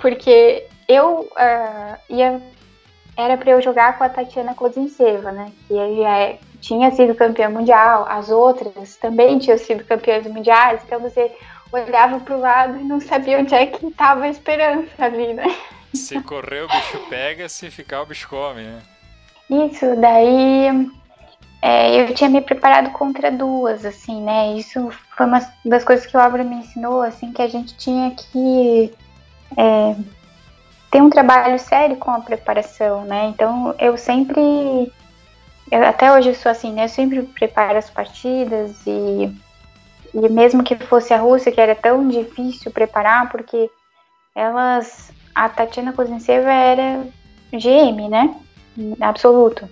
Porque 0.00 0.68
eu 0.86 1.22
uh, 1.32 1.98
ia 2.08 2.40
era 3.18 3.36
para 3.36 3.50
eu 3.50 3.60
jogar 3.60 3.98
com 3.98 4.04
a 4.04 4.08
Tatiana 4.08 4.54
Kozintseva, 4.54 5.32
né? 5.32 5.50
Que 5.66 5.74
já 5.74 6.18
é, 6.18 6.38
tinha 6.60 6.88
sido 6.92 7.16
campeã 7.16 7.50
mundial, 7.50 8.06
as 8.08 8.30
outras 8.30 8.96
também 8.96 9.40
tinham 9.40 9.58
sido 9.58 9.82
campeãs 9.82 10.24
mundiais, 10.28 10.80
então 10.86 11.00
você 11.00 11.32
olhava 11.72 12.20
para 12.20 12.36
o 12.36 12.40
lado 12.40 12.78
e 12.78 12.84
não 12.84 13.00
sabia 13.00 13.40
onde 13.40 13.52
é 13.52 13.66
que 13.66 13.86
estava 13.86 14.24
a 14.24 14.28
esperança 14.28 15.04
ali, 15.04 15.34
né? 15.34 15.44
Se 15.92 16.22
correr 16.22 16.62
o 16.62 16.68
bicho 16.68 16.98
pega, 17.10 17.48
se 17.48 17.70
ficar 17.72 18.02
o 18.02 18.06
bicho 18.06 18.28
come, 18.28 18.62
né? 18.62 18.82
Isso, 19.50 19.96
daí 19.96 20.88
é, 21.60 22.00
eu 22.00 22.14
tinha 22.14 22.30
me 22.30 22.40
preparado 22.40 22.90
contra 22.90 23.32
duas, 23.32 23.84
assim, 23.84 24.22
né? 24.22 24.52
Isso 24.52 24.90
foi 25.16 25.26
uma 25.26 25.40
das 25.64 25.82
coisas 25.82 26.06
que 26.06 26.16
o 26.16 26.20
Álvaro 26.20 26.44
me 26.44 26.56
ensinou, 26.56 27.02
assim, 27.02 27.32
que 27.32 27.42
a 27.42 27.48
gente 27.48 27.76
tinha 27.76 28.12
que 28.12 28.92
é, 29.56 29.96
ter 30.90 31.02
um 31.02 31.10
trabalho 31.10 31.58
sério 31.58 31.96
com 31.96 32.10
a 32.10 32.20
preparação, 32.20 33.04
né? 33.04 33.26
Então 33.26 33.74
eu 33.78 33.96
sempre, 33.96 34.92
eu, 35.70 35.84
até 35.84 36.12
hoje 36.12 36.30
eu 36.30 36.34
sou 36.34 36.50
assim, 36.50 36.72
né? 36.72 36.84
Eu 36.84 36.88
sempre 36.88 37.22
preparo 37.22 37.78
as 37.78 37.90
partidas 37.90 38.74
e, 38.86 39.34
e 40.14 40.28
mesmo 40.28 40.64
que 40.64 40.76
fosse 40.76 41.12
a 41.12 41.18
Rússia, 41.18 41.52
que 41.52 41.60
era 41.60 41.74
tão 41.74 42.08
difícil 42.08 42.70
preparar, 42.70 43.28
porque 43.30 43.70
elas, 44.34 45.12
a 45.34 45.48
Tatiana 45.48 45.92
Kozintseva 45.92 46.50
era 46.50 47.06
GM, 47.52 48.08
né? 48.08 48.34
Absoluto. 49.00 49.68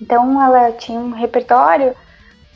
Então 0.00 0.42
ela 0.42 0.72
tinha 0.72 0.98
um 0.98 1.12
repertório 1.12 1.94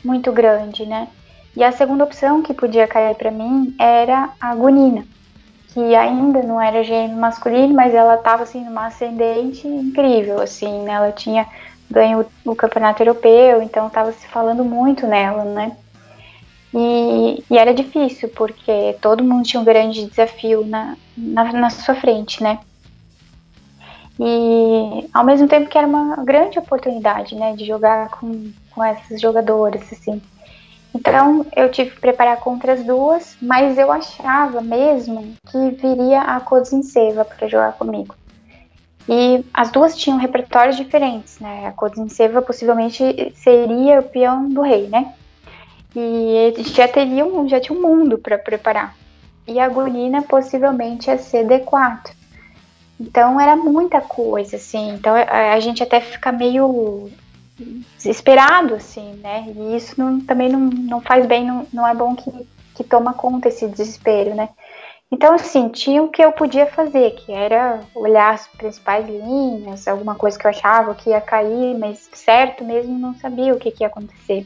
muito 0.03 0.31
grande, 0.31 0.85
né? 0.85 1.07
E 1.55 1.63
a 1.63 1.71
segunda 1.71 2.03
opção 2.03 2.41
que 2.41 2.53
podia 2.53 2.87
cair 2.87 3.15
para 3.15 3.31
mim 3.31 3.73
era 3.79 4.29
a 4.41 4.53
Gunina, 4.53 5.05
que 5.75 5.93
ainda 5.93 6.41
não 6.41 6.59
era 6.59 6.85
gênero 6.85 7.19
masculino, 7.19 7.73
mas 7.73 7.93
ela 7.93 8.15
estava 8.15 8.43
assim 8.43 8.63
numa 8.63 8.87
ascendente 8.87 9.67
incrível, 9.67 10.41
assim, 10.41 10.83
né? 10.83 10.93
Ela 10.93 11.11
tinha 11.11 11.45
ganho 11.91 12.25
o 12.45 12.55
campeonato 12.55 13.03
europeu, 13.03 13.61
então 13.61 13.87
estava 13.87 14.13
se 14.13 14.25
falando 14.25 14.63
muito 14.63 15.05
nela, 15.05 15.43
né? 15.43 15.75
E, 16.73 17.43
e, 17.51 17.57
era 17.57 17.73
difícil, 17.73 18.29
porque 18.29 18.95
todo 19.01 19.21
mundo 19.21 19.43
tinha 19.43 19.59
um 19.59 19.65
grande 19.65 20.05
desafio 20.05 20.65
na, 20.65 20.95
na, 21.17 21.51
na 21.51 21.69
sua 21.69 21.93
frente, 21.93 22.41
né? 22.41 22.59
E 24.17 25.09
ao 25.13 25.25
mesmo 25.25 25.45
tempo 25.45 25.69
que 25.69 25.77
era 25.77 25.85
uma 25.85 26.23
grande 26.23 26.57
oportunidade, 26.57 27.35
né, 27.35 27.53
de 27.53 27.65
jogar 27.65 28.07
com, 28.11 28.49
com 28.71 28.81
essas 28.81 29.19
jogadoras, 29.19 29.81
assim. 29.91 30.21
Então 30.95 31.45
eu 31.53 31.69
tive 31.69 31.91
que 31.91 31.99
preparar 31.99 32.37
contra 32.37 32.71
as 32.71 32.81
duas, 32.81 33.35
mas 33.41 33.77
eu 33.77 33.91
achava 33.91 34.61
mesmo 34.61 35.33
que 35.51 35.71
viria 35.71 36.21
a 36.21 36.39
Kodzinseva 36.39 37.25
para 37.25 37.49
jogar 37.49 37.73
comigo. 37.73 38.15
E 39.07 39.43
as 39.53 39.69
duas 39.71 39.97
tinham 39.97 40.17
repertórios 40.17 40.77
diferentes, 40.77 41.37
né? 41.39 41.67
A 41.67 41.73
Kodzinseva 41.73 42.41
possivelmente 42.41 43.33
seria 43.35 43.99
o 43.99 44.03
peão 44.03 44.47
do 44.47 44.61
rei, 44.61 44.87
né? 44.87 45.13
E 45.93 46.53
já 46.59 46.87
teria 46.87 47.25
um, 47.25 47.45
já 47.47 47.59
tinha 47.59 47.77
um 47.77 47.81
mundo 47.81 48.17
para 48.17 48.37
preparar. 48.37 48.95
E 49.45 49.59
a 49.59 49.67
Gulina 49.67 50.21
possivelmente 50.21 51.09
ia 51.09 51.17
ser 51.17 51.45
D4. 51.45 52.11
Então 52.97 53.39
era 53.39 53.57
muita 53.57 53.99
coisa, 53.99 54.55
assim. 54.55 54.93
Então 54.93 55.13
a 55.13 55.59
gente 55.59 55.83
até 55.83 55.99
fica 55.99 56.31
meio 56.31 57.11
desesperado, 57.57 58.75
assim, 58.75 59.13
né? 59.15 59.45
E 59.47 59.75
isso 59.75 59.95
não, 59.97 60.19
também 60.19 60.49
não, 60.49 60.59
não 60.59 61.01
faz 61.01 61.25
bem, 61.25 61.45
não, 61.45 61.67
não 61.71 61.87
é 61.87 61.93
bom 61.93 62.15
que, 62.15 62.31
que 62.75 62.83
toma 62.83 63.13
conta 63.13 63.47
esse 63.47 63.67
desespero, 63.67 64.35
né? 64.35 64.49
Então, 65.11 65.35
assim, 65.35 65.69
tinha 65.69 66.01
o 66.03 66.09
que 66.09 66.21
eu 66.21 66.31
podia 66.31 66.65
fazer, 66.65 67.11
que 67.11 67.31
era 67.31 67.81
olhar 67.93 68.33
as 68.33 68.47
principais 68.47 69.07
linhas, 69.07 69.87
alguma 69.87 70.15
coisa 70.15 70.37
que 70.37 70.45
eu 70.45 70.49
achava 70.49 70.95
que 70.95 71.11
ia 71.11 71.21
cair, 71.21 71.77
mas 71.77 72.09
certo 72.13 72.63
mesmo 72.63 72.97
não 72.97 73.13
sabia 73.15 73.53
o 73.53 73.59
que, 73.59 73.71
que 73.71 73.83
ia 73.83 73.87
acontecer. 73.87 74.45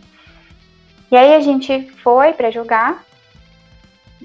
E 1.11 1.17
aí 1.17 1.33
a 1.33 1.39
gente 1.39 1.89
foi 2.03 2.33
para 2.33 2.51
jogar, 2.51 3.03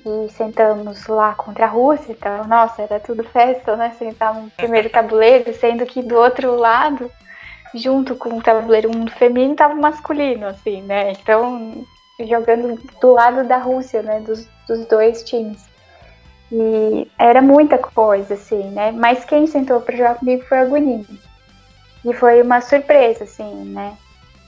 e 0.05 0.31
sentamos 0.32 1.06
lá 1.06 1.35
contra 1.35 1.65
a 1.65 1.69
Rússia, 1.69 2.12
então, 2.12 2.44
nossa, 2.44 2.82
era 2.82 3.01
tudo 3.01 3.24
festa, 3.24 3.74
né? 3.77 3.94
Sentar 3.98 4.35
no 4.35 4.51
primeiro 4.51 4.90
tabuleiro, 4.90 5.55
sendo 5.55 5.86
que 5.86 6.02
do 6.02 6.16
outro 6.16 6.56
lado, 6.56 7.11
junto 7.75 8.15
com 8.15 8.39
o 8.39 8.43
tabuleiro 8.43 8.91
mundo 8.91 9.11
feminino, 9.11 9.57
tava 9.57 9.75
o 9.75 9.81
masculino, 9.81 10.47
assim, 10.47 10.81
né? 10.83 11.13
Então, 11.13 11.85
jogando 12.21 12.81
do 13.01 13.13
lado 13.13 13.47
da 13.47 13.59
Rússia, 13.59 14.03
né? 14.03 14.21
Dos, 14.21 14.49
dos 14.69 14.87
dois 14.87 15.23
times. 15.25 15.65
E 16.53 17.11
era 17.19 17.43
muita 17.43 17.77
coisa, 17.77 18.35
assim, 18.35 18.71
né? 18.71 18.93
Mas 18.93 19.25
quem 19.25 19.47
sentou 19.47 19.81
para 19.81 19.97
jogar 19.97 20.15
comigo 20.17 20.45
foi 20.45 20.59
a 20.59 20.65
Gunini. 20.65 21.21
E 22.05 22.13
foi 22.13 22.43
uma 22.43 22.61
surpresa, 22.61 23.25
assim, 23.25 23.65
né? 23.65 23.97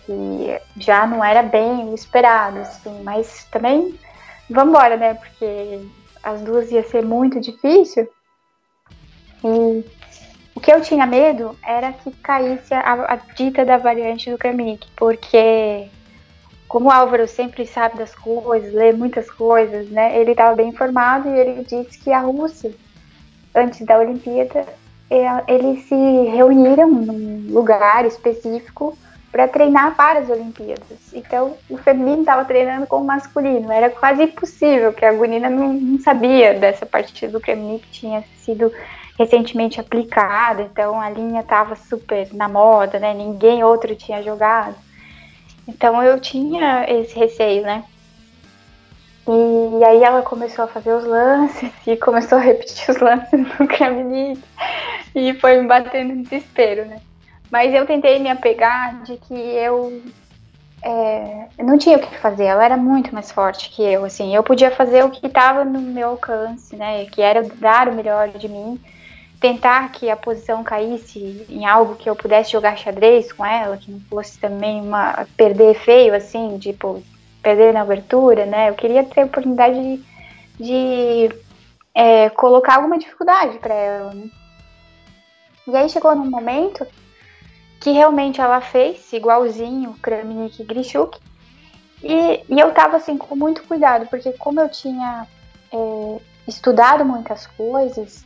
Que 0.05 0.61
já 0.77 1.07
não 1.07 1.25
era 1.25 1.43
bem 1.43 1.89
o 1.89 1.95
esperado, 1.95 2.59
assim, 2.61 3.03
mas 3.03 3.45
também 3.51 3.99
vamos 4.49 4.71
embora, 4.71 4.97
né? 4.97 5.15
Porque 5.15 5.81
as 6.23 6.41
duas 6.43 6.71
ia 6.71 6.85
ser 6.85 7.05
muito 7.05 7.41
difícil. 7.41 8.09
E 9.45 9.85
o 10.57 10.61
que 10.61 10.73
eu 10.73 10.81
tinha 10.81 11.07
medo 11.07 11.55
era 11.63 11.93
que 11.93 12.11
caísse 12.11 12.73
a, 12.73 13.13
a 13.13 13.17
dita 13.35 13.63
da 13.63 13.77
variante 13.77 14.31
do 14.31 14.39
Kramnik, 14.39 14.89
porque 14.97 15.87
como 16.67 16.89
o 16.89 16.91
Álvaro 16.91 17.29
sempre 17.29 17.67
sabe 17.67 17.99
das 17.99 18.15
coisas, 18.15 18.73
lê 18.73 18.91
muitas 18.91 19.31
coisas, 19.31 19.91
né? 19.91 20.19
Ele 20.19 20.31
estava 20.31 20.57
bem 20.57 20.71
informado 20.71 21.29
e 21.29 21.39
ele 21.39 21.63
disse 21.63 21.99
que 21.99 22.11
a 22.11 22.21
Rússia, 22.21 22.75
antes 23.55 23.85
da 23.85 23.99
Olimpíada, 23.99 24.67
eles 25.47 25.85
se 25.85 25.95
reuniram 25.95 26.91
num 26.91 27.53
lugar 27.53 28.07
específico 28.07 28.97
para 29.31 29.47
treinar 29.47 29.95
para 29.95 30.21
as 30.21 30.31
Olimpíadas. 30.31 31.13
Então, 31.13 31.55
o 31.69 31.77
feminino 31.77 32.21
estava 32.21 32.47
treinando 32.47 32.87
com 32.87 33.03
o 33.03 33.05
masculino. 33.05 33.71
Era 33.71 33.91
quase 33.91 34.23
impossível, 34.23 34.91
que 34.95 35.05
a 35.05 35.13
Gunina 35.13 35.51
não, 35.51 35.75
não 35.75 36.01
sabia 36.01 36.55
dessa 36.55 36.87
partida 36.87 37.31
do 37.31 37.41
Kremlin 37.41 37.79
que 37.79 37.91
tinha 37.91 38.25
sido 38.39 38.73
recentemente 39.19 39.81
aplicada. 39.81 40.63
Então, 40.63 41.01
a 41.01 41.11
linha 41.11 41.41
estava 41.41 41.75
super 41.77 42.33
na 42.33 42.49
moda, 42.49 42.99
né? 42.99 43.15
Ninguém 43.15 43.65
outro 43.65 43.95
tinha 43.95 44.23
jogado. 44.23 44.77
Então, 45.67 46.03
eu 46.03 46.21
tinha 46.21 46.85
esse 46.89 47.19
receio, 47.19 47.63
né? 47.63 47.85
E 49.29 49.85
aí 49.85 50.05
ela 50.05 50.23
começou 50.23 50.67
a 50.67 50.69
fazer 50.69 50.93
os 50.93 51.05
lances 51.05 51.73
e 51.87 51.97
começou 51.97 52.39
a 52.39 52.41
repetir 52.41 52.91
os 52.91 52.99
lances 52.99 53.33
no 53.59 53.67
Kramnik 53.67 54.41
e 55.15 55.35
foi 55.35 55.61
me 55.61 55.67
batendo 55.67 56.15
no 56.15 56.23
desespero, 56.23 56.85
né? 56.85 57.01
Mas 57.51 57.75
eu 57.75 57.87
tentei 57.87 58.19
me 58.19 58.29
apegar 58.29 59.03
de 59.03 59.17
que 59.17 59.35
eu 59.35 60.03
é, 60.83 61.49
não 61.59 61.79
tinha 61.79 61.97
o 61.97 62.01
que 62.01 62.19
fazer, 62.19 62.45
ela 62.45 62.65
era 62.65 62.77
muito 62.77 63.13
mais 63.13 63.33
forte 63.33 63.71
que 63.71 63.83
eu, 63.83 64.05
assim, 64.05 64.35
eu 64.35 64.43
podia 64.43 64.71
fazer 64.71 65.05
o 65.05 65.11
que 65.11 65.27
estava 65.27 65.65
no 65.65 65.81
meu 65.81 66.11
alcance, 66.11 66.77
né, 66.77 67.07
que 67.07 67.21
era 67.21 67.43
dar 67.43 67.89
o 67.89 67.95
melhor 67.95 68.29
de 68.29 68.49
mim, 68.49 68.81
tentar 69.47 69.93
que 69.93 70.11
a 70.11 70.17
posição 70.17 70.65
caísse 70.65 71.47
em 71.49 71.65
algo 71.65 71.95
que 71.95 72.11
eu 72.11 72.17
pudesse 72.17 72.51
jogar 72.51 72.77
xadrez 72.77 73.33
com 73.33 73.47
ela, 73.47 73.77
que 73.77 73.93
não 73.93 74.01
fosse 74.01 74.39
também 74.41 74.81
uma 74.81 75.25
perder 75.37 75.75
feio, 75.75 76.15
assim, 76.15 76.59
tipo, 76.59 77.01
perder 77.41 77.73
na 77.73 77.83
abertura, 77.83 78.45
né, 78.45 78.71
eu 78.71 78.75
queria 78.75 79.05
ter 79.05 79.21
a 79.21 79.25
oportunidade 79.27 79.81
de, 79.81 80.05
de 80.59 81.37
é, 81.95 82.29
colocar 82.31 82.75
alguma 82.75 82.99
dificuldade 82.99 83.59
para 83.59 83.75
ela, 83.75 84.15
né. 84.15 84.29
E 85.69 85.77
aí 85.77 85.89
chegou 85.89 86.15
num 86.17 86.29
momento 86.29 86.85
que 87.81 87.91
realmente 87.91 88.41
ela 88.41 88.61
fez, 88.61 89.13
igualzinho 89.13 89.95
Kramnik 90.03 90.61
e 90.61 90.65
Grishuk. 90.65 91.19
E, 92.03 92.43
e 92.49 92.61
eu 92.61 92.73
tava 92.73 92.97
assim 92.97 93.17
com 93.17 93.35
muito 93.37 93.63
cuidado, 93.65 94.07
porque 94.07 94.33
como 94.33 94.61
eu 94.61 94.69
tinha 94.69 95.27
é, 95.73 96.21
estudado 96.47 97.05
muitas 97.05 97.47
coisas, 97.49 98.25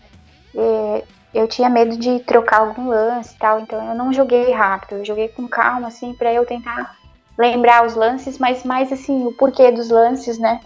é, 0.54 1.04
eu 1.32 1.46
tinha 1.46 1.68
medo 1.68 1.96
de 1.96 2.20
trocar 2.20 2.60
algum 2.60 2.88
lance 2.88 3.34
e 3.34 3.38
tal, 3.38 3.60
então 3.60 3.82
eu 3.88 3.94
não 3.94 4.12
joguei 4.12 4.50
rápido, 4.52 4.98
eu 4.98 5.04
joguei 5.04 5.28
com 5.28 5.46
calma, 5.46 5.88
assim, 5.88 6.12
para 6.14 6.32
eu 6.32 6.44
tentar 6.44 6.96
lembrar 7.38 7.86
os 7.86 7.94
lances, 7.94 8.38
mas 8.38 8.64
mais 8.64 8.92
assim, 8.92 9.26
o 9.26 9.32
porquê 9.32 9.70
dos 9.70 9.90
lances, 9.90 10.38
né? 10.38 10.60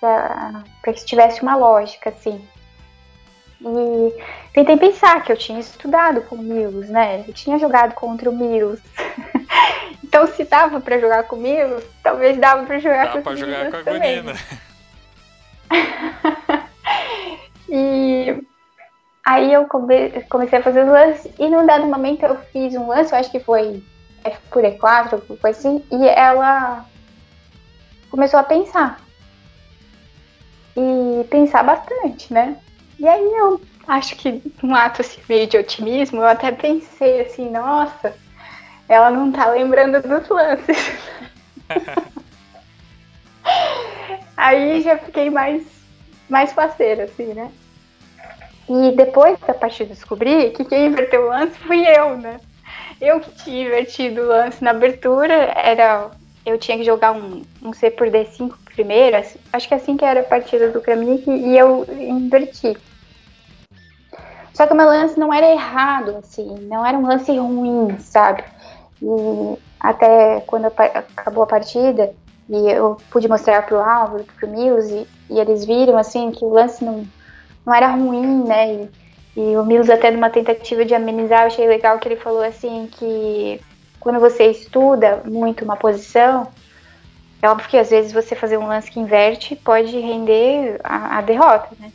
Pra, 0.00 0.62
pra 0.82 0.92
que 0.92 1.04
tivesse 1.04 1.42
uma 1.42 1.56
lógica, 1.56 2.10
assim. 2.10 2.40
E 3.60 4.14
tentei 4.52 4.76
pensar 4.76 5.22
que 5.22 5.32
eu 5.32 5.36
tinha 5.36 5.58
estudado 5.58 6.22
com 6.22 6.36
o 6.36 6.42
Milos, 6.42 6.88
né? 6.88 7.24
Eu 7.26 7.32
tinha 7.32 7.58
jogado 7.58 7.94
contra 7.94 8.28
o 8.30 8.36
Milos. 8.36 8.80
então, 10.04 10.26
se 10.26 10.44
dava 10.44 10.80
para 10.80 10.98
jogar 10.98 11.24
com 11.24 11.36
o 11.36 11.40
Milos, 11.40 11.82
talvez 12.02 12.36
dava 12.36 12.64
para 12.64 12.78
jogar 12.78 13.06
Dá 13.06 13.12
com 13.12 13.22
pra 13.22 13.36
jogar 13.36 13.70
com 13.70 13.76
a 13.76 13.82
também. 13.82 14.22
Gunina. 14.22 14.38
e 17.68 18.44
aí 19.24 19.52
eu 19.52 19.66
comecei 19.66 20.58
a 20.58 20.62
fazer 20.62 20.84
os 20.84 20.90
lances 20.90 21.32
e 21.38 21.48
num 21.48 21.64
dado 21.64 21.86
momento 21.86 22.24
eu 22.24 22.36
fiz 22.52 22.74
um 22.74 22.88
lance, 22.88 23.12
eu 23.12 23.18
acho 23.18 23.30
que 23.30 23.40
foi 23.40 23.82
F 24.22 24.38
por 24.50 24.62
E4, 24.62 25.38
coisa 25.40 25.58
assim, 25.58 25.84
e 25.90 26.06
ela 26.08 26.84
começou 28.10 28.38
a 28.38 28.44
pensar. 28.44 29.00
E 30.76 31.24
pensar 31.30 31.62
bastante, 31.62 32.32
né? 32.32 32.56
E 32.98 33.06
aí 33.06 33.22
eu 33.22 33.60
acho 33.86 34.16
que 34.16 34.42
um 34.62 34.74
ato 34.74 35.02
assim, 35.02 35.20
meio 35.28 35.46
de 35.46 35.56
otimismo, 35.56 36.20
eu 36.20 36.26
até 36.26 36.50
pensei 36.52 37.20
assim, 37.22 37.50
nossa, 37.50 38.14
ela 38.88 39.10
não 39.10 39.30
tá 39.32 39.46
lembrando 39.50 40.02
dos 40.02 40.28
lances. 40.28 40.92
aí 44.36 44.82
já 44.82 44.98
fiquei 44.98 45.30
mais, 45.30 45.64
mais 46.28 46.52
parceira, 46.52 47.04
assim, 47.04 47.32
né? 47.34 47.50
E 48.68 48.92
depois 48.92 49.38
da 49.40 49.54
partida 49.54 49.92
descobri 49.92 50.50
que 50.50 50.64
quem 50.64 50.86
inverteu 50.86 51.24
o 51.24 51.28
lance 51.28 51.58
fui 51.58 51.86
eu, 51.86 52.16
né? 52.16 52.40
Eu 53.00 53.20
que 53.20 53.30
tinha 53.32 53.66
invertido 53.66 54.22
o 54.22 54.28
lance 54.28 54.62
na 54.62 54.70
abertura, 54.70 55.34
era. 55.34 56.10
Eu 56.46 56.58
tinha 56.58 56.76
que 56.76 56.84
jogar 56.84 57.12
um, 57.12 57.42
um 57.62 57.72
C 57.72 57.90
por 57.90 58.08
D5 58.08 58.54
primeiro, 58.74 59.16
acho 59.52 59.68
que 59.68 59.74
assim 59.74 59.96
que 59.96 60.04
era 60.04 60.20
a 60.20 60.24
partida 60.24 60.68
do 60.70 60.80
Kramnik, 60.80 61.30
e 61.30 61.56
eu 61.56 61.86
inverti. 61.90 62.76
Só 64.52 64.66
que 64.66 64.72
o 64.72 64.76
meu 64.76 64.86
lance 64.86 65.18
não 65.18 65.32
era 65.32 65.50
errado, 65.50 66.16
assim, 66.16 66.54
não 66.68 66.84
era 66.84 66.96
um 66.96 67.06
lance 67.06 67.36
ruim, 67.36 67.98
sabe? 67.98 68.44
E 69.02 69.58
até 69.80 70.40
quando 70.46 70.66
acabou 70.66 71.42
a 71.42 71.46
partida, 71.46 72.14
e 72.48 72.70
eu 72.70 72.96
pude 73.10 73.28
mostrar 73.28 73.66
pro 73.66 73.78
Álvaro, 73.78 74.24
pro 74.38 74.48
Mills, 74.48 75.06
e, 75.30 75.38
eles 75.38 75.64
viram, 75.64 75.96
assim, 75.96 76.30
que 76.30 76.44
o 76.44 76.50
lance 76.50 76.84
não, 76.84 77.04
não 77.64 77.74
era 77.74 77.88
ruim, 77.88 78.44
né? 78.44 78.74
E, 78.74 78.90
e 79.36 79.56
o 79.56 79.64
Mills 79.64 79.90
até 79.92 80.10
numa 80.10 80.30
tentativa 80.30 80.84
de 80.84 80.94
amenizar, 80.94 81.42
eu 81.42 81.46
achei 81.46 81.66
legal 81.66 81.98
que 81.98 82.08
ele 82.08 82.16
falou, 82.16 82.42
assim, 82.42 82.88
que 82.92 83.60
quando 84.00 84.20
você 84.20 84.50
estuda 84.50 85.22
muito 85.24 85.64
uma 85.64 85.76
posição, 85.76 86.48
é 87.40 87.48
óbvio 87.48 87.68
que 87.68 87.78
às 87.78 87.90
vezes 87.90 88.12
você 88.12 88.34
fazer 88.34 88.58
um 88.58 88.66
lance 88.66 88.90
que 88.90 89.00
inverte 89.00 89.56
pode 89.56 89.98
render 89.98 90.80
a, 90.82 91.18
a 91.18 91.20
derrota, 91.20 91.68
né? 91.78 91.92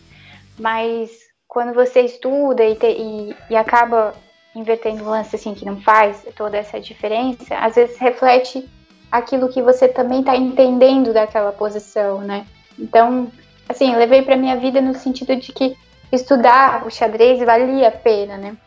Mas 0.59 1.09
quando 1.47 1.73
você 1.73 2.01
estuda 2.01 2.63
e, 2.63 2.75
te, 2.75 2.87
e, 2.87 3.35
e 3.49 3.55
acaba 3.55 4.13
invertendo 4.55 5.03
um 5.03 5.09
lance 5.09 5.35
assim 5.35 5.53
que 5.53 5.65
não 5.65 5.81
faz 5.81 6.25
toda 6.35 6.57
essa 6.57 6.79
diferença, 6.79 7.55
às 7.55 7.75
vezes 7.75 7.97
reflete 7.97 8.69
aquilo 9.11 9.49
que 9.49 9.61
você 9.61 9.87
também 9.87 10.19
está 10.19 10.35
entendendo 10.35 11.13
daquela 11.13 11.51
posição, 11.51 12.21
né? 12.21 12.45
Então, 12.77 13.31
assim, 13.69 13.95
levei 13.95 14.23
para 14.23 14.35
minha 14.35 14.57
vida 14.57 14.81
no 14.81 14.95
sentido 14.95 15.35
de 15.35 15.53
que 15.53 15.77
estudar 16.11 16.85
o 16.85 16.89
xadrez 16.89 17.39
valia 17.39 17.89
a 17.89 17.91
pena, 17.91 18.35
né? 18.35 18.57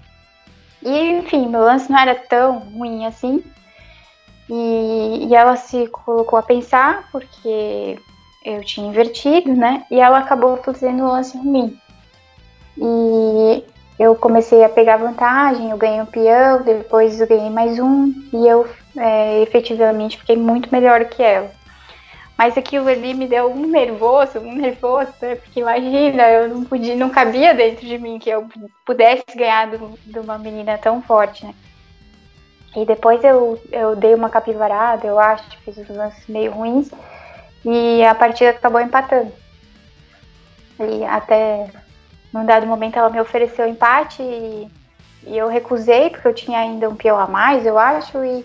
E, 0.81 1.11
enfim, 1.11 1.49
meu 1.49 1.61
lance 1.61 1.91
não 1.91 1.99
era 1.99 2.15
tão 2.15 2.59
ruim 2.59 3.05
assim. 3.05 3.43
E, 4.49 5.27
e 5.29 5.35
ela 5.35 5.57
se 5.57 5.89
colocou 5.89 6.39
a 6.39 6.43
pensar, 6.43 7.09
porque 7.11 7.99
eu 8.45 8.65
tinha 8.65 8.89
invertido, 8.89 9.55
né? 9.55 9.85
E 9.91 10.01
ela 10.01 10.19
acabou 10.19 10.57
fazendo 10.59 11.03
um 11.03 11.09
lance 11.09 11.37
ruim. 11.37 11.79
E 12.77 13.65
eu 13.99 14.15
comecei 14.17 14.65
a 14.65 14.69
pegar 14.69 14.97
vantagem, 14.97 15.71
eu 15.71 15.77
ganhei 15.77 16.01
um 16.01 16.07
peão, 16.07 16.63
depois 16.63 17.21
eu 17.21 17.27
ganhei 17.27 17.51
mais 17.51 17.79
um 17.79 18.13
e 18.33 18.47
eu 18.47 18.69
é, 18.97 19.43
efetivamente 19.43 20.19
fiquei 20.19 20.37
muito 20.37 20.69
melhor 20.73 21.05
que 21.07 21.23
ela. 21.23 21.51
Mas 22.37 22.57
aquilo 22.57 22.89
ali 22.89 23.15
me 23.15 23.27
deu 23.27 23.53
um 23.53 23.67
nervoso, 23.67 24.39
um 24.41 24.55
nervoso, 24.55 25.13
né? 25.21 25.37
Porque 25.37 25.61
imagina, 25.61 26.29
eu 26.31 26.49
não 26.49 26.65
podia, 26.65 26.97
não 26.97 27.11
cabia 27.11 27.55
dentro 27.55 27.87
de 27.87 27.99
mim 27.99 28.19
que 28.19 28.31
eu 28.31 28.49
pudesse 28.85 29.25
ganhar 29.37 29.69
do, 29.69 29.99
de 30.05 30.19
uma 30.19 30.39
menina 30.39 30.79
tão 30.79 31.03
forte, 31.03 31.45
né? 31.45 31.55
E 32.75 32.87
depois 32.87 33.23
eu, 33.23 33.61
eu 33.71 33.95
dei 33.95 34.15
uma 34.15 34.31
capivarada, 34.31 35.07
eu 35.07 35.19
acho, 35.19 35.45
fiz 35.63 35.77
uns 35.77 35.89
lances 35.91 36.27
meio 36.27 36.53
ruins, 36.53 36.91
e 37.65 38.03
a 38.03 38.15
partida 38.15 38.51
acabou 38.51 38.81
empatando. 38.81 39.31
E 40.81 41.05
até 41.05 41.71
num 42.33 42.47
dado 42.47 42.67
momento 42.67 42.99
ela 42.99 43.11
me 43.11 43.21
ofereceu 43.21 43.69
empate 43.69 44.23
e, 44.23 44.69
e, 45.27 45.37
eu 45.37 45.49
recusei 45.49 46.09
porque 46.09 46.27
eu 46.27 46.35
tinha 46.35 46.59
ainda 46.59 46.89
um 46.89 46.97
peão 46.97 47.19
a 47.19 47.27
mais, 47.27 47.67
eu 47.67 47.79
acho, 47.79 48.25
e, 48.25 48.45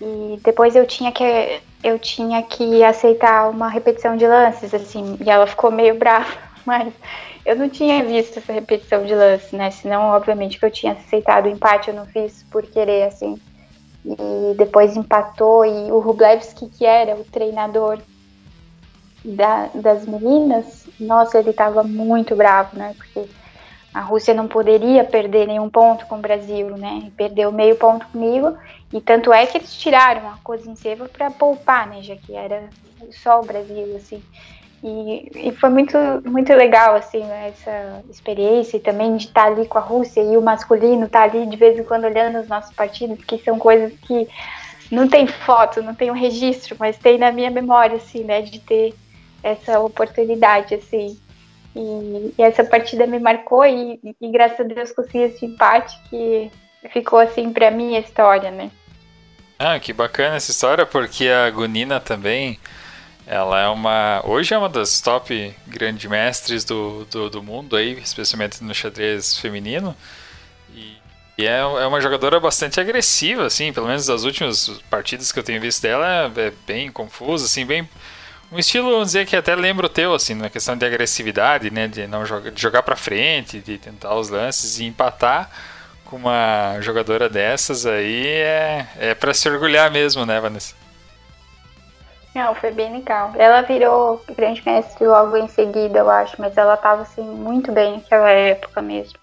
e 0.00 0.40
depois 0.44 0.76
eu 0.76 0.86
tinha 0.86 1.10
que 1.10 1.60
eu 1.84 1.98
tinha 1.98 2.42
que 2.42 2.82
aceitar 2.82 3.50
uma 3.50 3.68
repetição 3.68 4.16
de 4.16 4.26
lances, 4.26 4.72
assim, 4.72 5.18
e 5.24 5.30
ela 5.30 5.46
ficou 5.46 5.70
meio 5.70 5.94
brava, 5.98 6.32
mas 6.64 6.92
eu 7.44 7.54
não 7.54 7.68
tinha 7.68 8.02
visto 8.02 8.38
essa 8.38 8.54
repetição 8.54 9.04
de 9.04 9.14
lances, 9.14 9.52
né? 9.52 9.70
Senão, 9.70 10.04
obviamente, 10.04 10.58
que 10.58 10.64
eu 10.64 10.70
tinha 10.70 10.92
aceitado 10.92 11.44
o 11.44 11.50
empate, 11.50 11.90
eu 11.90 11.94
não 11.94 12.06
fiz 12.06 12.42
por 12.50 12.62
querer, 12.62 13.02
assim. 13.02 13.38
E 14.02 14.54
depois 14.56 14.96
empatou, 14.96 15.64
e 15.66 15.92
o 15.92 15.98
Rublevski, 15.98 16.68
que 16.70 16.86
era 16.86 17.14
o 17.14 17.24
treinador 17.24 17.98
da, 19.22 19.68
das 19.74 20.06
meninas, 20.06 20.86
nossa, 20.98 21.38
ele 21.38 21.52
tava 21.52 21.82
muito 21.82 22.34
bravo, 22.34 22.78
né? 22.78 22.94
Porque 22.96 23.28
a 23.92 24.00
Rússia 24.00 24.34
não 24.34 24.48
poderia 24.48 25.04
perder 25.04 25.46
nenhum 25.46 25.70
ponto 25.70 26.06
com 26.06 26.16
o 26.16 26.20
Brasil, 26.20 26.76
né? 26.76 27.12
Perdeu 27.16 27.52
meio 27.52 27.76
ponto 27.76 28.06
comigo. 28.08 28.56
E 28.92 29.00
tanto 29.00 29.32
é 29.32 29.46
que 29.46 29.58
eles 29.58 29.74
tiraram 29.74 30.28
a 30.28 30.38
Kozinseva 30.42 31.08
para 31.08 31.30
poupar, 31.30 31.86
né? 31.88 32.02
Já 32.02 32.16
que 32.16 32.34
era 32.34 32.68
só 33.10 33.40
o 33.40 33.44
Brasil, 33.44 33.96
assim. 33.96 34.22
E, 34.82 35.30
e, 35.48 35.52
foi 35.52 35.70
muito, 35.70 35.96
muito 36.26 36.52
legal, 36.52 36.94
assim, 36.94 37.24
né, 37.24 37.48
essa 37.48 38.04
experiência 38.10 38.76
e 38.76 38.80
também 38.80 39.16
de 39.16 39.28
estar 39.28 39.46
ali 39.46 39.66
com 39.66 39.78
a 39.78 39.80
Rússia 39.80 40.20
e 40.20 40.36
o 40.36 40.42
masculino 40.42 41.06
estar 41.06 41.22
ali 41.22 41.46
de 41.46 41.56
vez 41.56 41.78
em 41.78 41.82
quando 41.82 42.04
olhando 42.04 42.38
os 42.38 42.48
nossos 42.48 42.74
partidos, 42.74 43.24
que 43.24 43.38
são 43.38 43.58
coisas 43.58 43.98
que 44.00 44.28
não 44.92 45.08
tem 45.08 45.26
foto, 45.26 45.82
não 45.82 45.94
tem 45.94 46.10
um 46.10 46.14
registro, 46.14 46.76
mas 46.78 46.98
tem 46.98 47.16
na 47.16 47.32
minha 47.32 47.50
memória, 47.50 47.96
assim, 47.96 48.24
né, 48.24 48.42
de 48.42 48.60
ter 48.60 48.94
essa 49.42 49.80
oportunidade, 49.80 50.74
assim. 50.74 51.18
E, 51.74 52.34
e 52.38 52.42
essa 52.42 52.62
partida 52.62 53.06
me 53.06 53.18
marcou 53.18 53.64
e, 53.64 53.98
e, 54.20 54.30
graças 54.30 54.60
a 54.60 54.64
Deus 54.64 54.92
consegui 54.92 55.24
esse 55.24 55.46
empate 55.46 55.98
que 56.10 56.50
ficou 56.92 57.18
assim 57.18 57.52
para 57.52 57.70
mim 57.70 57.96
a 57.96 58.00
história, 58.00 58.50
né? 58.50 58.70
Ah, 59.58 59.78
que 59.78 59.92
bacana 59.92 60.36
essa 60.36 60.50
história, 60.50 60.84
porque 60.84 61.28
a 61.28 61.48
Gunina 61.50 62.00
também, 62.00 62.58
ela 63.26 63.60
é 63.60 63.68
uma, 63.68 64.20
hoje 64.24 64.52
é 64.52 64.58
uma 64.58 64.68
das 64.68 65.00
top 65.00 65.54
grandes 65.66 66.10
mestres 66.10 66.64
do, 66.64 67.04
do, 67.06 67.30
do 67.30 67.42
mundo 67.42 67.76
aí, 67.76 67.92
especialmente 67.98 68.62
no 68.62 68.74
xadrez 68.74 69.38
feminino. 69.38 69.96
E, 70.74 70.96
e 71.38 71.46
é, 71.46 71.60
é 71.60 71.86
uma 71.86 72.00
jogadora 72.00 72.40
bastante 72.40 72.80
agressiva, 72.80 73.46
assim, 73.46 73.72
pelo 73.72 73.86
menos 73.86 74.06
das 74.06 74.24
últimas 74.24 74.68
partidas 74.90 75.30
que 75.30 75.38
eu 75.38 75.44
tenho 75.44 75.60
visto 75.60 75.82
dela, 75.82 76.32
é 76.36 76.52
bem 76.66 76.90
confusa, 76.90 77.46
assim, 77.46 77.64
bem 77.64 77.88
um 78.52 78.58
estilo, 78.58 78.90
vamos 78.90 79.08
dizer, 79.08 79.26
que 79.26 79.36
até 79.36 79.54
lembra 79.54 79.86
o 79.86 79.88
teu, 79.88 80.14
assim, 80.14 80.34
na 80.34 80.50
questão 80.50 80.76
de 80.76 80.84
agressividade, 80.84 81.70
né? 81.70 81.88
De 81.88 82.06
não 82.06 82.26
jogar, 82.26 82.50
de 82.50 82.60
jogar 82.60 82.82
pra 82.82 82.94
frente, 82.94 83.58
de 83.60 83.78
tentar 83.78 84.14
os 84.14 84.28
lances 84.28 84.78
e 84.78 84.84
empatar 84.84 85.50
com 86.06 86.16
uma 86.16 86.78
jogadora 86.80 87.28
dessas 87.28 87.86
aí 87.86 88.26
é, 88.26 88.86
é 88.98 89.14
para 89.14 89.34
se 89.34 89.48
orgulhar 89.48 89.90
mesmo, 89.90 90.24
né, 90.24 90.40
Vanessa? 90.40 90.74
Não, 92.34 92.54
foi 92.54 92.72
bem 92.72 92.92
legal. 92.92 93.32
Ela 93.36 93.62
virou 93.62 94.22
grande 94.36 94.60
mestre 94.66 95.06
logo 95.06 95.36
em 95.36 95.48
seguida, 95.48 96.00
eu 96.00 96.10
acho, 96.10 96.34
mas 96.38 96.56
ela 96.56 96.76
tava 96.76 97.02
assim 97.02 97.22
muito 97.22 97.70
bem 97.70 97.92
naquela 97.92 98.30
época 98.30 98.82
mesmo. 98.82 99.18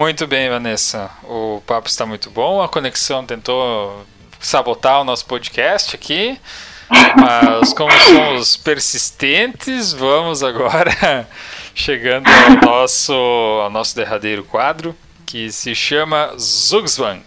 Muito 0.00 0.26
bem, 0.26 0.48
Vanessa. 0.48 1.10
O 1.22 1.62
papo 1.66 1.88
está 1.88 2.04
muito 2.06 2.30
bom. 2.30 2.62
A 2.62 2.68
conexão 2.68 3.24
tentou 3.24 4.04
sabotar 4.40 5.00
o 5.00 5.04
nosso 5.04 5.26
podcast 5.26 5.94
aqui. 5.94 6.40
Mas 7.16 7.72
como 7.72 7.90
somos 7.92 8.56
persistentes, 8.56 9.92
vamos 9.92 10.42
agora 10.42 11.26
chegando 11.74 12.26
ao 12.28 12.68
nosso, 12.68 13.12
ao 13.62 13.70
nosso 13.70 13.96
derradeiro 13.96 14.44
quadro, 14.44 14.94
que 15.32 15.50
se 15.50 15.74
chama 15.74 16.34
Zugzwang. 16.36 17.24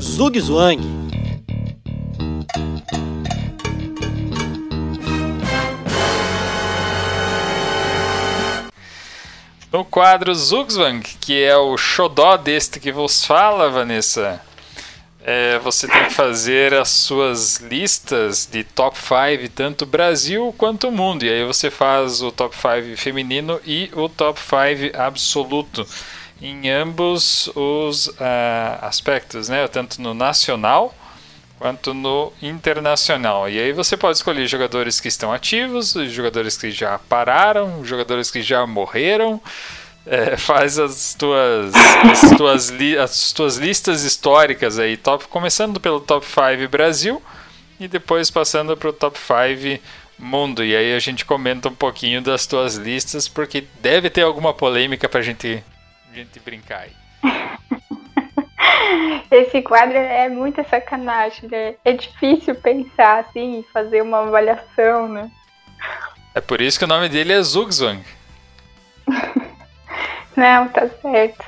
Zugzwang 0.00 0.80
No 9.70 9.84
quadro 9.84 10.34
Zugzwang, 10.34 11.02
que 11.20 11.42
é 11.42 11.54
o 11.58 11.76
xodó 11.76 12.38
deste 12.38 12.80
que 12.80 12.90
vos 12.90 13.22
fala, 13.22 13.68
Vanessa, 13.68 14.40
é, 15.22 15.58
você 15.58 15.86
tem 15.86 16.04
que 16.04 16.14
fazer 16.14 16.72
as 16.72 16.88
suas 16.88 17.56
listas 17.58 18.48
de 18.50 18.64
top 18.64 18.96
5, 18.96 19.52
tanto 19.54 19.84
Brasil 19.84 20.54
quanto 20.56 20.90
mundo. 20.90 21.24
E 21.24 21.28
aí 21.30 21.44
você 21.44 21.70
faz 21.70 22.22
o 22.22 22.32
top 22.32 22.56
5 22.56 22.96
feminino 22.96 23.60
e 23.64 23.90
o 23.94 24.08
top 24.08 24.40
5 24.40 24.96
absoluto 24.98 25.86
em 26.40 26.70
ambos 26.70 27.48
os 27.54 28.06
uh, 28.06 28.16
aspectos, 28.80 29.48
né? 29.50 29.68
tanto 29.68 30.00
no 30.00 30.14
nacional 30.14 30.94
quanto 31.58 31.92
no 31.92 32.32
internacional. 32.40 33.46
E 33.46 33.60
aí 33.60 33.72
você 33.72 33.94
pode 33.94 34.16
escolher 34.16 34.46
jogadores 34.46 34.98
que 34.98 35.08
estão 35.08 35.30
ativos, 35.30 35.92
jogadores 36.08 36.56
que 36.56 36.70
já 36.70 36.98
pararam, 36.98 37.84
jogadores 37.84 38.30
que 38.30 38.40
já 38.40 38.66
morreram. 38.66 39.38
É, 40.06 40.36
faz 40.36 40.78
as 40.78 41.14
tuas, 41.14 41.74
as, 41.74 42.36
tuas 42.36 42.68
li, 42.70 42.96
as 42.96 43.32
tuas 43.32 43.58
listas 43.58 44.02
históricas 44.02 44.78
aí, 44.78 44.96
top, 44.96 45.28
começando 45.28 45.78
pelo 45.78 46.00
top 46.00 46.26
5 46.26 46.68
Brasil 46.70 47.22
e 47.78 47.86
depois 47.86 48.30
passando 48.30 48.76
para 48.76 48.88
o 48.88 48.92
top 48.92 49.18
5 49.18 49.80
mundo. 50.20 50.64
E 50.64 50.76
aí 50.76 50.94
a 50.94 50.98
gente 50.98 51.24
comenta 51.24 51.68
um 51.68 51.74
pouquinho 51.74 52.20
das 52.20 52.46
tuas 52.46 52.76
listas, 52.76 53.26
porque 53.26 53.64
deve 53.80 54.10
ter 54.10 54.22
alguma 54.22 54.52
polêmica 54.52 55.08
para 55.08 55.22
gente, 55.22 55.64
gente 56.14 56.38
brincar 56.40 56.80
aí. 56.80 56.92
Esse 59.30 59.62
quadro 59.62 59.96
é 59.96 60.28
muita 60.28 60.64
sacanagem, 60.64 61.48
né? 61.48 61.76
É 61.84 61.92
difícil 61.92 62.54
pensar 62.56 63.20
assim, 63.20 63.64
fazer 63.72 64.02
uma 64.02 64.22
avaliação, 64.22 65.08
né? 65.08 65.30
É 66.34 66.40
por 66.40 66.60
isso 66.60 66.76
que 66.78 66.84
o 66.84 66.88
nome 66.88 67.08
dele 67.08 67.32
é 67.32 67.42
Zugzwang. 67.42 68.04
Não, 70.36 70.68
tá 70.68 70.88
certo. 70.88 71.44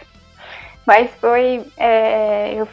Mas 0.86 1.10
foi. 1.20 1.64
É, 1.76 2.54
eu 2.54 2.68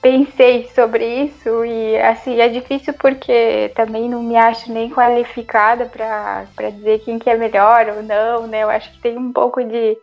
pensei 0.00 0.68
sobre 0.74 1.06
isso 1.24 1.64
e 1.64 1.96
assim, 1.98 2.40
é 2.40 2.48
difícil 2.48 2.92
porque 2.94 3.70
também 3.76 4.08
não 4.08 4.20
me 4.20 4.36
acho 4.36 4.72
nem 4.72 4.90
qualificada 4.90 5.86
para 5.86 6.44
dizer 6.70 6.98
quem 7.04 7.20
que 7.20 7.30
é 7.30 7.36
melhor 7.36 7.88
ou 7.88 8.02
não, 8.02 8.46
né? 8.48 8.64
Eu 8.64 8.70
acho 8.70 8.90
que 8.92 9.00
tem 9.00 9.16
um 9.16 9.32
pouco 9.32 9.62
de. 9.62 9.96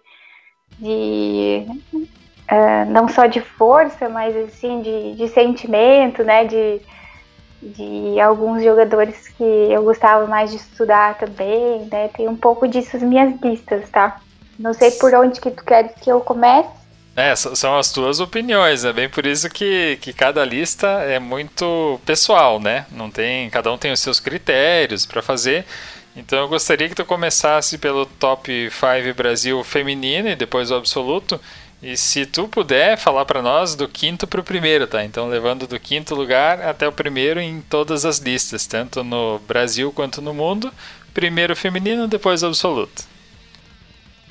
de 0.80 1.66
uh, 2.50 2.90
não 2.90 3.08
só 3.10 3.26
de 3.26 3.42
força, 3.42 4.08
mas 4.08 4.36
assim, 4.38 4.82
de, 4.82 5.16
de 5.16 5.28
sentimento, 5.28 6.24
né? 6.24 6.46
De, 6.46 6.82
de 7.62 8.20
alguns 8.22 8.64
jogadores 8.64 9.28
que 9.28 9.44
eu 9.44 9.84
gostava 9.84 10.26
mais 10.28 10.50
de 10.52 10.58
estudar 10.58 11.18
também, 11.18 11.88
né? 11.92 12.08
Tem 12.10 12.30
um 12.30 12.38
pouco 12.38 12.68
disso 12.70 12.98
nas 12.98 13.04
minhas 13.04 13.42
listas, 13.42 13.90
tá? 13.90 14.22
Não 14.60 14.74
sei 14.74 14.92
por 14.92 15.14
onde 15.14 15.40
que 15.40 15.50
tu 15.50 15.64
queres 15.64 15.92
que 16.02 16.12
eu 16.12 16.20
comece. 16.20 16.68
É, 17.16 17.36
são 17.36 17.78
as 17.78 17.92
tuas 17.92 18.20
opiniões, 18.20 18.86
é 18.86 18.94
bem 18.94 19.10
por 19.10 19.26
isso 19.26 19.50
que, 19.50 19.98
que 20.02 20.14
cada 20.14 20.46
lista 20.46 20.88
é 20.88 21.18
muito 21.20 22.00
pessoal, 22.06 22.60
né? 22.60 22.86
Não 22.92 23.10
tem, 23.10 23.50
cada 23.50 23.72
um 23.72 23.78
tem 23.78 23.92
os 23.92 24.00
seus 24.00 24.20
critérios 24.20 25.06
para 25.06 25.22
fazer. 25.22 25.66
Então 26.16 26.40
eu 26.40 26.48
gostaria 26.48 26.88
que 26.88 26.96
tu 26.96 27.06
começasse 27.06 27.78
pelo 27.78 28.06
top 28.06 28.70
5 28.70 29.16
Brasil 29.16 29.64
feminino 29.64 30.30
e 30.30 30.36
depois 30.36 30.72
o 30.72 30.76
absoluto 30.76 31.40
e 31.82 31.96
se 31.96 32.26
tu 32.26 32.48
puder 32.48 32.98
falar 32.98 33.24
para 33.24 33.42
nós 33.42 33.74
do 33.74 33.88
quinto 33.88 34.28
para 34.28 34.42
o 34.42 34.44
primeiro, 34.44 34.86
tá? 34.86 35.04
Então 35.04 35.30
levando 35.30 35.66
do 35.66 35.80
quinto 35.80 36.14
lugar 36.14 36.62
até 36.62 36.86
o 36.86 36.92
primeiro 36.92 37.40
em 37.40 37.62
todas 37.62 38.04
as 38.04 38.18
listas, 38.18 38.66
tanto 38.68 39.04
no 39.04 39.40
Brasil 39.48 39.92
quanto 39.92 40.22
no 40.22 40.34
mundo. 40.34 40.72
Primeiro 41.14 41.56
feminino, 41.56 42.08
depois 42.08 42.44
absoluto. 42.44 43.09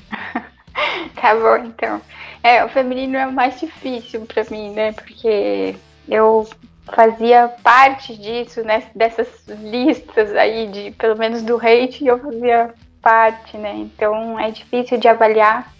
tá 1.15 1.35
bom, 1.35 1.57
então. 1.65 2.01
É, 2.43 2.63
o 2.63 2.69
feminino 2.69 3.17
é 3.17 3.25
mais 3.25 3.59
difícil 3.59 4.25
para 4.25 4.43
mim, 4.49 4.71
né? 4.71 4.91
Porque 4.93 5.75
eu 6.07 6.47
fazia 6.93 7.49
parte 7.63 8.15
disso, 8.15 8.63
né? 8.63 8.83
Dessas 8.95 9.27
listas 9.47 10.35
aí, 10.35 10.67
de 10.67 10.91
pelo 10.91 11.17
menos 11.17 11.41
do 11.43 11.57
hate, 11.57 12.05
eu 12.05 12.19
fazia 12.19 12.73
parte, 13.01 13.57
né? 13.57 13.75
Então 13.77 14.39
é 14.39 14.51
difícil 14.51 14.97
de 14.97 15.07
avaliar 15.07 15.71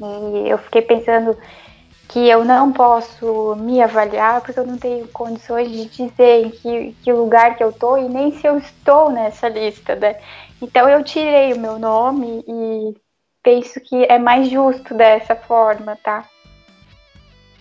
e 0.00 0.48
eu 0.48 0.58
fiquei 0.58 0.82
pensando 0.82 1.36
que 2.08 2.28
eu 2.28 2.44
não 2.44 2.72
posso 2.72 3.56
me 3.56 3.82
avaliar 3.82 4.40
porque 4.40 4.58
eu 4.58 4.66
não 4.66 4.78
tenho 4.78 5.08
condições 5.08 5.70
de 5.70 5.86
dizer 5.86 6.46
em 6.46 6.50
que, 6.50 6.92
que 7.02 7.12
lugar 7.12 7.56
que 7.56 7.64
eu 7.64 7.72
tô 7.72 7.96
e 7.96 8.08
nem 8.08 8.32
se 8.32 8.46
eu 8.46 8.58
estou 8.58 9.10
nessa 9.10 9.48
lista, 9.48 9.94
né? 9.96 10.16
Então 10.60 10.88
eu 10.88 11.02
tirei 11.02 11.52
o 11.52 11.58
meu 11.58 11.78
nome 11.78 12.44
e 12.46 12.94
penso 13.44 13.78
que 13.80 14.04
é 14.06 14.18
mais 14.18 14.50
justo 14.50 14.94
dessa 14.94 15.36
forma, 15.36 15.96
tá? 16.02 16.24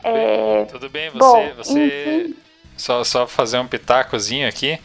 É... 0.04 0.66
Tudo 0.66 0.90
bem, 0.90 1.10
você, 1.12 1.20
Bom, 1.20 1.54
você... 1.58 2.34
Só, 2.76 3.04
só 3.04 3.28
fazer 3.28 3.60
um 3.60 3.68
pitacozinho 3.68 4.48
aqui. 4.48 4.80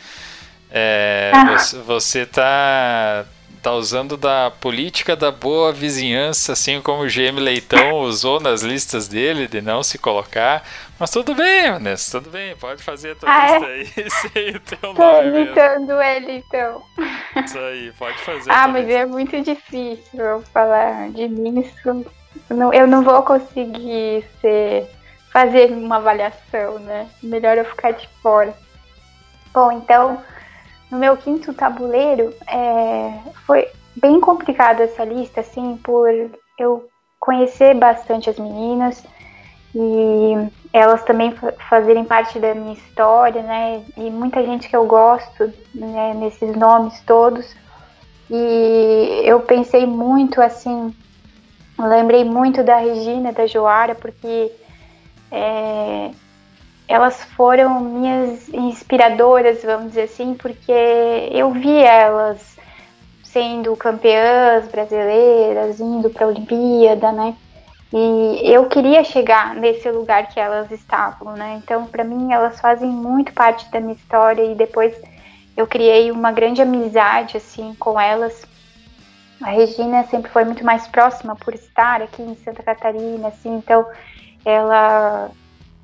É, 0.71 1.31
ah. 1.35 1.57
você, 1.57 1.79
você 1.79 2.27
tá 2.27 3.25
tá 3.69 3.75
usando 3.75 4.17
da 4.17 4.51
política 4.51 5.15
da 5.15 5.31
boa 5.31 5.73
vizinhança, 5.73 6.55
assim 6.55 6.81
como 6.81 7.03
o 7.03 7.07
GM 7.07 7.39
Leitão 7.39 7.99
usou 8.01 8.41
nas 8.41 8.63
listas 8.63 9.07
dele, 9.07 9.47
de 9.47 9.61
não 9.61 9.83
se 9.83 9.99
colocar. 9.99 10.63
Mas 10.99 11.11
tudo 11.11 11.35
bem, 11.35 11.71
Vanessa, 11.71 12.19
tudo 12.19 12.31
bem, 12.31 12.57
pode 12.57 12.83
fazer 12.83 13.11
a 13.11 13.15
tua 13.17 13.29
ah, 13.31 13.59
lista 13.59 13.67
é? 13.67 13.73
aí 13.75 14.11
sem 14.11 14.57
o 14.57 14.61
teu 14.61 14.79
Tô 14.79 14.93
nome. 14.95 14.97
Tô 14.97 15.23
imitando 15.23 16.03
ele, 16.03 16.33
então. 16.39 16.83
Isso 17.45 17.59
aí, 17.59 17.93
pode 17.99 18.19
fazer. 18.25 18.51
Ah, 18.51 18.67
mas 18.67 18.87
lista. 18.87 19.01
é 19.01 19.07
muito 19.07 19.43
difícil 19.43 20.19
eu 20.19 20.43
falar 20.45 21.11
de 21.11 21.29
mim. 21.29 21.61
Isso, 21.61 22.07
não, 22.49 22.73
eu 22.73 22.87
não 22.87 23.03
vou 23.03 23.23
conseguir 23.23 24.25
ser, 24.41 24.89
fazer 25.31 25.71
uma 25.73 25.97
avaliação, 25.97 26.79
né? 26.79 27.07
Melhor 27.23 27.59
eu 27.59 27.67
ficar 27.67 27.91
de 27.91 28.09
fora. 28.23 28.55
Bom, 29.53 29.73
então 29.73 30.23
no 30.91 30.99
meu 30.99 31.17
quinto 31.17 31.53
tabuleiro, 31.53 32.35
é, 32.47 33.13
foi 33.47 33.69
bem 33.97 34.21
complicado 34.21 34.81
essa 34.81 35.05
lista, 35.05 35.41
assim, 35.41 35.77
por 35.83 36.09
eu 36.59 36.89
conhecer 37.21 37.75
bastante 37.75 38.31
as 38.31 38.39
meninas 38.39 39.05
e 39.75 40.33
elas 40.73 41.05
também 41.05 41.35
fazerem 41.69 42.05
parte 42.05 42.39
da 42.39 42.55
minha 42.55 42.75
história, 42.75 43.43
né? 43.43 43.85
E 43.97 44.11
muita 44.11 44.43
gente 44.43 44.69
que 44.69 44.77
eu 44.77 44.87
gosto, 44.87 45.53
né, 45.75 46.15
nesses 46.15 46.57
nomes 46.57 47.01
todos. 47.01 47.55
E 48.31 49.23
eu 49.25 49.41
pensei 49.41 49.87
muito 49.87 50.41
assim, 50.41 50.95
lembrei 51.79 52.25
muito 52.25 52.63
da 52.63 52.77
Regina, 52.77 53.33
da 53.33 53.47
Joara, 53.47 53.95
porque 53.95 54.53
é, 55.31 56.11
elas 56.89 57.23
foram 57.37 57.81
minhas 57.81 58.49
inspiradoras, 58.49 59.63
vamos 59.63 59.89
dizer 59.89 60.05
assim, 60.05 60.35
porque 60.35 60.73
eu 61.31 61.51
vi 61.51 61.77
elas 61.77 62.57
sendo 63.23 63.77
campeãs 63.77 64.67
brasileiras, 64.69 65.79
indo 65.81 66.09
para 66.09 66.25
a 66.25 66.29
Olimpíada, 66.29 67.13
né? 67.13 67.37
E 67.93 68.41
eu 68.43 68.67
queria 68.67 69.05
chegar 69.05 69.55
nesse 69.55 69.91
lugar 69.91 70.29
que 70.29 70.41
elas 70.41 70.71
estavam, 70.71 71.35
né? 71.35 71.61
Então, 71.63 71.87
para 71.87 72.05
mim, 72.05 72.33
elas 72.33 72.59
fazem 72.59 72.89
muito 72.89 73.33
parte 73.35 73.71
da 73.71 73.81
minha 73.81 73.95
história 73.95 74.43
e 74.43 74.55
depois 74.55 74.99
eu 75.57 75.67
criei 75.67 76.11
uma 76.11 76.33
grande 76.33 76.63
amizade 76.63 77.37
assim 77.37 77.75
com 77.79 78.01
elas. 78.01 78.47
A 79.43 79.51
Regina 79.51 80.05
sempre 80.05 80.31
foi 80.31 80.45
muito 80.45 80.65
mais 80.65 80.87
próxima 80.89 81.37
por 81.37 81.55
estar 81.55 82.03
aqui 82.03 82.23
em 82.23 82.35
Santa 82.37 82.63
Catarina, 82.63 83.29
assim, 83.29 83.57
então 83.57 83.87
ela 84.45 85.31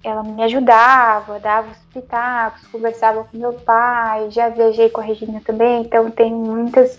ela 0.05 0.23
me 0.23 0.43
ajudava, 0.43 1.41
dava 1.41 1.71
os 1.71 1.79
pitacos, 1.93 2.67
conversava 2.69 3.25
com 3.25 3.39
meu 3.39 3.55
pai, 3.55 4.31
já 4.31 4.51
viajei 4.51 4.91
com 4.91 5.01
a 5.01 5.05
Regina 5.05 5.41
também, 5.45 5.83
então 5.83 6.11
tenho 6.11 6.37
muitas 6.37 6.99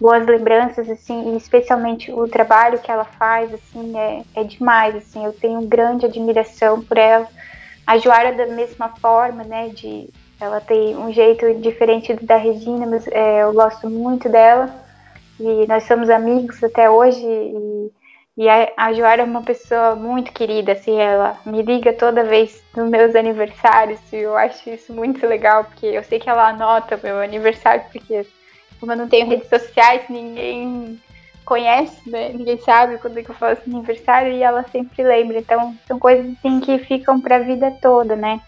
boas 0.00 0.26
lembranças, 0.26 0.88
assim, 0.88 1.34
e 1.34 1.36
especialmente 1.36 2.10
o 2.12 2.26
trabalho 2.26 2.78
que 2.78 2.90
ela 2.90 3.04
faz, 3.04 3.52
assim, 3.52 3.98
é, 3.98 4.22
é 4.34 4.44
demais, 4.44 4.96
assim, 4.96 5.24
eu 5.24 5.32
tenho 5.32 5.60
grande 5.62 6.06
admiração 6.06 6.82
por 6.82 6.98
ela. 6.98 7.28
A 7.86 7.98
Joara 7.98 8.32
da 8.32 8.46
mesma 8.46 8.88
forma, 9.00 9.44
né, 9.44 9.68
de 9.68 10.08
ela 10.40 10.60
tem 10.60 10.96
um 10.96 11.12
jeito 11.12 11.54
diferente 11.54 12.12
da 12.14 12.36
Regina, 12.36 12.86
mas 12.86 13.06
é, 13.08 13.42
eu 13.42 13.52
gosto 13.54 13.88
muito 13.88 14.28
dela 14.28 14.68
e 15.40 15.66
nós 15.66 15.84
somos 15.84 16.10
amigos 16.10 16.62
até 16.62 16.90
hoje 16.90 17.24
e 17.24 17.90
e 18.36 18.48
a, 18.48 18.70
a 18.76 18.92
Joara 18.92 19.22
é 19.22 19.24
uma 19.24 19.42
pessoa 19.42 19.96
muito 19.96 20.32
querida, 20.32 20.72
assim, 20.72 20.98
ela 20.98 21.38
me 21.46 21.62
liga 21.62 21.92
toda 21.92 22.22
vez 22.22 22.62
nos 22.76 22.90
meus 22.90 23.14
aniversários 23.14 24.00
e 24.12 24.16
eu 24.16 24.36
acho 24.36 24.68
isso 24.68 24.92
muito 24.92 25.26
legal, 25.26 25.64
porque 25.64 25.86
eu 25.86 26.04
sei 26.04 26.18
que 26.18 26.28
ela 26.28 26.48
anota 26.48 27.00
meu 27.02 27.18
aniversário, 27.20 27.84
porque 27.90 28.26
como 28.78 28.92
eu 28.92 28.96
não 28.96 29.08
tenho 29.08 29.26
redes 29.26 29.48
sociais, 29.48 30.02
ninguém 30.10 31.00
conhece, 31.46 32.10
né? 32.10 32.30
Ninguém 32.30 32.58
sabe 32.58 32.98
quando 32.98 33.18
é 33.18 33.22
que 33.22 33.30
eu 33.30 33.34
faço 33.34 33.62
aniversário 33.66 34.32
e 34.32 34.42
ela 34.42 34.64
sempre 34.70 35.02
lembra. 35.02 35.38
Então, 35.38 35.74
são 35.86 35.98
coisas 35.98 36.30
assim 36.32 36.60
que 36.60 36.78
ficam 36.80 37.20
para 37.20 37.36
a 37.36 37.40
vida 37.40 37.70
toda, 37.80 38.16
né? 38.16 38.40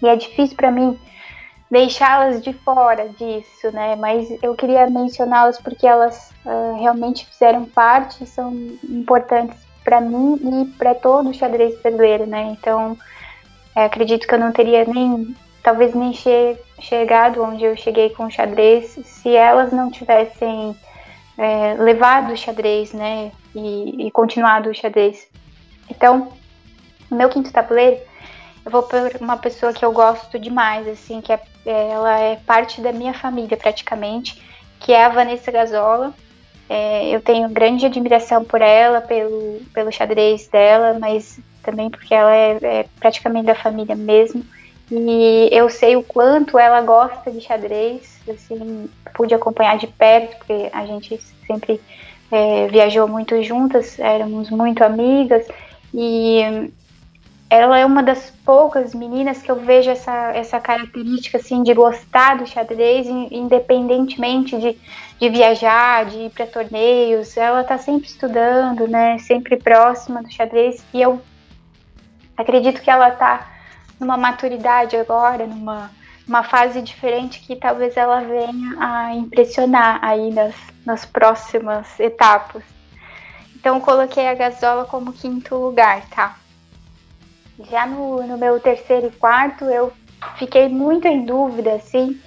E 0.00 0.08
é 0.08 0.16
difícil 0.16 0.56
para 0.56 0.70
mim 0.70 0.98
deixá-las 1.70 2.42
de 2.42 2.52
fora 2.52 3.08
disso, 3.08 3.70
né? 3.72 3.96
Mas 3.96 4.28
eu 4.42 4.54
queria 4.54 4.88
mencioná-las 4.88 5.60
porque 5.60 5.86
elas 5.86 6.32
uh, 6.44 6.78
realmente 6.78 7.26
fizeram 7.26 7.64
parte 7.64 8.24
e 8.24 8.26
são 8.26 8.52
importantes 8.88 9.58
para 9.84 10.00
mim 10.00 10.38
e 10.62 10.64
para 10.76 10.94
todo 10.94 11.28
o 11.28 11.34
xadrez 11.34 11.80
brasileiro, 11.80 12.26
né? 12.26 12.56
Então, 12.58 12.96
é, 13.76 13.84
acredito 13.84 14.26
que 14.26 14.34
eu 14.34 14.38
não 14.38 14.52
teria 14.52 14.84
nem, 14.84 15.34
talvez 15.62 15.94
nem 15.94 16.12
che 16.12 16.56
chegado 16.80 17.42
onde 17.42 17.64
eu 17.64 17.76
cheguei 17.76 18.10
com 18.10 18.26
o 18.26 18.30
xadrez 18.30 18.98
se 19.04 19.34
elas 19.34 19.72
não 19.72 19.90
tivessem 19.90 20.76
é, 21.36 21.74
levado 21.74 22.32
o 22.32 22.36
xadrez, 22.36 22.92
né? 22.92 23.30
E, 23.54 24.06
e 24.06 24.10
continuado 24.10 24.70
o 24.70 24.74
xadrez. 24.74 25.28
Então, 25.90 26.32
o 27.10 27.14
meu 27.14 27.28
quinto 27.28 27.52
tabuleiro 27.52 28.00
eu 28.64 28.70
vou 28.70 28.82
por 28.82 28.98
uma 29.20 29.36
pessoa 29.36 29.72
que 29.72 29.84
eu 29.84 29.92
gosto 29.92 30.38
demais, 30.38 30.88
assim, 30.88 31.20
que 31.20 31.32
é, 31.32 31.40
ela 31.66 32.18
é 32.18 32.36
parte 32.36 32.80
da 32.80 32.92
minha 32.92 33.12
família 33.12 33.56
praticamente, 33.56 34.42
que 34.80 34.92
é 34.92 35.04
a 35.04 35.10
Vanessa 35.10 35.52
Gazola. 35.52 36.14
É, 36.68 37.14
eu 37.14 37.20
tenho 37.20 37.48
grande 37.50 37.84
admiração 37.84 38.42
por 38.42 38.62
ela, 38.62 39.02
pelo, 39.02 39.60
pelo 39.74 39.92
xadrez 39.92 40.48
dela, 40.48 40.98
mas 40.98 41.38
também 41.62 41.90
porque 41.90 42.14
ela 42.14 42.34
é, 42.34 42.58
é 42.62 42.86
praticamente 42.98 43.46
da 43.46 43.54
família 43.54 43.94
mesmo. 43.94 44.42
E 44.90 45.48
eu 45.52 45.68
sei 45.68 45.96
o 45.96 46.02
quanto 46.02 46.58
ela 46.58 46.80
gosta 46.80 47.30
de 47.30 47.40
xadrez, 47.40 48.18
assim, 48.28 48.88
pude 49.14 49.34
acompanhar 49.34 49.76
de 49.76 49.86
perto, 49.86 50.36
porque 50.38 50.70
a 50.72 50.86
gente 50.86 51.20
sempre 51.46 51.80
é, 52.30 52.66
viajou 52.68 53.06
muito 53.08 53.42
juntas, 53.42 53.98
éramos 53.98 54.50
muito 54.50 54.82
amigas, 54.82 55.46
e 55.92 56.70
ela 57.48 57.78
é 57.78 57.84
uma 57.84 58.02
das 58.02 58.30
poucas 58.44 58.94
meninas 58.94 59.42
que 59.42 59.50
eu 59.50 59.56
vejo 59.56 59.90
essa, 59.90 60.32
essa 60.34 60.58
característica 60.58 61.38
assim 61.38 61.62
de 61.62 61.72
gostar 61.74 62.38
do 62.38 62.46
xadrez, 62.46 63.06
independentemente 63.06 64.58
de, 64.58 64.78
de 65.20 65.28
viajar, 65.28 66.06
de 66.06 66.18
ir 66.18 66.30
para 66.30 66.46
torneios. 66.46 67.36
Ela 67.36 67.60
está 67.60 67.78
sempre 67.78 68.08
estudando, 68.08 68.88
né? 68.88 69.18
Sempre 69.18 69.56
próxima 69.56 70.22
do 70.22 70.32
xadrez. 70.32 70.84
E 70.92 71.00
eu 71.00 71.20
acredito 72.36 72.82
que 72.82 72.90
ela 72.90 73.10
está 73.10 73.48
numa 74.00 74.16
maturidade 74.16 74.96
agora, 74.96 75.46
numa 75.46 75.90
uma 76.26 76.42
fase 76.42 76.80
diferente 76.80 77.40
que 77.40 77.54
talvez 77.54 77.96
ela 77.96 78.20
venha 78.20 78.76
a 78.78 79.14
impressionar 79.14 79.98
aí 80.02 80.32
nas, 80.32 80.54
nas 80.84 81.04
próximas 81.04 82.00
etapas. 82.00 82.62
Então 83.54 83.78
coloquei 83.78 84.26
a 84.26 84.34
Gasola 84.34 84.86
como 84.86 85.12
quinto 85.12 85.54
lugar, 85.54 86.02
tá? 86.08 86.36
Já 87.70 87.86
no, 87.86 88.26
no 88.26 88.36
meu 88.36 88.58
terceiro 88.58 89.06
e 89.06 89.10
quarto, 89.10 89.64
eu 89.66 89.92
fiquei 90.36 90.68
muito 90.68 91.06
em 91.06 91.24
dúvida, 91.24 91.74
assim, 91.74 92.20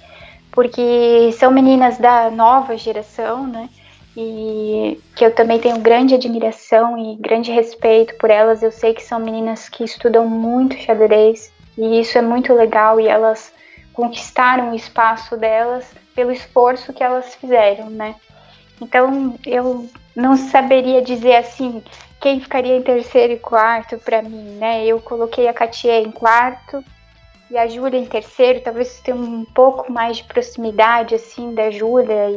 porque 0.52 1.30
são 1.32 1.50
meninas 1.50 1.98
da 1.98 2.30
nova 2.30 2.76
geração, 2.76 3.46
né? 3.46 3.68
E 4.16 5.00
que 5.14 5.24
eu 5.24 5.34
também 5.34 5.58
tenho 5.60 5.78
grande 5.78 6.14
admiração 6.14 6.98
e 6.98 7.16
grande 7.16 7.52
respeito 7.52 8.16
por 8.16 8.30
elas. 8.30 8.62
Eu 8.62 8.72
sei 8.72 8.92
que 8.94 9.02
são 9.02 9.20
meninas 9.20 9.68
que 9.68 9.84
estudam 9.84 10.26
muito 10.26 10.76
xadrez 10.76 11.52
e 11.76 12.00
isso 12.00 12.18
é 12.18 12.22
muito 12.22 12.52
legal 12.52 13.00
e 13.00 13.06
elas 13.06 13.52
conquistaram 13.92 14.72
o 14.72 14.74
espaço 14.74 15.36
delas 15.36 15.92
pelo 16.14 16.32
esforço 16.32 16.92
que 16.92 17.02
elas 17.02 17.34
fizeram, 17.36 17.90
né? 17.90 18.16
Então 18.80 19.34
eu 19.46 19.88
não 20.16 20.36
saberia 20.36 21.00
dizer 21.00 21.36
assim 21.36 21.82
quem 22.20 22.40
ficaria 22.40 22.76
em 22.76 22.82
terceiro 22.82 23.32
e 23.32 23.38
quarto 23.38 23.98
para 23.98 24.22
mim, 24.22 24.56
né? 24.58 24.84
Eu 24.84 25.00
coloquei 25.00 25.48
a 25.48 25.54
Katia 25.54 26.00
em 26.00 26.10
quarto 26.10 26.84
e 27.50 27.56
a 27.56 27.66
Júlia 27.66 27.98
em 27.98 28.04
terceiro, 28.04 28.60
talvez 28.60 29.00
tenha 29.00 29.16
um 29.16 29.44
pouco 29.44 29.90
mais 29.90 30.18
de 30.18 30.24
proximidade 30.24 31.14
assim 31.14 31.54
da 31.54 31.70
Júlia 31.70 32.30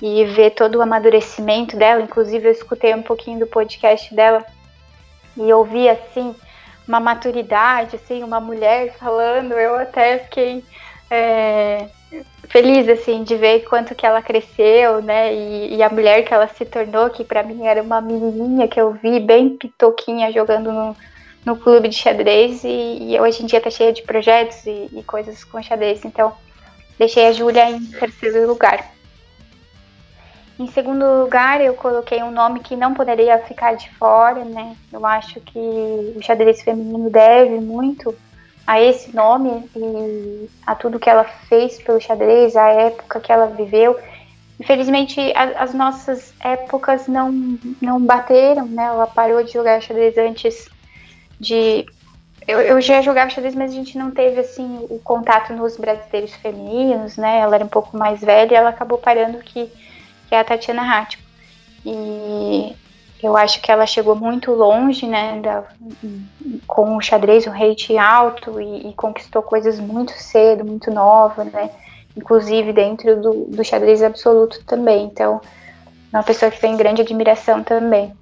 e, 0.00 0.20
e 0.22 0.24
ver 0.24 0.50
todo 0.50 0.76
o 0.76 0.82
amadurecimento 0.82 1.76
dela. 1.76 2.02
Inclusive 2.02 2.48
eu 2.48 2.52
escutei 2.52 2.94
um 2.94 3.02
pouquinho 3.02 3.38
do 3.38 3.46
podcast 3.46 4.14
dela 4.14 4.44
e 5.36 5.52
ouvi 5.52 5.88
assim 5.88 6.34
uma 6.86 6.98
maturidade, 6.98 7.96
assim, 7.96 8.22
uma 8.22 8.40
mulher 8.40 8.94
falando. 8.98 9.52
Eu 9.52 9.76
até 9.76 10.18
fiquei 10.18 10.64
é, 11.10 11.86
feliz 12.48 12.88
assim 12.88 13.24
de 13.24 13.36
ver 13.36 13.60
quanto 13.60 13.94
que 13.94 14.04
ela 14.04 14.20
cresceu, 14.20 15.00
né? 15.02 15.34
E, 15.34 15.76
e 15.76 15.82
a 15.82 15.88
mulher 15.88 16.22
que 16.24 16.34
ela 16.34 16.46
se 16.48 16.64
tornou, 16.64 17.10
que 17.10 17.24
para 17.24 17.42
mim 17.42 17.66
era 17.66 17.82
uma 17.82 18.00
menininha 18.00 18.68
que 18.68 18.80
eu 18.80 18.92
vi 18.92 19.18
bem 19.20 19.56
pitoquinha 19.56 20.30
jogando 20.32 20.70
no, 20.70 20.96
no 21.44 21.56
clube 21.56 21.88
de 21.88 21.96
xadrez 21.96 22.62
e, 22.64 23.12
e 23.14 23.20
hoje 23.20 23.42
em 23.42 23.46
dia 23.46 23.60
tá 23.60 23.70
cheia 23.70 23.92
de 23.92 24.02
projetos 24.02 24.66
e, 24.66 24.88
e 24.92 25.02
coisas 25.02 25.42
com 25.44 25.62
xadrez. 25.62 26.04
Então, 26.04 26.32
deixei 26.98 27.26
a 27.26 27.32
Júlia 27.32 27.70
em 27.70 27.84
terceiro 27.86 28.46
lugar. 28.46 28.92
Em 30.58 30.66
segundo 30.68 31.04
lugar, 31.22 31.60
eu 31.60 31.74
coloquei 31.74 32.22
um 32.22 32.30
nome 32.30 32.60
que 32.60 32.76
não 32.76 32.92
poderia 32.92 33.38
ficar 33.38 33.74
de 33.74 33.90
fora, 33.96 34.44
né? 34.44 34.76
Eu 34.92 35.04
acho 35.06 35.40
que 35.40 35.58
o 35.58 36.22
xadrez 36.22 36.62
feminino 36.62 37.10
deve 37.10 37.58
muito 37.58 38.14
a 38.66 38.80
esse 38.80 39.14
nome 39.14 39.68
e 39.74 40.48
a 40.66 40.74
tudo 40.74 40.98
que 40.98 41.10
ela 41.10 41.24
fez 41.24 41.82
pelo 41.82 42.00
xadrez, 42.00 42.56
a 42.56 42.68
época 42.68 43.20
que 43.20 43.32
ela 43.32 43.46
viveu. 43.46 43.98
Infelizmente, 44.60 45.20
a, 45.34 45.62
as 45.62 45.74
nossas 45.74 46.32
épocas 46.40 47.08
não, 47.08 47.58
não 47.80 48.00
bateram, 48.00 48.66
né? 48.66 48.84
Ela 48.84 49.06
parou 49.06 49.42
de 49.42 49.52
jogar 49.52 49.82
xadrez 49.82 50.16
antes 50.16 50.68
de. 51.40 51.86
Eu, 52.46 52.60
eu 52.60 52.80
já 52.80 53.00
jogava 53.02 53.30
xadrez, 53.30 53.54
mas 53.54 53.72
a 53.72 53.74
gente 53.74 53.98
não 53.98 54.10
teve 54.10 54.40
assim 54.40 54.86
o 54.88 54.98
contato 54.98 55.52
nos 55.52 55.76
brasileiros 55.76 56.34
femininos, 56.34 57.16
né? 57.16 57.40
Ela 57.40 57.56
era 57.56 57.64
um 57.64 57.68
pouco 57.68 57.96
mais 57.96 58.20
velha 58.20 58.52
e 58.52 58.56
ela 58.56 58.70
acabou 58.70 58.98
parando 58.98 59.38
que, 59.38 59.66
que 60.28 60.34
é 60.34 60.38
a 60.38 60.44
Tatiana 60.44 60.82
Hattico. 60.82 61.22
E 61.84 62.76
eu 63.22 63.36
acho 63.36 63.60
que 63.60 63.70
ela 63.70 63.86
chegou 63.86 64.16
muito 64.16 64.50
longe, 64.52 65.06
né, 65.06 65.40
da, 65.40 65.64
com 66.66 66.96
o 66.96 67.00
xadrez, 67.00 67.46
um 67.46 67.50
rate 67.50 67.96
alto 67.96 68.60
e, 68.60 68.88
e, 68.88 68.92
conquistou 68.94 69.42
coisas 69.42 69.78
muito 69.78 70.12
cedo, 70.12 70.64
muito 70.64 70.90
nova, 70.90 71.44
né. 71.44 71.70
inclusive 72.16 72.72
dentro 72.72 73.20
do, 73.20 73.44
do 73.44 73.64
xadrez 73.64 74.02
absoluto 74.02 74.64
também. 74.64 75.04
Então, 75.04 75.40
é 76.12 76.16
uma 76.16 76.24
pessoa 76.24 76.50
que 76.50 76.60
tem 76.60 76.76
grande 76.76 77.00
admiração 77.02 77.62
também. 77.62 78.12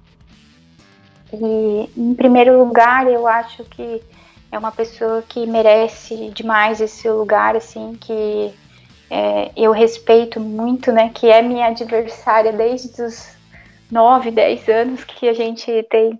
E, 1.33 1.89
em 1.97 2.13
primeiro 2.13 2.59
lugar, 2.59 3.07
eu 3.07 3.25
acho 3.25 3.63
que 3.63 4.03
é 4.51 4.59
uma 4.59 4.71
pessoa 4.71 5.23
que 5.27 5.47
merece 5.47 6.29
demais 6.29 6.79
esse 6.79 7.09
lugar, 7.09 7.55
assim, 7.55 7.97
que 7.99 8.53
é, 9.09 9.51
eu 9.57 9.71
respeito 9.71 10.39
muito, 10.39 10.91
né, 10.91 11.09
que 11.13 11.27
é 11.27 11.41
minha 11.41 11.67
adversária 11.67 12.53
desde 12.53 13.01
os 13.01 13.40
9, 13.91 14.31
10 14.31 14.69
anos 14.69 15.03
que 15.03 15.27
a 15.27 15.33
gente 15.33 15.83
tem 15.89 16.19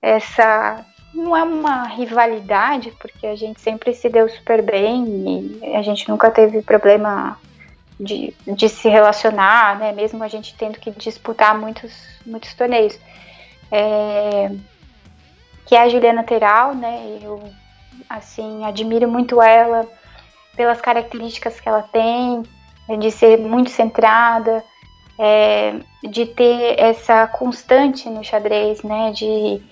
essa 0.00 0.84
não 1.14 1.36
é 1.36 1.42
uma 1.42 1.84
rivalidade, 1.84 2.90
porque 2.98 3.26
a 3.26 3.36
gente 3.36 3.60
sempre 3.60 3.94
se 3.94 4.08
deu 4.08 4.28
super 4.28 4.62
bem 4.62 5.58
e 5.62 5.76
a 5.76 5.82
gente 5.82 6.08
nunca 6.08 6.30
teve 6.30 6.62
problema 6.62 7.38
de, 8.00 8.34
de 8.46 8.68
se 8.68 8.88
relacionar, 8.88 9.78
né? 9.78 9.92
Mesmo 9.92 10.24
a 10.24 10.28
gente 10.28 10.56
tendo 10.56 10.78
que 10.78 10.90
disputar 10.90 11.56
muitos, 11.58 11.92
muitos 12.24 12.54
torneios. 12.54 12.98
É, 13.70 14.50
que 15.66 15.76
é 15.76 15.82
a 15.82 15.88
Juliana 15.88 16.24
Teral, 16.24 16.74
né? 16.74 17.18
Eu, 17.22 17.42
assim, 18.08 18.64
admiro 18.64 19.08
muito 19.08 19.40
ela 19.40 19.86
pelas 20.56 20.80
características 20.80 21.60
que 21.60 21.68
ela 21.68 21.82
tem, 21.82 22.42
de 22.98 23.10
ser 23.10 23.38
muito 23.38 23.70
centrada, 23.70 24.64
é, 25.18 25.74
de 26.02 26.26
ter 26.26 26.78
essa 26.78 27.26
constante 27.26 28.08
no 28.08 28.24
xadrez, 28.24 28.82
né? 28.82 29.12
De 29.12 29.62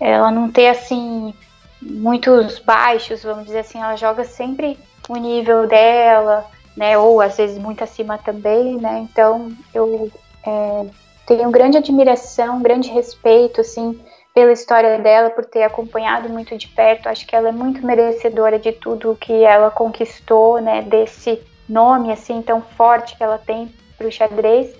ela 0.00 0.30
não 0.30 0.50
ter 0.50 0.68
assim 0.68 1.34
muitos 1.80 2.58
baixos, 2.58 3.22
vamos 3.22 3.46
dizer 3.46 3.60
assim, 3.60 3.80
ela 3.80 3.96
joga 3.96 4.24
sempre 4.24 4.78
o 5.08 5.16
nível 5.16 5.66
dela, 5.66 6.46
né? 6.76 6.96
Ou 6.98 7.20
às 7.20 7.36
vezes 7.36 7.58
muito 7.58 7.84
acima 7.84 8.18
também, 8.18 8.76
né? 8.76 9.06
Então 9.10 9.50
eu 9.74 10.10
é, 10.46 10.86
tenho 11.26 11.50
grande 11.50 11.76
admiração, 11.76 12.62
grande 12.62 12.90
respeito, 12.90 13.60
assim, 13.60 14.00
pela 14.34 14.52
história 14.52 14.98
dela, 14.98 15.30
por 15.30 15.44
ter 15.44 15.62
acompanhado 15.62 16.28
muito 16.28 16.56
de 16.56 16.68
perto. 16.68 17.08
Acho 17.08 17.26
que 17.26 17.34
ela 17.34 17.48
é 17.48 17.52
muito 17.52 17.84
merecedora 17.84 18.58
de 18.58 18.72
tudo 18.72 19.18
que 19.20 19.44
ela 19.44 19.70
conquistou, 19.70 20.60
né? 20.60 20.82
Desse 20.82 21.40
nome 21.68 22.12
assim 22.12 22.42
tão 22.42 22.60
forte 22.60 23.16
que 23.16 23.22
ela 23.22 23.38
tem 23.38 23.72
para 24.00 24.08
o 24.08 24.12
xadrez 24.12 24.74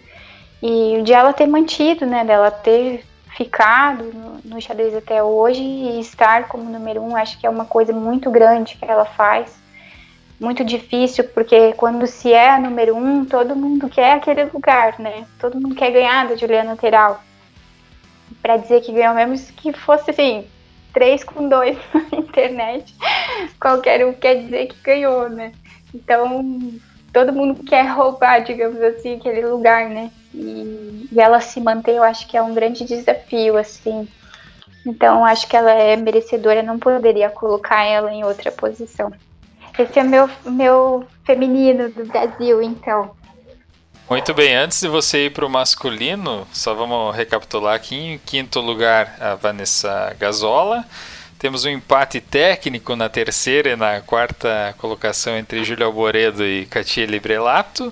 e 0.62 1.02
de 1.02 1.12
ela 1.12 1.34
ter 1.34 1.46
mantido, 1.46 2.06
né? 2.06 2.24
Dela 2.24 2.50
ter 2.50 3.04
ficado 3.36 4.04
no, 4.04 4.40
no 4.44 4.60
xadrez 4.60 4.94
até 4.96 5.22
hoje 5.22 5.62
e 5.62 6.00
estar 6.00 6.48
como 6.48 6.70
número 6.70 7.02
um, 7.02 7.14
acho 7.14 7.38
que 7.38 7.46
é 7.46 7.50
uma 7.50 7.66
coisa 7.66 7.92
muito 7.92 8.30
grande 8.30 8.76
que 8.76 8.84
ela 8.84 9.04
faz. 9.04 9.60
Muito 10.40 10.64
difícil, 10.64 11.24
porque 11.34 11.74
quando 11.74 12.06
se 12.06 12.32
é 12.32 12.48
a 12.48 12.58
número 12.58 12.96
um, 12.96 13.26
todo 13.26 13.54
mundo 13.54 13.90
quer 13.90 14.12
aquele 14.12 14.44
lugar, 14.44 14.98
né? 14.98 15.26
Todo 15.38 15.60
mundo 15.60 15.74
quer 15.74 15.90
ganhar 15.90 16.26
da 16.26 16.34
Juliana 16.34 16.70
Lateral. 16.70 17.22
Para 18.40 18.56
dizer 18.56 18.80
que 18.80 18.90
ganhou 18.90 19.14
mesmo 19.14 19.36
que 19.54 19.70
fosse 19.74 20.10
assim, 20.10 20.46
3 20.94 21.24
com 21.24 21.46
2 21.46 21.76
na 22.10 22.18
internet, 22.18 22.94
qualquer 23.60 24.06
um 24.06 24.14
quer 24.14 24.36
dizer 24.36 24.68
que 24.68 24.80
ganhou, 24.82 25.28
né? 25.28 25.52
Então, 25.94 26.80
todo 27.12 27.32
mundo 27.32 27.62
quer 27.64 27.86
roubar, 27.86 28.44
digamos 28.44 28.80
assim, 28.80 29.16
aquele 29.16 29.46
lugar, 29.46 29.88
né? 29.88 30.10
E, 30.34 31.08
e 31.10 31.20
ela 31.20 31.40
se 31.40 31.60
manter, 31.60 31.96
eu 31.96 32.02
acho 32.02 32.26
que 32.26 32.36
é 32.36 32.42
um 32.42 32.54
grande 32.54 32.84
desafio, 32.84 33.56
assim. 33.56 34.08
Então, 34.86 35.24
acho 35.24 35.46
que 35.46 35.56
ela 35.56 35.70
é 35.70 35.96
merecedora, 35.96 36.62
não 36.62 36.78
poderia 36.78 37.28
colocar 37.28 37.84
ela 37.84 38.12
em 38.12 38.24
outra 38.24 38.50
posição. 38.50 39.12
Esse 39.78 39.98
é 39.98 40.02
meu, 40.02 40.28
meu 40.44 41.06
feminino 41.24 41.88
do 41.90 42.04
Brasil, 42.06 42.62
então. 42.62 43.10
Muito 44.08 44.34
bem, 44.34 44.54
antes 44.56 44.80
de 44.80 44.88
você 44.88 45.26
ir 45.26 45.30
para 45.30 45.46
o 45.46 45.50
masculino, 45.50 46.46
só 46.52 46.74
vamos 46.74 47.14
recapitular 47.14 47.74
aqui. 47.74 47.94
Em 47.94 48.18
quinto 48.18 48.60
lugar, 48.60 49.16
a 49.20 49.36
Vanessa 49.36 50.14
Gazola. 50.18 50.84
Temos 51.40 51.64
um 51.64 51.70
empate 51.70 52.20
técnico 52.20 52.94
na 52.94 53.08
terceira 53.08 53.70
e 53.70 53.74
na 53.74 54.02
quarta 54.02 54.74
colocação 54.76 55.38
entre 55.38 55.64
Júlia 55.64 55.86
Alboredo 55.86 56.44
e 56.44 56.66
Katia 56.66 57.06
Librelato. 57.06 57.90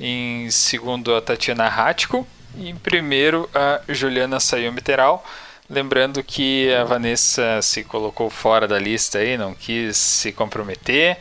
Em 0.00 0.50
segundo, 0.50 1.14
a 1.14 1.22
Tatiana 1.22 1.68
Hatko. 1.68 2.26
E 2.56 2.68
em 2.68 2.74
primeiro, 2.74 3.48
a 3.54 3.80
Juliana 3.88 4.40
Sayumi 4.40 4.80
Teral. 4.80 5.24
Lembrando 5.70 6.24
que 6.24 6.74
a 6.74 6.82
Vanessa 6.82 7.62
se 7.62 7.84
colocou 7.84 8.28
fora 8.28 8.66
da 8.66 8.80
lista 8.80 9.18
aí, 9.18 9.38
não 9.38 9.54
quis 9.54 9.96
se 9.96 10.32
comprometer. 10.32 11.18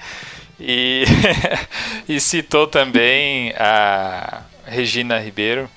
E, 0.60 1.04
e 2.10 2.20
citou 2.20 2.66
também 2.66 3.54
a 3.56 4.42
Regina 4.66 5.20
Ribeiro 5.20 5.70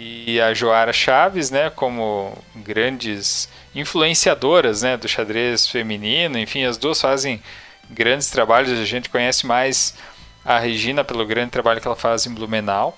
e 0.00 0.40
a 0.40 0.54
Joara 0.54 0.92
Chaves, 0.92 1.50
né, 1.50 1.70
como 1.70 2.32
grandes 2.54 3.48
influenciadoras, 3.74 4.82
né, 4.82 4.96
do 4.96 5.08
xadrez 5.08 5.66
feminino. 5.66 6.38
Enfim, 6.38 6.64
as 6.64 6.76
duas 6.76 7.00
fazem 7.00 7.42
grandes 7.90 8.30
trabalhos. 8.30 8.78
A 8.78 8.84
gente 8.84 9.08
conhece 9.08 9.44
mais 9.44 9.96
a 10.44 10.56
Regina 10.60 11.02
pelo 11.02 11.26
grande 11.26 11.50
trabalho 11.50 11.80
que 11.80 11.88
ela 11.88 11.96
faz 11.96 12.26
em 12.26 12.32
Blumenau, 12.32 12.96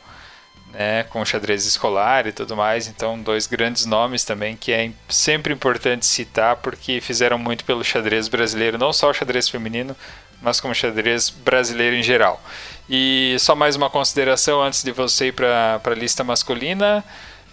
né, 0.75 1.05
com 1.05 1.25
xadrez 1.25 1.65
escolar 1.65 2.27
e 2.27 2.33
tudo 2.33 2.55
mais. 2.55 2.87
Então, 2.87 3.19
dois 3.19 3.47
grandes 3.47 3.87
nomes 3.87 4.23
também 4.23 4.55
que 4.55 4.71
é 4.71 4.91
sempre 5.09 5.55
importante 5.55 6.05
citar 6.05 6.57
porque 6.57 7.01
fizeram 7.01 7.39
muito 7.39 7.65
pelo 7.65 7.83
xadrez 7.83 8.29
brasileiro, 8.29 8.77
não 8.77 8.93
só 8.93 9.09
o 9.09 9.15
xadrez 9.15 9.49
feminino, 9.49 9.97
mas 10.43 10.61
como 10.61 10.75
xadrez 10.75 11.31
brasileiro 11.31 11.97
em 11.97 12.03
geral. 12.03 12.43
E 12.93 13.37
só 13.39 13.55
mais 13.55 13.77
uma 13.77 13.89
consideração 13.89 14.61
antes 14.61 14.83
de 14.83 14.91
você 14.91 15.27
ir 15.27 15.33
para 15.33 15.81
a 15.85 15.91
lista 15.91 16.25
masculina. 16.25 17.05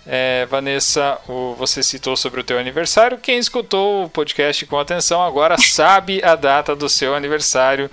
É, 0.03 0.47
Vanessa, 0.49 1.19
o, 1.27 1.53
você 1.53 1.83
citou 1.83 2.17
sobre 2.17 2.41
o 2.41 2.43
teu 2.43 2.57
aniversário. 2.57 3.19
Quem 3.19 3.37
escutou 3.37 4.05
o 4.05 4.09
podcast 4.09 4.65
com 4.65 4.79
atenção 4.79 5.21
agora 5.21 5.55
sabe 5.59 6.23
a 6.23 6.35
data 6.35 6.75
do 6.75 6.89
seu 6.89 7.13
aniversário. 7.13 7.87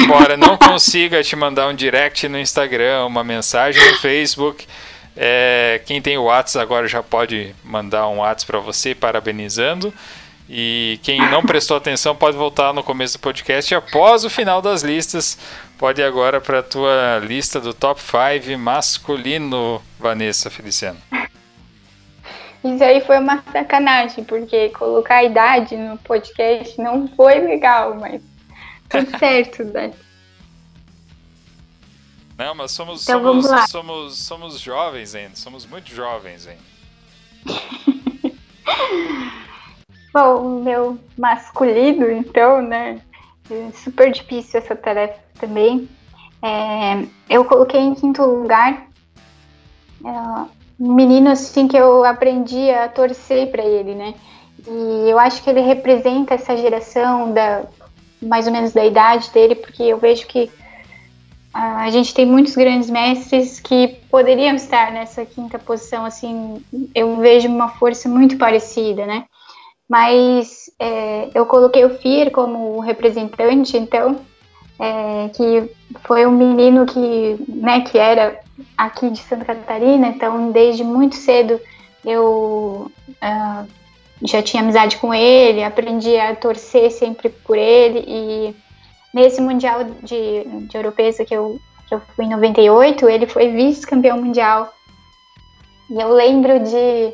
Embora 0.00 0.36
não 0.36 0.56
consiga 0.56 1.20
te 1.20 1.34
mandar 1.34 1.66
um 1.66 1.74
direct 1.74 2.28
no 2.28 2.38
Instagram, 2.38 3.06
uma 3.06 3.24
mensagem 3.24 3.84
no 3.90 3.98
Facebook. 3.98 4.64
É, 5.16 5.80
quem 5.84 6.00
tem 6.00 6.16
o 6.16 6.24
WhatsApp 6.24 6.62
agora 6.62 6.86
já 6.86 7.02
pode 7.02 7.56
mandar 7.64 8.06
um 8.06 8.18
WhatsApp 8.18 8.52
para 8.52 8.60
você 8.60 8.94
parabenizando. 8.94 9.92
E 10.48 11.00
quem 11.02 11.20
não 11.28 11.42
prestou 11.42 11.76
atenção 11.76 12.14
pode 12.14 12.36
voltar 12.36 12.72
no 12.72 12.82
começo 12.82 13.18
do 13.18 13.20
podcast 13.20 13.74
após 13.74 14.24
o 14.24 14.30
final 14.30 14.62
das 14.62 14.82
listas. 14.82 15.36
Pode 15.78 16.00
ir 16.00 16.04
agora 16.04 16.40
para 16.40 16.58
a 16.58 16.62
tua 16.62 17.20
lista 17.20 17.60
do 17.60 17.72
top 17.72 18.00
5 18.00 18.58
masculino, 18.58 19.80
Vanessa 19.96 20.50
Feliciano. 20.50 20.98
Isso 22.64 22.82
aí 22.82 23.00
foi 23.00 23.18
uma 23.18 23.40
sacanagem, 23.52 24.24
porque 24.24 24.70
colocar 24.70 25.18
a 25.18 25.24
idade 25.24 25.76
no 25.76 25.96
podcast 25.98 26.76
não 26.82 27.06
foi 27.06 27.38
legal, 27.38 27.94
mas 27.94 28.20
tudo 28.88 29.08
certo, 29.18 29.62
né? 29.62 29.92
Não, 32.36 32.56
mas 32.56 32.72
somos, 32.72 33.04
então, 33.04 33.22
somos, 33.22 33.70
somos, 33.70 34.18
somos 34.18 34.60
jovens 34.60 35.14
ainda, 35.14 35.36
somos 35.36 35.64
muito 35.64 35.94
jovens 35.94 36.48
ainda. 36.48 36.62
Bom, 40.12 40.58
o 40.58 40.64
meu 40.64 40.98
masculino, 41.16 42.10
então, 42.10 42.60
né? 42.60 43.00
É 43.50 43.70
super 43.72 44.10
difícil 44.10 44.60
essa 44.60 44.76
tarefa 44.76 45.18
também. 45.40 45.88
É, 46.42 47.04
eu 47.28 47.44
coloquei 47.44 47.80
em 47.80 47.94
quinto 47.94 48.22
lugar 48.22 48.86
é, 50.04 50.10
um 50.78 50.94
menino 50.94 51.30
assim 51.30 51.66
que 51.66 51.76
eu 51.76 52.04
aprendi 52.04 52.70
a 52.70 52.88
torcer 52.88 53.50
para 53.50 53.64
ele, 53.64 53.94
né? 53.94 54.14
E 54.66 55.10
eu 55.10 55.18
acho 55.18 55.42
que 55.42 55.50
ele 55.50 55.60
representa 55.60 56.34
essa 56.34 56.56
geração 56.56 57.32
da 57.32 57.64
mais 58.20 58.46
ou 58.46 58.52
menos 58.52 58.72
da 58.72 58.84
idade 58.84 59.30
dele, 59.30 59.54
porque 59.54 59.82
eu 59.82 59.98
vejo 59.98 60.26
que 60.26 60.50
a 61.54 61.90
gente 61.90 62.12
tem 62.12 62.26
muitos 62.26 62.54
grandes 62.54 62.90
mestres 62.90 63.58
que 63.58 63.96
poderiam 64.10 64.54
estar 64.54 64.92
nessa 64.92 65.24
quinta 65.24 65.58
posição, 65.58 66.04
assim, 66.04 66.62
eu 66.94 67.16
vejo 67.16 67.48
uma 67.48 67.68
força 67.68 68.08
muito 68.08 68.36
parecida, 68.36 69.06
né? 69.06 69.24
Mas 69.88 70.70
é, 70.78 71.30
eu 71.34 71.46
coloquei 71.46 71.84
o 71.84 71.98
Fir 71.98 72.30
como 72.30 72.80
representante, 72.80 73.76
então, 73.76 74.20
é, 74.78 75.30
que 75.30 75.70
foi 76.06 76.26
um 76.26 76.30
menino 76.30 76.84
que, 76.84 77.36
né, 77.48 77.80
que 77.80 77.98
era 77.98 78.38
aqui 78.76 79.10
de 79.10 79.18
Santa 79.18 79.46
Catarina, 79.46 80.08
então 80.08 80.50
desde 80.52 80.84
muito 80.84 81.16
cedo 81.16 81.58
eu 82.04 82.90
uh, 83.08 83.68
já 84.22 84.42
tinha 84.42 84.62
amizade 84.62 84.96
com 84.98 85.12
ele, 85.14 85.64
aprendi 85.64 86.16
a 86.16 86.34
torcer 86.34 86.90
sempre 86.90 87.28
por 87.28 87.56
ele 87.56 88.04
e 88.06 88.56
nesse 89.14 89.40
Mundial 89.40 89.84
de, 89.84 90.44
de 90.44 90.76
Europeza 90.76 91.24
que 91.24 91.34
eu, 91.34 91.58
que 91.88 91.94
eu 91.94 92.00
fui 92.14 92.24
em 92.24 92.30
98, 92.30 93.08
ele 93.08 93.26
foi 93.26 93.50
vice-campeão 93.50 94.18
mundial. 94.18 94.72
E 95.90 96.00
eu 96.00 96.12
lembro 96.12 96.60
de 96.60 97.12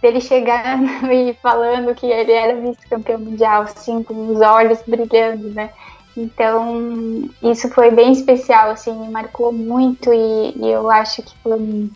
dele 0.00 0.20
chegando 0.20 0.88
e 1.12 1.34
falando 1.34 1.94
que 1.94 2.06
ele 2.06 2.32
era 2.32 2.60
vice-campeão 2.60 3.18
mundial, 3.18 3.62
assim, 3.62 4.02
com 4.02 4.28
os 4.28 4.40
olhos 4.40 4.80
brilhando, 4.86 5.50
né? 5.50 5.70
Então, 6.16 7.30
isso 7.42 7.68
foi 7.70 7.90
bem 7.90 8.12
especial, 8.12 8.70
assim, 8.70 8.92
me 8.92 9.08
marcou 9.08 9.52
muito 9.52 10.12
e, 10.12 10.52
e 10.56 10.68
eu 10.68 10.90
acho 10.90 11.22
que 11.22 11.32
foi 11.42 11.90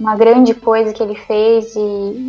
uma 0.00 0.16
grande 0.16 0.54
coisa 0.54 0.92
que 0.92 1.02
ele 1.02 1.16
fez 1.16 1.74
e, 1.76 1.80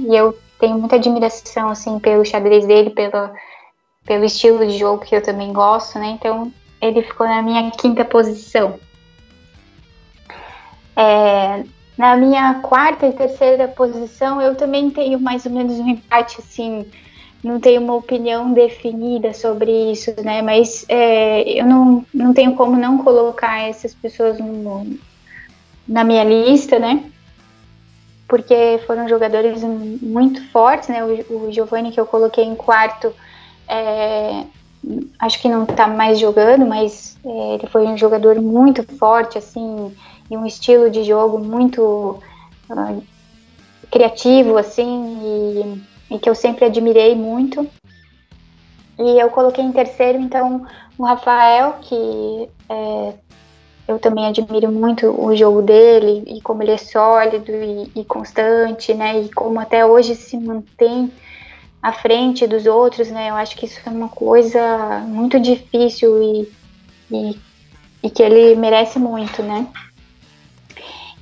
e, 0.09 0.15
eu 0.15 0.37
tenho 0.59 0.77
muita 0.77 0.97
admiração, 0.97 1.69
assim, 1.69 1.97
pelo 1.99 2.25
xadrez 2.25 2.65
dele, 2.65 2.89
pelo, 2.89 4.25
estilo 4.25 4.67
de 4.67 4.77
jogo 4.77 5.05
que 5.05 5.15
eu 5.15 5.23
também 5.23 5.53
gosto, 5.53 5.97
né? 5.97 6.07
Então, 6.07 6.51
ele 6.81 7.01
ficou 7.03 7.25
na 7.25 7.41
minha 7.41 7.71
quinta 7.71 8.03
posição. 8.03 8.77
É, 10.95 11.63
na 11.99 12.15
minha 12.15 12.53
quarta 12.61 13.05
e 13.05 13.11
terceira 13.11 13.67
posição, 13.67 14.41
eu 14.41 14.55
também 14.55 14.89
tenho 14.89 15.19
mais 15.19 15.45
ou 15.45 15.51
menos 15.51 15.77
um 15.79 15.89
empate, 15.89 16.39
assim, 16.39 16.85
não 17.43 17.59
tenho 17.59 17.81
uma 17.81 17.93
opinião 17.93 18.53
definida 18.53 19.33
sobre 19.33 19.91
isso, 19.91 20.15
né? 20.23 20.41
Mas 20.41 20.85
é, 20.87 21.59
eu 21.59 21.65
não, 21.65 22.05
não 22.13 22.33
tenho 22.33 22.55
como 22.55 22.77
não 22.77 22.99
colocar 22.99 23.67
essas 23.67 23.93
pessoas 23.93 24.39
no, 24.39 24.97
na 25.85 26.05
minha 26.05 26.23
lista, 26.23 26.79
né? 26.79 27.03
Porque 28.29 28.79
foram 28.87 29.09
jogadores 29.09 29.61
muito 29.61 30.41
fortes, 30.51 30.87
né? 30.87 31.03
O, 31.03 31.47
o 31.47 31.51
Giovanni 31.51 31.91
que 31.91 31.99
eu 31.99 32.05
coloquei 32.05 32.45
em 32.45 32.55
quarto, 32.55 33.13
é, 33.67 34.45
acho 35.19 35.41
que 35.41 35.49
não 35.49 35.63
está 35.63 35.85
mais 35.85 36.17
jogando, 36.17 36.65
mas 36.65 37.17
é, 37.25 37.55
ele 37.55 37.67
foi 37.67 37.85
um 37.85 37.97
jogador 37.97 38.39
muito 38.41 38.83
forte, 38.95 39.37
assim, 39.37 39.93
e 40.29 40.37
um 40.37 40.45
estilo 40.45 40.89
de 40.89 41.03
jogo 41.03 41.39
muito 41.39 42.19
uh, 42.69 43.03
criativo, 43.89 44.57
assim, 44.57 45.19
e 45.23 45.89
e 46.09 46.17
que 46.17 46.29
eu 46.29 46.35
sempre 46.35 46.65
admirei 46.65 47.15
muito. 47.15 47.67
E 48.97 49.19
eu 49.19 49.29
coloquei 49.29 49.63
em 49.63 49.71
terceiro, 49.71 50.19
então, 50.19 50.65
o 50.97 51.05
Rafael, 51.05 51.75
que 51.81 52.49
é, 52.67 53.13
eu 53.87 53.99
também 53.99 54.25
admiro 54.25 54.71
muito 54.71 55.07
o 55.07 55.33
jogo 55.35 55.61
dele 55.61 56.23
e 56.27 56.41
como 56.41 56.63
ele 56.63 56.71
é 56.71 56.77
sólido 56.77 57.51
e, 57.51 57.91
e, 57.95 58.03
constante, 58.03 58.93
né? 58.93 59.21
E 59.21 59.31
como 59.31 59.59
até 59.59 59.85
hoje 59.85 60.15
se 60.15 60.37
mantém 60.37 61.11
à 61.81 61.93
frente 61.93 62.45
dos 62.45 62.65
outros, 62.65 63.09
né? 63.09 63.29
Eu 63.29 63.35
acho 63.35 63.55
que 63.55 63.65
isso 63.65 63.79
é 63.85 63.89
uma 63.89 64.09
coisa 64.09 64.99
muito 65.07 65.39
difícil 65.39 66.21
e, 66.21 66.51
e, 67.09 67.39
e 68.03 68.09
que 68.09 68.21
ele 68.21 68.55
merece 68.55 68.99
muito, 68.99 69.41
né? 69.41 69.65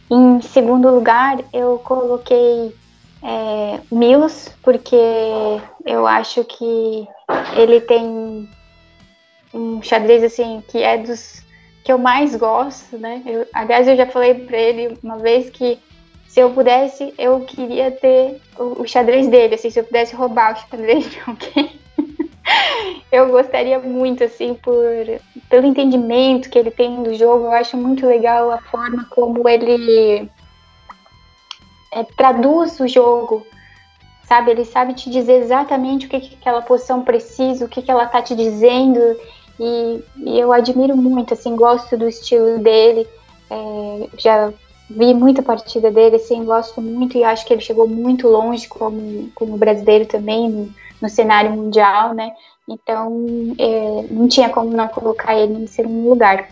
Em 0.09 0.41
segundo 0.41 0.89
lugar, 0.89 1.39
eu 1.51 1.79
coloquei 1.79 2.73
é, 3.21 3.79
Milos, 3.91 4.49
porque 4.63 4.95
eu 5.85 6.07
acho 6.07 6.43
que 6.43 7.07
ele 7.55 7.81
tem 7.81 8.47
um 9.53 9.81
xadrez 9.81 10.23
assim 10.23 10.63
que 10.67 10.81
é 10.81 10.97
dos 10.97 11.45
que 11.83 11.91
eu 11.91 11.97
mais 11.97 12.35
gosto, 12.35 12.97
né? 12.97 13.21
Eu, 13.25 13.47
aliás, 13.53 13.87
eu 13.87 13.95
já 13.95 14.05
falei 14.05 14.33
para 14.33 14.57
ele 14.57 14.97
uma 15.01 15.17
vez 15.17 15.49
que 15.49 15.79
se 16.27 16.41
eu 16.41 16.51
pudesse, 16.51 17.13
eu 17.17 17.39
queria 17.41 17.89
ter 17.89 18.41
o, 18.59 18.81
o, 18.81 18.87
xadrez 18.87 19.27
dele, 19.27 19.55
assim, 19.55 19.69
se 19.69 19.79
eu 19.79 19.85
pudesse 19.85 20.13
roubar 20.13 20.53
o 20.53 20.69
xadrez 20.69 21.09
de 21.09 21.19
alguém. 21.25 21.79
eu 23.11 23.29
gostaria 23.29 23.79
muito, 23.79 24.23
assim, 24.23 24.53
por 24.53 24.83
pelo 25.49 25.65
entendimento 25.65 26.49
que 26.49 26.59
ele 26.59 26.71
tem 26.71 27.01
do 27.03 27.13
jogo, 27.13 27.45
eu 27.45 27.51
acho 27.51 27.77
muito 27.77 28.05
legal 28.05 28.51
a 28.51 28.59
forma 28.59 29.05
como 29.09 29.47
ele 29.47 30.29
é, 31.93 32.03
traduz 32.15 32.79
o 32.79 32.87
jogo, 32.87 33.45
sabe? 34.23 34.51
Ele 34.51 34.65
sabe 34.65 34.93
te 34.93 35.09
dizer 35.09 35.41
exatamente 35.41 36.05
o 36.05 36.09
que, 36.09 36.19
que 36.19 36.35
aquela 36.35 36.61
posição 36.61 37.03
precisa, 37.03 37.65
o 37.65 37.69
que, 37.69 37.81
que 37.81 37.89
ela 37.89 38.05
tá 38.05 38.21
te 38.21 38.35
dizendo, 38.35 38.99
e, 39.59 40.03
e 40.17 40.39
eu 40.39 40.51
admiro 40.51 40.95
muito, 40.95 41.33
assim, 41.33 41.55
gosto 41.55 41.97
do 41.97 42.07
estilo 42.07 42.59
dele, 42.59 43.07
é, 43.49 44.09
já 44.17 44.53
vi 44.89 45.13
muita 45.13 45.41
partida 45.41 45.89
dele, 45.89 46.17
assim, 46.17 46.43
gosto 46.43 46.81
muito 46.81 47.17
e 47.17 47.23
acho 47.23 47.45
que 47.45 47.53
ele 47.53 47.61
chegou 47.61 47.87
muito 47.87 48.27
longe 48.27 48.67
como, 48.67 49.29
como 49.33 49.57
brasileiro 49.57 50.05
também 50.05 50.49
no, 50.49 50.73
no 51.01 51.09
cenário 51.09 51.51
mundial, 51.51 52.13
né? 52.13 52.33
Então, 52.67 53.55
é, 53.57 54.05
não 54.11 54.27
tinha 54.27 54.49
como 54.49 54.69
não 54.71 54.87
colocar 54.87 55.37
ele 55.37 55.53
em 55.53 55.67
segundo 55.67 56.09
lugar. 56.09 56.49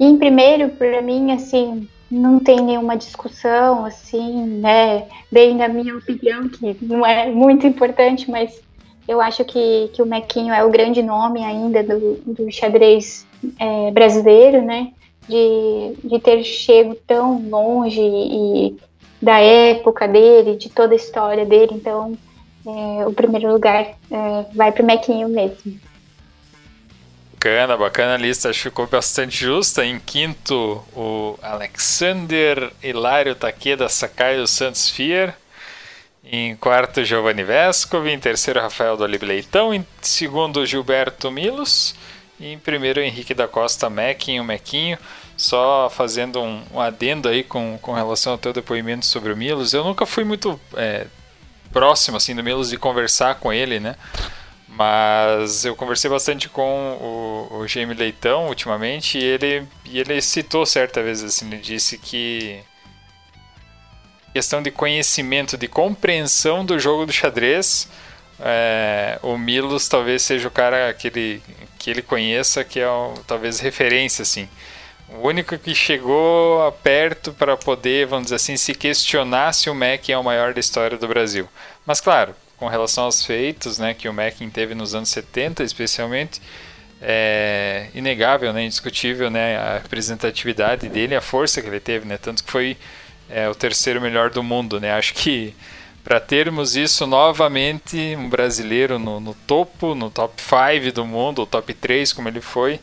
E 0.00 0.04
em 0.04 0.16
primeiro, 0.16 0.70
para 0.70 1.02
mim, 1.02 1.32
assim, 1.32 1.86
não 2.10 2.38
tem 2.38 2.60
nenhuma 2.60 2.96
discussão, 2.96 3.84
assim, 3.84 4.46
né? 4.46 5.06
Bem, 5.30 5.54
na 5.54 5.68
minha 5.68 5.96
opinião, 5.96 6.48
que 6.48 6.76
não 6.80 7.04
é 7.04 7.30
muito 7.30 7.66
importante, 7.66 8.30
mas 8.30 8.60
eu 9.06 9.20
acho 9.20 9.44
que, 9.44 9.90
que 9.92 10.00
o 10.00 10.06
Mequinho 10.06 10.54
é 10.54 10.64
o 10.64 10.70
grande 10.70 11.02
nome 11.02 11.44
ainda 11.44 11.82
do, 11.82 12.14
do 12.26 12.50
xadrez 12.50 13.26
é, 13.58 13.90
brasileiro, 13.90 14.62
né? 14.62 14.92
De, 15.28 15.94
de 16.02 16.18
ter 16.18 16.42
chego 16.42 16.94
tão 17.06 17.48
longe 17.48 18.00
e 18.00 18.76
da 19.20 19.38
época 19.38 20.06
dele, 20.06 20.56
de 20.56 20.68
toda 20.68 20.92
a 20.92 20.96
história 20.96 21.44
dele. 21.44 21.72
Então, 21.72 22.16
é, 22.66 23.06
o 23.06 23.12
primeiro 23.12 23.52
lugar 23.52 23.82
é, 24.10 24.46
vai 24.54 24.72
para 24.72 24.82
o 24.82 24.86
Mequinho 24.86 25.28
mesmo. 25.28 25.78
Bacana, 27.32 27.76
bacana 27.76 28.14
a 28.14 28.16
lista, 28.16 28.48
acho 28.48 28.62
que 28.62 28.70
ficou 28.70 28.86
bastante 28.86 29.44
justa. 29.44 29.84
Em 29.84 29.98
quinto, 29.98 30.82
o 30.96 31.38
Alexander 31.42 32.72
Hilário 32.82 33.34
Takeda 33.34 33.86
Sakai 33.86 34.44
Santos 34.46 34.88
Fier. 34.88 35.36
Em 36.24 36.56
quarto, 36.56 37.04
Giovanni 37.04 37.44
Vescovi. 37.44 38.10
Em 38.10 38.18
terceiro, 38.18 38.60
Rafael 38.60 38.96
do 38.96 39.04
Olive 39.04 39.26
Leitão. 39.26 39.74
Em 39.74 39.86
segundo, 40.00 40.64
Gilberto 40.64 41.30
Milos. 41.30 41.94
E 42.40 42.50
em 42.50 42.58
primeiro, 42.58 43.00
Henrique 43.00 43.34
da 43.34 43.46
Costa 43.46 43.90
Mequinho, 43.90 44.42
Mequinho. 44.42 44.98
Só 45.36 45.90
fazendo 45.90 46.40
um, 46.40 46.62
um, 46.72 46.80
adendo 46.80 47.28
aí 47.28 47.44
com, 47.44 47.78
com 47.82 47.92
relação 47.92 48.32
ao 48.32 48.38
teu 48.38 48.54
depoimento 48.54 49.04
sobre 49.04 49.30
o 49.30 49.36
Milos. 49.36 49.74
Eu 49.74 49.84
nunca 49.84 50.06
fui 50.06 50.24
muito 50.24 50.58
é, 50.78 51.06
próximo 51.74 52.16
assim 52.16 52.34
do 52.34 52.42
Milos 52.42 52.70
de 52.70 52.78
conversar 52.78 53.34
com 53.34 53.52
ele, 53.52 53.80
né? 53.80 53.96
Mas 54.68 55.64
eu 55.64 55.76
conversei 55.76 56.08
bastante 56.08 56.48
com 56.48 56.96
o, 57.50 57.58
o 57.60 57.94
Leitão 57.94 58.46
ultimamente 58.46 59.18
e 59.18 59.22
ele, 59.22 59.66
e 59.84 59.98
ele 59.98 60.20
citou 60.22 60.64
certa 60.64 61.02
vez 61.02 61.22
assim, 61.22 61.46
ele 61.46 61.58
disse 61.58 61.98
que 61.98 62.60
questão 64.32 64.62
de 64.62 64.70
conhecimento, 64.70 65.56
de 65.56 65.68
compreensão 65.68 66.64
do 66.64 66.78
jogo 66.78 67.06
do 67.06 67.12
xadrez, 67.12 67.88
é, 68.40 69.18
o 69.22 69.38
Milos 69.38 69.86
talvez 69.86 70.22
seja 70.22 70.48
o 70.48 70.50
cara 70.50 70.92
que 70.92 71.06
ele, 71.06 71.42
que 71.78 71.90
ele 71.90 72.02
conheça 72.02 72.64
que 72.64 72.80
é 72.80 72.86
talvez 73.26 73.60
referência 73.60 74.22
assim. 74.22 74.48
O 75.08 75.28
único 75.28 75.58
que 75.58 75.74
chegou 75.74 76.70
perto 76.82 77.32
para 77.32 77.56
poder, 77.56 78.06
vamos 78.06 78.24
dizer 78.24 78.36
assim, 78.36 78.56
se 78.56 78.74
questionar 78.74 79.52
se 79.52 79.68
o 79.68 79.74
Mac 79.74 80.08
é 80.08 80.16
o 80.16 80.24
maior 80.24 80.54
da 80.54 80.60
história 80.60 80.96
do 80.96 81.06
Brasil. 81.06 81.48
Mas 81.86 82.00
claro, 82.00 82.34
com 82.56 82.66
relação 82.68 83.04
aos 83.04 83.24
feitos 83.24 83.78
né, 83.78 83.94
que 83.94 84.08
o 84.08 84.12
Mackin 84.12 84.48
teve 84.48 84.74
nos 84.74 84.94
anos 84.94 85.10
70, 85.10 85.62
especialmente, 85.62 86.40
é 87.00 87.88
inegável, 87.94 88.52
né, 88.52 88.64
indiscutível 88.64 89.30
né, 89.30 89.58
a 89.58 89.78
representatividade 89.78 90.88
dele, 90.88 91.14
a 91.14 91.20
força 91.20 91.60
que 91.60 91.68
ele 91.68 91.80
teve, 91.80 92.06
né, 92.06 92.16
tanto 92.16 92.42
que 92.42 92.50
foi 92.50 92.76
é, 93.28 93.48
o 93.48 93.54
terceiro 93.54 94.00
melhor 94.00 94.30
do 94.30 94.42
mundo. 94.42 94.80
Né, 94.80 94.92
acho 94.92 95.12
que 95.12 95.54
para 96.02 96.20
termos 96.20 96.76
isso 96.76 97.06
novamente, 97.06 98.16
um 98.16 98.28
brasileiro 98.28 98.98
no, 98.98 99.20
no 99.20 99.34
topo, 99.34 99.94
no 99.94 100.10
top 100.10 100.40
5 100.40 100.92
do 100.94 101.04
mundo, 101.04 101.40
ou 101.40 101.46
top 101.46 101.74
3 101.74 102.12
como 102.12 102.28
ele 102.28 102.40
foi, 102.40 102.80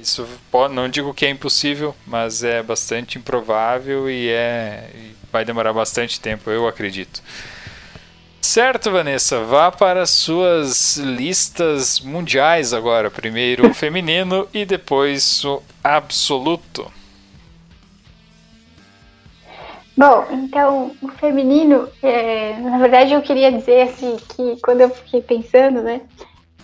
isso 0.00 0.26
pode, 0.50 0.74
não 0.74 0.88
digo 0.88 1.12
que 1.12 1.26
é 1.26 1.30
impossível, 1.30 1.94
mas 2.06 2.42
é 2.44 2.62
bastante 2.62 3.18
improvável 3.18 4.10
e, 4.10 4.28
é, 4.28 4.90
e 4.94 5.14
vai 5.32 5.44
demorar 5.44 5.72
bastante 5.72 6.20
tempo, 6.20 6.50
eu 6.50 6.66
acredito. 6.66 7.22
Certo, 8.40 8.90
Vanessa, 8.90 9.44
vá 9.44 9.70
para 9.70 10.06
suas 10.06 10.96
listas 10.96 12.00
mundiais 12.00 12.72
agora. 12.72 13.10
Primeiro 13.10 13.68
o 13.68 13.74
feminino 13.74 14.48
e 14.54 14.64
depois 14.64 15.44
o 15.44 15.62
absoluto. 15.84 16.90
Bom, 19.96 20.26
então 20.30 20.96
o 21.02 21.08
feminino, 21.08 21.88
é, 22.02 22.56
na 22.60 22.78
verdade 22.78 23.12
eu 23.12 23.20
queria 23.20 23.50
dizer 23.50 23.82
assim 23.82 24.16
que 24.16 24.56
quando 24.62 24.80
eu 24.80 24.90
fiquei 24.90 25.20
pensando, 25.20 25.82
né, 25.82 26.00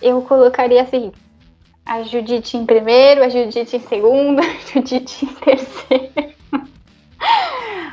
eu 0.01 0.21
colocaria 0.21 0.81
assim 0.81 1.11
a 1.85 2.03
Judite 2.03 2.57
em 2.57 2.65
primeiro, 2.65 3.23
a 3.23 3.29
Judite 3.29 3.77
em 3.77 3.79
segundo, 3.79 4.41
a 4.43 4.73
Judite 4.73 5.25
em 5.25 5.33
terceiro. 5.35 6.35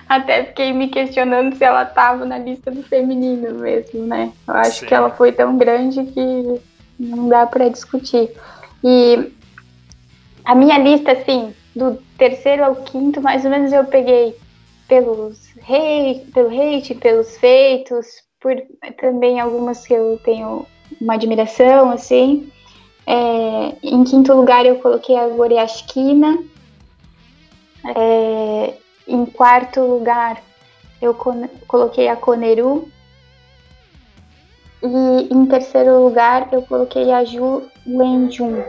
Até 0.09 0.45
fiquei 0.45 0.73
me 0.73 0.89
questionando 0.89 1.57
se 1.57 1.65
ela 1.65 1.85
estava 1.85 2.25
na 2.25 2.39
lista 2.39 2.71
do 2.71 2.83
feminino 2.83 3.55
mesmo, 3.55 4.07
né? 4.07 4.33
Eu 4.47 4.55
acho 4.55 4.81
Sim. 4.81 4.87
que 4.87 4.95
ela 4.95 5.11
foi 5.11 5.33
tão 5.33 5.57
grande 5.57 6.05
que 6.05 6.61
não 6.99 7.29
dá 7.29 7.47
para 7.47 7.69
discutir. 7.69 8.31
E 8.85 9.33
a 10.45 10.55
minha 10.55 10.79
lista, 10.79 11.13
assim, 11.13 11.55
do 11.75 11.99
terceiro 12.19 12.65
ao 12.65 12.77
quinto, 12.77 13.23
mais 13.23 13.45
ou 13.45 13.51
menos 13.51 13.73
eu 13.73 13.85
peguei 13.85 14.37
pelos 14.87 15.51
hate, 15.63 16.31
pelo 16.33 16.49
hate, 16.49 16.95
pelos 16.95 17.37
feitos, 17.39 18.07
por 18.39 18.55
também 19.01 19.41
algumas 19.41 19.87
que 19.87 19.95
eu 19.95 20.21
tenho 20.23 20.67
uma 21.01 21.15
admiração, 21.15 21.91
assim. 21.91 22.51
É, 23.13 23.77
em 23.83 24.03
quinto 24.05 24.33
lugar 24.33 24.65
eu 24.65 24.77
coloquei 24.77 25.19
a 25.19 25.29
Goriashkina. 25.29 26.43
É, 27.95 28.75
em 29.07 29.27
quarto 29.27 29.81
lugar 29.81 30.43
eu 31.01 31.15
coloquei 31.67 32.09
a 32.09 32.17
Koneru. 32.17 32.89
E 34.83 35.29
em 35.31 35.45
terceiro 35.45 36.03
lugar 36.03 36.49
eu 36.53 36.63
coloquei 36.63 37.13
a 37.13 37.23
Ju 37.23 37.69
Wenjun. 37.87 38.65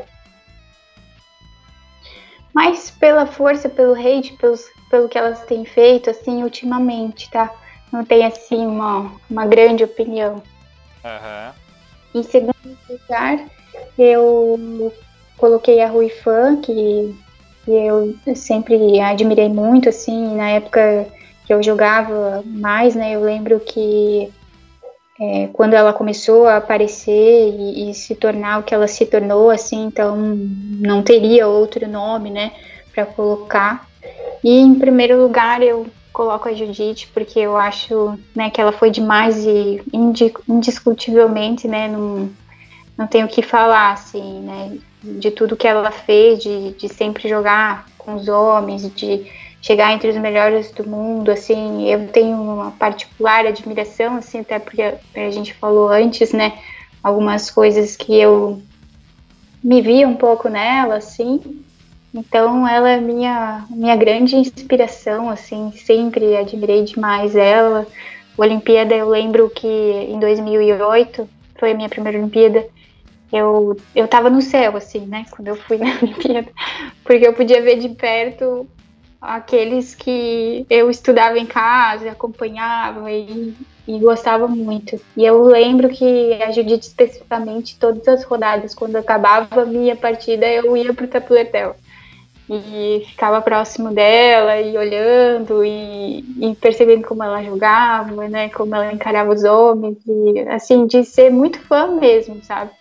Mas 2.53 2.91
pela 2.91 3.26
força, 3.26 3.70
pelo 3.70 3.94
hate, 3.94 4.34
pelos, 4.34 4.65
pelo 4.90 5.07
que 5.07 5.18
elas 5.18 5.45
têm 5.45 5.64
feito, 5.64 6.10
assim, 6.10 6.44
ultimamente, 6.44 7.32
tá? 7.32 7.49
Não 7.91 8.03
tem, 8.03 8.26
assim, 8.26 8.68
uma, 8.68 9.11
uma 9.28 9.45
grande 9.48 9.84
opinião. 9.84 10.44
Uhum. 11.03 11.53
Em 12.14 12.24
segundo 12.24 12.78
lugar, 12.88 13.40
eu 13.97 14.91
coloquei 15.37 15.81
a 15.81 15.87
Rui 15.87 16.09
Fan, 16.09 16.57
que, 16.57 17.15
eu 17.67 18.13
sempre 18.35 18.99
admirei 18.99 19.47
muito, 19.47 19.87
assim, 19.87 20.35
na 20.35 20.49
época 20.49 21.07
que 21.45 21.53
eu 21.53 21.63
jogava 21.63 22.43
mais, 22.45 22.93
né? 22.93 23.15
Eu 23.15 23.21
lembro 23.21 23.59
que 23.59 24.29
é, 25.19 25.47
quando 25.53 25.73
ela 25.73 25.93
começou 25.93 26.47
a 26.47 26.57
aparecer 26.57 27.53
e, 27.57 27.89
e, 27.89 27.93
se 27.93 28.15
tornar 28.15 28.59
o 28.59 28.63
que 28.63 28.73
ela 28.73 28.87
se 28.87 29.05
tornou, 29.05 29.49
assim, 29.49 29.85
então 29.85 30.15
não 30.17 31.03
teria 31.03 31.47
outro 31.47 31.87
nome, 31.87 32.29
né, 32.29 32.51
para 32.93 33.05
colocar. 33.05 33.87
E 34.43 34.59
em 34.59 34.75
primeiro 34.75 35.21
lugar 35.21 35.61
eu 35.61 35.85
coloco 36.11 36.49
a 36.49 36.53
Judite 36.53 37.09
porque 37.13 37.39
eu 37.39 37.55
acho, 37.55 38.17
né, 38.35 38.49
que 38.49 38.59
ela 38.59 38.71
foi 38.71 38.89
demais 38.89 39.45
e 39.45 39.81
indiscutivelmente, 40.47 41.67
né, 41.67 41.87
não, 41.87 42.29
não 42.98 43.07
tenho 43.07 43.26
o 43.26 43.30
que 43.30 43.41
falar, 43.41 43.91
assim, 43.91 44.41
né, 44.41 44.78
de 45.03 45.32
tudo 45.32 45.57
que 45.57 45.68
ela 45.68 45.91
fez, 45.91 46.40
de, 46.40 46.72
de 46.74 46.90
sempre 46.90 47.28
jogar 47.28 47.86
com 47.98 48.15
os 48.15 48.28
homens, 48.28 48.90
de 48.94 49.26
chegar 49.61 49.94
entre 49.94 50.10
os 50.10 50.18
melhores 50.18 50.72
do 50.72 50.88
mundo, 50.88 51.32
assim, 51.32 51.90
eu 51.90 52.07
tenho 52.10 52.36
uma 52.36 52.72
particular 52.72 53.45
admiração, 53.45 54.18
assim, 54.18 54.40
até 54.40 54.60
porque 54.60 54.82
a 54.82 55.30
gente 55.32 55.53
falou 55.53 55.90
antes, 55.90 56.34
né, 56.34 56.60
algumas 57.02 57.49
coisas 57.49 57.95
que 57.95 58.14
eu 58.14 58.61
me 59.64 59.82
vi 59.82 60.06
um 60.06 60.15
pouco 60.15 60.49
nela, 60.49 60.95
assim, 60.95 61.64
então 62.14 62.68
ela 62.68 62.90
é 62.91 62.99
minha, 62.99 63.65
minha 63.70 63.95
grande 63.95 64.36
inspiração, 64.36 65.30
assim, 65.30 65.72
sempre 65.76 66.38
admirei 66.38 66.84
demais 66.84 67.36
ela. 67.36 67.88
A 68.38 68.41
Olimpíada, 68.41 68.94
eu 68.94 69.10
lembro 69.10 69.49
que 69.49 69.68
em 69.68 70.20
2008 70.20 71.28
foi 71.57 71.72
a 71.72 71.74
minha 71.74 71.90
primeira 71.90 72.20
Olimpíada, 72.20 72.68
eu, 73.34 73.76
eu 73.95 74.07
tava 74.07 74.30
no 74.30 74.41
céu, 74.41 74.77
assim, 74.77 75.07
né, 75.07 75.26
quando 75.31 75.47
eu 75.47 75.55
fui 75.55 75.77
na 75.77 75.88
Olimpíada, 76.01 76.49
porque 77.03 77.26
eu 77.26 77.34
podia 77.34 77.61
ver 77.61 77.80
de 77.80 77.89
perto 77.89 78.68
aqueles 79.19 79.95
que 79.95 80.65
eu 80.69 80.89
estudava 80.89 81.39
em 81.39 81.45
casa, 81.45 82.11
acompanhava 82.11 83.10
e, 83.11 83.55
e 83.88 83.99
gostava 83.99 84.47
muito. 84.47 85.01
E 85.18 85.26
eu 85.26 85.41
lembro 85.43 85.89
que 85.89 86.34
a 86.43 86.51
Judite, 86.51 86.88
especificamente, 86.88 87.80
todas 87.80 88.07
as 88.07 88.23
rodadas, 88.23 88.76
quando 88.76 88.97
acabava 88.97 89.61
a 89.61 89.65
minha 89.65 89.95
partida, 89.95 90.45
eu 90.45 90.76
ia 90.77 90.93
pro 90.93 91.07
Tapuletel. 91.07 91.76
E 92.49 93.03
ficava 93.07 93.41
próximo 93.41 93.91
dela 93.91 94.60
e 94.60 94.77
olhando 94.77 95.64
e, 95.64 96.19
e, 96.19 96.55
percebendo 96.60 97.07
como 97.07 97.23
ela 97.23 97.41
jogava, 97.41 98.27
né, 98.27 98.49
como 98.49 98.76
ela 98.76 98.91
encarava 98.91 99.34
os 99.34 99.45
homens, 99.45 99.97
e 100.05 100.39
assim, 100.49 100.85
de 100.85 101.05
ser 101.05 101.31
muito 101.31 101.60
fã 101.61 101.95
mesmo, 101.95 102.43
sabe? 102.43 102.72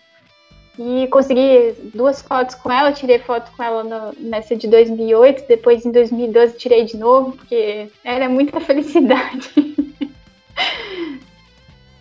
E 0.78 1.06
consegui 1.08 1.74
duas 1.92 2.22
fotos 2.22 2.54
com 2.54 2.72
ela, 2.72 2.92
tirei 2.92 3.18
foto 3.18 3.52
com 3.54 3.62
ela 3.62 3.84
no, 3.84 4.14
nessa 4.18 4.56
de 4.56 4.66
2008, 4.68 5.46
depois 5.46 5.84
em 5.84 5.92
2012 5.92 6.56
tirei 6.56 6.84
de 6.84 6.96
novo, 6.96 7.32
porque 7.32 7.88
era 8.02 8.28
muita 8.28 8.58
felicidade. 8.60 9.50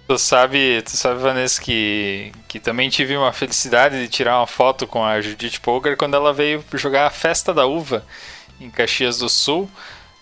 Tu 0.07 0.17
sabe, 0.17 0.81
tu 0.83 0.91
sabe, 0.91 1.21
Vanessa, 1.21 1.61
que, 1.61 2.31
que 2.47 2.59
também 2.59 2.89
tive 2.89 3.15
uma 3.15 3.31
felicidade 3.31 3.97
de 3.97 4.07
tirar 4.07 4.39
uma 4.39 4.47
foto 4.47 4.87
com 4.87 5.03
a 5.03 5.21
Judith 5.21 5.59
Polgar 5.61 5.95
quando 5.95 6.15
ela 6.15 6.33
veio 6.33 6.63
jogar 6.73 7.07
a 7.07 7.09
Festa 7.09 7.53
da 7.53 7.65
Uva 7.65 8.05
em 8.59 8.69
Caxias 8.69 9.19
do 9.19 9.29
Sul. 9.29 9.69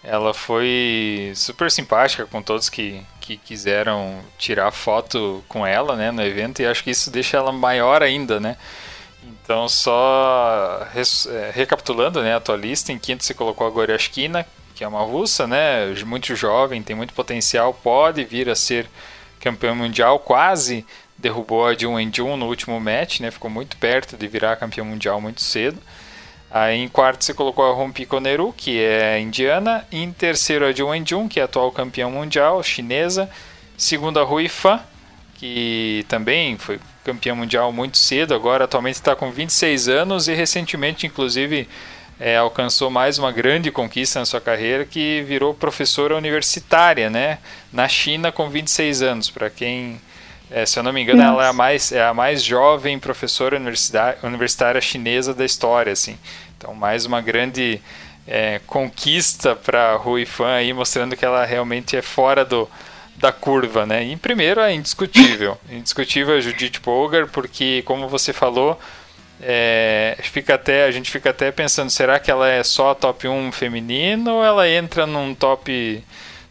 Ela 0.04 0.34
foi 0.34 1.34
super 1.36 1.70
simpática 1.70 2.26
com 2.26 2.42
todos 2.42 2.70
que, 2.70 3.02
que 3.20 3.36
quiseram 3.38 4.20
tirar 4.38 4.72
foto 4.72 5.44
com 5.48 5.68
ela, 5.68 5.96
né, 5.96 6.10
no 6.10 6.24
evento, 6.24 6.62
e 6.62 6.66
acho 6.66 6.84
que 6.84 6.92
isso 6.92 7.12
deixa 7.12 7.38
ela 7.38 7.52
maior 7.52 8.02
ainda, 8.02 8.40
né? 8.40 8.56
Então, 9.24 9.68
só 9.68 10.88
é, 10.96 11.52
recapitulando, 11.54 12.22
né, 12.22 12.36
a 12.36 12.40
tua 12.40 12.56
lista, 12.56 12.92
em 12.92 12.98
quinto 12.98 13.24
você 13.24 13.34
colocou 13.34 13.68
a 13.68 13.70
Goryashkina, 13.70 14.46
que 14.74 14.84
é 14.84 14.88
uma 14.88 15.02
russa, 15.02 15.46
né, 15.46 15.94
muito 16.06 16.34
jovem, 16.36 16.82
tem 16.82 16.96
muito 16.96 17.14
potencial, 17.14 17.74
pode 17.74 18.24
vir 18.24 18.50
a 18.50 18.56
ser 18.56 18.88
campeã 19.40 19.76
mundial, 19.76 20.20
quase 20.20 20.86
derrubou 21.18 21.68
a 21.68 21.74
Jun 21.74 22.10
Jun 22.14 22.38
no 22.38 22.48
último 22.48 22.80
match, 22.80 23.20
né, 23.20 23.30
ficou 23.30 23.50
muito 23.52 23.76
perto 23.76 24.16
de 24.16 24.28
virar 24.28 24.56
campeã 24.56 24.84
mundial 24.86 25.20
muito 25.20 25.42
cedo. 25.42 25.78
Aí 26.52 26.80
em 26.80 26.88
quarto 26.88 27.24
você 27.24 27.34
colocou 27.34 27.64
a 27.70 27.74
Rompi 27.74 28.06
Koneru, 28.06 28.54
que 28.56 28.80
é 28.80 29.20
indiana. 29.20 29.86
Em 29.92 30.12
terceiro 30.12 30.66
a 30.66 30.72
Jung 30.72 31.04
Jun, 31.06 31.28
que 31.28 31.40
é 31.40 31.44
atual 31.44 31.72
campeã 31.72 32.10
mundial, 32.10 32.64
chinesa. 32.64 33.30
Segundo 33.78 34.20
a 34.20 34.24
Rui 34.24 34.50
Fan, 34.50 34.80
que 35.36 36.06
também 36.10 36.58
foi 36.58 36.80
campeã 37.04 37.34
mundial 37.36 37.72
muito 37.72 37.98
cedo, 37.98 38.34
agora 38.34 38.66
atualmente 38.66 38.96
está 38.96 39.16
com 39.16 39.32
26 39.32 39.88
anos 39.88 40.28
e 40.28 40.34
recentemente, 40.34 41.08
inclusive, 41.08 41.68
é, 42.20 42.36
alcançou 42.36 42.90
mais 42.90 43.18
uma 43.18 43.32
grande 43.32 43.72
conquista 43.72 44.20
na 44.20 44.26
sua 44.26 44.42
carreira, 44.42 44.86
que 44.86 45.24
virou 45.26 45.54
professora 45.54 46.18
universitária, 46.18 47.10
né? 47.10 47.38
Na 47.72 47.88
China 47.88 48.32
com 48.32 48.50
26 48.50 49.02
anos. 49.02 49.30
Para 49.30 49.50
quem 49.50 50.02
é, 50.52 50.66
se 50.66 50.80
eu 50.80 50.84
não 50.84 50.92
me 50.92 51.02
engano, 51.02 51.22
Nossa. 51.22 51.32
ela 51.32 51.46
é 51.46 51.50
a 51.50 51.54
mais, 51.54 51.92
é 51.92 52.04
a 52.04 52.14
mais 52.14 52.44
jovem 52.44 52.98
professora 52.98 53.60
universitária 54.24 54.82
chinesa 54.82 55.34
da 55.34 55.46
história, 55.46 55.94
assim. 55.94 56.18
Então, 56.58 56.74
mais 56.74 57.06
uma 57.06 57.22
grande 57.22 57.80
é, 58.28 58.60
conquista 58.66 59.56
para 59.56 59.96
Rui 59.96 60.26
Fan 60.26 60.56
aí, 60.56 60.74
mostrando 60.74 61.16
que 61.16 61.24
ela 61.24 61.46
realmente 61.46 61.96
é 61.96 62.02
fora 62.02 62.44
do, 62.44 62.68
da 63.16 63.32
curva, 63.32 63.86
né? 63.86 64.04
E, 64.04 64.12
em 64.12 64.18
primeiro, 64.18 64.60
é 64.60 64.74
indiscutível. 64.74 65.58
indiscutível 65.70 66.36
a 66.36 66.40
Judith 66.40 66.80
Polgar, 66.82 67.28
porque, 67.28 67.84
como 67.84 68.08
você 68.08 68.34
falou, 68.34 68.80
é, 69.42 70.18
fica 70.22 70.56
até, 70.56 70.86
a 70.86 70.92
gente 70.92 71.10
fica 71.10 71.30
até 71.30 71.52
pensando, 71.52 71.90
será 71.90 72.20
que 72.20 72.30
ela 72.30 72.50
é 72.50 72.64
só 72.64 72.94
top 72.94 73.28
1 73.28 73.52
feminino 73.52 74.34
ou 74.34 74.44
ela 74.44 74.68
entra 74.68 75.06
num 75.06 75.34
top 75.34 76.04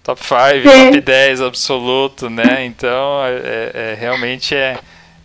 top 0.09 0.25
5, 0.25 0.63
top 0.63 1.01
10 1.03 1.43
absoluto, 1.43 2.31
né? 2.31 2.65
Então, 2.65 3.23
é, 3.27 3.71
é, 3.75 3.97
realmente 3.99 4.55
é, 4.55 4.79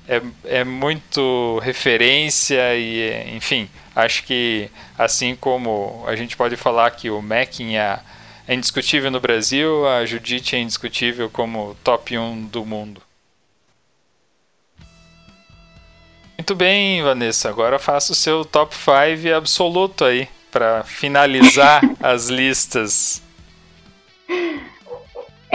é, 0.05 0.21
é 0.43 0.63
muito 0.65 1.57
referência 1.59 2.75
e, 2.75 3.33
enfim, 3.33 3.69
acho 3.95 4.23
que 4.23 4.69
assim 4.97 5.37
como 5.37 6.03
a 6.05 6.17
gente 6.17 6.35
pode 6.35 6.57
falar 6.57 6.91
que 6.91 7.09
o 7.09 7.21
Mackin 7.21 7.75
é, 7.77 7.97
é 8.45 8.53
indiscutível 8.53 9.09
no 9.09 9.21
Brasil, 9.21 9.87
a 9.87 10.05
Judite 10.05 10.57
é 10.57 10.59
indiscutível 10.59 11.29
como 11.29 11.77
top 11.81 12.17
1 12.17 12.47
do 12.47 12.65
mundo. 12.65 13.01
Muito 16.37 16.55
bem, 16.55 17.01
Vanessa. 17.01 17.47
Agora 17.47 17.79
faça 17.79 18.11
o 18.11 18.15
seu 18.15 18.43
top 18.43 18.75
5 18.75 19.33
absoluto 19.33 20.03
aí 20.03 20.27
para 20.51 20.83
finalizar 20.83 21.81
as 22.03 22.27
listas. 22.27 23.23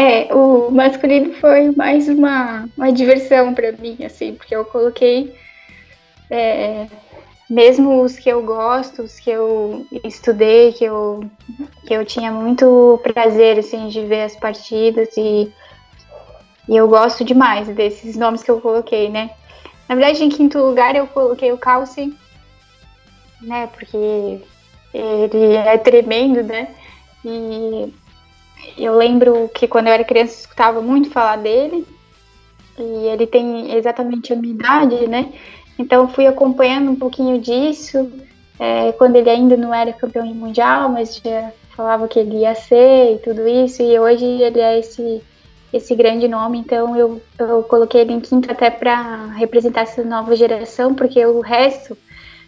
É, 0.01 0.33
o 0.33 0.70
masculino 0.70 1.35
foi 1.41 1.73
mais 1.73 2.09
uma, 2.09 2.69
uma 2.77 2.93
diversão 2.93 3.53
para 3.53 3.73
mim, 3.73 3.99
assim, 4.05 4.33
porque 4.33 4.55
eu 4.55 4.65
coloquei 4.65 5.35
é, 6.31 6.87
mesmo 7.51 8.01
os 8.05 8.16
que 8.16 8.29
eu 8.29 8.41
gosto, 8.45 9.03
os 9.03 9.19
que 9.19 9.29
eu 9.29 9.85
estudei, 10.05 10.73
que 10.73 10.85
eu, 10.85 11.29
que 11.85 11.93
eu 11.93 12.05
tinha 12.05 12.31
muito 12.31 13.01
prazer, 13.03 13.59
assim, 13.59 13.89
de 13.89 14.07
ver 14.07 14.23
as 14.23 14.37
partidas 14.37 15.16
e, 15.16 15.53
e 16.69 16.77
eu 16.77 16.87
gosto 16.87 17.25
demais 17.25 17.66
desses 17.66 18.16
nomes 18.16 18.45
que 18.45 18.53
eu 18.53 18.61
coloquei, 18.61 19.09
né? 19.09 19.31
Na 19.89 19.97
verdade, 19.97 20.23
em 20.23 20.29
quinto 20.29 20.61
lugar 20.61 20.95
eu 20.95 21.09
coloquei 21.09 21.51
o 21.51 21.59
Calci, 21.59 22.16
né, 23.41 23.66
porque 23.66 24.41
ele 24.95 25.57
é 25.57 25.77
tremendo, 25.77 26.45
né, 26.45 26.69
e 27.25 27.93
eu 28.77 28.97
lembro 28.97 29.51
que 29.55 29.67
quando 29.67 29.89
eu 29.89 29.93
era 29.93 30.05
criança 30.05 30.35
eu 30.35 30.41
escutava 30.41 30.81
muito 30.81 31.11
falar 31.11 31.37
dele. 31.37 31.87
E 32.79 33.09
ele 33.09 33.27
tem 33.27 33.75
exatamente 33.75 34.33
a 34.33 34.37
minha 34.37 34.55
idade, 34.55 35.07
né? 35.09 35.33
Então 35.79 36.09
fui 36.09 36.27
acompanhando 36.27 36.91
um 36.91 36.97
pouquinho 36.97 37.41
disso. 37.41 38.11
É, 38.59 38.93
quando 38.93 39.17
ele 39.17 39.31
ainda 39.31 39.57
não 39.57 39.73
era 39.73 39.93
campeão 39.93 40.27
mundial, 40.27 40.89
mas 40.89 41.17
já 41.17 41.53
falava 41.77 42.09
que 42.09 42.19
ele 42.19 42.39
ia 42.39 42.55
ser 42.55 43.15
e 43.15 43.19
tudo 43.19 43.47
isso. 43.49 43.83
E 43.83 43.99
hoje 43.99 44.25
ele 44.25 44.61
é 44.61 44.79
esse 44.79 45.23
esse 45.73 45.95
grande 45.95 46.27
nome, 46.27 46.59
então 46.59 46.97
eu, 46.97 47.21
eu 47.39 47.63
coloquei 47.63 48.01
ele 48.01 48.15
em 48.15 48.21
quinto 48.21 48.51
até 48.51 48.71
para 48.71 49.27
representar 49.33 49.83
essa 49.83 50.03
nova 50.03 50.35
geração, 50.35 50.95
porque 50.95 51.25
o 51.27 51.41
resto 51.41 51.95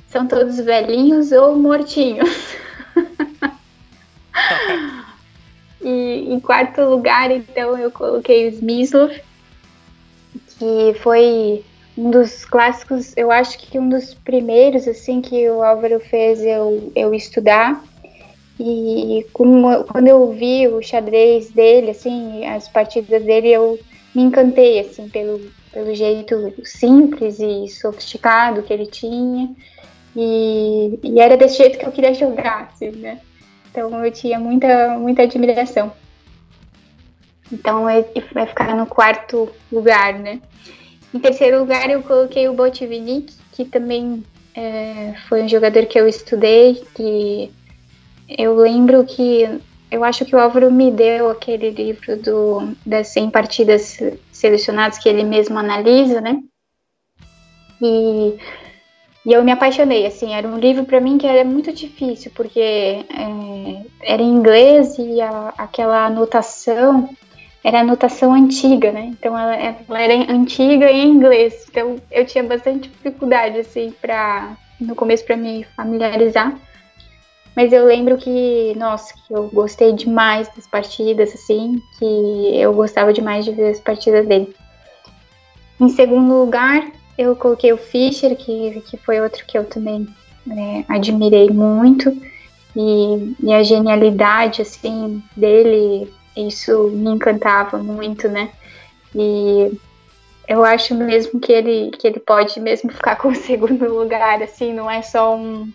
são 0.08 0.26
todos 0.26 0.58
velhinhos 0.58 1.30
ou 1.30 1.54
mortinhos. 1.54 2.56
e 5.82 6.32
em 6.32 6.40
quarto 6.40 6.82
lugar, 6.82 7.30
então, 7.30 7.76
eu 7.76 7.90
coloquei 7.90 8.46
o 8.46 8.50
Smyslov, 8.50 9.12
que 10.58 10.94
foi 11.00 11.64
um 11.96 12.10
dos 12.10 12.44
clássicos, 12.44 13.16
eu 13.16 13.30
acho 13.30 13.58
que 13.58 13.78
um 13.78 13.88
dos 13.88 14.14
primeiros, 14.14 14.86
assim, 14.86 15.20
que 15.20 15.48
o 15.48 15.62
Álvaro 15.62 15.98
fez 16.00 16.42
eu, 16.42 16.92
eu 16.94 17.14
estudar. 17.14 17.82
E 18.58 19.26
como, 19.32 19.84
quando 19.84 20.08
eu 20.08 20.32
vi 20.32 20.68
o 20.68 20.82
xadrez 20.82 21.50
dele, 21.50 21.90
assim, 21.90 22.44
as 22.44 22.68
partidas 22.68 23.22
dele, 23.24 23.48
eu 23.48 23.78
me 24.14 24.22
encantei, 24.22 24.80
assim, 24.80 25.08
pelo, 25.08 25.40
pelo 25.72 25.94
jeito 25.94 26.52
simples 26.62 27.40
e 27.40 27.68
sofisticado 27.68 28.62
que 28.62 28.72
ele 28.72 28.86
tinha. 28.86 29.50
E, 30.14 30.98
e 31.02 31.20
era 31.20 31.36
desse 31.36 31.56
jeito 31.56 31.78
que 31.78 31.86
eu 31.86 31.92
queria 31.92 32.12
jogar, 32.12 32.70
assim, 32.72 32.90
né? 32.90 33.20
Então 33.70 34.04
eu 34.04 34.10
tinha 34.10 34.38
muita, 34.38 34.98
muita 34.98 35.22
admiração. 35.22 35.92
Então 37.52 37.84
vai 37.84 38.46
ficar 38.46 38.76
no 38.76 38.86
quarto 38.86 39.48
lugar, 39.70 40.14
né? 40.14 40.40
Em 41.12 41.18
terceiro 41.18 41.60
lugar 41.60 41.90
eu 41.90 42.02
coloquei 42.02 42.48
o 42.48 42.54
Botvinnik, 42.54 43.32
que 43.52 43.64
também 43.64 44.24
é, 44.54 45.14
foi 45.28 45.42
um 45.42 45.48
jogador 45.48 45.86
que 45.86 45.98
eu 45.98 46.06
estudei, 46.06 46.82
que 46.94 47.50
eu 48.28 48.54
lembro 48.56 49.04
que 49.04 49.60
eu 49.90 50.04
acho 50.04 50.24
que 50.24 50.36
o 50.36 50.38
Álvaro 50.38 50.70
me 50.70 50.90
deu 50.90 51.28
aquele 51.28 51.70
livro 51.70 52.16
do, 52.16 52.76
das 52.86 53.08
100 53.08 53.30
partidas 53.30 53.98
selecionadas 54.30 54.98
que 54.98 55.08
ele 55.08 55.24
mesmo 55.24 55.58
analisa, 55.58 56.20
né? 56.20 56.40
E 57.82 58.38
e 59.24 59.32
eu 59.32 59.44
me 59.44 59.52
apaixonei, 59.52 60.06
assim, 60.06 60.32
era 60.32 60.48
um 60.48 60.58
livro 60.58 60.84
para 60.84 61.00
mim 61.00 61.18
que 61.18 61.26
era 61.26 61.44
muito 61.44 61.72
difícil, 61.72 62.30
porque 62.34 62.60
é, 62.60 63.04
era 64.02 64.22
em 64.22 64.30
inglês 64.30 64.96
e 64.98 65.20
a, 65.20 65.52
aquela 65.58 66.06
anotação 66.06 67.10
era 67.62 67.80
anotação 67.80 68.32
antiga, 68.32 68.90
né? 68.90 69.12
Então 69.12 69.38
ela, 69.38 69.54
ela, 69.54 70.00
era 70.00 70.32
antiga 70.32 70.90
em 70.90 71.10
inglês, 71.10 71.66
então 71.68 71.96
eu 72.10 72.24
tinha 72.24 72.42
bastante 72.42 72.88
dificuldade, 72.88 73.58
assim, 73.58 73.92
para 74.00 74.56
no 74.80 74.94
começo 74.94 75.24
para 75.26 75.36
me 75.36 75.64
familiarizar. 75.76 76.58
Mas 77.54 77.72
eu 77.72 77.84
lembro 77.84 78.16
que, 78.16 78.74
nossa, 78.76 79.12
que 79.12 79.34
eu 79.34 79.48
gostei 79.48 79.92
demais 79.92 80.48
das 80.54 80.66
partidas, 80.66 81.34
assim, 81.34 81.82
que 81.98 82.58
eu 82.58 82.72
gostava 82.72 83.12
demais 83.12 83.44
de 83.44 83.52
ver 83.52 83.70
as 83.70 83.80
partidas 83.80 84.26
dele. 84.26 84.54
Em 85.78 85.88
segundo 85.90 86.40
lugar, 86.40 86.90
eu 87.20 87.36
coloquei 87.36 87.72
o 87.72 87.78
Fischer, 87.78 88.34
que, 88.34 88.80
que 88.82 88.96
foi 88.96 89.20
outro 89.20 89.44
que 89.46 89.56
eu 89.56 89.64
também 89.64 90.08
né, 90.46 90.84
admirei 90.88 91.50
muito. 91.50 92.10
E, 92.74 93.34
e, 93.42 93.52
a 93.52 93.62
genialidade, 93.62 94.62
assim, 94.62 95.22
dele, 95.36 96.10
isso 96.36 96.88
me 96.88 97.10
encantava 97.10 97.78
muito, 97.78 98.28
né? 98.28 98.50
E 99.14 99.72
eu 100.48 100.64
acho 100.64 100.94
mesmo 100.94 101.38
que 101.40 101.52
ele, 101.52 101.90
que 101.90 102.06
ele 102.06 102.20
pode 102.20 102.58
mesmo 102.60 102.90
ficar 102.90 103.16
com 103.20 103.28
o 103.28 103.34
segundo 103.34 103.92
lugar, 103.92 104.42
assim, 104.42 104.72
não 104.72 104.90
é 104.90 105.02
só 105.02 105.36
um, 105.36 105.70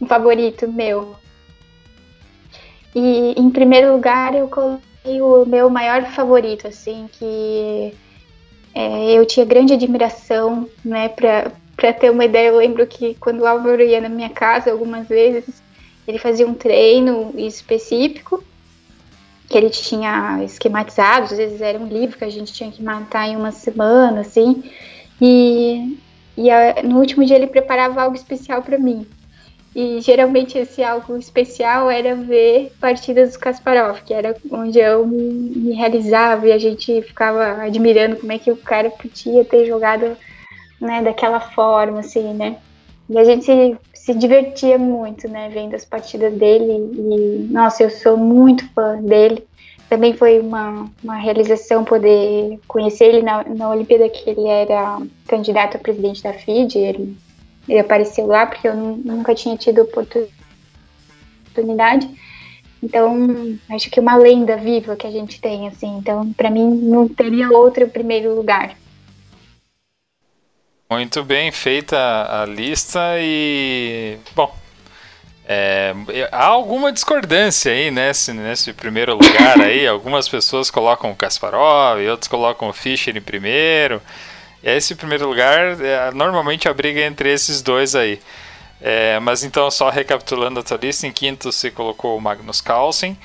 um 0.00 0.06
favorito 0.06 0.70
meu. 0.70 1.16
E 2.94 3.34
em 3.40 3.50
primeiro 3.50 3.92
lugar 3.92 4.34
eu 4.34 4.48
coloquei 4.48 5.22
o 5.22 5.46
meu 5.46 5.70
maior 5.70 6.04
favorito, 6.06 6.66
assim, 6.66 7.08
que 7.12 7.94
é, 8.74 9.12
eu 9.12 9.26
tinha 9.26 9.44
grande 9.44 9.72
admiração, 9.72 10.68
né, 10.84 11.08
para 11.08 11.92
ter 11.92 12.10
uma 12.10 12.24
ideia. 12.24 12.48
Eu 12.48 12.56
lembro 12.56 12.86
que 12.86 13.14
quando 13.14 13.40
o 13.40 13.46
Álvaro 13.46 13.82
ia 13.82 14.00
na 14.00 14.08
minha 14.08 14.30
casa 14.30 14.70
algumas 14.70 15.08
vezes, 15.08 15.62
ele 16.06 16.18
fazia 16.18 16.46
um 16.46 16.54
treino 16.54 17.32
específico 17.36 18.42
que 19.48 19.58
ele 19.58 19.70
tinha 19.70 20.44
esquematizado, 20.44 21.24
às 21.24 21.36
vezes 21.36 21.60
era 21.60 21.76
um 21.76 21.88
livro 21.88 22.16
que 22.16 22.24
a 22.24 22.30
gente 22.30 22.52
tinha 22.52 22.70
que 22.70 22.80
matar 22.80 23.26
em 23.26 23.34
uma 23.34 23.50
semana, 23.50 24.20
assim, 24.20 24.62
e, 25.20 25.98
e 26.36 26.48
a, 26.48 26.84
no 26.84 27.00
último 27.00 27.24
dia 27.24 27.34
ele 27.34 27.48
preparava 27.48 28.00
algo 28.00 28.14
especial 28.14 28.62
para 28.62 28.78
mim. 28.78 29.04
E 29.74 30.00
geralmente 30.00 30.58
esse 30.58 30.82
algo 30.82 31.16
especial 31.16 31.88
era 31.88 32.16
ver 32.16 32.72
partidas 32.80 33.34
do 33.34 33.38
Kasparov, 33.38 34.02
que 34.02 34.12
era 34.12 34.36
onde 34.50 34.80
eu 34.80 35.06
me 35.06 35.72
realizava 35.72 36.48
e 36.48 36.52
a 36.52 36.58
gente 36.58 37.02
ficava 37.02 37.62
admirando 37.62 38.16
como 38.16 38.32
é 38.32 38.38
que 38.38 38.50
o 38.50 38.56
cara 38.56 38.90
podia 38.90 39.44
ter 39.44 39.66
jogado 39.66 40.16
né, 40.80 41.02
daquela 41.02 41.38
forma, 41.38 42.00
assim, 42.00 42.34
né? 42.34 42.56
E 43.08 43.18
a 43.18 43.24
gente 43.24 43.76
se, 43.92 44.14
divertia 44.14 44.78
muito, 44.78 45.28
né, 45.28 45.48
vendo 45.52 45.74
as 45.74 45.84
partidas 45.84 46.32
dele. 46.32 46.72
E, 46.96 47.48
nossa, 47.50 47.82
eu 47.82 47.90
sou 47.90 48.16
muito 48.16 48.68
fã 48.72 49.00
dele. 49.02 49.44
Também 49.88 50.14
foi 50.14 50.38
uma, 50.38 50.88
uma 51.02 51.16
realização 51.16 51.84
poder 51.84 52.60
conhecer 52.68 53.06
ele 53.06 53.22
na, 53.22 53.44
na 53.44 53.70
Olimpíada, 53.70 54.08
que 54.08 54.30
ele 54.30 54.46
era 54.46 55.00
candidato 55.26 55.76
a 55.76 55.80
presidente 55.80 56.22
da 56.22 56.32
FIDE. 56.32 56.78
Ele 56.78 57.16
ele 57.68 57.78
apareceu 57.78 58.26
lá, 58.26 58.46
porque 58.46 58.66
eu 58.66 58.74
nunca 58.74 59.34
tinha 59.34 59.56
tido 59.56 59.82
oportunidade. 59.82 62.10
Então, 62.82 63.58
acho 63.70 63.90
que 63.90 63.98
é 63.98 64.02
uma 64.02 64.16
lenda 64.16 64.56
viva 64.56 64.96
que 64.96 65.06
a 65.06 65.10
gente 65.10 65.40
tem, 65.40 65.68
assim. 65.68 65.98
Então, 65.98 66.32
para 66.32 66.50
mim, 66.50 66.66
não 66.66 67.08
teria 67.08 67.50
outro 67.50 67.86
primeiro 67.88 68.34
lugar. 68.34 68.74
Muito 70.90 71.22
bem 71.22 71.52
feita 71.52 71.96
a 71.96 72.46
lista 72.46 73.00
e. 73.18 74.16
Bom. 74.34 74.58
É, 75.52 75.92
há 76.30 76.46
alguma 76.46 76.92
discordância 76.92 77.72
aí 77.72 77.90
nesse, 77.90 78.32
nesse 78.32 78.72
primeiro 78.72 79.14
lugar 79.14 79.60
aí. 79.60 79.86
Algumas 79.86 80.28
pessoas 80.28 80.70
colocam 80.70 81.10
o 81.10 81.16
Kasparov, 81.16 81.98
outros 82.08 82.28
colocam 82.28 82.68
o 82.68 82.72
Fischer 82.72 83.16
em 83.16 83.20
primeiro. 83.20 84.00
Esse 84.62 84.94
primeiro 84.94 85.28
lugar, 85.28 85.80
é, 85.80 86.10
normalmente 86.12 86.68
a 86.68 86.74
briga 86.74 87.00
é 87.00 87.06
entre 87.06 87.32
esses 87.32 87.62
dois 87.62 87.94
aí. 87.94 88.20
É, 88.80 89.18
mas 89.20 89.44
então, 89.44 89.70
só 89.70 89.90
recapitulando 89.90 90.60
a 90.60 90.62
tua 90.62 90.78
lista, 90.78 91.06
em 91.06 91.12
quinto 91.12 91.52
você 91.52 91.70
colocou 91.70 92.16
o 92.16 92.20
Magnus 92.20 92.60
Carlsen. 92.60 93.16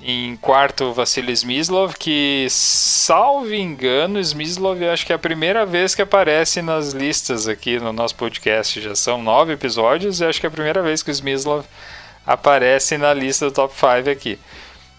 Em 0.00 0.36
quarto, 0.36 0.92
Vassili 0.92 1.32
Smyslov, 1.32 1.94
que, 1.94 2.46
salvo 2.50 3.54
engano, 3.54 4.20
Smyslov 4.20 4.82
acho 4.84 5.06
que 5.06 5.12
é 5.12 5.16
a 5.16 5.18
primeira 5.18 5.64
vez 5.64 5.94
que 5.94 6.02
aparece 6.02 6.60
nas 6.60 6.92
listas 6.92 7.48
aqui 7.48 7.78
no 7.78 7.92
nosso 7.92 8.14
podcast. 8.14 8.80
Já 8.80 8.94
são 8.94 9.22
nove 9.22 9.54
episódios 9.54 10.20
e 10.20 10.24
acho 10.24 10.38
que 10.38 10.46
é 10.46 10.48
a 10.48 10.52
primeira 10.52 10.82
vez 10.82 11.02
que 11.02 11.10
o 11.10 11.12
Smyslov 11.12 11.64
aparece 12.26 12.98
na 12.98 13.14
lista 13.14 13.46
do 13.46 13.52
top 13.52 13.74
5 13.74 14.10
aqui. 14.10 14.38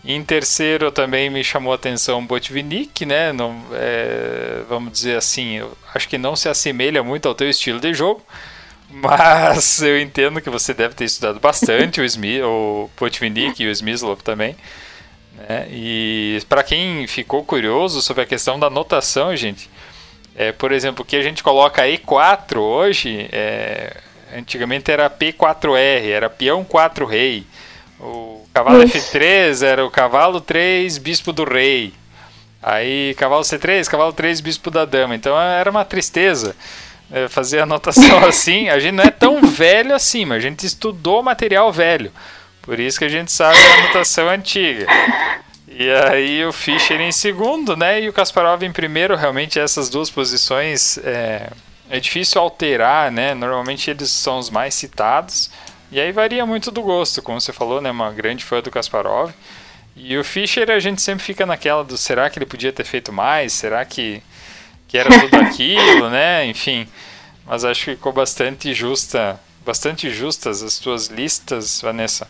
Em 0.06 0.24
terceiro 0.24 0.92
também 0.92 1.30
me 1.30 1.44
chamou 1.44 1.72
a 1.72 1.76
atenção 1.76 2.26
Botvinnik, 2.26 3.06
né? 3.06 3.34
Não, 3.34 3.62
é, 3.74 4.62
vamos 4.70 4.92
dizer 4.92 5.18
assim, 5.18 5.58
eu 5.58 5.78
acho 5.94 6.08
que 6.08 6.18
não 6.18 6.36
se 6.36 6.48
assemelha 6.48 7.04
muito 7.04 7.28
ao 7.28 7.36
teu 7.36 7.50
estilo 7.50 7.80
de 7.80 7.94
jogo, 7.94 8.22
mas 8.90 9.82
eu 9.82 10.00
entendo 10.00 10.42
que 10.42 10.50
você 10.50 10.74
deve 10.74 10.96
ter 10.96 11.06
estudado 11.06 11.40
bastante 11.40 12.00
o, 12.00 12.06
Smith, 12.06 12.42
o 12.44 12.90
Botvinnik 12.98 13.62
e 13.62 13.68
o 13.68 13.72
Smyslov 13.72 14.22
também. 14.22 14.56
Né? 15.38 15.68
E 15.70 16.42
para 16.48 16.64
quem 16.64 17.06
ficou 17.08 17.44
curioso 17.44 18.02
sobre 18.02 18.24
a 18.24 18.26
questão 18.26 18.60
da 18.60 18.70
notação, 18.70 19.36
gente, 19.36 19.70
é, 20.36 20.52
por 20.52 20.72
exemplo, 20.72 21.04
que 21.04 21.16
a 21.16 21.22
gente 21.22 21.44
coloca 21.44 21.82
E4 21.84 22.58
hoje, 22.60 23.28
é, 23.32 23.98
antigamente 24.36 24.92
era 24.92 25.10
P4R, 25.10 26.08
era 26.10 26.30
peão 26.30 26.64
4 26.64 27.06
rei. 27.06 27.46
O 28.00 28.37
cavalo 28.58 28.84
Isso. 28.84 28.98
F3 28.98 29.64
era 29.64 29.86
o 29.86 29.92
cavalo 29.92 30.42
3, 30.42 30.98
bispo 30.98 31.32
do 31.32 31.44
rei. 31.44 31.94
Aí 32.62 33.14
cavalo 33.16 33.44
C3, 33.44 33.88
cavalo 33.88 34.12
3, 34.12 34.42
bispo 34.42 34.72
da 34.72 34.84
dama. 34.84 35.16
Então 35.16 35.40
era 35.40 35.70
uma 35.70 35.86
tristeza 35.86 36.56
é, 37.12 37.28
fazer 37.28 37.60
anotação 37.60 38.18
assim. 38.26 38.70
A 38.70 38.80
gente 38.80 38.96
não 38.96 39.04
é 39.04 39.12
tão 39.12 39.42
velho 39.44 39.94
assim, 39.94 40.26
mas 40.26 40.38
a 40.38 40.42
gente 40.42 40.66
estudou 40.66 41.22
material 41.22 41.72
velho. 41.72 42.12
Por 42.64 42.80
isso 42.80 42.98
que 42.98 43.06
a 43.06 43.10
gente 43.10 43.32
sabe 43.32 43.58
a 43.58 43.74
anotação 43.86 44.28
antiga. 44.28 44.88
E 45.68 45.92
aí 45.92 46.44
o 46.44 46.52
Fischer 46.52 47.00
em 47.00 47.12
segundo, 47.12 47.78
né? 47.78 48.02
E 48.02 48.10
o 48.10 48.14
Kasparov 48.14 48.64
em 48.64 48.72
primeiro. 48.72 49.16
Realmente 49.16 49.60
essas 49.60 49.88
duas 49.88 50.10
posições 50.10 50.98
é, 51.04 51.52
é 51.90 52.00
difícil 52.00 52.42
alterar, 52.42 53.12
né? 53.12 53.36
Normalmente 53.36 53.92
eles 53.92 54.10
são 54.10 54.40
os 54.40 54.50
mais 54.50 54.74
citados. 54.74 55.52
E 55.92 56.00
aí 56.00 56.12
varia 56.12 56.46
muito 56.46 56.70
do 56.70 56.82
gosto, 56.82 57.22
como 57.22 57.40
você 57.40 57.54
falou, 57.54 57.80
né? 57.80 57.90
Uma 57.90 58.12
grande 58.12 58.44
fã 58.44 58.62
do 58.62 58.72
Kasparov. 58.72 59.32
E 59.96 60.18
o 60.18 60.24
Fischer 60.24 60.70
a 60.70 60.80
gente 60.80 61.02
sempre 61.02 61.24
fica 61.24 61.46
naquela 61.46 61.84
do 61.84 61.98
será 61.98 62.30
que 62.30 62.38
ele 62.38 62.46
podia 62.46 62.72
ter 62.72 62.84
feito 62.84 63.12
mais? 63.12 63.54
Será 63.54 63.84
que, 63.84 64.22
que 64.88 64.98
era 64.98 65.10
tudo 65.10 65.36
aquilo, 65.42 66.10
né? 66.10 66.46
Enfim. 66.46 66.88
Mas 67.46 67.64
acho 67.64 67.86
que 67.86 67.92
ficou 67.92 68.12
bastante 68.12 68.74
justa, 68.74 69.40
bastante 69.66 70.10
justas 70.10 70.62
as 70.62 70.78
tuas 70.78 71.08
listas, 71.08 71.82
Vanessa. 71.82 72.28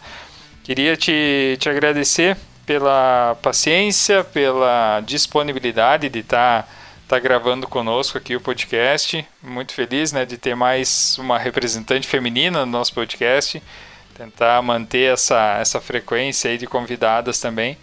Queria 0.63 0.95
te, 0.95 1.57
te 1.59 1.67
agradecer 1.67 2.37
pela 2.65 3.35
paciência, 3.41 4.23
pela 4.23 5.01
disponibilidade 5.05 6.09
de 6.09 6.19
estar 6.19 6.63
tá, 6.63 6.69
tá 7.07 7.17
gravando 7.19 7.67
conosco 7.67 8.17
aqui 8.17 8.35
o 8.35 8.41
podcast. 8.41 9.25
Muito 9.41 9.73
feliz 9.73 10.11
né, 10.11 10.25
de 10.25 10.37
ter 10.37 10.55
mais 10.55 11.17
uma 11.17 11.37
representante 11.39 12.05
feminina 12.05 12.65
no 12.65 12.71
nosso 12.71 12.93
podcast. 12.93 13.63
Tentar 14.13 14.61
manter 14.61 15.13
essa, 15.13 15.57
essa 15.59 15.79
frequência 15.79 16.51
aí 16.51 16.57
de 16.57 16.67
convidadas 16.67 17.39
também. 17.39 17.77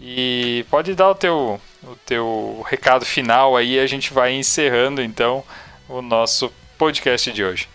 E 0.00 0.64
pode 0.70 0.94
dar 0.94 1.10
o 1.10 1.14
teu, 1.14 1.60
o 1.82 1.96
teu 2.06 2.64
recado 2.66 3.04
final 3.04 3.54
aí, 3.54 3.78
a 3.78 3.86
gente 3.86 4.14
vai 4.14 4.32
encerrando 4.32 5.02
então 5.02 5.44
o 5.86 6.00
nosso 6.00 6.50
podcast 6.78 7.30
de 7.30 7.44
hoje. 7.44 7.68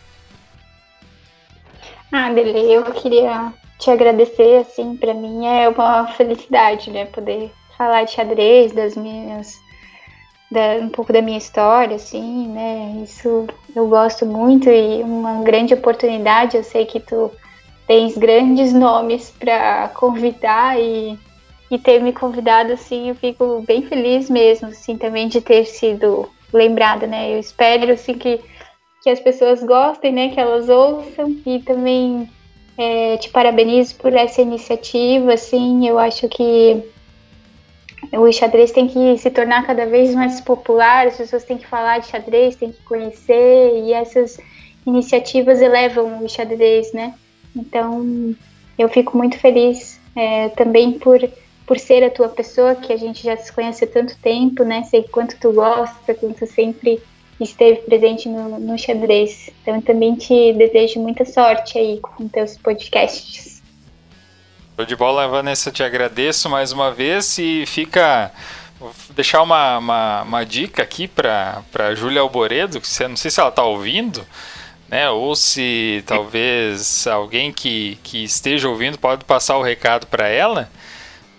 Ah, 2.12 2.32
Dele, 2.32 2.74
eu 2.74 2.84
queria 2.86 3.54
te 3.78 3.92
agradecer, 3.92 4.58
assim, 4.58 4.98
para 4.98 5.14
mim 5.14 5.46
é 5.46 5.70
uma 5.70 6.08
felicidade, 6.08 6.90
né, 6.90 7.06
poder 7.06 7.52
falar 7.78 8.04
de 8.04 8.12
xadrez, 8.12 8.72
das 8.72 8.98
minhas, 8.98 9.56
da, 10.52 10.76
um 10.82 10.90
pouco 10.90 11.14
da 11.14 11.22
minha 11.22 11.38
história, 11.38 11.96
assim, 11.96 12.48
né, 12.48 13.02
isso 13.04 13.48
eu 13.76 13.88
gosto 13.88 14.26
muito 14.26 14.70
e 14.70 15.04
uma 15.04 15.44
grande 15.44 15.74
oportunidade, 15.74 16.58
eu 16.58 16.64
sei 16.64 16.86
que 16.86 17.00
tu 17.00 17.32
tens 17.88 18.18
grandes 18.18 18.74
nomes 18.74 19.32
para 19.32 19.90
convidar 19.90 20.80
e, 20.80 21.18
e 21.70 21.78
ter 21.78 22.02
me 22.02 22.14
convidado, 22.14 22.74
assim, 22.74 23.10
eu 23.10 23.16
fico 23.16 23.64
bem 23.68 23.84
feliz 23.84 24.30
mesmo, 24.30 24.70
assim, 24.70 24.98
também 24.98 25.28
de 25.28 25.42
ter 25.42 25.66
sido 25.66 26.28
lembrada, 26.52 27.06
né, 27.06 27.34
eu 27.34 27.40
espero, 27.40 27.92
assim, 27.92 28.14
que 28.14 28.40
que 29.02 29.10
as 29.10 29.20
pessoas 29.20 29.64
gostem, 29.64 30.12
né, 30.12 30.30
que 30.30 30.40
elas 30.40 30.68
ouçam 30.68 31.36
e 31.46 31.60
também 31.60 32.30
é, 32.78 33.18
te 33.18 33.30
parabenizo 33.30 33.96
por 33.96 34.14
essa 34.14 34.42
iniciativa, 34.42 35.34
assim, 35.34 35.88
eu 35.88 35.98
acho 35.98 36.28
que 36.28 36.84
o 38.14 38.32
xadrez 38.32 38.72
tem 38.72 38.88
que 38.88 39.18
se 39.18 39.30
tornar 39.30 39.66
cada 39.66 39.86
vez 39.86 40.16
mais 40.16 40.40
popular, 40.42 41.08
as 41.08 41.18
pessoas 41.18 41.44
têm 41.44 41.58
que 41.58 41.68
falar 41.68 42.00
de 42.00 42.08
xadrez, 42.08 42.56
têm 42.56 42.72
que 42.72 42.82
conhecer, 42.84 43.84
e 43.84 43.94
essas 43.94 44.40
iniciativas 44.86 45.62
elevam 45.62 46.24
o 46.24 46.30
xadrez, 46.30 46.92
né? 46.94 47.14
Então, 47.56 48.36
eu 48.78 48.90
fico 48.90 49.18
muito 49.18 49.38
feliz 49.38 50.00
é, 50.16 50.50
também 50.50 50.94
por, 50.94 51.20
por 51.66 51.78
ser 51.78 52.04
a 52.04 52.10
tua 52.10 52.30
pessoa, 52.30 52.76
que 52.76 52.94
a 52.94 52.98
gente 52.98 53.24
já 53.24 53.36
se 53.38 53.52
conhece 53.52 53.84
há 53.84 53.88
tanto 53.88 54.18
tempo, 54.18 54.64
né? 54.64 54.84
Sei 54.84 55.04
quanto 55.04 55.38
tu 55.40 55.52
gosta, 55.52 56.14
quanto 56.14 56.46
sempre 56.48 57.02
esteve 57.40 57.82
presente 57.82 58.28
no, 58.28 58.60
no 58.60 58.78
xadrez. 58.78 59.50
Então 59.62 59.76
eu 59.76 59.82
também 59.82 60.16
te 60.16 60.54
desejo 60.54 61.00
muita 61.00 61.26
sorte 61.26 61.78
aí 61.78 62.00
com 62.00 62.28
teus 62.28 62.58
podcasts. 62.58 63.59
Show 64.80 64.86
de 64.86 64.96
bola, 64.96 65.28
Vanessa, 65.28 65.74
te 65.74 65.84
agradeço 65.84 66.50
mais 66.50 66.72
uma 66.72 66.90
vez 66.90 67.38
e 67.38 67.66
fica. 67.66 68.32
Vou 68.80 68.94
deixar 69.10 69.42
uma, 69.42 69.78
uma, 69.78 70.22
uma 70.22 70.46
dica 70.46 70.82
aqui 70.82 71.06
para 71.06 71.62
a 71.78 71.94
Júlia 71.94 72.22
Alboredo, 72.22 72.80
que 72.80 72.88
não 73.06 73.18
sei 73.18 73.30
se 73.30 73.42
ela 73.42 73.50
está 73.50 73.62
ouvindo, 73.62 74.26
né? 74.88 75.10
Ou 75.10 75.36
se 75.36 76.02
talvez 76.08 77.06
alguém 77.08 77.52
que, 77.52 78.00
que 78.04 78.24
esteja 78.24 78.70
ouvindo 78.70 78.98
pode 78.98 79.26
passar 79.26 79.58
o 79.58 79.62
recado 79.62 80.08
para 80.08 80.30
ela. 80.30 80.72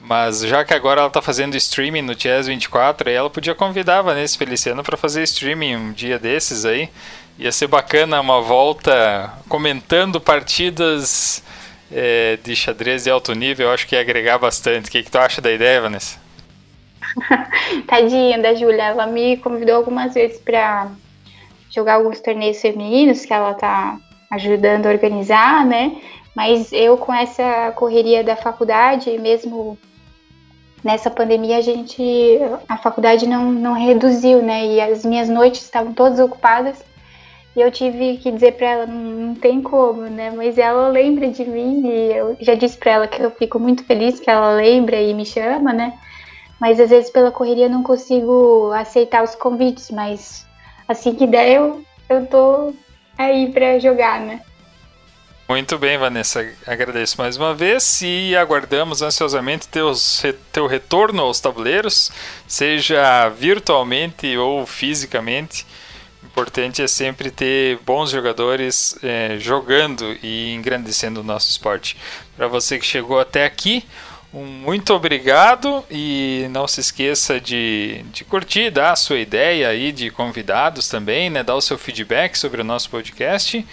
Mas 0.03 0.43
já 0.43 0.63
que 0.63 0.75
agora 0.75 1.01
ela 1.01 1.09
está 1.09 1.23
fazendo 1.23 1.57
streaming 1.57 2.03
no 2.03 2.21
Chess 2.21 2.47
24, 2.47 3.09
aí 3.09 3.15
ela 3.15 3.31
podia 3.31 3.55
convidar 3.55 4.01
a 4.01 4.03
Vanessa 4.03 4.37
Feliciano 4.37 4.83
para 4.83 4.99
fazer 4.99 5.23
streaming 5.23 5.77
um 5.77 5.93
dia 5.93 6.19
desses 6.19 6.67
aí. 6.67 6.91
Ia 7.39 7.51
ser 7.51 7.69
bacana 7.69 8.21
uma 8.21 8.43
volta 8.43 9.33
comentando 9.49 10.21
partidas 10.21 11.43
é, 11.93 12.39
de 12.43 12.55
xadrez 12.55 13.05
de 13.05 13.11
alto 13.11 13.33
nível. 13.35 13.69
Eu 13.69 13.75
acho 13.75 13.87
que 13.87 13.95
ia 13.95 14.01
agregar 14.01 14.39
bastante. 14.39 14.89
O 14.89 14.91
que, 14.91 15.03
que 15.03 15.11
tu 15.11 15.19
acha 15.19 15.41
da 15.41 15.51
ideia, 15.51 15.81
Vanessa? 15.81 16.19
Tadinha 17.87 18.39
da 18.39 18.55
Júlia, 18.55 18.85
ela 18.85 19.07
me 19.07 19.37
convidou 19.37 19.77
algumas 19.77 20.15
vezes 20.15 20.39
para 20.39 20.91
jogar 21.71 21.95
alguns 21.95 22.21
torneios 22.21 22.61
femininos 22.61 23.25
que 23.25 23.33
ela 23.33 23.55
tá 23.55 23.99
ajudando 24.31 24.87
a 24.87 24.91
organizar, 24.91 25.65
né? 25.67 26.01
Mas 26.35 26.73
eu 26.73 26.97
com 26.97 27.13
essa 27.13 27.73
correria 27.73 28.23
da 28.23 28.37
faculdade, 28.37 29.19
mesmo 29.19 29.77
nessa 30.83 31.11
pandemia 31.11 31.59
a 31.59 31.61
gente 31.61 32.39
a 32.69 32.77
faculdade 32.79 33.27
não, 33.27 33.51
não 33.51 33.73
reduziu, 33.73 34.43
né? 34.43 34.67
E 34.67 34.81
as 34.81 35.05
minhas 35.05 35.29
noites 35.29 35.63
estavam 35.63 35.93
todas 35.93 36.21
ocupadas. 36.21 36.85
E 37.57 37.61
eu 37.61 37.71
tive 37.71 38.17
que 38.19 38.31
dizer 38.31 38.53
para 38.53 38.67
ela, 38.69 38.87
não, 38.87 39.35
tem 39.35 39.61
como, 39.61 40.03
né? 40.03 40.31
Mas 40.31 40.57
ela 40.57 40.89
lembra 40.89 41.29
de 41.29 41.45
mim 41.45 41.83
e 41.85 42.13
eu 42.13 42.37
já 42.41 42.55
disse 42.55 42.79
para 42.79 42.93
ela 42.93 43.09
que 43.09 43.21
eu 43.21 43.31
fico 43.33 43.59
muito 43.59 43.85
feliz 43.85 44.21
que 44.21 44.31
ela 44.31 44.55
lembra 44.55 45.01
e 45.01 45.13
me 45.13 45.27
chama, 45.27 45.73
né? 45.73 45.99
Mas 46.61 46.79
às 46.79 46.91
vezes 46.91 47.11
pela 47.11 47.33
correria 47.33 47.67
eu 47.67 47.71
não 47.71 47.83
consigo 47.83 48.71
aceitar 48.73 49.25
os 49.25 49.35
convites, 49.35 49.91
mas 49.91 50.47
assim 50.87 51.15
que 51.15 51.27
der 51.27 51.51
eu, 51.51 51.85
eu 52.09 52.27
tô 52.27 52.73
aí 53.19 53.51
para 53.51 53.79
jogar, 53.79 54.21
né? 54.21 54.41
Muito 55.51 55.77
bem, 55.79 55.99
Vanessa. 55.99 56.49
Agradeço 56.65 57.17
mais 57.19 57.37
uma 57.37 57.53
vez 57.53 58.03
e 58.03 58.37
aguardamos 58.37 59.03
ansiosamente 59.03 59.67
teus, 59.67 60.23
teu 60.53 60.69
retorno 60.69 61.23
aos 61.23 61.41
tabuleiros, 61.41 62.13
seja 62.47 63.29
virtualmente 63.31 64.37
ou 64.37 64.65
fisicamente. 64.65 65.67
Importante 66.31 66.81
é 66.81 66.87
sempre 66.87 67.31
ter 67.31 67.79
bons 67.85 68.11
jogadores 68.11 68.97
é, 69.03 69.37
jogando 69.39 70.17
e 70.23 70.55
engrandecendo 70.55 71.21
o 71.21 71.25
nosso 71.25 71.51
esporte. 71.51 71.97
Para 72.37 72.47
você 72.47 72.79
que 72.79 72.87
chegou 72.87 73.19
até 73.19 73.45
aqui, 73.45 73.85
um 74.33 74.45
muito 74.45 74.95
obrigado 74.95 75.85
e 75.91 76.47
não 76.51 76.69
se 76.69 76.81
esqueça 76.81 77.41
de, 77.41 78.05
de 78.13 78.25
curtir, 78.25 78.71
dar 78.71 78.93
a 78.93 78.97
sua 78.97 79.19
ideia 79.19 79.69
aí 79.69 79.91
de 79.91 80.09
convidados 80.09 80.89
também, 80.89 81.29
né? 81.29 81.43
Dar 81.43 81.57
o 81.57 81.61
seu 81.61 81.77
feedback 81.77 82.37
sobre 82.37 82.61
o 82.61 82.65
nosso 82.65 82.89
podcast. 82.91 83.67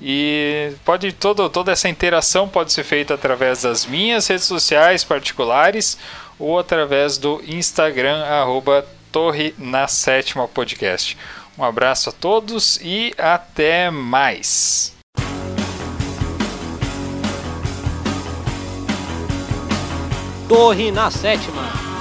E 0.00 0.72
pode 0.84 1.12
todo, 1.12 1.48
toda 1.48 1.72
essa 1.72 1.88
interação 1.88 2.46
pode 2.46 2.72
ser 2.72 2.84
feita 2.84 3.14
através 3.14 3.62
das 3.62 3.86
minhas 3.86 4.26
redes 4.26 4.44
sociais 4.44 5.02
particulares 5.02 5.96
ou 6.38 6.58
através 6.58 7.16
do 7.16 7.42
Instagram 7.46 8.22
arroba 8.24 8.86
Torre 9.10 9.54
na 9.58 9.88
Sétima 9.88 10.46
Podcast. 10.46 11.16
Um 11.62 11.64
abraço 11.64 12.08
a 12.10 12.12
todos 12.12 12.80
e 12.82 13.14
até 13.16 13.88
mais. 13.88 14.92
Torre 20.48 20.90
na 20.90 21.08
Sétima. 21.08 21.91